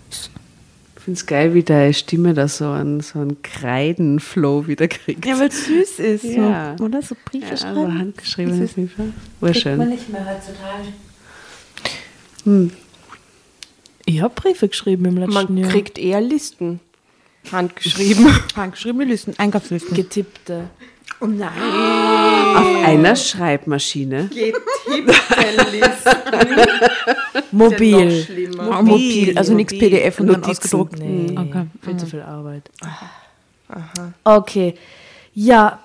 finde 1.04 1.18
es 1.20 1.26
geil, 1.26 1.54
wie 1.54 1.64
deine 1.64 1.94
Stimme 1.94 2.34
da 2.34 2.48
so 2.48 2.70
einen, 2.70 3.02
so 3.02 3.20
einen 3.20 3.42
Kreidenflow 3.42 4.68
wieder 4.68 4.88
kriegt. 4.88 5.26
Ja, 5.26 5.40
weil 5.40 5.50
es 5.50 5.66
süß 5.66 6.00
ist. 6.00 6.24
Ja. 6.24 6.76
So, 6.78 6.86
oder? 6.86 7.02
So 7.02 7.16
Briefe 7.26 7.46
Ja, 7.46 7.52
also 7.52 7.66
schreiben. 7.66 7.98
handgeschriebene 8.00 8.60
Das 8.60 8.70
ist- 8.70 8.76
Briefe. 8.76 8.96
Kriegt 9.04 9.42
man 9.42 9.50
Urschön. 9.50 9.90
nicht 9.90 10.10
mehr 10.10 10.26
heutzutage. 10.26 10.88
Ich 14.06 14.22
habe 14.22 14.34
Briefe 14.36 14.68
geschrieben 14.68 15.06
im 15.06 15.18
letzten 15.18 15.34
Man 15.34 15.58
Jahr. 15.58 15.70
kriegt 15.70 15.98
eher 15.98 16.22
Listen. 16.22 16.80
Handgeschrieben. 17.52 18.28
Handgeschriebene 18.56 19.06
Listen, 19.06 19.34
Einkaufslisten. 19.38 19.96
getippte. 19.96 20.70
Oh 21.26 21.28
nein. 21.28 22.56
Auf 22.56 22.86
einer 22.86 23.16
Schreibmaschine. 23.16 24.30
Mobil. 27.52 28.54
Oh, 28.60 28.82
mobil, 28.82 29.38
also 29.38 29.54
nichts 29.54 29.74
mobil. 29.74 29.90
PDF 29.90 30.20
und 30.20 30.28
dann 30.28 30.42
Notizen. 30.42 30.62
ausgedruckt. 30.64 31.00
Nee, 31.00 31.36
Okay. 31.38 31.66
viel 31.82 31.98
zu 31.98 32.06
viel 32.08 32.22
Arbeit. 32.22 32.70
Okay. 34.24 34.76
Ja, 35.34 35.80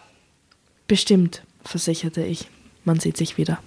bestimmt, 0.87 1.43
versicherte 1.65 2.23
ich. 2.23 2.49
Man 2.85 3.01
sieht 3.01 3.17
sich 3.17 3.37
wieder. 3.39 3.59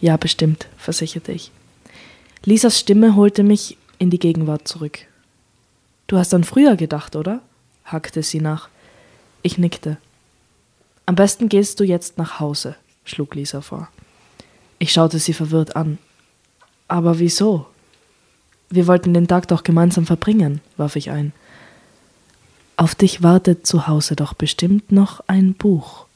Ja, 0.00 0.16
bestimmt, 0.16 0.66
versicherte 0.76 1.32
ich. 1.32 1.50
Lisas 2.44 2.78
Stimme 2.78 3.14
holte 3.16 3.42
mich 3.42 3.76
in 3.98 4.10
die 4.10 4.18
Gegenwart 4.18 4.66
zurück. 4.66 4.98
Du 6.06 6.18
hast 6.18 6.34
an 6.34 6.44
früher 6.44 6.76
gedacht, 6.76 7.16
oder? 7.16 7.40
hackte 7.84 8.22
sie 8.22 8.40
nach. 8.40 8.68
Ich 9.42 9.58
nickte. 9.58 9.96
Am 11.06 11.14
besten 11.14 11.48
gehst 11.48 11.80
du 11.80 11.84
jetzt 11.84 12.18
nach 12.18 12.40
Hause, 12.40 12.76
schlug 13.04 13.34
Lisa 13.34 13.60
vor. 13.60 13.88
Ich 14.78 14.92
schaute 14.92 15.18
sie 15.18 15.32
verwirrt 15.32 15.76
an. 15.76 15.98
Aber 16.88 17.18
wieso? 17.18 17.66
Wir 18.70 18.86
wollten 18.86 19.14
den 19.14 19.28
Tag 19.28 19.48
doch 19.48 19.64
gemeinsam 19.64 20.06
verbringen, 20.06 20.60
warf 20.76 20.96
ich 20.96 21.10
ein. 21.10 21.32
Auf 22.76 22.94
dich 22.94 23.22
wartet 23.22 23.66
zu 23.66 23.86
Hause 23.86 24.16
doch 24.16 24.34
bestimmt 24.34 24.90
noch 24.92 25.22
ein 25.26 25.54
Buch, 25.54 26.06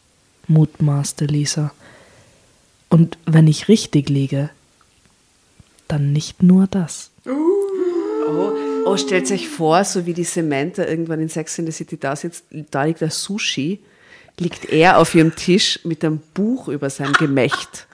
mutmaßte 0.49 1.27
Lisa. 1.27 1.73
Und 2.89 3.19
wenn 3.27 3.47
ich 3.47 3.69
richtig 3.69 4.09
liege, 4.09 4.51
dann 5.89 6.13
nicht 6.13 6.43
nur 6.43 6.67
das. 6.67 7.11
Oh, 7.27 8.53
oh, 8.87 8.97
stellt 8.97 9.31
euch 9.31 9.49
vor, 9.49 9.85
so 9.85 10.07
wie 10.07 10.15
die 10.15 10.25
Samantha 10.25 10.85
irgendwann 10.85 11.21
in 11.21 11.29
Sex 11.29 11.59
in 11.59 11.67
the 11.67 11.73
City 11.73 11.99
da 11.99 12.17
sitzt, 12.17 12.45
da 12.71 12.85
liegt 12.85 13.01
der 13.01 13.11
Sushi, 13.11 13.81
liegt 14.39 14.67
er 14.67 14.99
auf 14.99 15.15
ihrem 15.15 15.35
Tisch 15.35 15.81
mit 15.85 16.05
einem 16.05 16.21
Buch 16.35 16.69
über 16.69 16.91
sein 16.91 17.13
Gemächt. 17.15 17.87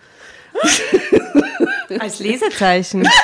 Als 1.99 2.19
Lesezeichen. 2.21 3.09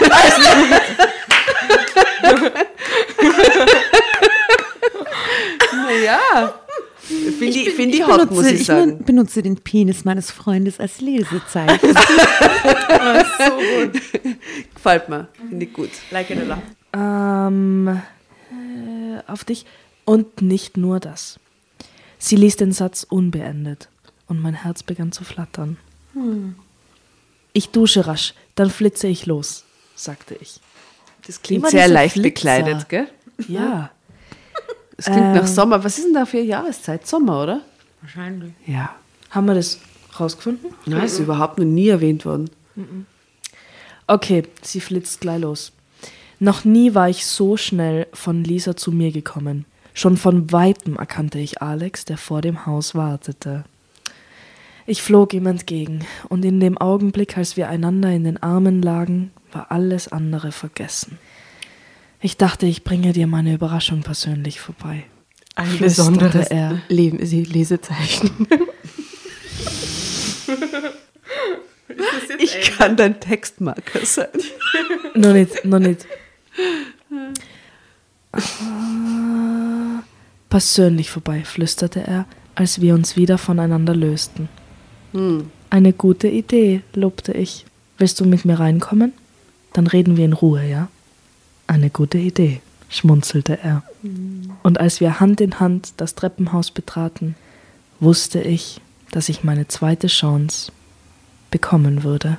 Naja, 5.73 6.55
finde 7.39 7.47
ich, 7.59 7.71
find 7.71 7.95
ich 7.95 8.01
Ich 8.01 8.07
hot, 8.07 8.19
muss 8.19 8.29
benutze, 8.29 8.51
ich 8.55 8.61
ich 8.61 8.67
sagen. 8.67 9.05
benutze 9.05 9.43
den 9.43 9.57
Penis 9.57 10.05
meines 10.05 10.31
Freundes 10.31 10.79
als 10.81 11.01
Lesezeichen. 11.01 11.79
Gefällt 14.75 15.09
mir, 15.09 15.29
finde 15.49 15.65
ich 15.65 15.73
gut. 15.73 15.91
Ähm, 16.93 17.89
äh, 18.51 19.21
auf 19.31 19.45
dich. 19.45 19.65
Und 20.05 20.43
nicht 20.43 20.77
nur 20.77 21.01
das. 21.01 21.39
Sie 22.19 22.37
ließ 22.37 22.57
den 22.57 22.73
Satz 22.73 23.05
unbeendet 23.09 23.89
und 24.27 24.41
mein 24.41 24.55
Herz 24.55 24.83
begann 24.83 25.13
zu 25.13 25.25
flattern. 25.25 25.77
Ich 27.53 27.71
dusche 27.71 28.07
rasch, 28.07 28.35
dann 28.55 28.71
flitze 28.71 29.07
ich 29.07 29.27
los, 29.27 29.65
sagte 29.95 30.35
ich. 30.41 30.61
Das 31.27 31.43
klingt 31.43 31.63
Immer 31.63 31.71
sehr 31.71 31.89
leicht 31.89 32.15
Flitzer. 32.15 32.29
bekleidet, 32.31 32.89
gell? 32.89 33.09
Ja. 33.49 33.91
Es 35.01 35.05
klingt 35.05 35.33
nach 35.33 35.43
Ähm. 35.43 35.47
Sommer. 35.47 35.85
Was 35.85 35.97
ist 35.99 36.07
denn 36.09 36.15
da 36.15 36.27
für 36.27 36.41
Jahreszeit? 36.41 37.07
Sommer, 37.07 37.45
oder? 37.45 37.61
Wahrscheinlich. 38.01 38.53
Ja. 38.67 38.97
Haben 39.31 39.47
wir 39.47 39.55
das 39.55 39.79
rausgefunden? 40.19 40.71
Nein, 40.87 41.05
ist 41.05 41.21
überhaupt 41.21 41.57
noch 41.59 41.65
nie 41.65 41.87
erwähnt 41.89 42.25
worden. 42.25 42.51
Okay, 44.09 44.43
sie 44.63 44.81
flitzt 44.81 45.21
gleich 45.21 45.41
los. 45.41 45.71
Noch 46.41 46.65
nie 46.65 46.95
war 46.97 47.09
ich 47.09 47.25
so 47.27 47.57
schnell 47.57 48.09
von 48.13 48.43
Lisa 48.43 48.77
zu 48.77 48.91
mir 48.91 49.13
gekommen. 49.13 49.67
Schon 49.99 50.17
von 50.17 50.53
weitem 50.53 50.95
erkannte 50.95 51.41
ich 51.41 51.61
Alex, 51.61 52.05
der 52.05 52.19
vor 52.19 52.41
dem 52.41 52.67
Haus 52.67 52.95
wartete. 52.95 53.65
Ich 54.87 55.03
flog 55.03 55.35
ihm 55.35 55.47
entgegen, 55.47 56.07
und 56.29 56.45
in 56.45 56.61
dem 56.61 56.79
Augenblick, 56.79 57.37
als 57.37 57.57
wir 57.57 57.69
einander 57.69 58.13
in 58.13 58.23
den 58.23 58.41
Armen 58.41 58.81
lagen, 58.81 59.33
war 59.51 59.73
alles 59.73 60.07
andere 60.07 60.53
vergessen. 60.53 61.19
Ich 62.21 62.37
dachte, 62.37 62.67
ich 62.67 62.85
bringe 62.85 63.13
dir 63.13 63.27
meine 63.27 63.53
Überraschung 63.53 64.03
persönlich 64.03 64.61
vorbei. 64.61 65.03
Ein 65.57 65.79
besonderes 65.79 66.47
er. 66.47 66.81
Le 66.87 67.11
Lesezeichen. 67.11 68.47
Ich 72.39 72.61
kann 72.77 72.97
dein 72.97 73.19
Textmarker 73.19 74.07
sein. 74.07 74.29
noch 75.17 75.33
nicht, 75.33 75.65
noch 75.65 75.81
nicht. 75.81 76.07
Persönlich 80.51 81.11
vorbei, 81.11 81.43
flüsterte 81.45 82.07
er, 82.07 82.27
als 82.55 82.81
wir 82.81 82.95
uns 82.95 83.17
wieder 83.17 83.39
voneinander 83.39 83.95
lösten. 83.95 84.49
Eine 85.71 85.93
gute 85.93 86.29
Idee, 86.29 86.83
lobte 86.95 87.33
ich. 87.33 87.67
Willst 87.99 88.19
du 88.21 88.25
mit 88.25 88.45
mir 88.45 88.59
reinkommen? 88.59 89.13
Dann 89.73 89.87
reden 89.87 90.17
wir 90.17 90.25
in 90.25 90.33
Ruhe, 90.33 90.65
ja? 90.65 90.89
Eine 91.67 91.91
gute 91.91 92.19
Idee, 92.19 92.61
schmunzelte 92.89 93.59
er. 93.63 93.83
Und 94.63 94.81
als 94.81 95.01
wir 95.01 95.21
Hand 95.21 95.41
in 95.41 95.61
Hand 95.61 95.93
das 95.99 96.15
Treppenhaus 96.15 96.71
betraten, 96.71 97.35
wusste 98.01 98.41
ich, 98.41 98.81
dass 99.11 99.29
ich 99.29 99.45
meine 99.45 99.69
zweite 99.69 100.07
Chance 100.07 100.73
bekommen 101.51 102.05
würde. 102.05 102.39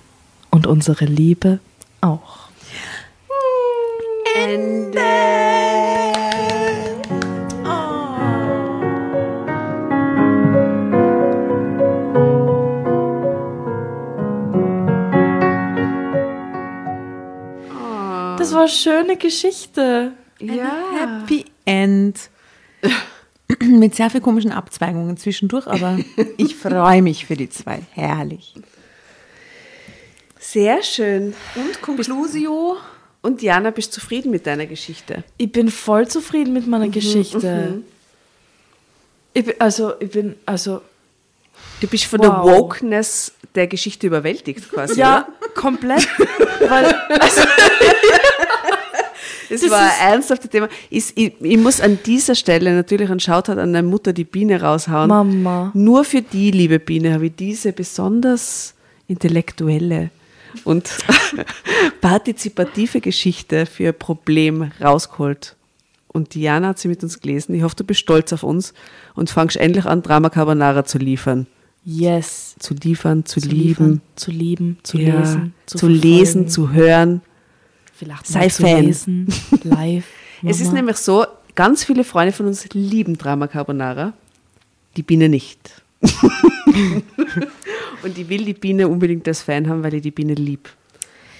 Und 0.49 0.65
unsere 0.65 1.05
Liebe 1.05 1.59
auch. 2.01 2.49
Das 18.49 18.55
war 18.55 18.61
eine 18.61 18.69
schöne 18.71 19.17
Geschichte. 19.17 20.13
Ja. 20.39 21.21
Happy 21.21 21.45
End. 21.65 22.17
Mit 23.61 23.93
sehr 23.93 24.09
viel 24.09 24.21
komischen 24.21 24.51
Abzweigungen 24.51 25.17
zwischendurch, 25.17 25.67
aber 25.67 25.99
ich 26.37 26.55
freue 26.55 27.03
mich 27.03 27.27
für 27.27 27.35
die 27.35 27.49
zwei. 27.49 27.81
Herrlich. 27.91 28.55
Sehr 30.39 30.81
schön. 30.81 31.35
Und 31.53 31.81
Conclusio? 31.81 32.77
Und 33.21 33.43
Jana, 33.43 33.69
bist 33.69 33.95
du 33.95 33.99
zufrieden 33.99 34.31
mit 34.31 34.47
deiner 34.47 34.65
Geschichte? 34.65 35.23
Ich 35.37 35.51
bin 35.51 35.69
voll 35.69 36.07
zufrieden 36.07 36.53
mit 36.53 36.65
meiner 36.65 36.89
Geschichte. 36.89 37.81
Ich 39.33 39.45
bin, 39.45 39.55
also, 39.59 39.93
ich 39.99 40.09
bin, 40.09 40.35
also, 40.47 40.81
Du 41.81 41.87
bist 41.87 42.05
von 42.05 42.19
Wow. 42.19 42.27
der 42.45 42.53
Wokeness 42.57 43.31
der 43.55 43.67
Geschichte 43.67 44.07
überwältigt 44.07 44.69
quasi. 44.71 44.99
ja, 44.99 45.27
komplett. 45.55 46.07
weil, 46.67 46.85
also, 47.19 47.41
Es 49.51 49.61
Das 49.61 49.71
war 49.71 49.87
ist- 49.87 50.01
ein 50.01 50.13
ernsthaftes 50.13 50.49
Thema. 50.51 50.69
Ich, 50.91 51.17
ich, 51.17 51.33
ich 51.41 51.57
muss 51.57 51.81
an 51.81 51.97
dieser 52.05 52.35
Stelle 52.35 52.71
natürlich 52.75 53.09
einen 53.09 53.19
Shoutout 53.19 53.53
an 53.53 53.73
deine 53.73 53.81
Mutter, 53.87 54.13
die 54.13 54.23
Biene, 54.23 54.61
raushauen. 54.61 55.07
Mama. 55.07 55.71
Nur 55.73 56.03
für 56.03 56.21
die, 56.21 56.51
liebe 56.51 56.77
Biene, 56.77 57.13
habe 57.13 57.27
ich 57.27 57.35
diese 57.35 57.73
besonders 57.73 58.75
intellektuelle 59.07 60.11
und 60.65 60.87
partizipative 62.01 63.01
Geschichte 63.01 63.65
für 63.65 63.83
ihr 63.83 63.91
Problem 63.93 64.71
rausgeholt. 64.81 65.55
Und 66.11 66.33
Diana 66.33 66.69
hat 66.69 66.79
sie 66.79 66.87
mit 66.87 67.03
uns 67.03 67.19
gelesen. 67.19 67.53
Ich 67.53 67.61
hoffe, 67.63 67.75
du 67.75 67.83
bist 67.83 67.99
stolz 67.99 68.33
auf 68.33 68.43
uns 68.43 68.73
und 69.15 69.29
fangst 69.29 69.57
endlich 69.57 69.85
an, 69.85 70.01
Drama 70.01 70.29
Carbonara 70.29 70.83
zu 70.83 70.97
liefern. 70.97 71.45
yes. 71.85 72.55
Zu 72.59 72.73
liefern, 72.73 73.25
zu, 73.25 73.39
Zu 73.39 73.47
lieben, 73.49 73.63
liefern, 73.67 74.01
zu 74.15 74.31
lieben, 74.31 74.77
zu 74.83 74.97
ja, 74.97 75.19
lesen, 75.19 75.53
zu, 75.65 75.87
lesen, 75.87 76.47
verfolgen, 76.47 76.49
zu 76.49 76.71
hören. 76.71 77.21
vielleicht 77.93 78.27
sei 78.27 78.49
zu 78.49 78.63
Fan. 78.63 78.85
lesen, 78.85 79.27
live. 79.63 80.05
Es 80.43 80.59
ist 80.61 80.73
nämlich 80.73 80.97
so, 80.97 81.25
ganz 81.55 81.83
viele 81.83 82.03
Freunde 82.03 82.31
von 82.33 82.47
uns 82.47 82.67
lieben 82.73 83.17
Drama 83.17 83.47
Carbonara, 83.47 84.13
die 84.97 85.03
Biene 85.03 85.29
nicht. 85.29 85.83
und 88.03 88.17
ich 88.17 88.29
will 88.29 88.45
die 88.45 88.53
Biene 88.53 88.87
unbedingt 88.87 89.27
als 89.27 89.41
Fan 89.41 89.67
haben, 89.69 89.83
weil 89.83 89.93
ich 89.95 90.01
die 90.01 90.11
Biene 90.11 90.33
lieb. 90.33 90.69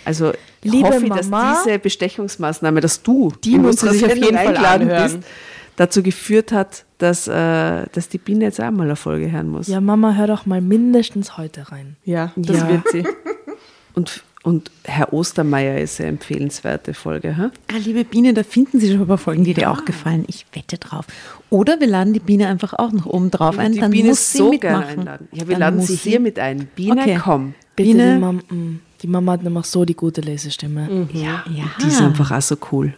Also 0.06 0.34
Liebe 0.64 0.88
hoffe, 0.90 1.08
Mama, 1.08 1.54
dass 1.54 1.64
diese 1.64 1.80
Bestechungsmaßnahme, 1.80 2.82
dass 2.82 3.02
du 3.02 3.32
Die 3.44 3.54
in 3.54 3.62
muss 3.62 3.72
unsere 3.84 3.94
sie 3.94 4.00
sich 4.00 4.08
auf 4.08 4.16
jeden 4.16 4.38
Fall 4.38 4.48
eingeladen 4.48 4.90
anhören. 4.90 5.20
bist, 5.20 5.30
dazu 5.78 6.04
geführt 6.04 6.52
hat, 6.52 6.84
dass, 6.98 7.28
äh, 7.28 7.86
dass 7.94 8.10
die 8.10 8.18
Biene 8.18 8.46
jetzt 8.46 8.60
einmal 8.60 8.86
eine 8.88 8.96
Folge 8.98 9.32
hören 9.32 9.48
muss. 9.50 9.68
Ja, 9.68 9.80
Mama, 9.80 10.14
hör 10.16 10.28
doch 10.28 10.46
mal 10.46 10.60
mindestens 10.62 11.38
heute 11.38 11.72
rein. 11.72 11.96
Ja, 12.04 12.32
das 12.36 12.58
Ja. 12.58 12.70
wird 12.70 12.90
sie. 12.92 13.04
Und, 13.96 14.24
und 14.44 14.72
Herr 14.86 15.12
Ostermeier 15.12 15.80
ist 15.80 16.00
eine 16.00 16.10
empfehlenswerte 16.10 16.94
Folge. 16.94 17.36
Hä? 17.36 17.50
Ah, 17.74 17.78
liebe 17.84 18.06
Biene, 18.06 18.34
da 18.34 18.44
finden 18.44 18.80
Sie 18.80 18.92
schon 18.92 19.02
ein 19.02 19.08
paar 19.08 19.18
Folgen, 19.18 19.44
die 19.44 19.54
dir 19.54 19.70
auch 19.72 19.84
gefallen. 19.84 20.24
Ich 20.28 20.46
wette 20.54 20.78
drauf. 20.78 21.06
Oder 21.50 21.80
wir 21.82 21.88
laden 21.88 22.14
die 22.14 22.20
Biene 22.22 22.48
einfach 22.48 22.74
auch 22.74 22.92
noch 22.94 23.08
oben 23.08 23.32
drauf 23.32 23.58
ein. 23.58 23.74
die 23.74 23.80
dann 23.80 23.92
Biene 23.92 24.10
muss 24.10 24.32
sie 24.32 24.38
so 24.38 24.52
gerne 24.52 24.78
mitmachen. 24.78 25.00
einladen. 25.00 25.28
Ja, 25.34 25.40
wir 25.48 25.56
Dann 25.56 25.60
laden 25.76 25.82
sie 25.82 25.96
hier 25.96 26.20
mit 26.22 26.40
ein. 26.40 26.70
Biene, 26.76 27.02
Okay. 27.02 27.20
komm. 27.22 27.56
Bitte, 27.76 27.90
Biene. 27.90 28.40
mm, 28.50 28.80
die 29.02 29.08
Mama 29.08 29.34
hat 29.34 29.44
nämlich 29.44 29.66
so 29.66 29.86
die 29.86 29.96
gute 29.96 30.22
Lesestimme. 30.22 31.08
Ja, 31.14 31.44
Ja. 31.50 31.66
die 31.82 31.88
ist 31.88 32.02
einfach 32.02 32.32
auch 32.32 32.42
so 32.42 32.56
cool. 32.72 32.94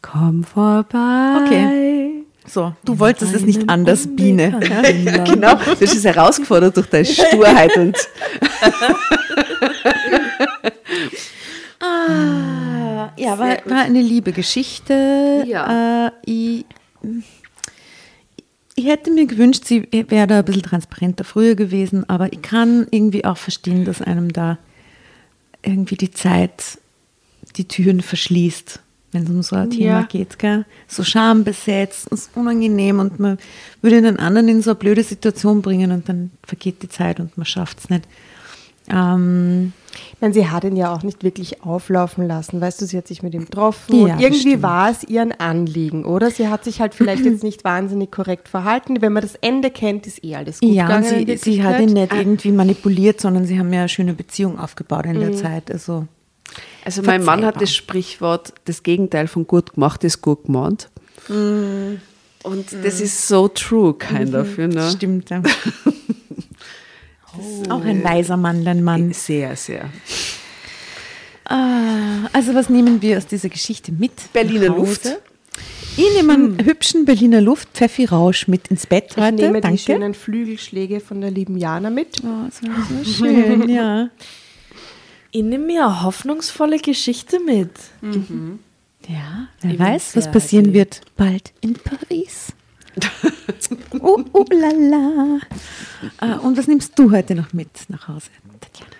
Komm 0.00 0.44
vorbei. 0.44 1.36
Okay. 1.44 2.24
So, 2.46 2.72
du 2.84 2.98
wolltest 2.98 3.34
es 3.34 3.42
nicht 3.42 3.68
anders, 3.68 4.08
Biene. 4.16 4.50
Land. 4.50 5.24
Genau, 5.30 5.54
du 5.54 5.76
bist 5.76 6.04
herausgefordert 6.04 6.76
durch 6.76 6.88
deine 6.88 7.04
Sturheit 7.04 7.76
und 7.76 7.96
Ah, 11.80 13.10
ja, 13.16 13.38
war, 13.38 13.56
war 13.66 13.82
eine 13.82 14.00
liebe 14.00 14.32
Geschichte. 14.32 15.44
Ja. 15.46 16.06
Äh, 16.06 16.10
ich, 16.26 16.64
ich 18.82 18.88
hätte 18.88 19.12
mir 19.12 19.26
gewünscht, 19.26 19.64
sie 19.64 19.86
wäre 19.90 20.26
da 20.26 20.40
ein 20.40 20.44
bisschen 20.44 20.62
transparenter 20.62 21.22
früher 21.24 21.54
gewesen, 21.54 22.08
aber 22.08 22.32
ich 22.32 22.42
kann 22.42 22.86
irgendwie 22.90 23.24
auch 23.24 23.36
verstehen, 23.36 23.84
dass 23.84 24.02
einem 24.02 24.32
da 24.32 24.58
irgendwie 25.62 25.96
die 25.96 26.10
Zeit 26.10 26.78
die 27.56 27.68
Türen 27.68 28.00
verschließt, 28.00 28.80
wenn 29.12 29.22
es 29.22 29.30
um 29.30 29.42
so 29.42 29.54
ein 29.54 29.70
Thema 29.70 30.00
Ja. 30.00 30.02
geht. 30.02 30.38
Gell? 30.38 30.64
So 30.88 31.04
schambesetzt, 31.04 32.10
und 32.10 32.20
unangenehm 32.34 32.98
und 32.98 33.20
man 33.20 33.38
würde 33.82 34.02
den 34.02 34.18
anderen 34.18 34.48
in 34.48 34.62
so 34.62 34.70
eine 34.70 34.78
blöde 34.78 35.04
Situation 35.04 35.62
bringen 35.62 35.92
und 35.92 36.08
dann 36.08 36.32
vergeht 36.42 36.82
die 36.82 36.88
Zeit 36.88 37.20
und 37.20 37.36
man 37.36 37.46
schafft 37.46 37.78
es 37.78 37.90
nicht. 37.90 38.04
Ähm, 38.88 39.72
Ich 40.14 40.20
meine, 40.20 40.34
sie 40.34 40.48
hat 40.48 40.64
ihn 40.64 40.76
ja 40.76 40.92
auch 40.94 41.02
nicht 41.02 41.22
wirklich 41.24 41.62
auflaufen 41.62 42.26
lassen. 42.26 42.60
Weißt 42.60 42.80
du, 42.80 42.86
sie 42.86 42.96
hat 42.96 43.06
sich 43.06 43.22
mit 43.22 43.34
ihm 43.34 43.44
getroffen 43.44 44.06
Ja, 44.06 44.14
und 44.14 44.20
irgendwie 44.20 44.62
war 44.62 44.90
es 44.90 45.04
ihr 45.04 45.28
Anliegen, 45.40 46.04
oder? 46.04 46.30
Sie 46.30 46.48
hat 46.48 46.64
sich 46.64 46.80
halt 46.80 46.94
vielleicht 46.94 47.24
jetzt 47.24 47.42
nicht 47.44 47.64
wahnsinnig 47.64 48.10
korrekt 48.10 48.48
verhalten. 48.48 49.00
Wenn 49.02 49.12
man 49.12 49.22
das 49.22 49.34
Ende 49.36 49.70
kennt, 49.70 50.06
ist 50.06 50.24
eh 50.24 50.34
alles 50.36 50.60
gut 50.60 50.70
Ja, 50.70 50.86
gegangen. 50.86 51.26
in 51.28 51.38
sie, 51.38 51.52
sie 51.56 51.62
hat 51.62 51.80
ihn 51.80 51.92
nicht 51.92 52.12
irgendwie 52.12 52.52
manipuliert, 52.52 53.20
sondern 53.20 53.44
sie 53.46 53.58
haben 53.58 53.72
ja 53.72 53.80
eine 53.80 53.88
schöne 53.88 54.14
Beziehung 54.14 54.58
aufgebaut 54.58 55.06
in 55.06 55.20
der 55.20 55.32
Zeit. 55.34 55.70
Also, 55.70 56.06
Also 56.84 57.02
mein 57.02 57.22
Mann 57.24 57.44
hat 57.44 57.60
das 57.60 57.74
Sprichwort, 57.74 58.52
das 58.64 58.82
Gegenteil 58.82 59.28
von 59.28 59.46
gut 59.46 59.74
gemacht 59.74 60.02
ist 60.04 60.22
gut 60.22 60.44
gemeint. 60.44 60.90
Und 61.28 62.66
das 62.82 63.00
ist 63.00 63.28
so 63.28 63.46
true, 63.48 63.94
kind 63.94 64.34
of, 64.34 64.58
you 64.58 64.66
know? 64.68 64.88
stimmt. 64.90 65.30
Ja. 65.30 65.42
Ist 67.38 67.70
auch 67.70 67.82
ein 67.84 68.02
weiser 68.04 68.36
Mann, 68.36 68.64
dein 68.64 68.82
Mann. 68.82 69.12
Sehr, 69.12 69.56
sehr. 69.56 69.88
Ah, 71.44 72.28
also 72.32 72.54
was 72.54 72.68
nehmen 72.68 73.02
wir 73.02 73.18
aus 73.18 73.26
dieser 73.26 73.48
Geschichte 73.48 73.92
mit? 73.92 74.12
Berliner? 74.32 74.68
Luft. 74.68 75.08
Ich 75.96 76.14
nehme 76.16 76.32
einen 76.32 76.64
hübschen 76.64 77.04
Berliner 77.04 77.40
Luft, 77.42 77.68
Pfeffi 77.74 78.06
Rausch 78.06 78.48
mit 78.48 78.68
ins 78.68 78.86
Bett 78.86 79.08
Ich 79.10 79.16
heute. 79.22 79.34
nehme 79.34 79.60
Danke. 79.60 79.76
die 79.76 79.82
schönen 79.82 80.14
Flügelschläge 80.14 81.00
von 81.00 81.20
der 81.20 81.30
lieben 81.30 81.58
Jana 81.58 81.90
mit. 81.90 82.22
Oh, 82.24 82.48
so, 82.50 82.66
so 83.04 83.10
schön, 83.10 83.68
ja. 83.68 84.08
Ich 85.32 85.42
nehme 85.42 85.66
mir 85.66 85.84
eine 85.86 86.02
hoffnungsvolle 86.02 86.78
Geschichte 86.78 87.40
mit. 87.40 87.70
Ja, 89.08 89.48
wer 89.60 89.70
Ich 89.72 89.78
weiß, 89.78 90.16
was 90.16 90.30
passieren 90.30 90.72
wird 90.72 91.00
bald 91.16 91.52
in 91.60 91.74
Paris. 91.74 92.52
oh, 94.00 94.22
oh, 94.32 94.44
la, 94.50 94.70
la. 94.70 95.38
Äh, 96.20 96.38
Und 96.38 96.56
was 96.56 96.66
nimmst 96.66 96.98
du 96.98 97.10
heute 97.10 97.34
noch 97.34 97.52
mit 97.52 97.68
nach 97.88 98.08
Hause, 98.08 98.28
Tatjana? 98.60 98.90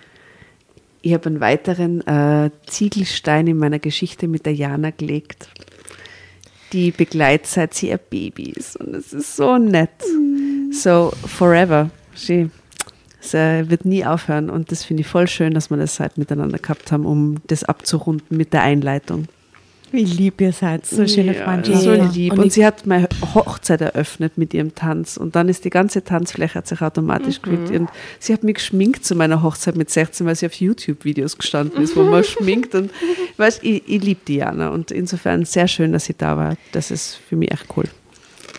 Ich 1.01 1.13
habe 1.13 1.25
einen 1.25 1.41
weiteren 1.41 2.01
äh, 2.07 2.49
Ziegelstein 2.65 3.47
in 3.47 3.57
meiner 3.57 3.79
Geschichte 3.79 4.27
mit 4.27 4.45
der 4.45 4.53
Jana 4.53 4.91
gelegt. 4.91 5.49
Die 6.71 6.91
begleitet 6.91 7.47
seit 7.47 7.73
sie 7.73 7.91
ein 7.91 7.99
Baby 8.09 8.51
ist 8.51 8.77
und 8.77 8.95
es 8.95 9.13
ist 9.13 9.35
so 9.35 9.57
nett. 9.57 9.91
Mm. 10.01 10.71
So 10.71 11.11
forever. 11.27 11.91
Sie, 12.15 12.49
es 13.21 13.33
wird 13.33 13.85
nie 13.85 14.05
aufhören 14.05 14.49
und 14.49 14.71
das 14.71 14.85
finde 14.85 15.01
ich 15.01 15.07
voll 15.07 15.27
schön, 15.27 15.53
dass 15.53 15.69
wir 15.69 15.77
das 15.77 15.99
halt 15.99 16.17
miteinander 16.17 16.57
gehabt 16.57 16.91
haben, 16.91 17.05
um 17.05 17.35
das 17.47 17.63
abzurunden 17.63 18.37
mit 18.37 18.53
der 18.53 18.63
Einleitung. 18.63 19.27
Wie 19.93 20.05
lieb 20.05 20.41
ihr 20.41 20.51
seid, 20.51 20.87
so 20.87 21.07
schöne 21.07 21.37
ja, 21.37 21.43
Freundschaft. 21.43 21.83
So 21.83 21.93
lieb. 21.93 22.33
Und, 22.33 22.39
und 22.39 22.51
sie 22.51 22.65
hat 22.65 22.87
meine 22.87 23.07
Hochzeit 23.35 23.79
eröffnet 23.79 24.39
mit 24.39 24.51
ihrem 24.55 24.73
Tanz 24.73 25.17
und 25.17 25.35
dann 25.35 25.49
ist 25.49 25.65
die 25.65 25.69
ganze 25.69 26.03
Tanzfläche 26.03 26.55
hat 26.55 26.67
sich 26.67 26.81
automatisch 26.81 27.39
mhm. 27.39 27.43
gewidmet. 27.43 27.79
Und 27.81 27.89
sie 28.17 28.33
hat 28.33 28.43
mich 28.43 28.55
geschminkt 28.55 29.05
zu 29.05 29.13
meiner 29.13 29.43
Hochzeit 29.43 29.75
mit 29.75 29.91
16, 29.91 30.25
weil 30.25 30.35
sie 30.35 30.47
auf 30.47 30.53
YouTube-Videos 30.55 31.37
gestanden 31.37 31.83
ist, 31.83 31.95
wo 31.95 32.01
man 32.01 32.23
schminkt. 32.23 32.73
Und 32.73 32.89
weißt, 33.37 33.63
ich, 33.63 33.83
ich 33.87 34.03
liebe 34.03 34.21
Diana 34.27 34.69
und 34.69 34.89
insofern 34.89 35.45
sehr 35.45 35.67
schön, 35.67 35.91
dass 35.91 36.05
sie 36.05 36.15
da 36.17 36.37
war. 36.37 36.57
Das 36.71 36.89
ist 36.89 37.19
für 37.29 37.35
mich 37.35 37.51
echt 37.51 37.67
cool. 37.77 37.85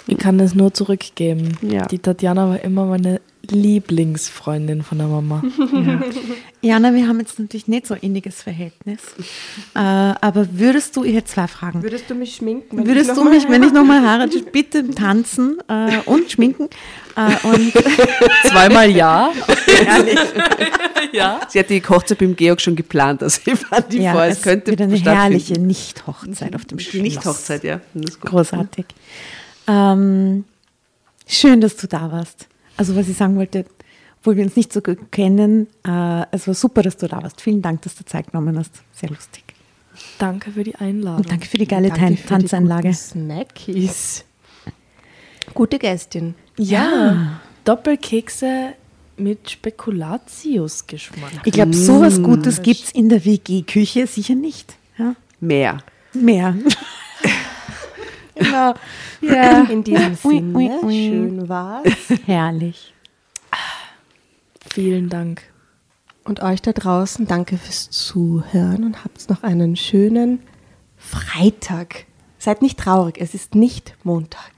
Ich 0.07 0.19
kann 0.19 0.39
das 0.39 0.55
nur 0.55 0.73
zurückgeben. 0.73 1.59
Ja. 1.63 1.87
Die 1.87 1.99
Tatjana 1.99 2.49
war 2.49 2.61
immer 2.61 2.87
meine 2.87 3.21
Lieblingsfreundin 3.51 4.83
von 4.83 4.99
der 4.99 5.07
Mama. 5.07 5.43
Ja. 5.73 6.01
Jana, 6.61 6.95
wir 6.95 7.07
haben 7.07 7.21
jetzt 7.21 7.39
natürlich 7.39 7.69
nicht 7.69 7.87
so 7.87 7.95
inniges 7.95 8.43
Verhältnis. 8.43 9.01
Äh, 9.75 9.79
aber 9.79 10.47
würdest 10.53 10.97
du, 10.97 11.05
ich 11.05 11.15
hätte 11.15 11.29
zwei 11.29 11.47
Fragen. 11.47 11.83
Würdest 11.83 12.09
du 12.09 12.15
mich 12.15 12.37
schminken? 12.37 12.87
Würdest 12.87 13.17
du 13.17 13.25
mich, 13.25 13.49
wenn 13.49 13.63
ich 13.63 13.73
nochmal 13.73 14.01
heirate, 14.01 14.43
bitte 14.43 14.89
tanzen 14.91 15.59
äh, 15.69 15.99
und 16.07 16.31
schminken? 16.31 16.69
Äh, 17.17 17.47
und 17.47 17.73
Zweimal 18.45 18.91
ja. 18.91 19.33
Ehrlich. 19.87 20.19
ja. 21.13 21.41
Sie 21.49 21.59
hat 21.59 21.71
die 21.71 21.83
Hochzeit 21.83 22.19
beim 22.19 22.35
Georg 22.35 22.61
schon 22.61 22.77
geplant. 22.77 23.23
Also 23.23 23.41
ich 23.45 23.59
fand 23.59 23.93
die 23.93 23.99
ja, 23.99 24.13
vor, 24.13 24.25
es, 24.25 24.39
es 24.39 24.43
könnte 24.43 24.73
wieder 24.73 24.85
eine 24.85 24.99
herrliche 24.99 25.61
Nicht-Hochzeit 25.61 26.55
auf 26.55 26.65
dem 26.65 26.79
Schloss. 26.79 27.03
Nicht-Hochzeit, 27.03 27.65
ja. 27.65 27.81
Großartig. 28.21 28.87
Ähm, 29.67 30.45
schön, 31.27 31.61
dass 31.61 31.77
du 31.77 31.87
da 31.87 32.11
warst. 32.11 32.49
Also 32.77 32.97
was 32.97 33.09
ich 33.09 33.17
sagen 33.17 33.37
wollte, 33.37 33.65
obwohl 34.21 34.37
wir 34.37 34.45
uns 34.45 34.57
nicht 34.57 34.73
so 34.73 34.81
gut 34.81 35.13
kennen, 35.13 35.67
äh, 35.87 36.25
es 36.31 36.47
war 36.47 36.55
super, 36.55 36.83
dass 36.83 36.97
du 36.97 37.07
da 37.09 37.23
warst. 37.23 37.41
Vielen 37.41 37.63
Dank, 37.63 37.83
dass 37.83 37.95
du 37.95 38.05
Zeit 38.05 38.33
genommen 38.33 38.59
hast. 38.59 38.83
Sehr 38.93 39.11
lustig. 39.11 39.45
Danke 40.19 40.51
für 40.51 40.65
die 40.65 40.75
Einladung. 40.77 41.19
Und 41.19 41.31
danke 41.31 41.47
für 41.47 41.59
die 41.59 41.67
geile 41.67 41.89
danke 41.89 42.17
Tan 42.17 42.41
Tanzanlage. 42.41 42.93
Snackies. 42.93 44.25
Gute 45.53 45.79
Gästin. 45.79 46.35
Ja. 46.59 46.85
ja. 46.85 47.41
Doppelkekse 47.65 48.75
mit 49.17 49.51
Spekulatius-Geschmack. 49.51 51.43
Ich 51.45 51.53
glaube, 51.53 51.75
sowas 51.75 52.23
Gutes 52.23 52.63
gibt 52.63 52.85
es 52.85 52.91
in 52.93 53.09
der 53.09 53.25
WG-Küche 53.25 54.07
sicher 54.07 54.35
nicht. 54.35 54.75
Ja? 54.99 55.15
Mehr. 55.41 55.79
Mehr. 56.13 56.55
Genau. 58.35 58.75
Ja. 59.21 59.63
In 59.65 59.85
diesem 59.85 60.15
Sinne, 60.17 60.57
ui, 60.57 60.71
ui, 60.71 60.85
ui. 60.85 61.09
schön 61.09 61.49
war's. 61.49 61.85
Herrlich. 62.27 62.95
Vielen 64.73 65.09
Dank. 65.09 65.43
Und 66.25 66.43
euch 66.43 66.63
da 66.63 66.73
draußen, 66.73 67.27
danke 67.27 67.59
fürs 67.59 67.91
Zuhören 67.91 68.85
und 68.85 69.05
habt 69.05 69.29
noch 69.29 69.43
einen 69.43 69.77
schönen 69.77 70.41
Freitag. 70.97 72.07
Seid 72.39 72.63
nicht 72.63 72.79
traurig, 72.79 73.17
es 73.19 73.35
ist 73.35 73.55
nicht 73.55 73.95
Montag. 74.05 74.53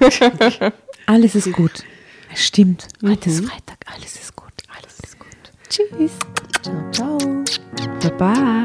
alles 1.06 1.34
ist 1.34 1.52
gut. 1.52 1.84
Es 2.32 2.44
stimmt. 2.44 2.88
Heute 3.02 3.30
ist 3.30 3.42
mhm. 3.42 3.46
Freitag, 3.46 3.78
alles 3.86 4.16
ist 4.16 4.36
gut. 4.36 4.52
Alles 4.76 4.98
ist 5.00 5.18
gut. 5.18 5.28
Tschüss. 5.68 6.12
Ciao, 6.62 6.90
ciao. 6.92 7.44
Baba. 8.18 8.64